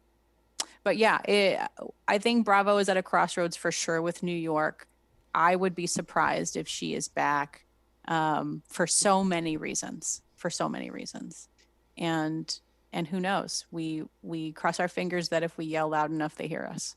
but 0.85 0.97
yeah, 0.97 1.19
it, 1.25 1.61
I 2.07 2.19
think 2.19 2.45
Bravo 2.45 2.79
is 2.79 2.89
at 2.89 2.97
a 2.97 3.03
crossroads 3.03 3.57
for 3.57 3.71
sure 3.71 4.01
with 4.01 4.23
New 4.23 4.37
York. 4.37 4.87
I 5.35 5.55
would 5.55 5.75
be 5.75 5.87
surprised 5.87 6.57
if 6.57 6.67
she 6.67 6.95
is 6.95 7.09
back 7.09 7.65
um, 8.07 8.63
for 8.69 8.87
so 8.87 9.23
many 9.23 9.57
reasons. 9.57 10.23
For 10.37 10.51
so 10.51 10.69
many 10.69 10.89
reasons, 10.89 11.49
and 11.97 12.61
and 12.93 13.09
who 13.09 13.21
knows? 13.21 13.67
We 13.71 14.05
we 14.23 14.53
cross 14.53 14.81
our 14.81 14.89
fingers 14.89 15.29
that 15.29 15.43
if 15.43 15.57
we 15.59 15.65
yell 15.65 15.89
loud 15.89 16.11
enough, 16.11 16.35
they 16.37 16.49
hear 16.49 16.69
us. 16.71 16.97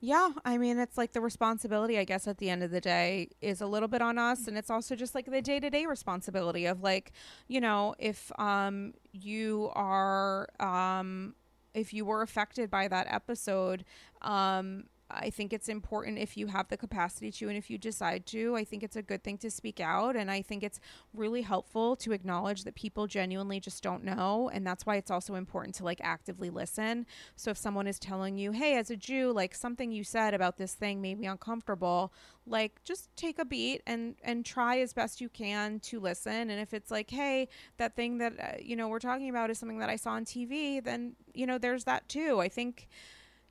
Yeah, 0.00 0.32
I 0.44 0.58
mean, 0.58 0.78
it's 0.78 0.98
like 0.98 1.12
the 1.12 1.22
responsibility, 1.22 1.98
I 1.98 2.04
guess, 2.04 2.28
at 2.28 2.36
the 2.36 2.50
end 2.50 2.62
of 2.62 2.70
the 2.70 2.80
day 2.80 3.30
is 3.40 3.62
a 3.62 3.66
little 3.66 3.88
bit 3.88 4.02
on 4.02 4.18
us. 4.18 4.46
And 4.46 4.58
it's 4.58 4.68
also 4.68 4.94
just 4.94 5.14
like 5.14 5.24
the 5.24 5.40
day 5.40 5.58
to 5.60 5.70
day 5.70 5.86
responsibility 5.86 6.66
of, 6.66 6.82
like, 6.82 7.12
you 7.48 7.58
know, 7.58 7.94
if 7.98 8.30
um, 8.38 8.92
you 9.12 9.70
are, 9.72 10.46
um, 10.60 11.34
if 11.72 11.94
you 11.94 12.04
were 12.04 12.20
affected 12.20 12.70
by 12.70 12.86
that 12.86 13.06
episode, 13.08 13.86
um, 14.20 14.84
I 15.10 15.30
think 15.30 15.52
it's 15.52 15.68
important 15.68 16.18
if 16.18 16.36
you 16.36 16.46
have 16.46 16.68
the 16.68 16.76
capacity 16.76 17.30
to 17.32 17.48
and 17.48 17.56
if 17.56 17.68
you 17.68 17.76
decide 17.76 18.26
to. 18.26 18.56
I 18.56 18.64
think 18.64 18.82
it's 18.82 18.96
a 18.96 19.02
good 19.02 19.22
thing 19.22 19.38
to 19.38 19.50
speak 19.50 19.78
out. 19.78 20.16
And 20.16 20.30
I 20.30 20.40
think 20.40 20.62
it's 20.62 20.80
really 21.12 21.42
helpful 21.42 21.94
to 21.96 22.12
acknowledge 22.12 22.64
that 22.64 22.74
people 22.74 23.06
genuinely 23.06 23.60
just 23.60 23.82
don't 23.82 24.02
know. 24.02 24.50
And 24.52 24.66
that's 24.66 24.86
why 24.86 24.96
it's 24.96 25.10
also 25.10 25.34
important 25.34 25.74
to 25.76 25.84
like 25.84 26.00
actively 26.02 26.48
listen. 26.48 27.06
So 27.36 27.50
if 27.50 27.58
someone 27.58 27.86
is 27.86 27.98
telling 27.98 28.38
you, 28.38 28.52
hey, 28.52 28.76
as 28.76 28.90
a 28.90 28.96
Jew, 28.96 29.32
like 29.32 29.54
something 29.54 29.92
you 29.92 30.04
said 30.04 30.32
about 30.32 30.56
this 30.56 30.74
thing 30.74 31.02
made 31.02 31.18
me 31.18 31.26
uncomfortable, 31.26 32.12
like 32.46 32.82
just 32.84 33.14
take 33.16 33.38
a 33.38 33.44
beat 33.44 33.82
and 33.86 34.16
and 34.22 34.44
try 34.44 34.78
as 34.78 34.92
best 34.92 35.20
you 35.20 35.28
can 35.28 35.80
to 35.80 36.00
listen. 36.00 36.50
And 36.50 36.60
if 36.60 36.72
it's 36.72 36.90
like, 36.90 37.10
hey, 37.10 37.48
that 37.76 37.94
thing 37.94 38.18
that 38.18 38.32
uh, 38.40 38.56
you 38.60 38.76
know 38.76 38.88
we're 38.88 38.98
talking 38.98 39.28
about 39.28 39.50
is 39.50 39.58
something 39.58 39.78
that 39.78 39.90
I 39.90 39.96
saw 39.96 40.12
on 40.12 40.24
TV, 40.24 40.82
then 40.82 41.14
you 41.34 41.46
know 41.46 41.58
there's 41.58 41.84
that 41.84 42.08
too. 42.08 42.40
I 42.40 42.48
think 42.48 42.88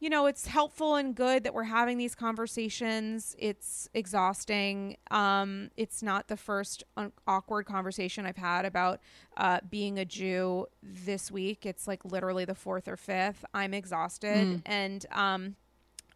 you 0.03 0.09
know, 0.09 0.25
it's 0.25 0.47
helpful 0.47 0.95
and 0.95 1.15
good 1.15 1.45
that 1.45 1.53
we're 1.53 1.63
having 1.63 1.97
these 1.97 2.13
conversations. 2.13 3.38
It's 3.39 3.88
exhausting. 3.93 4.97
Um, 5.09 5.71
it's 5.77 6.03
not 6.03 6.27
the 6.27 6.35
first 6.35 6.84
un- 6.97 7.13
awkward 7.25 7.67
conversation 7.67 8.25
I've 8.25 8.35
had 8.35 8.65
about 8.65 8.99
uh, 9.38 9.61
being 9.69 9.97
a 9.97 10.03
Jew 10.03 10.67
this 10.84 11.31
week. 11.31 11.65
It's 11.65 11.88
like 11.88 12.03
literally 12.03 12.43
the 12.43 12.53
fourth 12.53 12.89
or 12.89 12.97
fifth. 12.97 13.45
I'm 13.53 13.73
exhausted 13.73 14.61
and 14.65 15.05
um, 15.13 15.55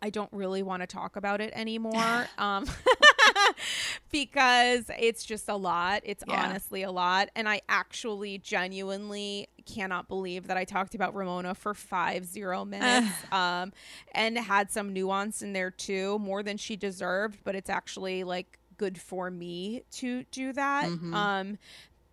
I 0.02 0.10
don't 0.10 0.34
really 0.34 0.64
want 0.64 0.82
to 0.82 0.88
talk 0.88 1.16
about 1.16 1.40
it 1.40 1.54
anymore. 1.56 2.28
um, 2.38 2.66
because 4.12 4.90
it's 5.00 5.24
just 5.24 5.50
a 5.50 5.56
lot. 5.56 6.02
It's 6.04 6.24
Yeah. 6.28 6.42
honestly 6.44 6.84
a 6.84 6.92
lot. 6.92 7.30
And 7.36 7.48
I 7.48 7.62
actually 7.70 8.38
genuinely 8.38 9.48
cannot 9.66 10.08
believe 10.08 10.48
that 10.48 10.58
I 10.58 10.64
talked 10.64 10.96
about 10.96 11.14
Ramona 11.16 11.54
for 11.56 11.74
five 11.74 12.26
zero 12.26 12.64
minutes 12.76 13.12
um, 13.32 13.74
and 14.14 14.38
had 14.38 14.72
some 14.72 14.94
nuance 14.94 15.42
in 15.42 15.54
there 15.54 15.72
too, 15.72 16.20
more 16.20 16.44
than 16.44 16.58
she 16.58 16.76
deserved. 16.76 17.40
But 17.44 17.56
it's 17.56 17.70
actually 17.70 18.24
like 18.24 18.60
good 18.78 19.00
for 19.00 19.30
me 19.32 19.84
to 19.92 20.24
do 20.32 20.54
that. 20.54 20.90
Mhm. 20.90 21.14
Um, 21.14 21.58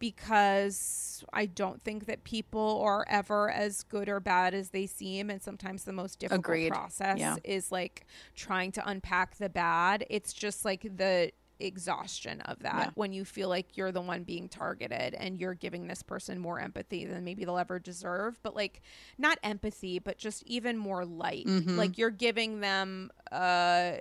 because 0.05 1.24
I 1.32 1.47
don't 1.47 1.81
think 1.81 2.05
that 2.06 2.24
people 2.24 2.82
are 2.85 3.06
ever 3.09 3.51
as 3.51 3.82
good 3.85 4.06
or 4.06 4.20
bad 4.20 4.52
as 4.52 4.68
they 4.68 4.86
seem. 4.86 5.31
And 5.31 5.43
sometimes 5.43 5.85
the 5.85 5.94
most 5.94 6.18
difficult 6.18 6.40
Agreed. 6.40 6.72
process 6.72 7.18
Yeah. 7.18 7.36
is 7.43 7.72
like 7.72 8.05
trying 8.36 8.70
to 8.72 8.86
unpack 8.86 9.36
the 9.36 9.48
bad. 9.48 10.05
It's 10.10 10.35
just 10.35 10.62
like 10.62 10.82
the 10.82 11.32
exhaustion 11.64 12.40
of 12.42 12.58
that 12.60 12.74
Yeah. 12.74 12.90
when 12.94 13.12
you 13.12 13.24
feel 13.24 13.48
like 13.48 13.76
you're 13.76 13.92
the 13.92 14.00
one 14.00 14.24
being 14.24 14.48
targeted 14.48 15.14
and 15.14 15.40
you're 15.40 15.54
giving 15.54 15.86
this 15.86 16.02
person 16.02 16.38
more 16.38 16.60
empathy 16.60 17.04
than 17.04 17.24
maybe 17.24 17.44
they'll 17.44 17.58
ever 17.58 17.78
deserve 17.78 18.38
but 18.42 18.54
like 18.54 18.82
not 19.18 19.38
empathy 19.42 19.98
but 19.98 20.18
just 20.18 20.42
even 20.44 20.76
more 20.78 21.04
light 21.04 21.46
Mhm. 21.46 21.76
like 21.76 21.96
you're 21.98 22.10
giving 22.10 22.60
them 22.60 23.10
uh 23.32 23.92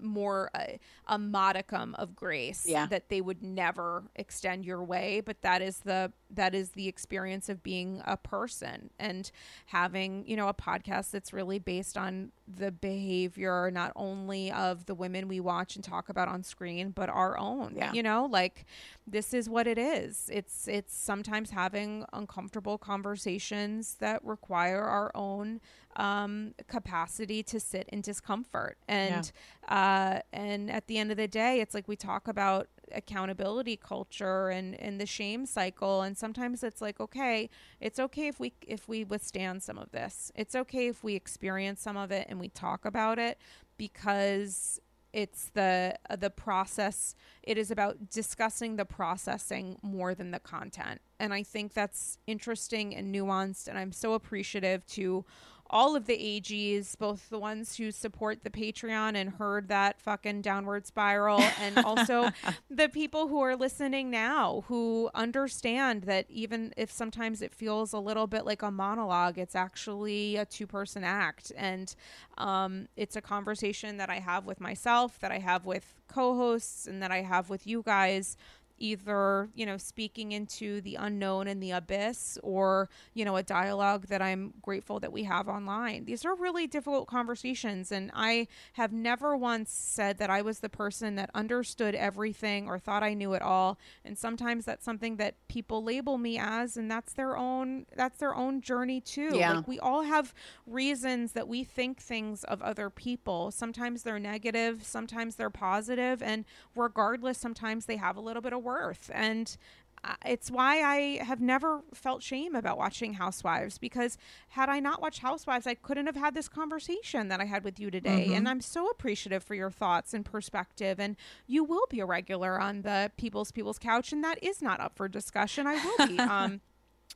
more 0.00 0.50
uh, 0.54 0.64
a 1.06 1.18
modicum 1.18 1.94
of 1.96 2.16
grace 2.16 2.64
Yeah. 2.66 2.86
that 2.86 3.08
they 3.08 3.20
would 3.20 3.42
never 3.42 4.04
extend 4.16 4.64
your 4.64 4.82
way 4.82 5.20
but 5.24 5.42
that 5.42 5.62
is 5.62 5.78
the 5.80 6.12
that 6.34 6.54
is 6.54 6.70
the 6.70 6.88
experience 6.88 7.48
of 7.48 7.62
being 7.62 8.00
a 8.06 8.16
person 8.16 8.90
and 8.98 9.30
having 9.66 10.24
you 10.26 10.36
know 10.36 10.48
a 10.48 10.54
podcast 10.54 11.10
that's 11.10 11.32
really 11.32 11.58
based 11.58 11.96
on 11.96 12.32
the 12.48 12.72
behavior 12.72 13.70
not 13.70 13.92
only 13.96 14.50
of 14.50 14.86
the 14.86 14.94
women 14.94 15.28
we 15.28 15.40
watch 15.40 15.76
and 15.76 15.84
talk 15.84 16.08
about 16.08 16.28
on 16.28 16.42
screen 16.42 16.90
but 16.90 17.08
our 17.08 17.38
own 17.38 17.74
Yeah. 17.76 17.92
you 17.92 18.02
know 18.02 18.26
like 18.30 18.64
this 19.06 19.32
is 19.34 19.48
what 19.48 19.66
it 19.66 19.78
is 19.78 20.28
it's 20.32 20.66
it's 20.68 20.94
sometimes 20.94 21.50
having 21.50 22.04
uncomfortable 22.12 22.78
conversations 22.78 23.96
that 24.00 24.24
require 24.24 24.82
our 24.82 25.10
own 25.14 25.60
um 25.96 26.54
capacity 26.68 27.42
to 27.42 27.60
sit 27.60 27.88
in 27.88 28.00
discomfort. 28.00 28.78
And 28.88 29.30
uh 29.68 30.20
and 30.32 30.70
at 30.70 30.86
the 30.86 30.98
end 30.98 31.10
of 31.10 31.16
the 31.16 31.28
day 31.28 31.60
it's 31.60 31.74
like 31.74 31.88
we 31.88 31.96
talk 31.96 32.28
about 32.28 32.68
accountability 32.92 33.76
culture 33.76 34.48
and 34.48 34.78
and 34.80 35.00
the 35.00 35.06
shame 35.06 35.46
cycle. 35.46 36.02
And 36.02 36.16
sometimes 36.16 36.62
it's 36.62 36.80
like 36.80 37.00
okay 37.00 37.50
it's 37.80 37.98
okay 37.98 38.28
if 38.28 38.40
we 38.40 38.52
if 38.66 38.88
we 38.88 39.04
withstand 39.04 39.62
some 39.62 39.78
of 39.78 39.90
this. 39.92 40.32
It's 40.34 40.54
okay 40.54 40.88
if 40.88 41.04
we 41.04 41.14
experience 41.14 41.80
some 41.80 41.96
of 41.96 42.10
it 42.10 42.26
and 42.28 42.40
we 42.40 42.48
talk 42.48 42.84
about 42.84 43.18
it 43.18 43.38
because 43.76 44.80
it's 45.12 45.50
the 45.50 45.94
uh, 46.08 46.16
the 46.16 46.30
process 46.30 47.14
it 47.42 47.58
is 47.58 47.70
about 47.70 48.08
discussing 48.08 48.76
the 48.76 48.84
processing 48.84 49.78
more 49.82 50.14
than 50.14 50.30
the 50.30 50.38
content. 50.38 51.00
And 51.20 51.32
i 51.34 51.42
think 51.42 51.74
that's 51.74 52.18
interesting 52.26 52.94
and 52.94 53.14
nuanced 53.14 53.68
and 53.68 53.78
i'm 53.78 53.92
so 53.92 54.14
appreciative 54.14 54.84
to 54.86 55.24
all 55.72 55.96
of 55.96 56.06
the 56.06 56.16
AGs, 56.16 56.98
both 56.98 57.30
the 57.30 57.38
ones 57.38 57.76
who 57.76 57.90
support 57.90 58.44
the 58.44 58.50
Patreon 58.50 59.16
and 59.16 59.30
heard 59.30 59.68
that 59.68 60.00
fucking 60.00 60.42
downward 60.42 60.86
spiral, 60.86 61.40
and 61.60 61.78
also 61.84 62.30
the 62.70 62.88
people 62.88 63.28
who 63.28 63.40
are 63.40 63.56
listening 63.56 64.10
now 64.10 64.64
who 64.68 65.10
understand 65.14 66.02
that 66.02 66.26
even 66.28 66.74
if 66.76 66.90
sometimes 66.92 67.40
it 67.40 67.54
feels 67.54 67.92
a 67.92 67.98
little 67.98 68.26
bit 68.26 68.44
like 68.44 68.62
a 68.62 68.70
monologue, 68.70 69.38
it's 69.38 69.54
actually 69.56 70.36
a 70.36 70.44
two 70.44 70.66
person 70.66 71.02
act. 71.02 71.50
And 71.56 71.94
um, 72.36 72.88
it's 72.96 73.16
a 73.16 73.22
conversation 73.22 73.96
that 73.96 74.10
I 74.10 74.18
have 74.18 74.44
with 74.44 74.60
myself, 74.60 75.18
that 75.20 75.32
I 75.32 75.38
have 75.38 75.64
with 75.64 75.94
co 76.06 76.36
hosts, 76.36 76.86
and 76.86 77.02
that 77.02 77.10
I 77.10 77.22
have 77.22 77.48
with 77.48 77.66
you 77.66 77.82
guys 77.82 78.36
either 78.82 79.48
you 79.54 79.64
know 79.64 79.76
speaking 79.78 80.32
into 80.32 80.80
the 80.80 80.96
unknown 80.96 81.46
and 81.46 81.62
the 81.62 81.70
abyss 81.70 82.36
or 82.42 82.90
you 83.14 83.24
know 83.24 83.36
a 83.36 83.42
dialogue 83.42 84.06
that 84.08 84.20
i'm 84.20 84.52
grateful 84.60 84.98
that 85.00 85.12
we 85.12 85.22
have 85.24 85.48
online. 85.48 86.04
These 86.04 86.24
are 86.24 86.34
really 86.34 86.66
difficult 86.66 87.06
conversations 87.06 87.92
and 87.92 88.10
i 88.14 88.48
have 88.74 88.92
never 88.92 89.36
once 89.36 89.70
said 89.70 90.18
that 90.18 90.30
i 90.30 90.42
was 90.42 90.58
the 90.58 90.68
person 90.68 91.14
that 91.14 91.30
understood 91.34 91.94
everything 91.94 92.66
or 92.66 92.78
thought 92.78 93.02
i 93.02 93.14
knew 93.14 93.34
it 93.34 93.42
all. 93.42 93.78
And 94.04 94.18
sometimes 94.18 94.64
that's 94.64 94.84
something 94.84 95.16
that 95.16 95.36
people 95.48 95.84
label 95.84 96.18
me 96.18 96.38
as 96.38 96.76
and 96.76 96.90
that's 96.90 97.12
their 97.12 97.36
own 97.36 97.86
that's 97.96 98.18
their 98.18 98.34
own 98.34 98.60
journey 98.60 99.00
too. 99.00 99.30
Yeah. 99.32 99.52
like 99.54 99.68
we 99.68 99.78
all 99.78 100.02
have 100.02 100.34
reasons 100.66 101.32
that 101.32 101.46
we 101.46 101.62
think 101.62 102.00
things 102.00 102.42
of 102.44 102.60
other 102.62 102.90
people. 102.90 103.50
Sometimes 103.52 104.02
they're 104.02 104.18
negative 104.18 104.82
sometimes 104.84 105.36
they're 105.36 105.50
positive 105.50 106.22
and 106.22 106.44
regardless 106.74 107.38
sometimes 107.38 107.86
they 107.86 107.96
have 107.96 108.16
a 108.16 108.20
little 108.20 108.42
bit 108.42 108.52
of 108.52 108.62
worth 108.72 109.10
and 109.12 109.56
uh, 110.04 110.14
it's 110.26 110.50
why 110.50 110.80
I 110.82 111.22
have 111.22 111.40
never 111.40 111.82
felt 111.94 112.24
shame 112.24 112.56
about 112.56 112.76
watching 112.76 113.14
Housewives 113.14 113.78
because 113.78 114.18
had 114.48 114.68
I 114.68 114.80
not 114.80 115.00
watched 115.00 115.20
Housewives, 115.20 115.64
I 115.64 115.74
couldn't 115.74 116.06
have 116.06 116.16
had 116.16 116.34
this 116.34 116.48
conversation 116.48 117.28
that 117.28 117.40
I 117.40 117.44
had 117.44 117.62
with 117.62 117.78
you 117.78 117.88
today. 117.88 118.26
And 118.34 118.48
I'm 118.48 118.60
so 118.60 118.88
appreciative 118.88 119.44
for 119.44 119.54
your 119.54 119.70
thoughts 119.70 120.12
and 120.12 120.24
perspective. 120.24 120.98
And 120.98 121.14
you 121.46 121.62
will 121.62 121.86
be 121.88 122.00
a 122.00 122.06
regular 122.06 122.60
on 122.60 122.82
the 122.82 123.12
People's 123.16 123.52
People's 123.52 123.78
Couch, 123.78 124.12
and 124.12 124.24
that 124.24 124.42
is 124.42 124.60
not 124.60 124.80
up 124.80 124.96
for 124.96 125.06
discussion. 125.06 125.68
I 125.68 125.74
will 125.84 126.06
be. 126.08 126.18
Um, 126.32 126.60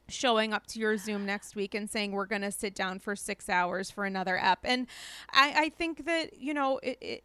showing 0.08 0.52
up 0.52 0.66
to 0.68 0.78
your 0.78 0.96
Zoom 0.96 1.26
next 1.26 1.56
week 1.56 1.74
and 1.74 1.88
saying 1.90 2.12
we're 2.12 2.26
going 2.26 2.42
to 2.42 2.52
sit 2.52 2.74
down 2.74 2.98
for 2.98 3.16
six 3.16 3.48
hours 3.48 3.90
for 3.90 4.04
another 4.04 4.38
app. 4.38 4.60
And 4.64 4.86
I, 5.32 5.54
I 5.56 5.68
think 5.70 6.04
that, 6.06 6.38
you 6.40 6.54
know, 6.54 6.78
it, 6.82 6.98
it, 7.00 7.24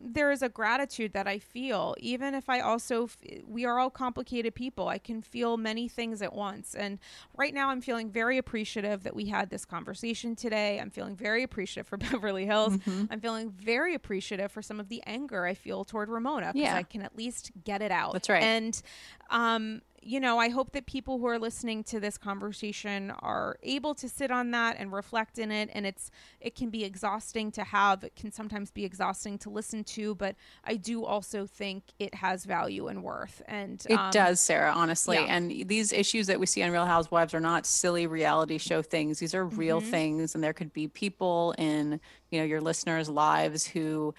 there 0.00 0.30
is 0.30 0.42
a 0.42 0.48
gratitude 0.48 1.12
that 1.12 1.26
I 1.26 1.38
feel, 1.38 1.94
even 1.98 2.34
if 2.34 2.48
I 2.48 2.60
also, 2.60 3.04
f- 3.04 3.18
we 3.46 3.64
are 3.66 3.78
all 3.78 3.90
complicated 3.90 4.54
people. 4.54 4.88
I 4.88 4.98
can 4.98 5.20
feel 5.22 5.56
many 5.56 5.86
things 5.88 6.22
at 6.22 6.32
once. 6.32 6.74
And 6.74 6.98
right 7.36 7.52
now 7.52 7.68
I'm 7.68 7.80
feeling 7.80 8.10
very 8.10 8.38
appreciative 8.38 9.02
that 9.02 9.14
we 9.14 9.26
had 9.26 9.50
this 9.50 9.64
conversation 9.64 10.34
today. 10.34 10.80
I'm 10.80 10.90
feeling 10.90 11.14
very 11.16 11.42
appreciative 11.42 11.86
for 11.88 11.96
Beverly 11.98 12.46
Hills. 12.46 12.78
I'm 13.10 13.20
feeling 13.20 13.50
very 13.50 13.94
appreciative 13.94 14.50
for 14.50 14.62
some 14.62 14.80
of 14.80 14.88
the 14.88 15.02
anger 15.06 15.44
I 15.44 15.54
feel 15.54 15.84
toward 15.84 16.08
Ramona 16.08 16.52
because 16.54 16.62
Yeah. 16.68 16.76
I 16.76 16.84
can 16.84 17.02
at 17.02 17.16
least 17.16 17.50
get 17.64 17.82
it 17.82 17.90
out. 17.90 18.14
That's 18.14 18.28
right. 18.28 18.42
And, 18.42 18.80
um, 19.30 19.82
you 20.02 20.20
know, 20.20 20.38
I 20.38 20.48
hope 20.48 20.72
that 20.72 20.86
people 20.86 21.18
who 21.18 21.26
are 21.26 21.38
listening 21.38 21.82
to 21.84 22.00
this 22.00 22.16
conversation 22.18 23.10
are 23.20 23.58
able 23.62 23.94
to 23.96 24.08
sit 24.08 24.30
on 24.30 24.50
that 24.52 24.76
and 24.78 24.92
reflect 24.92 25.38
in 25.38 25.50
it. 25.50 25.70
And 25.72 25.86
it's, 25.86 26.10
it 26.40 26.54
can 26.54 26.70
be 26.70 26.84
exhausting 26.84 27.50
to 27.52 27.64
have, 27.64 28.04
it 28.04 28.14
can 28.16 28.30
sometimes 28.32 28.70
be 28.70 28.84
exhausting 28.84 29.38
to 29.38 29.50
listen 29.50 29.84
to, 29.84 30.14
but 30.14 30.36
I 30.64 30.76
do 30.76 31.04
also 31.04 31.46
think 31.46 31.84
it 31.98 32.14
has 32.16 32.44
value 32.44 32.88
and 32.88 33.02
worth. 33.02 33.42
And 33.46 33.84
It 33.88 33.94
um, 33.94 34.10
does, 34.10 34.40
Sarah, 34.40 34.72
honestly. 34.72 35.16
yeah. 35.16 35.24
And 35.34 35.68
these 35.68 35.92
issues 35.92 36.26
that 36.28 36.38
we 36.40 36.46
see 36.46 36.62
on 36.62 36.70
Real 36.70 36.86
Housewives 36.86 37.34
are 37.34 37.40
not 37.40 37.66
silly 37.66 38.06
reality 38.06 38.58
show 38.58 38.82
things. 38.82 39.18
These 39.18 39.34
are 39.34 39.44
real 39.44 39.80
Mm-hmm. 39.80 39.90
things. 39.90 40.34
And 40.34 40.42
there 40.42 40.52
could 40.52 40.72
be 40.72 40.88
people 40.88 41.54
in, 41.58 42.00
you 42.30 42.38
know, 42.38 42.44
your 42.44 42.60
listeners' 42.60 43.08
lives 43.08 43.66
who 43.66 44.14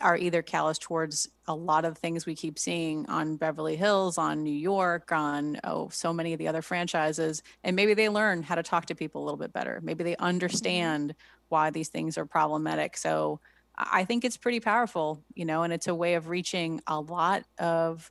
are 0.00 0.16
either 0.16 0.42
callous 0.42 0.78
towards 0.78 1.28
a 1.46 1.54
lot 1.54 1.84
of 1.84 1.98
things 1.98 2.26
we 2.26 2.34
keep 2.34 2.58
seeing 2.58 3.06
on 3.08 3.36
Beverly 3.36 3.76
Hills, 3.76 4.18
on 4.18 4.42
New 4.42 4.50
York, 4.50 5.12
on 5.12 5.58
oh, 5.64 5.88
so 5.88 6.12
many 6.12 6.32
of 6.32 6.38
the 6.38 6.48
other 6.48 6.62
franchises. 6.62 7.42
And 7.64 7.76
maybe 7.76 7.94
they 7.94 8.08
learn 8.08 8.42
how 8.42 8.54
to 8.54 8.62
talk 8.62 8.86
to 8.86 8.94
people 8.94 9.22
a 9.22 9.24
little 9.24 9.38
bit 9.38 9.52
better. 9.52 9.80
Maybe 9.82 10.04
they 10.04 10.12
mm-hmm. 10.12 10.24
understand 10.24 11.14
why 11.48 11.70
these 11.70 11.88
things 11.88 12.16
are 12.18 12.26
problematic. 12.26 12.96
So 12.96 13.40
I 13.76 14.00
I 14.00 14.04
think 14.04 14.24
it's 14.24 14.36
pretty 14.36 14.60
powerful, 14.60 15.22
you 15.34 15.46
know, 15.46 15.62
and 15.62 15.72
it's 15.72 15.88
a 15.88 15.94
way 15.94 16.14
of 16.14 16.28
reaching 16.28 16.82
a 16.86 17.00
lot 17.00 17.44
of 17.58 18.10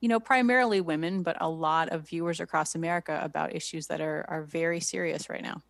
you 0.00 0.08
know, 0.08 0.20
primarily 0.20 0.80
women, 0.80 1.22
but 1.22 1.36
a 1.40 1.48
lot 1.48 1.88
of 1.88 2.08
viewers 2.08 2.40
across 2.40 2.74
America 2.74 3.18
about 3.22 3.54
issues 3.54 3.86
that 3.86 4.00
are 4.00 4.24
are 4.28 4.42
very 4.42 4.80
serious 4.80 5.30
right 5.30 5.42
now. 5.42 5.62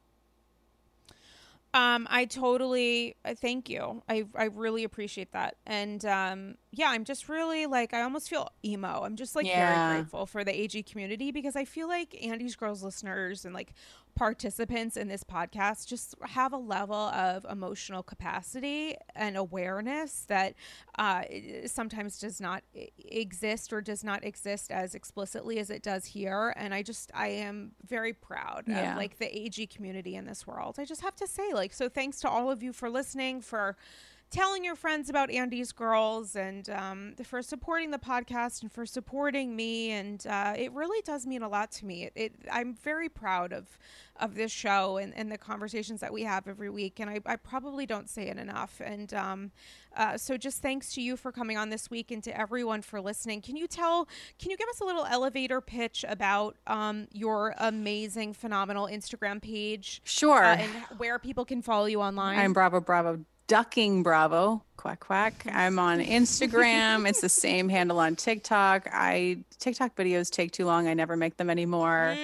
Um, 1.74 2.06
I 2.10 2.24
totally 2.24 3.16
uh, 3.24 3.34
thank 3.34 3.68
you. 3.68 4.02
I 4.08 4.24
I 4.34 4.44
really 4.44 4.84
appreciate 4.84 5.32
that. 5.32 5.56
And 5.66 6.02
um, 6.06 6.54
yeah, 6.72 6.88
I'm 6.90 7.04
just 7.04 7.28
really 7.28 7.66
like 7.66 7.92
I 7.92 8.02
almost 8.02 8.30
feel 8.30 8.48
emo. 8.64 9.02
I'm 9.04 9.16
just 9.16 9.36
like 9.36 9.46
Yeah. 9.46 9.66
very 9.66 9.80
grateful 10.00 10.24
for 10.26 10.44
the 10.44 10.58
AG 10.58 10.82
community 10.84 11.30
because 11.30 11.56
I 11.56 11.64
feel 11.66 11.86
like 11.86 12.16
Andy's 12.24 12.56
Girls 12.56 12.82
listeners 12.82 13.44
and 13.44 13.54
like 13.54 13.74
participants 14.14 14.96
in 14.96 15.08
this 15.08 15.22
podcast 15.24 15.86
just 15.86 16.14
have 16.22 16.52
a 16.52 16.56
level 16.58 16.94
of 16.96 17.44
emotional 17.50 18.02
capacity 18.02 18.96
and 19.14 19.36
awareness 19.36 20.24
that 20.28 20.54
uh, 20.98 21.22
sometimes 21.66 22.18
does 22.18 22.40
not 22.40 22.62
exist 22.98 23.72
or 23.72 23.80
does 23.80 24.02
not 24.04 24.24
exist 24.24 24.70
as 24.70 24.94
explicitly 24.94 25.58
as 25.58 25.70
it 25.70 25.82
does 25.82 26.04
here. 26.04 26.52
And 26.56 26.74
I 26.74 26.82
just 26.82 27.10
I 27.14 27.28
am 27.28 27.72
very 27.86 28.12
proud 28.12 28.64
Yeah. 28.66 28.92
of 28.92 28.96
like 28.96 29.18
the 29.18 29.36
AG 29.36 29.66
community 29.68 30.16
in 30.16 30.24
this 30.26 30.46
world. 30.46 30.76
I 30.78 30.84
just 30.84 31.02
have 31.02 31.14
to 31.16 31.26
say, 31.26 31.52
like, 31.52 31.72
so 31.72 31.88
thanks 31.88 32.20
to 32.20 32.28
all 32.28 32.50
of 32.50 32.62
you 32.62 32.72
for 32.72 32.90
listening, 32.90 33.40
for 33.40 33.76
telling 34.30 34.64
your 34.64 34.76
friends 34.76 35.08
about 35.08 35.30
Andy's 35.30 35.72
Girls, 35.72 36.36
and 36.36 36.68
um, 36.70 37.14
for 37.24 37.42
supporting 37.42 37.90
the 37.90 37.98
podcast 37.98 38.62
and 38.62 38.70
for 38.70 38.86
supporting 38.86 39.56
me. 39.56 39.90
And 39.90 40.26
uh, 40.26 40.54
it 40.56 40.72
really 40.72 41.02
does 41.02 41.26
mean 41.26 41.42
a 41.42 41.48
lot 41.48 41.70
to 41.72 41.86
me. 41.86 42.04
It, 42.04 42.12
it 42.14 42.32
I'm 42.50 42.74
very 42.74 43.08
proud 43.08 43.52
of 43.52 43.78
of 44.20 44.34
this 44.34 44.50
show 44.50 44.96
and, 44.96 45.16
and 45.16 45.30
the 45.30 45.38
conversations 45.38 46.00
that 46.00 46.12
we 46.12 46.22
have 46.24 46.48
every 46.48 46.70
week. 46.70 47.00
And 47.00 47.08
I, 47.08 47.20
I 47.24 47.36
probably 47.36 47.86
don't 47.86 48.08
say 48.08 48.28
it 48.28 48.36
enough. 48.36 48.80
And 48.84 49.14
um, 49.14 49.50
uh, 49.96 50.16
so 50.16 50.36
just 50.36 50.60
thanks 50.60 50.92
to 50.94 51.00
you 51.00 51.16
for 51.16 51.32
coming 51.32 51.56
on 51.56 51.70
this 51.70 51.90
week 51.90 52.10
and 52.10 52.22
to 52.24 52.38
everyone 52.38 52.82
for 52.82 53.00
listening. 53.00 53.40
Can 53.40 53.56
you 53.56 53.66
tell, 53.66 54.08
can 54.38 54.50
you 54.50 54.56
give 54.56 54.68
us 54.68 54.80
a 54.80 54.84
little 54.84 55.04
elevator 55.04 55.60
pitch 55.60 56.04
about 56.08 56.56
um, 56.66 57.06
your 57.12 57.54
amazing, 57.58 58.32
phenomenal 58.32 58.86
Instagram 58.86 59.40
page? 59.40 60.00
Sure. 60.04 60.44
uh, 60.44 60.56
and 60.56 60.72
where 60.98 61.18
people 61.18 61.44
can 61.44 61.62
follow 61.62 61.86
you 61.86 62.00
online. 62.00 62.38
I'm 62.38 62.52
Bravo 62.52 62.80
Bravo 62.80 63.24
ducking 63.48 64.02
Bravo 64.04 64.62
quack 64.76 65.00
quack. 65.00 65.44
I'm 65.52 65.78
on 65.78 65.98
Instagram. 65.98 67.08
it's 67.08 67.20
the 67.20 67.28
same 67.28 67.68
handle 67.68 67.98
on 67.98 68.14
TikTok. 68.14 68.88
I 68.92 69.38
TikTok 69.58 69.96
videos 69.96 70.30
take 70.30 70.52
too 70.52 70.64
long. 70.64 70.86
I 70.86 70.94
never 70.94 71.16
make 71.16 71.36
them 71.36 71.50
anymore. 71.50 72.16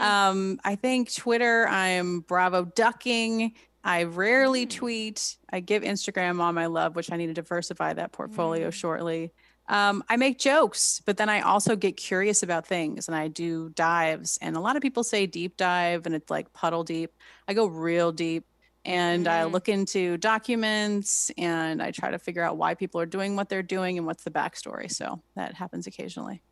Um, 0.00 0.58
I 0.64 0.74
think 0.74 1.14
Twitter. 1.14 1.68
I'm 1.68 2.20
Bravo 2.20 2.64
ducking. 2.64 3.52
I 3.84 4.04
rarely 4.04 4.66
tweet. 4.66 5.36
I 5.52 5.60
give 5.60 5.82
Instagram 5.82 6.40
all 6.40 6.52
my 6.52 6.66
love, 6.66 6.96
which 6.96 7.12
I 7.12 7.16
need 7.16 7.28
to 7.28 7.34
diversify 7.34 7.92
that 7.94 8.12
portfolio 8.12 8.70
shortly. 8.70 9.32
Um, 9.68 10.02
I 10.08 10.16
make 10.16 10.38
jokes, 10.38 11.00
but 11.06 11.16
then 11.16 11.28
I 11.28 11.40
also 11.40 11.76
get 11.76 11.96
curious 11.96 12.42
about 12.42 12.66
things 12.66 13.08
and 13.08 13.16
I 13.16 13.28
do 13.28 13.70
dives. 13.70 14.38
And 14.42 14.56
a 14.56 14.60
lot 14.60 14.76
of 14.76 14.82
people 14.82 15.04
say 15.04 15.26
deep 15.26 15.56
dive 15.56 16.04
and 16.04 16.14
it's 16.14 16.30
like 16.30 16.52
puddle 16.52 16.84
deep. 16.84 17.12
I 17.46 17.54
go 17.54 17.66
real 17.66 18.12
deep 18.12 18.44
and 18.84 19.28
I 19.28 19.42
mm. 19.42 19.52
look 19.52 19.68
into 19.68 20.16
documents 20.16 21.30
and 21.38 21.82
I 21.82 21.90
try 21.90 22.10
to 22.10 22.18
figure 22.18 22.42
out 22.42 22.56
why 22.56 22.74
people 22.74 23.00
are 23.00 23.06
doing 23.06 23.36
what 23.36 23.48
they're 23.48 23.62
doing 23.62 23.98
and 23.98 24.06
what's 24.06 24.24
the 24.24 24.30
backstory. 24.30 24.90
So 24.90 25.20
that 25.36 25.54
happens 25.54 25.86
occasionally. 25.86 26.42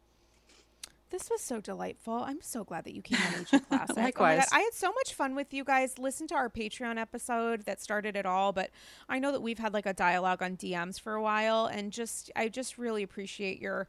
This 1.11 1.29
was 1.29 1.41
so 1.41 1.61
delightful. 1.61 2.15
I'm 2.15 2.41
so 2.41 2.63
glad 2.63 2.85
that 2.85 2.95
you 2.95 3.03
came 3.03 3.19
on 3.19 3.41
AG 3.41 3.65
Classic. 3.69 3.97
Oh 3.99 4.01
Likewise. 4.01 4.47
God, 4.49 4.57
I 4.57 4.61
had 4.61 4.75
so 4.75 4.93
much 4.93 5.13
fun 5.13 5.35
with 5.35 5.53
you 5.53 5.65
guys. 5.65 5.99
Listen 5.99 6.29
to 6.29 6.37
our 6.37 6.49
Patreon 6.49 6.99
episode 6.99 7.63
that 7.63 7.81
started 7.83 8.15
it 8.15 8.27
all, 8.27 8.53
but 8.53 8.71
I 9.09 9.19
know 9.19 9.33
that 9.33 9.43
we've 9.43 9.59
had 9.59 9.75
like 9.75 9.87
a 9.87 9.93
dialogue 9.93 10.41
on 10.41 10.57
DMs 10.57 11.01
for 11.01 11.15
a 11.15 11.23
while, 11.23 11.67
and 11.67 11.91
just 11.91 12.31
I 12.37 12.49
just 12.49 12.79
really 12.79 13.03
appreciate 13.03 13.61
your 13.61 13.89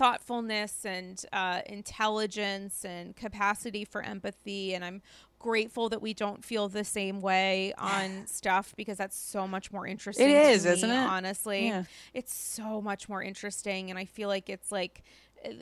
thoughtfulness 0.00 0.86
and 0.86 1.26
uh, 1.30 1.60
intelligence 1.66 2.86
and 2.86 3.14
capacity 3.14 3.84
for 3.84 4.00
empathy 4.02 4.74
and 4.74 4.82
i'm 4.82 5.02
grateful 5.38 5.90
that 5.90 6.00
we 6.00 6.14
don't 6.14 6.42
feel 6.42 6.68
the 6.70 6.84
same 6.84 7.20
way 7.20 7.72
on 7.78 8.26
stuff 8.26 8.72
because 8.76 8.96
that's 8.96 9.16
so 9.16 9.46
much 9.46 9.70
more 9.70 9.86
interesting 9.86 10.28
It 10.30 10.36
is, 10.52 10.64
me, 10.64 10.72
isn't 10.72 10.90
it? 10.90 10.96
honestly 10.96 11.66
Yeah. 11.68 11.84
it's 12.14 12.32
so 12.34 12.80
much 12.80 13.08
more 13.10 13.22
interesting 13.22 13.90
and 13.90 13.98
i 13.98 14.06
feel 14.06 14.28
like 14.28 14.48
it's 14.48 14.72
like 14.72 15.02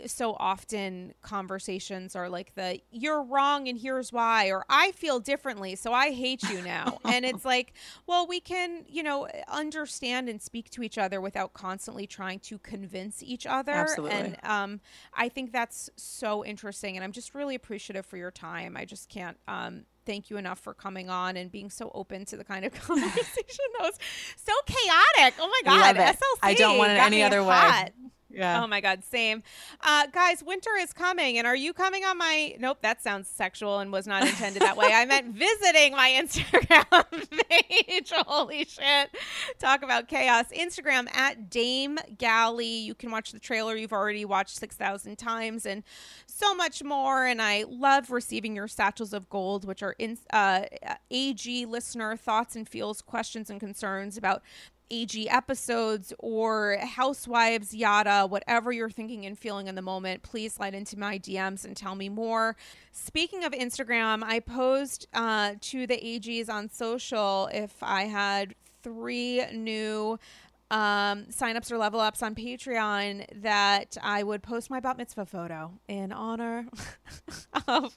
so 0.06 0.36
often 0.38 1.14
conversations 1.22 2.16
are 2.16 2.28
like 2.28 2.54
the 2.54 2.80
you're 2.90 3.22
wrong 3.22 3.68
and 3.68 3.78
here's 3.78 4.12
why 4.12 4.50
or 4.50 4.64
I 4.68 4.92
feel 4.92 5.20
differently 5.20 5.76
so 5.76 5.92
I 5.92 6.10
hate 6.10 6.42
you 6.44 6.62
now. 6.62 6.98
and 7.04 7.24
it's 7.24 7.44
like, 7.44 7.72
well, 8.06 8.26
we 8.26 8.40
can, 8.40 8.84
you 8.88 9.02
know, 9.02 9.28
understand 9.46 10.28
and 10.28 10.42
speak 10.42 10.70
to 10.70 10.82
each 10.82 10.98
other 10.98 11.20
without 11.20 11.52
constantly 11.52 12.06
trying 12.06 12.40
to 12.40 12.58
convince 12.58 13.22
each 13.22 13.46
other. 13.46 13.72
Absolutely. 13.72 14.18
And 14.18 14.36
um 14.42 14.80
I 15.14 15.28
think 15.28 15.52
that's 15.52 15.90
so 15.96 16.44
interesting 16.44 16.96
and 16.96 17.04
I'm 17.04 17.12
just 17.12 17.34
really 17.34 17.54
appreciative 17.54 18.04
for 18.04 18.16
your 18.16 18.30
time. 18.30 18.76
I 18.76 18.84
just 18.84 19.08
can't 19.08 19.36
um 19.46 19.84
thank 20.06 20.30
you 20.30 20.38
enough 20.38 20.58
for 20.58 20.72
coming 20.72 21.10
on 21.10 21.36
and 21.36 21.52
being 21.52 21.70
so 21.70 21.92
open 21.94 22.24
to 22.24 22.36
the 22.36 22.44
kind 22.44 22.64
of 22.64 22.72
conversation 22.86 23.64
that 23.78 23.82
was 23.82 23.98
so 24.36 24.52
chaotic. 24.66 25.34
Oh 25.38 25.48
my 25.48 25.60
god. 25.64 25.96
SLC. 25.96 26.38
I 26.42 26.54
don't 26.54 26.78
want 26.78 26.92
it 26.92 26.98
any 26.98 27.22
other 27.22 27.44
way. 27.44 27.90
Yeah. 28.30 28.62
Oh 28.62 28.66
my 28.66 28.80
God, 28.80 29.04
same. 29.04 29.42
Uh, 29.80 30.06
guys, 30.12 30.42
winter 30.42 30.70
is 30.78 30.92
coming. 30.92 31.38
And 31.38 31.46
are 31.46 31.56
you 31.56 31.72
coming 31.72 32.04
on 32.04 32.18
my. 32.18 32.56
Nope, 32.58 32.78
that 32.82 33.02
sounds 33.02 33.26
sexual 33.28 33.78
and 33.78 33.90
was 33.90 34.06
not 34.06 34.22
intended 34.26 34.62
that 34.62 34.76
way. 34.76 34.90
I 34.92 35.06
meant 35.06 35.34
visiting 35.34 35.92
my 35.92 36.10
Instagram 36.10 37.30
page. 37.48 38.12
Holy 38.14 38.64
shit. 38.64 39.10
Talk 39.58 39.82
about 39.82 40.08
chaos. 40.08 40.46
Instagram 40.52 41.10
at 41.14 41.48
Dame 41.48 41.98
Galley. 42.18 42.66
You 42.66 42.94
can 42.94 43.10
watch 43.10 43.32
the 43.32 43.40
trailer 43.40 43.76
you've 43.76 43.92
already 43.92 44.24
watched 44.24 44.56
6,000 44.56 45.16
times 45.16 45.64
and 45.64 45.82
so 46.26 46.54
much 46.54 46.82
more. 46.82 47.24
And 47.24 47.40
I 47.40 47.64
love 47.66 48.10
receiving 48.10 48.54
your 48.54 48.68
satchels 48.68 49.14
of 49.14 49.30
gold, 49.30 49.64
which 49.64 49.82
are 49.82 49.94
in, 49.98 50.18
uh, 50.32 50.64
AG 51.10 51.64
listener 51.66 52.16
thoughts 52.16 52.56
and 52.56 52.68
feels, 52.68 53.00
questions 53.00 53.48
and 53.48 53.58
concerns 53.58 54.16
about 54.18 54.42
AG 54.90 55.28
episodes 55.28 56.12
or 56.18 56.78
housewives, 56.80 57.74
yada, 57.74 58.26
whatever 58.26 58.72
you're 58.72 58.90
thinking 58.90 59.26
and 59.26 59.38
feeling 59.38 59.66
in 59.66 59.74
the 59.74 59.82
moment, 59.82 60.22
please 60.22 60.54
slide 60.54 60.74
into 60.74 60.98
my 60.98 61.18
DMs 61.18 61.64
and 61.64 61.76
tell 61.76 61.94
me 61.94 62.08
more. 62.08 62.56
Speaking 62.92 63.44
of 63.44 63.52
Instagram, 63.52 64.22
I 64.22 64.40
posed 64.40 65.06
uh, 65.14 65.54
to 65.60 65.86
the 65.86 65.96
AGs 65.96 66.48
on 66.48 66.68
social 66.68 67.48
if 67.52 67.74
I 67.82 68.04
had 68.04 68.54
three 68.82 69.44
new 69.52 70.18
um, 70.70 71.26
signups 71.30 71.70
or 71.70 71.78
level 71.78 72.00
ups 72.00 72.22
on 72.22 72.34
Patreon 72.34 73.24
that 73.42 73.96
I 74.02 74.22
would 74.22 74.42
post 74.42 74.70
my 74.70 74.80
bat 74.80 74.98
mitzvah 74.98 75.26
photo 75.26 75.72
in 75.88 76.12
honor 76.12 76.66
of 77.68 77.96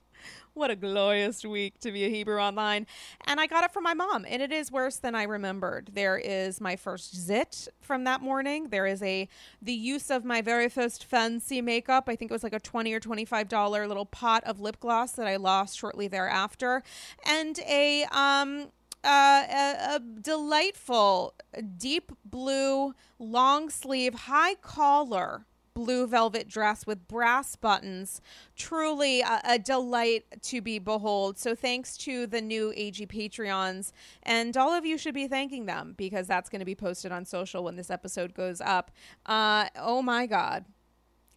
what 0.53 0.69
a 0.69 0.75
glorious 0.75 1.43
week 1.43 1.79
to 1.79 1.91
be 1.91 2.03
a 2.03 2.09
Hebrew 2.09 2.39
online. 2.39 2.87
And 3.25 3.39
I 3.39 3.47
got 3.47 3.63
it 3.63 3.71
from 3.71 3.83
my 3.83 3.93
mom, 3.93 4.25
and 4.27 4.41
it 4.41 4.51
is 4.51 4.71
worse 4.71 4.97
than 4.97 5.15
I 5.15 5.23
remembered. 5.23 5.91
There 5.93 6.17
is 6.17 6.59
my 6.61 6.75
first 6.75 7.15
zit 7.15 7.67
from 7.81 8.03
that 8.05 8.21
morning. 8.21 8.69
There 8.69 8.85
is 8.85 9.01
a 9.01 9.27
the 9.61 9.73
use 9.73 10.09
of 10.09 10.25
my 10.25 10.41
very 10.41 10.69
first 10.69 11.05
fancy 11.05 11.61
makeup. 11.61 12.05
I 12.07 12.15
think 12.15 12.31
it 12.31 12.33
was 12.33 12.43
like 12.43 12.53
a 12.53 12.59
20 12.59 12.93
or 12.93 12.99
$25 12.99 13.87
little 13.87 14.05
pot 14.05 14.43
of 14.45 14.59
lip 14.59 14.79
gloss 14.79 15.13
that 15.13 15.27
I 15.27 15.37
lost 15.37 15.77
shortly 15.77 16.07
thereafter. 16.07 16.83
And 17.25 17.59
a 17.67 18.05
um 18.11 18.71
a, 19.03 19.95
a 19.95 19.99
delightful 19.99 21.33
deep 21.77 22.11
blue 22.23 22.93
long 23.19 23.69
sleeve 23.69 24.13
high 24.13 24.55
collar 24.55 25.45
blue 25.73 26.05
velvet 26.05 26.47
dress 26.47 26.85
with 26.85 27.07
brass 27.07 27.55
buttons. 27.55 28.21
Truly 28.55 29.21
a, 29.21 29.41
a, 29.45 29.59
delight 29.59 30.25
to 30.43 30.61
be 30.61 30.79
behold. 30.79 31.37
So 31.37 31.55
thanks 31.55 31.97
to 31.97 32.27
the 32.27 32.41
new 32.41 32.73
AG 32.75 33.05
Patreons. 33.07 33.91
And 34.23 34.55
all 34.57 34.71
of 34.71 34.85
you 34.85 34.97
should 34.97 35.13
be 35.13 35.27
thanking 35.27 35.65
them 35.65 35.93
because 35.97 36.27
that's 36.27 36.49
going 36.49 36.59
to 36.59 36.65
be 36.65 36.75
posted 36.75 37.11
on 37.11 37.25
social 37.25 37.63
when 37.63 37.75
this 37.75 37.89
episode 37.89 38.33
goes 38.33 38.61
up. 38.61 38.91
Uh, 39.25 39.67
oh 39.75 40.01
my 40.01 40.25
God. 40.25 40.65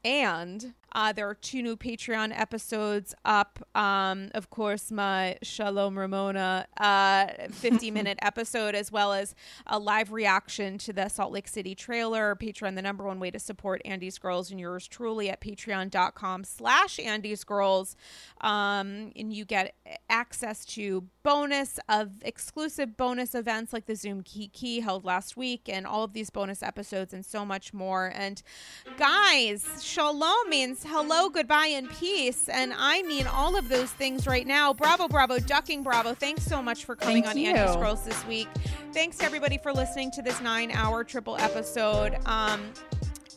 And 0.05 0.75
uh, 0.95 1.13
there 1.13 1.29
are 1.29 1.35
two 1.35 1.63
new 1.63 1.77
Patreon 1.77 2.39
episodes 2.39 3.15
up. 3.25 3.59
Um, 3.75 4.31
of 4.35 4.51
course, 4.51 4.93
my 4.93 5.37
Shalom 5.43 5.99
Ramona 5.99 6.67
uh, 6.79 7.27
50 7.51 7.91
minute 7.91 8.19
episode, 8.23 8.75
as 8.75 8.93
well 8.93 9.13
as 9.13 9.35
a 9.67 9.79
live 9.79 10.13
reaction 10.13 10.79
to 10.79 10.93
the 10.93 11.09
Salt 11.09 11.33
Lake 11.33 11.49
City 11.49 11.75
trailer. 11.75 12.37
Patreon, 12.37 12.77
the 12.77 12.83
number 12.83 13.05
one 13.05 13.19
way 13.19 13.31
to 13.33 13.41
support 13.41 13.83
Andy's 13.85 14.19
Girls 14.19 14.51
and 14.51 14.61
yours 14.61 14.87
truly 14.87 15.29
at 15.29 15.41
patreon.com 15.41 16.45
slash 16.45 17.01
Andy's 17.01 17.43
Girls. 17.43 17.97
Um, 18.41 19.11
and 19.17 19.33
you 19.33 19.45
get 19.45 19.75
access 20.09 20.65
to 20.67 21.05
bonus 21.25 21.81
of 21.89 22.13
exclusive 22.23 22.97
bonus 22.97 23.35
events 23.35 23.73
like 23.73 23.87
the 23.87 23.97
Zoom 23.97 24.23
Key 24.23 24.49
Key 24.49 24.81
held 24.81 25.05
last 25.05 25.37
week 25.37 25.69
and 25.69 25.87
all 25.87 26.05
of 26.05 26.13
these 26.13 26.31
bonus 26.31 26.63
episodes 26.63 27.13
and 27.13 27.25
so 27.25 27.45
much 27.45 27.73
more. 27.73 28.13
And 28.15 28.43
guys, 28.97 29.83
Shalom 29.83 30.49
means 30.49 30.84
hello, 30.87 31.29
goodbye, 31.29 31.69
and 31.69 31.89
peace. 31.91 32.49
And 32.49 32.73
I 32.77 33.03
mean 33.03 33.27
all 33.27 33.57
of 33.57 33.69
those 33.69 33.91
things 33.91 34.27
right 34.27 34.47
now. 34.47 34.73
Bravo, 34.73 35.09
bravo, 35.09 35.39
ducking, 35.39 35.83
bravo. 35.83 36.15
Thanks 36.15 36.45
so 36.45 36.63
much 36.63 36.85
for 36.85 36.97
coming 36.97 37.23
Thank 37.23 37.37
on 37.37 37.41
you. 37.41 37.51
Andy's 37.51 37.77
Girls 37.77 38.05
this 38.05 38.27
week. 38.27 38.49
Thanks 38.93 39.19
to 39.19 39.25
everybody 39.25 39.59
for 39.59 39.73
listening 39.73 40.11
to 40.13 40.23
this 40.23 40.41
nine 40.41 40.71
hour 40.71 41.05
triple 41.05 41.37
episode. 41.39 42.17
Um, 42.27 42.73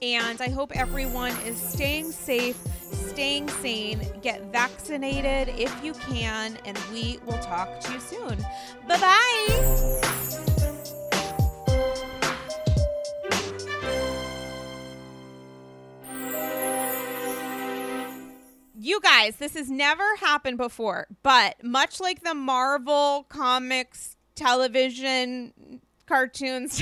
and 0.01 0.41
I 0.41 0.49
hope 0.49 0.75
everyone 0.75 1.33
is 1.45 1.57
staying 1.57 2.11
safe, 2.11 2.57
staying 2.91 3.49
sane, 3.49 4.01
get 4.21 4.43
vaccinated 4.51 5.49
if 5.57 5.73
you 5.83 5.93
can, 5.93 6.57
and 6.65 6.77
we 6.91 7.19
will 7.25 7.39
talk 7.39 7.79
to 7.81 7.93
you 7.93 7.99
soon. 7.99 8.37
Bye 8.87 8.99
bye. 8.99 10.26
You 18.97 19.01
guys, 19.03 19.35
this 19.35 19.53
has 19.53 19.69
never 19.69 20.15
happened 20.15 20.57
before, 20.57 21.05
but 21.21 21.63
much 21.63 21.99
like 21.99 22.23
the 22.23 22.33
Marvel 22.33 23.27
comics 23.29 24.17
television 24.33 25.53
cartoons 26.07 26.81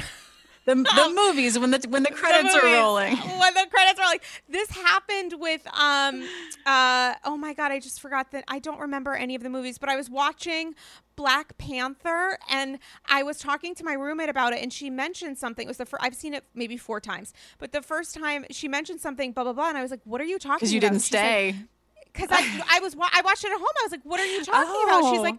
The, 0.63 0.75
the 0.75 1.13
movies 1.13 1.59
when 1.59 1.71
the 1.71 1.85
when 1.89 2.03
the 2.03 2.11
credits 2.11 2.53
the 2.53 2.61
are 2.61 2.73
rolling. 2.73 3.17
When 3.17 3.53
the 3.53 3.67
credits 3.69 3.99
are 3.99 4.05
like 4.05 4.23
this 4.47 4.69
happened 4.71 5.33
with 5.39 5.67
um 5.77 6.25
uh 6.65 7.15
oh 7.25 7.35
my 7.35 7.53
god, 7.53 7.73
I 7.73 7.81
just 7.81 7.99
forgot 7.99 8.31
that 8.31 8.45
I 8.47 8.59
don't 8.59 8.79
remember 8.79 9.13
any 9.13 9.35
of 9.35 9.43
the 9.43 9.49
movies, 9.49 9.77
but 9.77 9.89
I 9.89 9.97
was 9.97 10.09
watching 10.09 10.73
Black 11.17 11.57
Panther 11.57 12.37
and 12.49 12.79
I 13.09 13.23
was 13.23 13.39
talking 13.39 13.75
to 13.75 13.83
my 13.83 13.93
roommate 13.93 14.29
about 14.29 14.53
it 14.53 14.63
and 14.63 14.71
she 14.71 14.89
mentioned 14.89 15.37
something. 15.37 15.65
It 15.65 15.67
was 15.67 15.77
the 15.77 15.85
first 15.85 16.01
I've 16.01 16.15
seen 16.15 16.33
it 16.33 16.45
maybe 16.55 16.77
four 16.77 17.01
times, 17.01 17.33
but 17.57 17.73
the 17.73 17.81
first 17.81 18.15
time 18.15 18.45
she 18.51 18.69
mentioned 18.69 19.01
something 19.01 19.33
blah 19.33 19.43
blah 19.43 19.51
blah 19.53 19.67
and 19.67 19.77
I 19.77 19.81
was 19.81 19.91
like, 19.91 20.01
"What 20.05 20.21
are 20.21 20.25
you 20.25 20.39
talking 20.39 20.49
about?" 20.51 20.59
Because 20.61 20.73
you 20.73 20.79
didn't 20.79 21.01
She's 21.01 21.11
like, 21.11 21.21
stay. 21.21 21.55
Because 22.15 22.29
I 22.31 22.77
I 22.77 22.79
was 22.79 22.95
I 22.95 23.21
watched 23.23 23.43
it 23.43 23.51
at 23.51 23.57
home. 23.57 23.67
I 23.81 23.83
was 23.83 23.91
like, 23.91 24.05
"What 24.05 24.19
are 24.19 24.25
you 24.25 24.43
talking 24.43 24.83
about?" 24.83 25.11
She's 25.11 25.19
Oh. 25.19 25.23
like, 25.23 25.35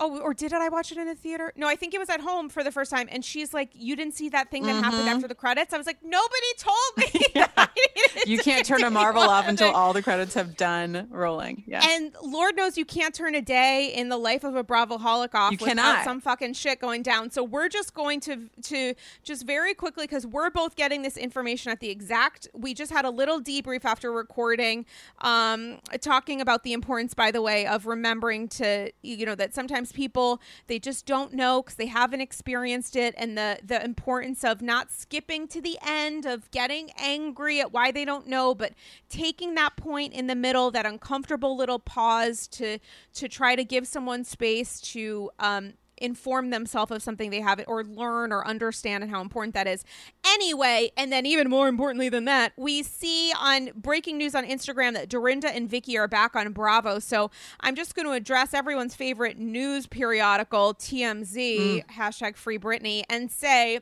"Oh, 0.00 0.18
or 0.20 0.34
did 0.34 0.52
it? 0.52 0.58
I 0.60 0.68
watch 0.68 0.90
it 0.90 0.98
in 0.98 1.06
a 1.08 1.14
theater?" 1.14 1.52
No, 1.56 1.68
I 1.68 1.76
think 1.76 1.94
it 1.94 1.98
was 1.98 2.10
at 2.10 2.20
home 2.20 2.48
for 2.48 2.64
the 2.64 2.72
first 2.72 2.90
time. 2.90 3.08
And 3.12 3.24
she's 3.24 3.54
like, 3.54 3.70
"You 3.74 3.94
didn't 3.96 4.14
see 4.14 4.28
that 4.30 4.50
thing 4.50 4.64
that 4.64 4.82
happened 4.82 5.04
Mhm. 5.06 5.14
after 5.14 5.28
the 5.28 5.34
credits?" 5.34 5.72
I 5.72 5.78
was 5.78 5.86
like, 5.86 6.02
"Nobody 6.02 6.52
told 6.58 6.96
me." 6.96 7.24
You 8.26 8.38
can't 8.38 8.66
turn 8.66 8.82
a 8.82 8.90
Marvel 8.90 9.22
off 9.22 9.46
until 9.48 9.70
all 9.74 9.92
the 9.92 10.02
credits 10.02 10.34
have 10.34 10.56
done 10.56 11.06
rolling. 11.10 11.62
Yeah. 11.66 11.80
And 11.84 12.14
Lord 12.22 12.56
knows 12.56 12.76
you 12.76 12.84
can't 12.84 13.14
turn 13.14 13.34
a 13.34 13.40
day 13.40 13.92
in 13.94 14.08
the 14.08 14.16
life 14.18 14.44
of 14.44 14.56
a 14.56 14.62
Bravo 14.62 14.98
holic 14.98 15.34
off 15.34 15.52
You 15.52 15.58
without 15.60 15.68
cannot. 15.76 16.04
some 16.04 16.20
fucking 16.20 16.52
shit 16.54 16.80
going 16.80 17.02
down. 17.02 17.30
So 17.30 17.42
we're 17.42 17.68
just 17.68 17.94
going 17.94 18.20
to 18.20 18.48
to 18.64 18.94
just 19.22 19.46
very 19.46 19.74
quickly 19.74 20.04
because 20.06 20.26
we're 20.26 20.50
both 20.50 20.76
getting 20.76 21.02
this 21.02 21.16
information 21.16 21.70
at 21.72 21.80
the 21.80 21.88
exact. 21.90 22.48
We 22.52 22.74
just 22.74 22.92
had 22.92 23.04
a 23.04 23.10
little 23.10 23.40
debrief 23.40 23.84
after 23.84 24.12
recording, 24.12 24.86
um, 25.22 25.78
talking 26.00 26.40
about 26.40 26.62
the 26.62 26.72
importance, 26.72 27.14
by 27.14 27.30
the 27.30 27.40
way, 27.42 27.66
of 27.66 27.86
remembering 27.86 28.48
to 28.48 28.90
you 29.02 29.24
know 29.24 29.34
that 29.34 29.54
sometimes 29.54 29.89
people 29.92 30.40
they 30.66 30.78
just 30.78 31.06
don't 31.06 31.32
know 31.32 31.62
because 31.62 31.76
they 31.76 31.86
haven't 31.86 32.20
experienced 32.20 32.96
it, 32.96 33.14
and 33.16 33.36
the 33.36 33.58
the 33.64 33.82
importance 33.84 34.44
of 34.44 34.62
not 34.62 34.90
skipping 34.90 35.48
to 35.48 35.60
the 35.60 35.78
end 35.86 36.26
of 36.26 36.50
getting 36.50 36.90
angry 36.98 37.60
at 37.60 37.72
why 37.72 37.90
they 37.90 38.04
don't 38.04 38.26
know, 38.26 38.54
but 38.54 38.72
taking 39.08 39.54
that 39.54 39.76
point 39.76 40.12
in 40.12 40.26
the 40.26 40.34
middle, 40.34 40.70
that 40.70 40.86
uncomfortable 40.86 41.56
little 41.56 41.78
pause 41.78 42.46
to 42.48 42.78
to 43.14 43.28
try 43.28 43.56
to 43.56 43.64
give 43.64 43.86
someone 43.86 44.24
space 44.24 44.80
to 44.80 45.30
um, 45.38 45.74
inform 46.00 46.50
themselves 46.50 46.90
of 46.90 47.02
something 47.02 47.30
they 47.30 47.40
haven't 47.40 47.68
or 47.68 47.84
learn 47.84 48.32
or 48.32 48.46
understand 48.46 49.04
and 49.04 49.10
how 49.12 49.20
important 49.20 49.54
that 49.54 49.66
is. 49.66 49.84
Anyway, 50.26 50.90
and 50.96 51.12
then 51.12 51.26
even 51.26 51.48
more 51.48 51.68
importantly 51.68 52.08
than 52.08 52.24
that, 52.24 52.52
we 52.56 52.82
see 52.82 53.32
on 53.38 53.70
breaking 53.74 54.18
news 54.18 54.34
on 54.34 54.44
Instagram 54.44 54.94
that 54.94 55.08
Dorinda 55.08 55.54
and 55.54 55.68
Vicki 55.68 55.96
are 55.96 56.08
back 56.08 56.34
on 56.34 56.50
Bravo. 56.52 56.98
So 56.98 57.30
I'm 57.60 57.74
just 57.74 57.94
going 57.94 58.06
to 58.06 58.12
address 58.12 58.54
everyone's 58.54 58.94
favorite 58.94 59.38
news 59.38 59.86
periodical, 59.86 60.74
TMZ, 60.74 61.58
mm. 61.58 61.86
hashtag 61.88 62.36
Free 62.36 62.58
Britney, 62.58 63.02
and 63.08 63.30
say 63.30 63.80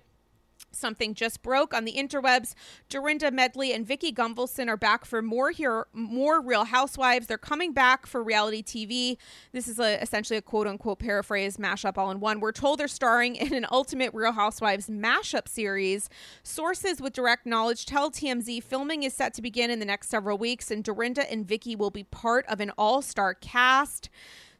Something 0.70 1.14
just 1.14 1.42
broke 1.42 1.72
on 1.72 1.84
the 1.84 1.94
interwebs. 1.94 2.54
Dorinda 2.88 3.30
Medley 3.30 3.72
and 3.72 3.86
Vicki 3.86 4.12
Gunvalson 4.12 4.68
are 4.68 4.76
back 4.76 5.04
for 5.04 5.22
more 5.22 5.50
here, 5.50 5.86
more 5.92 6.40
Real 6.40 6.64
Housewives. 6.64 7.26
They're 7.26 7.38
coming 7.38 7.72
back 7.72 8.06
for 8.06 8.22
reality 8.22 8.62
TV. 8.62 9.16
This 9.52 9.66
is 9.66 9.78
a, 9.78 10.00
essentially 10.02 10.36
a 10.36 10.42
quote 10.42 10.66
unquote 10.66 10.98
paraphrase 10.98 11.56
mashup 11.56 11.96
all 11.96 12.10
in 12.10 12.20
one. 12.20 12.40
We're 12.40 12.52
told 12.52 12.80
they're 12.80 12.88
starring 12.88 13.36
in 13.36 13.54
an 13.54 13.66
Ultimate 13.70 14.12
Real 14.12 14.32
Housewives 14.32 14.88
mashup 14.88 15.48
series. 15.48 16.08
Sources 16.42 17.00
with 17.00 17.12
direct 17.12 17.46
knowledge 17.46 17.86
tell 17.86 18.10
TMZ 18.10 18.62
filming 18.62 19.02
is 19.02 19.14
set 19.14 19.34
to 19.34 19.42
begin 19.42 19.70
in 19.70 19.78
the 19.78 19.86
next 19.86 20.08
several 20.10 20.38
weeks, 20.38 20.70
and 20.70 20.84
Dorinda 20.84 21.30
and 21.30 21.46
Vicki 21.46 21.74
will 21.74 21.90
be 21.90 22.04
part 22.04 22.46
of 22.46 22.60
an 22.60 22.70
all-star 22.76 23.34
cast. 23.34 24.10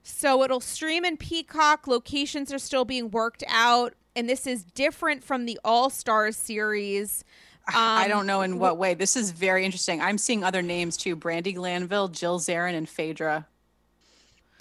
So 0.03 0.43
it'll 0.43 0.61
stream 0.61 1.05
in 1.05 1.17
Peacock. 1.19 1.87
Locations 1.87 2.53
are 2.53 2.59
still 2.59 2.85
being 2.87 3.11
worked 3.11 3.45
out 3.47 3.95
and 4.19 4.29
this 4.29 4.47
is 4.47 4.65
different 4.65 5.23
from 5.23 5.47
the 5.47 5.59
All 5.65 5.89
Stars 5.89 6.37
series. 6.37 7.25
Um, 7.69 7.75
I 7.77 8.09
don't 8.09 8.27
know 8.27 8.43
in 8.43 8.59
what 8.59 8.77
way. 8.77 8.95
This 8.95 9.17
is 9.17 9.31
very 9.31 9.65
interesting. 9.65 10.03
I'm 10.03 10.19
seeing 10.19 10.43
other 10.45 10.61
names 10.61 10.97
too: 10.97 11.17
Brandi 11.17 11.55
Glanville, 11.55 12.09
Jill 12.09 12.41
Zarin, 12.41 12.75
and 12.75 12.89
Phaedra. 12.89 13.47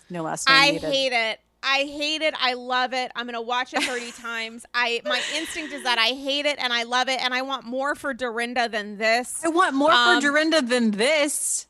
No 0.09 0.23
last 0.23 0.47
name. 0.47 0.55
I 0.57 0.71
needed. 0.71 0.83
hate 0.83 1.13
it. 1.13 1.39
I 1.63 1.79
hate 1.79 2.21
it. 2.21 2.35
I 2.39 2.53
love 2.53 2.93
it. 2.93 3.11
I'm 3.15 3.25
gonna 3.25 3.41
watch 3.41 3.73
it 3.73 3.83
30 3.83 4.11
times. 4.21 4.65
I 4.73 5.01
my 5.05 5.21
instinct 5.35 5.73
is 5.73 5.83
that 5.83 5.97
I 5.97 6.09
hate 6.09 6.45
it 6.45 6.57
and 6.59 6.71
I 6.71 6.83
love 6.83 7.09
it 7.09 7.19
and 7.21 7.33
I 7.33 7.41
want 7.41 7.65
more 7.65 7.95
for 7.95 8.13
Dorinda 8.13 8.69
than 8.69 8.97
this. 8.97 9.41
I 9.43 9.49
want 9.49 9.73
more 9.75 9.91
um, 9.91 10.21
for 10.21 10.27
Dorinda 10.27 10.61
than 10.61 10.91
this. 10.91 11.67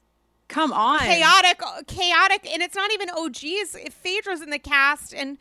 Come 0.50 0.72
on. 0.72 1.00
Chaotic, 1.00 1.62
chaotic, 1.88 2.50
and 2.52 2.62
it's 2.62 2.76
not 2.76 2.92
even 2.94 3.10
OGs. 3.10 3.94
Phaedra's 3.94 4.42
in 4.42 4.50
the 4.50 4.60
cast, 4.60 5.14
and 5.14 5.38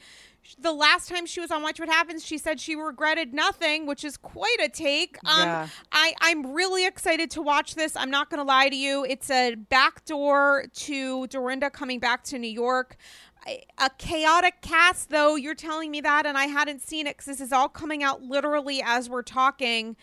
the 0.59 0.73
last 0.73 1.09
time 1.09 1.27
she 1.27 1.41
was 1.41 1.51
on 1.51 1.63
Watch 1.63 1.81
What 1.81 1.89
Happens, 1.89 2.25
she 2.25 2.39
said 2.39 2.61
she 2.61 2.75
regretted 2.77 3.35
nothing, 3.35 3.87
which 3.87 4.05
is 4.05 4.17
quite 4.17 4.59
a 4.61 4.69
take. 4.69 5.19
Um, 5.25 5.47
yeah. 5.47 5.69
I, 5.93 6.15
I'm 6.21 6.53
really 6.53 6.87
excited 6.87 7.31
to 7.33 7.43
watch 7.43 7.75
this. 7.75 7.97
I'm 7.97 8.11
not 8.11 8.31
going 8.31 8.39
to 8.39 8.45
lie 8.45 8.69
to 8.69 8.77
you. 8.77 9.05
It's 9.05 9.31
a 9.31 9.55
backdoor 9.55 10.67
to 10.73 11.27
Dorinda 11.27 11.71
coming 11.71 11.99
back 11.99 12.25
to 12.25 12.39
New 12.39 12.49
York. 12.49 12.97
A 13.79 13.91
chaotic 13.97 14.61
cast, 14.61 15.11
though. 15.11 15.37
You're 15.37 15.55
telling 15.55 15.93
me 15.93 16.01
that, 16.01 16.27
and 16.27 16.37
I 16.37 16.47
hadn't 16.47 16.83
seen 16.83 17.07
it 17.07 17.17
because 17.17 17.27
this 17.27 17.41
is 17.41 17.53
all 17.53 17.69
coming 17.69 18.03
out 18.03 18.23
literally 18.23 18.83
as 18.85 19.09
we're 19.09 19.23
talking 19.23 19.97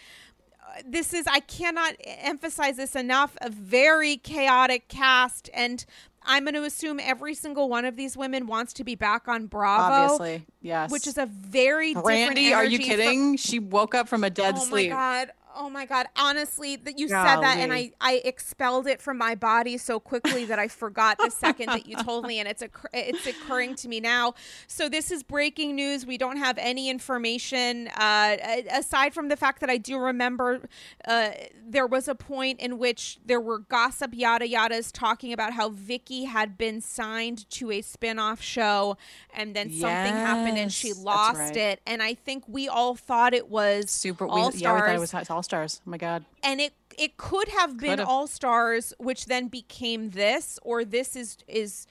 this 0.86 1.14
is 1.14 1.28
I 1.28 1.40
cannot 1.40 1.96
emphasize 2.04 2.78
this 2.78 2.96
enough 2.96 3.38
a 3.42 3.50
very 3.50 4.18
chaotic 4.18 4.88
cast 4.88 5.50
and 5.54 5.86
I'm 6.26 6.44
going 6.44 6.54
to 6.54 6.64
assume 6.64 7.00
every 7.00 7.36
single 7.36 7.70
one 7.70 7.86
of 7.86 7.96
these 7.96 8.16
women 8.16 8.48
wants 8.48 8.74
to 8.74 8.84
be 8.84 8.96
back 8.96 9.28
on 9.28 9.48
Bravo. 9.48 10.14
Obviously, 10.14 10.46
yes. 10.62 10.92
Which 10.92 11.08
is 11.08 11.18
a 11.18 11.26
very 11.26 11.94
Brandi, 11.94 12.54
are 12.56 12.66
you 12.66 12.80
kidding? 12.80 13.38
she 13.38 13.60
woke 13.60 13.94
up 13.96 14.08
from 14.08 14.24
a 14.24 14.30
dead 14.30 14.56
oh 14.58 14.62
sleep. 14.62 14.92
Oh 14.92 14.96
my 14.96 15.26
god! 15.26 15.32
Oh 15.56 15.70
my 15.70 15.86
god! 15.86 16.08
Honestly, 16.16 16.76
that 16.78 16.98
you 16.98 17.08
Golly. 17.10 17.30
said 17.30 17.42
that, 17.42 17.58
and 17.60 17.72
I 17.72 17.92
I 18.02 18.22
expelled 18.26 18.88
it 18.88 19.02
from 19.02 19.18
my 19.18 19.36
body 19.36 19.78
so 19.78 20.00
quickly 20.00 20.46
that 20.46 20.60
I 20.60 20.68
forgot 20.68 21.18
the 21.18 21.30
second 21.30 21.68
that 21.68 21.86
you 21.86 21.96
told 21.98 22.26
me, 22.26 22.40
and 22.40 22.48
it's 22.48 22.62
a 22.62 22.70
it's 22.94 23.28
occurring 23.28 23.76
to 23.76 23.88
me 23.88 24.00
now. 24.00 24.34
So 24.68 24.90
this 24.90 25.12
is 25.12 25.24
breaking 25.24 25.76
news. 25.76 26.06
We 26.06 26.18
don't 26.18 26.38
have 26.38 26.58
any 26.58 26.90
information 26.90 27.90
uh, 27.90 28.38
aside 28.72 29.14
from 29.14 29.30
the 29.30 29.38
fact 29.38 29.60
that 29.62 29.70
I 29.70 29.78
do 29.78 29.98
remember 30.00 30.62
uh, 31.06 31.30
there 31.66 31.88
was 31.88 32.08
a 32.08 32.16
point 32.16 32.60
in 32.60 32.78
which 32.78 33.20
there 33.26 33.42
were 33.42 33.60
gossip 33.60 34.12
yada 34.14 34.48
yadas 34.48 34.92
talking 34.92 35.34
about 35.34 35.54
how 35.54 35.70
Vicki 35.70 36.26
had 36.26 36.58
been 36.58 36.82
signed 36.82 37.50
to 37.52 37.72
a 37.72 37.82
spin-off 37.82 38.42
show, 38.42 38.98
and 39.34 39.56
then 39.56 39.70
yes, 39.70 39.82
something 39.82 40.14
happened 40.14 40.58
and 40.58 40.72
she 40.72 40.94
lost 40.94 41.40
right. 41.40 41.58
it. 41.58 41.82
And 41.86 42.02
I 42.02 42.14
think 42.14 42.44
we 42.48 42.68
all 42.68 42.96
thought 42.96 43.34
it 43.34 43.50
was 43.50 43.92
super. 43.92 44.26
All 44.26 44.52
we, 44.52 44.60
yeah, 44.60 44.74
we 44.74 44.80
thought 44.80 44.96
it 44.96 45.00
was 45.00 45.30
all 45.30 45.43
Stars. 45.44 45.82
Oh 45.86 45.90
my 45.90 45.98
god. 45.98 46.26
And 46.42 46.60
it 46.60 46.74
it 46.98 47.18
could 47.18 47.48
have 47.50 47.78
been 47.78 48.00
All 48.00 48.28
Stars, 48.28 48.94
which 48.98 49.26
then 49.26 49.48
became 49.48 50.12
this, 50.12 50.60
or 50.64 50.84
this 50.86 51.16
is 51.16 51.38
is 51.48 51.88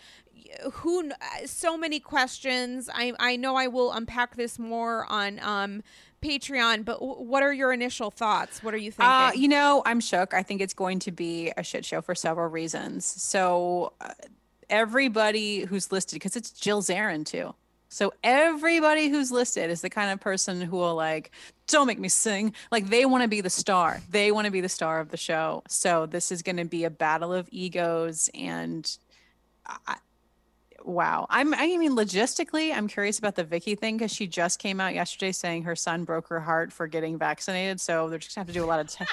who 0.73 1.11
so 1.45 1.77
many 1.77 2.01
questions. 2.01 2.91
I 2.93 3.13
I 3.19 3.37
know 3.37 3.57
I 3.57 3.67
will 3.69 3.93
unpack 3.93 4.37
this 4.37 4.59
more 4.59 5.07
on 5.07 5.39
um 5.41 5.83
Patreon, 6.23 6.85
but 6.85 7.03
what 7.03 7.43
are 7.43 7.53
your 7.53 7.73
initial 7.73 8.11
thoughts? 8.11 8.63
What 8.63 8.75
are 8.75 8.79
you 8.79 8.93
thinking? 8.93 9.13
Uh, 9.13 9.33
you 9.35 9.49
know, 9.49 9.83
I'm 9.85 10.01
shook. 10.01 10.35
I 10.35 10.43
think 10.43 10.61
it's 10.61 10.75
going 10.75 11.01
to 11.01 11.11
be 11.11 11.53
a 11.57 11.65
shit 11.65 11.85
show 11.85 12.01
for 12.01 12.15
several 12.15 12.49
reasons. 12.49 13.05
So, 13.05 13.93
uh, 14.01 14.13
everybody 14.71 15.65
who's 15.65 15.91
listed, 15.91 16.15
because 16.17 16.37
it's 16.37 16.53
Jill 16.53 16.81
Zarin 16.81 17.27
too. 17.27 17.55
So 17.93 18.15
everybody 18.25 19.11
who's 19.11 19.31
listed 19.31 19.69
is 19.69 19.83
the 19.83 19.91
kind 19.91 20.11
of 20.11 20.19
person 20.19 20.63
who 20.63 20.79
will 20.79 20.95
like, 20.95 21.31
don't 21.67 21.87
make 21.87 21.99
me 21.99 22.09
sing. 22.09 22.55
Like 22.71 22.89
they 22.89 23.05
want 23.05 23.23
to 23.23 23.29
be 23.29 23.43
the 23.43 23.51
star. 23.51 24.01
They 24.09 24.33
want 24.33 24.47
to 24.47 24.51
be 24.51 24.63
the 24.63 24.69
star 24.71 24.99
of 24.99 25.11
the 25.11 25.19
show. 25.19 25.63
So 25.69 26.07
this 26.07 26.33
is 26.33 26.41
going 26.41 26.57
to 26.57 26.65
be 26.65 26.85
a 26.85 26.91
battle 26.91 27.35
of 27.35 27.51
egos 27.51 28.31
and 28.33 28.91
I, 29.67 29.97
wow. 30.85 31.27
I'm 31.31 31.55
I 31.55 31.77
mean 31.77 31.97
logistically, 31.97 32.75
I'm 32.75 32.89
curious 32.89 33.19
about 33.19 33.35
the 33.35 33.45
Vicki 33.45 33.75
thing 33.75 33.97
because 33.97 34.13
she 34.13 34.27
just 34.27 34.59
came 34.59 34.81
out 34.81 34.95
yesterday 34.95 35.33
saying 35.33 35.65
her 35.65 35.77
son 35.77 36.05
broke 36.05 36.29
her 36.29 36.41
heart 36.41 36.73
for 36.73 36.87
getting 36.87 37.19
vaccinated. 37.19 37.81
So 37.81 38.09
they're 38.09 38.19
just 38.19 38.35
gonna 38.35 38.47
have 38.47 38.55
to 38.55 38.59
do 38.59 38.65
a 38.65 38.67
lot 38.67 38.81
of 38.81 38.89
te- 38.89 39.05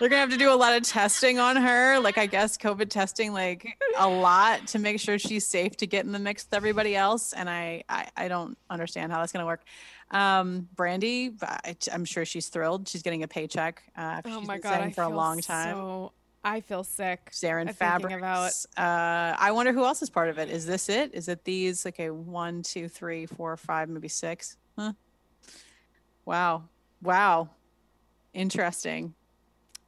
they're 0.00 0.08
gonna 0.08 0.20
have 0.20 0.30
to 0.30 0.36
do 0.36 0.52
a 0.52 0.54
lot 0.54 0.76
of 0.76 0.82
testing 0.82 1.38
on 1.38 1.56
her. 1.56 1.98
Like 2.00 2.18
I 2.18 2.26
guess 2.26 2.56
COVID 2.56 2.90
testing 2.90 3.32
like 3.32 3.76
a 3.96 4.08
lot 4.08 4.66
to 4.68 4.78
make 4.78 5.00
sure 5.00 5.18
she's 5.18 5.46
safe 5.46 5.76
to 5.78 5.86
get 5.86 6.04
in 6.04 6.12
the 6.12 6.18
mix 6.18 6.44
with 6.44 6.54
everybody 6.54 6.96
else. 6.96 7.32
And 7.32 7.48
I 7.48 7.84
I, 7.88 8.08
I 8.16 8.28
don't 8.28 8.56
understand 8.70 9.12
how 9.12 9.20
that's 9.20 9.32
gonna 9.32 9.46
work. 9.46 9.62
Um, 10.10 10.68
Brandi, 10.74 11.34
I, 11.42 11.76
am 11.92 12.04
sure 12.04 12.24
she's 12.24 12.48
thrilled. 12.48 12.88
She's 12.88 13.02
getting 13.02 13.22
a 13.22 13.28
paycheck. 13.28 13.82
Uh, 13.96 14.22
oh 14.24 14.40
my 14.40 14.58
god, 14.58 14.94
for 14.94 15.02
a 15.02 15.08
long 15.08 15.40
time. 15.40 15.74
So 15.74 16.12
I 16.44 16.60
feel 16.60 16.84
sick. 16.84 17.30
Zarin 17.32 17.74
Fabrics. 17.74 18.14
About... 18.14 18.52
Uh, 18.76 19.36
I 19.38 19.50
wonder 19.50 19.72
who 19.72 19.84
else 19.84 20.02
is 20.02 20.10
part 20.10 20.28
of 20.28 20.38
it. 20.38 20.48
Is 20.48 20.66
this 20.66 20.88
it? 20.88 21.12
Is 21.14 21.28
it 21.28 21.44
these? 21.44 21.84
Okay, 21.84 22.10
one, 22.10 22.62
two, 22.62 22.88
three, 22.88 23.26
four, 23.26 23.56
five, 23.56 23.88
maybe 23.88 24.08
six. 24.08 24.56
Huh? 24.78 24.92
Wow. 26.24 26.64
Wow. 27.02 27.50
Interesting. 28.34 29.14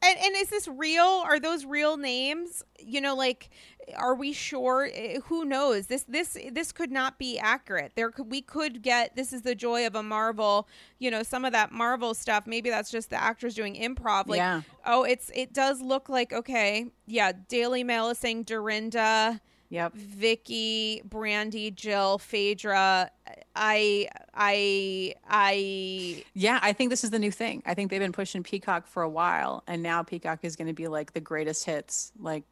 And, 0.03 0.19
and 0.19 0.37
is 0.37 0.49
this 0.49 0.67
real? 0.67 1.05
Are 1.05 1.39
those 1.39 1.65
real 1.67 1.97
names? 1.99 2.63
You 2.79 3.03
know, 3.03 3.15
like, 3.15 3.51
are 3.97 4.15
we 4.15 4.33
sure? 4.33 4.89
Eh, 4.93 5.19
who 5.27 5.45
knows? 5.45 5.89
This 5.89 6.05
this 6.05 6.39
this 6.51 6.73
could 6.73 6.91
not 6.91 7.19
be 7.19 7.39
accurate. 7.39 7.93
There 7.97 8.11
could 8.11 8.31
we 8.31 8.41
could 8.41 8.83
get. 8.83 9.15
This 9.15 9.33
is 9.33 9.43
the 9.43 9.55
joy 9.55 9.87
of 9.87 9.95
a 9.95 10.03
Marvel. 10.03 10.67
You 10.99 11.11
know, 11.11 11.23
some 11.23 11.45
of 11.45 11.53
that 11.53 11.71
Marvel 11.71 12.15
stuff. 12.15 12.47
Maybe 12.47 12.71
that's 12.71 12.91
just 12.91 13.11
the 13.11 13.23
actors 13.23 13.55
doing 13.55 13.75
improv. 13.75 14.27
Like, 14.27 14.39
yeah. 14.39 14.63
oh, 14.87 15.05
it's 15.05 15.31
it 15.35 15.53
does 15.53 15.83
look 15.83 16.09
like 16.09 16.33
okay. 16.33 16.87
Yeah, 17.07 17.33
Daily 17.49 17.85
Mail 17.85 18.09
is 18.09 18.19
saying 18.19 18.45
Dorinda. 18.45 19.41
Yep. 19.71 19.95
Vicki, 19.95 21.01
Brandi, 21.09 21.73
Jill, 21.75 22.19
Phaedra. 22.19 23.11
I, 23.55 24.09
I, 24.35 25.15
I. 25.29 26.25
Yeah, 26.35 26.59
I 26.61 26.73
think 26.73 26.91
this 26.91 27.05
is 27.05 27.11
the 27.11 27.21
new 27.21 27.31
thing. 27.31 27.63
I 27.65 27.75
think 27.75 27.91
they've 27.91 28.01
been 28.01 28.13
pushing 28.13 28.43
Peacock 28.43 28.89
for 28.89 29.03
a 29.03 29.09
while, 29.09 29.63
and 29.69 29.83
now 29.83 30.03
Peacock 30.03 30.41
is 30.43 30.57
going 30.57 30.67
to 30.67 30.75
be 30.75 30.89
like 30.89 31.13
the 31.13 31.21
greatest 31.21 31.65
hits. 31.65 32.11
Like 32.19 32.43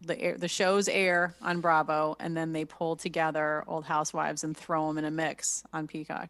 the 0.00 0.18
air, 0.20 0.38
the 0.38 0.48
shows 0.48 0.88
air 0.88 1.34
on 1.42 1.60
Bravo, 1.60 2.16
and 2.20 2.36
then 2.36 2.52
they 2.52 2.64
pull 2.64 2.94
together 2.94 3.64
old 3.66 3.84
housewives 3.84 4.44
and 4.44 4.56
throw 4.56 4.86
them 4.86 4.98
in 4.98 5.04
a 5.04 5.10
mix 5.10 5.64
on 5.72 5.88
Peacock. 5.88 6.28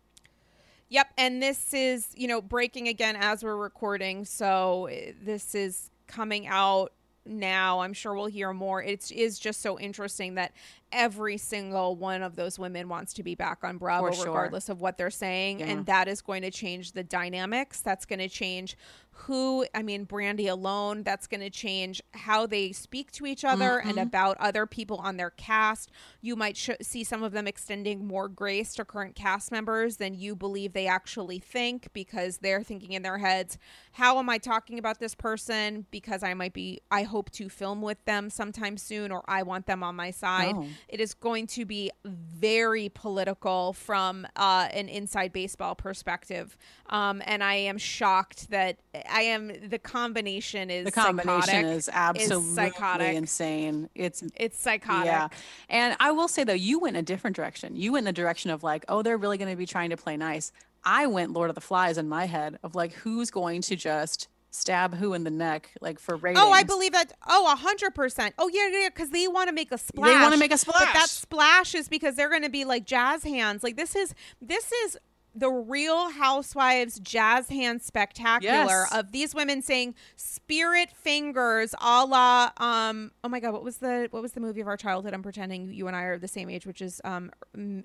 Yep, 0.88 1.06
and 1.18 1.42
this 1.42 1.74
is 1.74 2.08
you 2.14 2.28
know 2.28 2.40
breaking 2.40 2.88
again 2.88 3.16
as 3.16 3.44
we're 3.44 3.56
recording, 3.56 4.24
so 4.24 4.88
this 5.22 5.54
is 5.54 5.90
coming 6.06 6.46
out 6.46 6.92
now. 7.24 7.80
I'm 7.80 7.92
sure 7.92 8.14
we'll 8.14 8.26
hear 8.26 8.52
more. 8.52 8.82
It 8.82 9.10
is 9.12 9.38
just 9.38 9.60
so 9.60 9.78
interesting 9.78 10.34
that 10.34 10.52
every 10.92 11.36
single 11.36 11.96
one 11.96 12.22
of 12.22 12.36
those 12.36 12.58
women 12.58 12.88
wants 12.88 13.12
to 13.14 13.22
be 13.22 13.34
back 13.34 13.58
on 13.62 13.78
Bravo, 13.78 14.10
sure. 14.12 14.26
regardless 14.26 14.68
of 14.68 14.80
what 14.80 14.98
they're 14.98 15.10
saying. 15.10 15.60
Yeah. 15.60 15.66
And 15.66 15.86
that 15.86 16.08
is 16.08 16.20
going 16.20 16.42
to 16.42 16.50
change 16.50 16.92
the 16.92 17.04
dynamics. 17.04 17.80
That's 17.80 18.04
going 18.04 18.18
to 18.18 18.28
change 18.28 18.76
who, 19.24 19.66
I 19.74 19.82
mean, 19.82 20.06
Brandi 20.06 20.48
alone, 20.48 21.02
that's 21.02 21.26
going 21.26 21.42
to 21.42 21.50
change 21.50 22.00
how 22.12 22.46
they 22.46 22.72
speak 22.72 23.10
to 23.12 23.26
each 23.26 23.44
other 23.44 23.78
mm-hmm. 23.80 23.90
and 23.90 23.98
about 23.98 24.38
other 24.38 24.64
people 24.66 24.96
on 24.96 25.18
their 25.18 25.30
cast. 25.30 25.90
You 26.22 26.36
might 26.36 26.56
sh- 26.56 26.70
see 26.80 27.04
some 27.04 27.22
of 27.22 27.32
them 27.32 27.46
extending 27.46 28.06
more 28.06 28.28
grace 28.28 28.72
to 28.74 28.84
current 28.84 29.14
cast 29.14 29.52
members 29.52 29.98
than 29.98 30.14
you 30.14 30.34
believe 30.34 30.72
they 30.72 30.86
actually 30.86 31.38
think 31.38 31.88
because 31.92 32.38
they're 32.38 32.62
thinking 32.62 32.92
in 32.92 33.02
their 33.02 33.18
heads, 33.18 33.58
how 33.92 34.18
am 34.18 34.30
I 34.30 34.38
talking 34.38 34.78
about 34.78 35.00
this 35.00 35.14
person? 35.14 35.86
Because 35.90 36.22
I 36.22 36.32
might 36.32 36.54
be, 36.54 36.80
I 36.90 37.02
hope 37.02 37.30
to 37.32 37.50
film 37.50 37.82
with 37.82 38.02
them 38.06 38.30
sometime 38.30 38.78
soon 38.78 39.12
or 39.12 39.22
I 39.28 39.42
want 39.42 39.66
them 39.66 39.82
on 39.82 39.96
my 39.96 40.12
side. 40.12 40.54
Oh. 40.56 40.66
It 40.88 41.00
is 41.00 41.14
going 41.14 41.46
to 41.48 41.64
be 41.64 41.90
very 42.04 42.90
political 42.94 43.72
from 43.72 44.26
uh, 44.36 44.68
an 44.72 44.88
inside 44.88 45.32
baseball 45.32 45.74
perspective. 45.74 46.56
Um, 46.88 47.22
and 47.26 47.42
I 47.42 47.54
am 47.54 47.78
shocked 47.78 48.50
that 48.50 48.78
I 49.08 49.22
am 49.22 49.52
the 49.68 49.78
combination 49.78 50.70
is 50.70 50.84
the 50.84 50.92
combination 50.92 51.42
psychotic, 51.42 51.64
is 51.64 51.90
absolutely 51.92 52.48
is 52.48 52.54
psychotic. 52.54 53.14
insane. 53.14 53.88
It's 53.94 54.22
it's 54.36 54.58
psychotic. 54.60 55.06
Yeah, 55.06 55.28
and 55.68 55.96
I 56.00 56.12
will 56.12 56.28
say 56.28 56.44
though, 56.44 56.52
you 56.52 56.78
went 56.78 56.96
a 56.96 57.02
different 57.02 57.36
direction. 57.36 57.76
You 57.76 57.92
went 57.92 58.02
in 58.02 58.06
the 58.06 58.12
direction 58.12 58.50
of 58.50 58.62
like, 58.62 58.84
oh, 58.88 59.02
they're 59.02 59.18
really 59.18 59.38
going 59.38 59.50
to 59.50 59.56
be 59.56 59.66
trying 59.66 59.90
to 59.90 59.96
play 59.96 60.16
nice. 60.16 60.52
I 60.84 61.06
went 61.06 61.32
Lord 61.32 61.50
of 61.50 61.54
the 61.54 61.60
Flies 61.60 61.98
in 61.98 62.08
my 62.08 62.26
head 62.26 62.58
of 62.62 62.74
like 62.74 62.92
who's 62.92 63.30
going 63.30 63.62
to 63.62 63.76
just 63.76 64.28
stab 64.50 64.94
who 64.94 65.14
in 65.14 65.24
the 65.24 65.30
neck, 65.30 65.70
like 65.80 65.98
for 65.98 66.16
ratings. 66.16 66.42
Oh, 66.42 66.50
I 66.50 66.62
believe 66.62 66.92
that. 66.92 67.12
Oh, 67.28 67.50
a 67.52 67.56
hundred 67.56 67.94
percent. 67.94 68.34
Oh, 68.38 68.50
yeah, 68.52 68.68
yeah, 68.68 68.88
because 68.88 69.10
they 69.10 69.28
want 69.28 69.48
to 69.48 69.54
make 69.54 69.72
a 69.72 69.78
splash. 69.78 70.08
They 70.08 70.20
want 70.20 70.34
to 70.34 70.40
make 70.40 70.52
a 70.52 70.58
splash. 70.58 70.80
But 70.80 70.92
that 70.94 71.08
splash 71.08 71.74
is 71.74 71.88
because 71.88 72.16
they're 72.16 72.28
going 72.28 72.42
to 72.42 72.50
be 72.50 72.64
like 72.64 72.84
jazz 72.84 73.24
hands. 73.24 73.62
Like 73.62 73.76
this 73.76 73.94
is 73.94 74.14
this 74.40 74.72
is 74.84 74.98
the 75.34 75.48
Real 75.50 76.10
Housewives 76.10 76.98
Jazz 77.00 77.48
Hand 77.48 77.82
Spectacular 77.82 78.52
Yes. 78.90 78.94
of 78.94 79.12
these 79.12 79.34
women 79.34 79.62
saying 79.62 79.94
spirit 80.16 80.90
fingers, 80.92 81.74
a 81.80 82.04
la 82.04 82.50
um. 82.56 83.10
Oh 83.22 83.28
my 83.28 83.40
God, 83.40 83.52
what 83.52 83.62
was 83.62 83.78
the 83.78 84.08
what 84.10 84.22
was 84.22 84.32
the 84.32 84.40
movie 84.40 84.60
of 84.60 84.66
our 84.68 84.76
childhood? 84.76 85.14
I'm 85.14 85.22
pretending 85.22 85.72
you 85.72 85.86
and 85.86 85.94
I 85.96 86.02
are 86.02 86.18
the 86.18 86.28
same 86.28 86.50
age, 86.50 86.66
which 86.66 86.82
is 86.82 87.00
um 87.04 87.30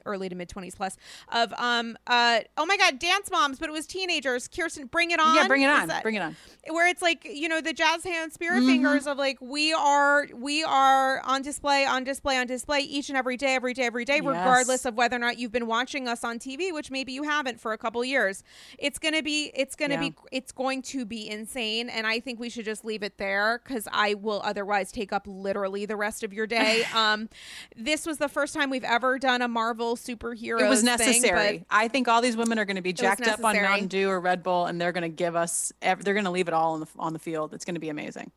early 0.05 0.29
to 0.29 0.35
mid 0.35 0.49
twenties 0.49 0.75
plus. 0.75 0.97
Of 1.31 1.53
um 1.57 1.97
uh 2.07 2.39
oh 2.57 2.65
my 2.65 2.77
God, 2.77 2.99
Dance 2.99 3.29
Moms, 3.31 3.59
but 3.59 3.69
it 3.69 3.73
was 3.73 3.85
teenagers. 3.85 4.47
Kirsten, 4.47 4.87
Bring 4.87 5.11
It 5.11 5.19
On. 5.19 5.35
yeah, 5.35 5.47
bring 5.47 5.61
it 5.61 5.67
on, 5.69 5.87
that- 5.89 6.03
bring 6.03 6.15
it 6.15 6.21
on. 6.21 6.35
where 6.69 6.87
it's 6.87 7.01
like 7.01 7.25
you 7.25 7.47
know 7.47 7.61
the 7.61 7.73
jazz 7.73 8.03
hand 8.03 8.33
spirit 8.33 8.55
Mm-hmm. 8.55 8.67
fingers 8.67 9.07
of 9.07 9.17
like 9.17 9.37
we 9.41 9.73
are 9.73 10.27
we 10.33 10.63
are 10.63 11.19
on 11.25 11.41
display 11.41 11.85
on 11.85 12.03
display 12.03 12.37
on 12.37 12.47
display 12.47 12.79
each 12.79 13.09
and 13.09 13.17
every 13.17 13.37
day 13.37 13.53
every 13.55 13.73
day 13.73 13.83
every 13.83 14.05
day 14.05 14.19
regardless 14.21 14.85
of 14.85 14.95
whether 14.95 15.15
or 15.15 15.19
not 15.19 15.37
you've 15.37 15.51
been 15.51 15.67
watching 15.67 16.07
us 16.07 16.23
on 16.23 16.39
tv 16.39 16.71
which 16.73 16.89
maybe 16.89 17.11
you 17.11 17.23
haven't 17.35 17.59
for 17.59 17.73
a 17.73 17.77
couple 17.77 18.03
years 18.05 18.43
it's 18.79 18.97
gonna 18.99 19.21
be 19.21 19.51
it's 19.53 19.75
gonna 19.75 19.95
Yeah. 19.95 19.99
be 20.09 20.13
it's 20.31 20.51
going 20.51 20.81
to 20.83 21.05
be 21.05 21.29
insane 21.29 21.89
and 21.89 22.07
i 22.07 22.19
think 22.19 22.39
we 22.39 22.49
should 22.49 22.65
just 22.65 22.85
leave 22.85 23.03
it 23.03 23.17
there 23.17 23.61
because 23.63 23.87
i 23.91 24.13
will 24.13 24.41
otherwise 24.43 24.91
take 24.91 25.11
up 25.11 25.23
literally 25.27 25.85
the 25.85 25.95
rest 25.97 26.23
of 26.23 26.31
your 26.33 26.47
day 26.47 26.83
um 26.95 27.27
this 27.75 28.05
was 28.05 28.17
the 28.19 28.29
first 28.29 28.53
time 28.53 28.69
we've 28.69 28.83
ever 28.83 29.19
done 29.19 29.41
a 29.41 29.47
marvel 29.47 29.95
superhero 29.95 30.61
It 30.61 30.69
was 30.69 30.83
necessary. 30.83 31.57
but 31.59 31.65
I 31.69 31.87
think 31.89 32.07
all 32.07 32.21
these 32.21 32.37
women 32.37 32.57
are 32.59 32.65
going 32.65 32.75
to 32.77 32.81
be 32.81 32.93
jacked 32.93 33.27
up 33.27 33.43
on. 33.43 33.55
Mountain 33.55 33.87
Dew 33.87 34.09
or 34.09 34.19
Red 34.19 34.43
Bull, 34.43 34.65
and 34.65 34.79
they're 34.79 34.91
going 34.91 35.03
to 35.03 35.09
give 35.09 35.35
us. 35.35 35.71
They're 35.81 35.95
going 36.13 36.25
to 36.25 36.31
leave 36.31 36.47
it 36.47 36.53
all 36.53 36.73
on 36.73 36.79
the 36.81 36.87
on 36.97 37.13
the 37.13 37.19
field. 37.19 37.53
It's 37.53 37.65
going 37.65 37.75
to 37.75 37.81
be 37.81 37.89
amazing. 37.89 38.31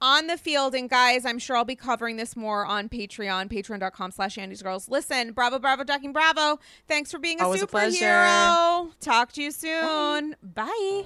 On 0.00 0.26
the 0.26 0.36
field. 0.36 0.74
And 0.74 0.88
guys 0.88 1.24
i'm 1.24 1.38
sure 1.38 1.56
i'll 1.56 1.64
be 1.64 1.76
covering 1.76 2.16
this 2.16 2.36
more 2.36 2.64
on 2.66 2.88
patreon 2.88 3.50
patreon.com 3.50 4.10
slash 4.10 4.38
andy's 4.38 4.62
girls. 4.62 4.88
Listen 4.88 5.32
bravo 5.32 5.58
bravo 5.58 5.84
ducking 5.84 6.12
bravo. 6.12 6.58
Thanks 6.86 7.10
for 7.10 7.18
being 7.18 7.40
a 7.40 7.44
Always 7.44 7.62
a 7.62 7.66
superhero. 7.66 8.92
talk 9.00 9.32
to 9.32 9.42
you 9.42 9.50
soon. 9.50 10.36
Bye. 10.42 11.04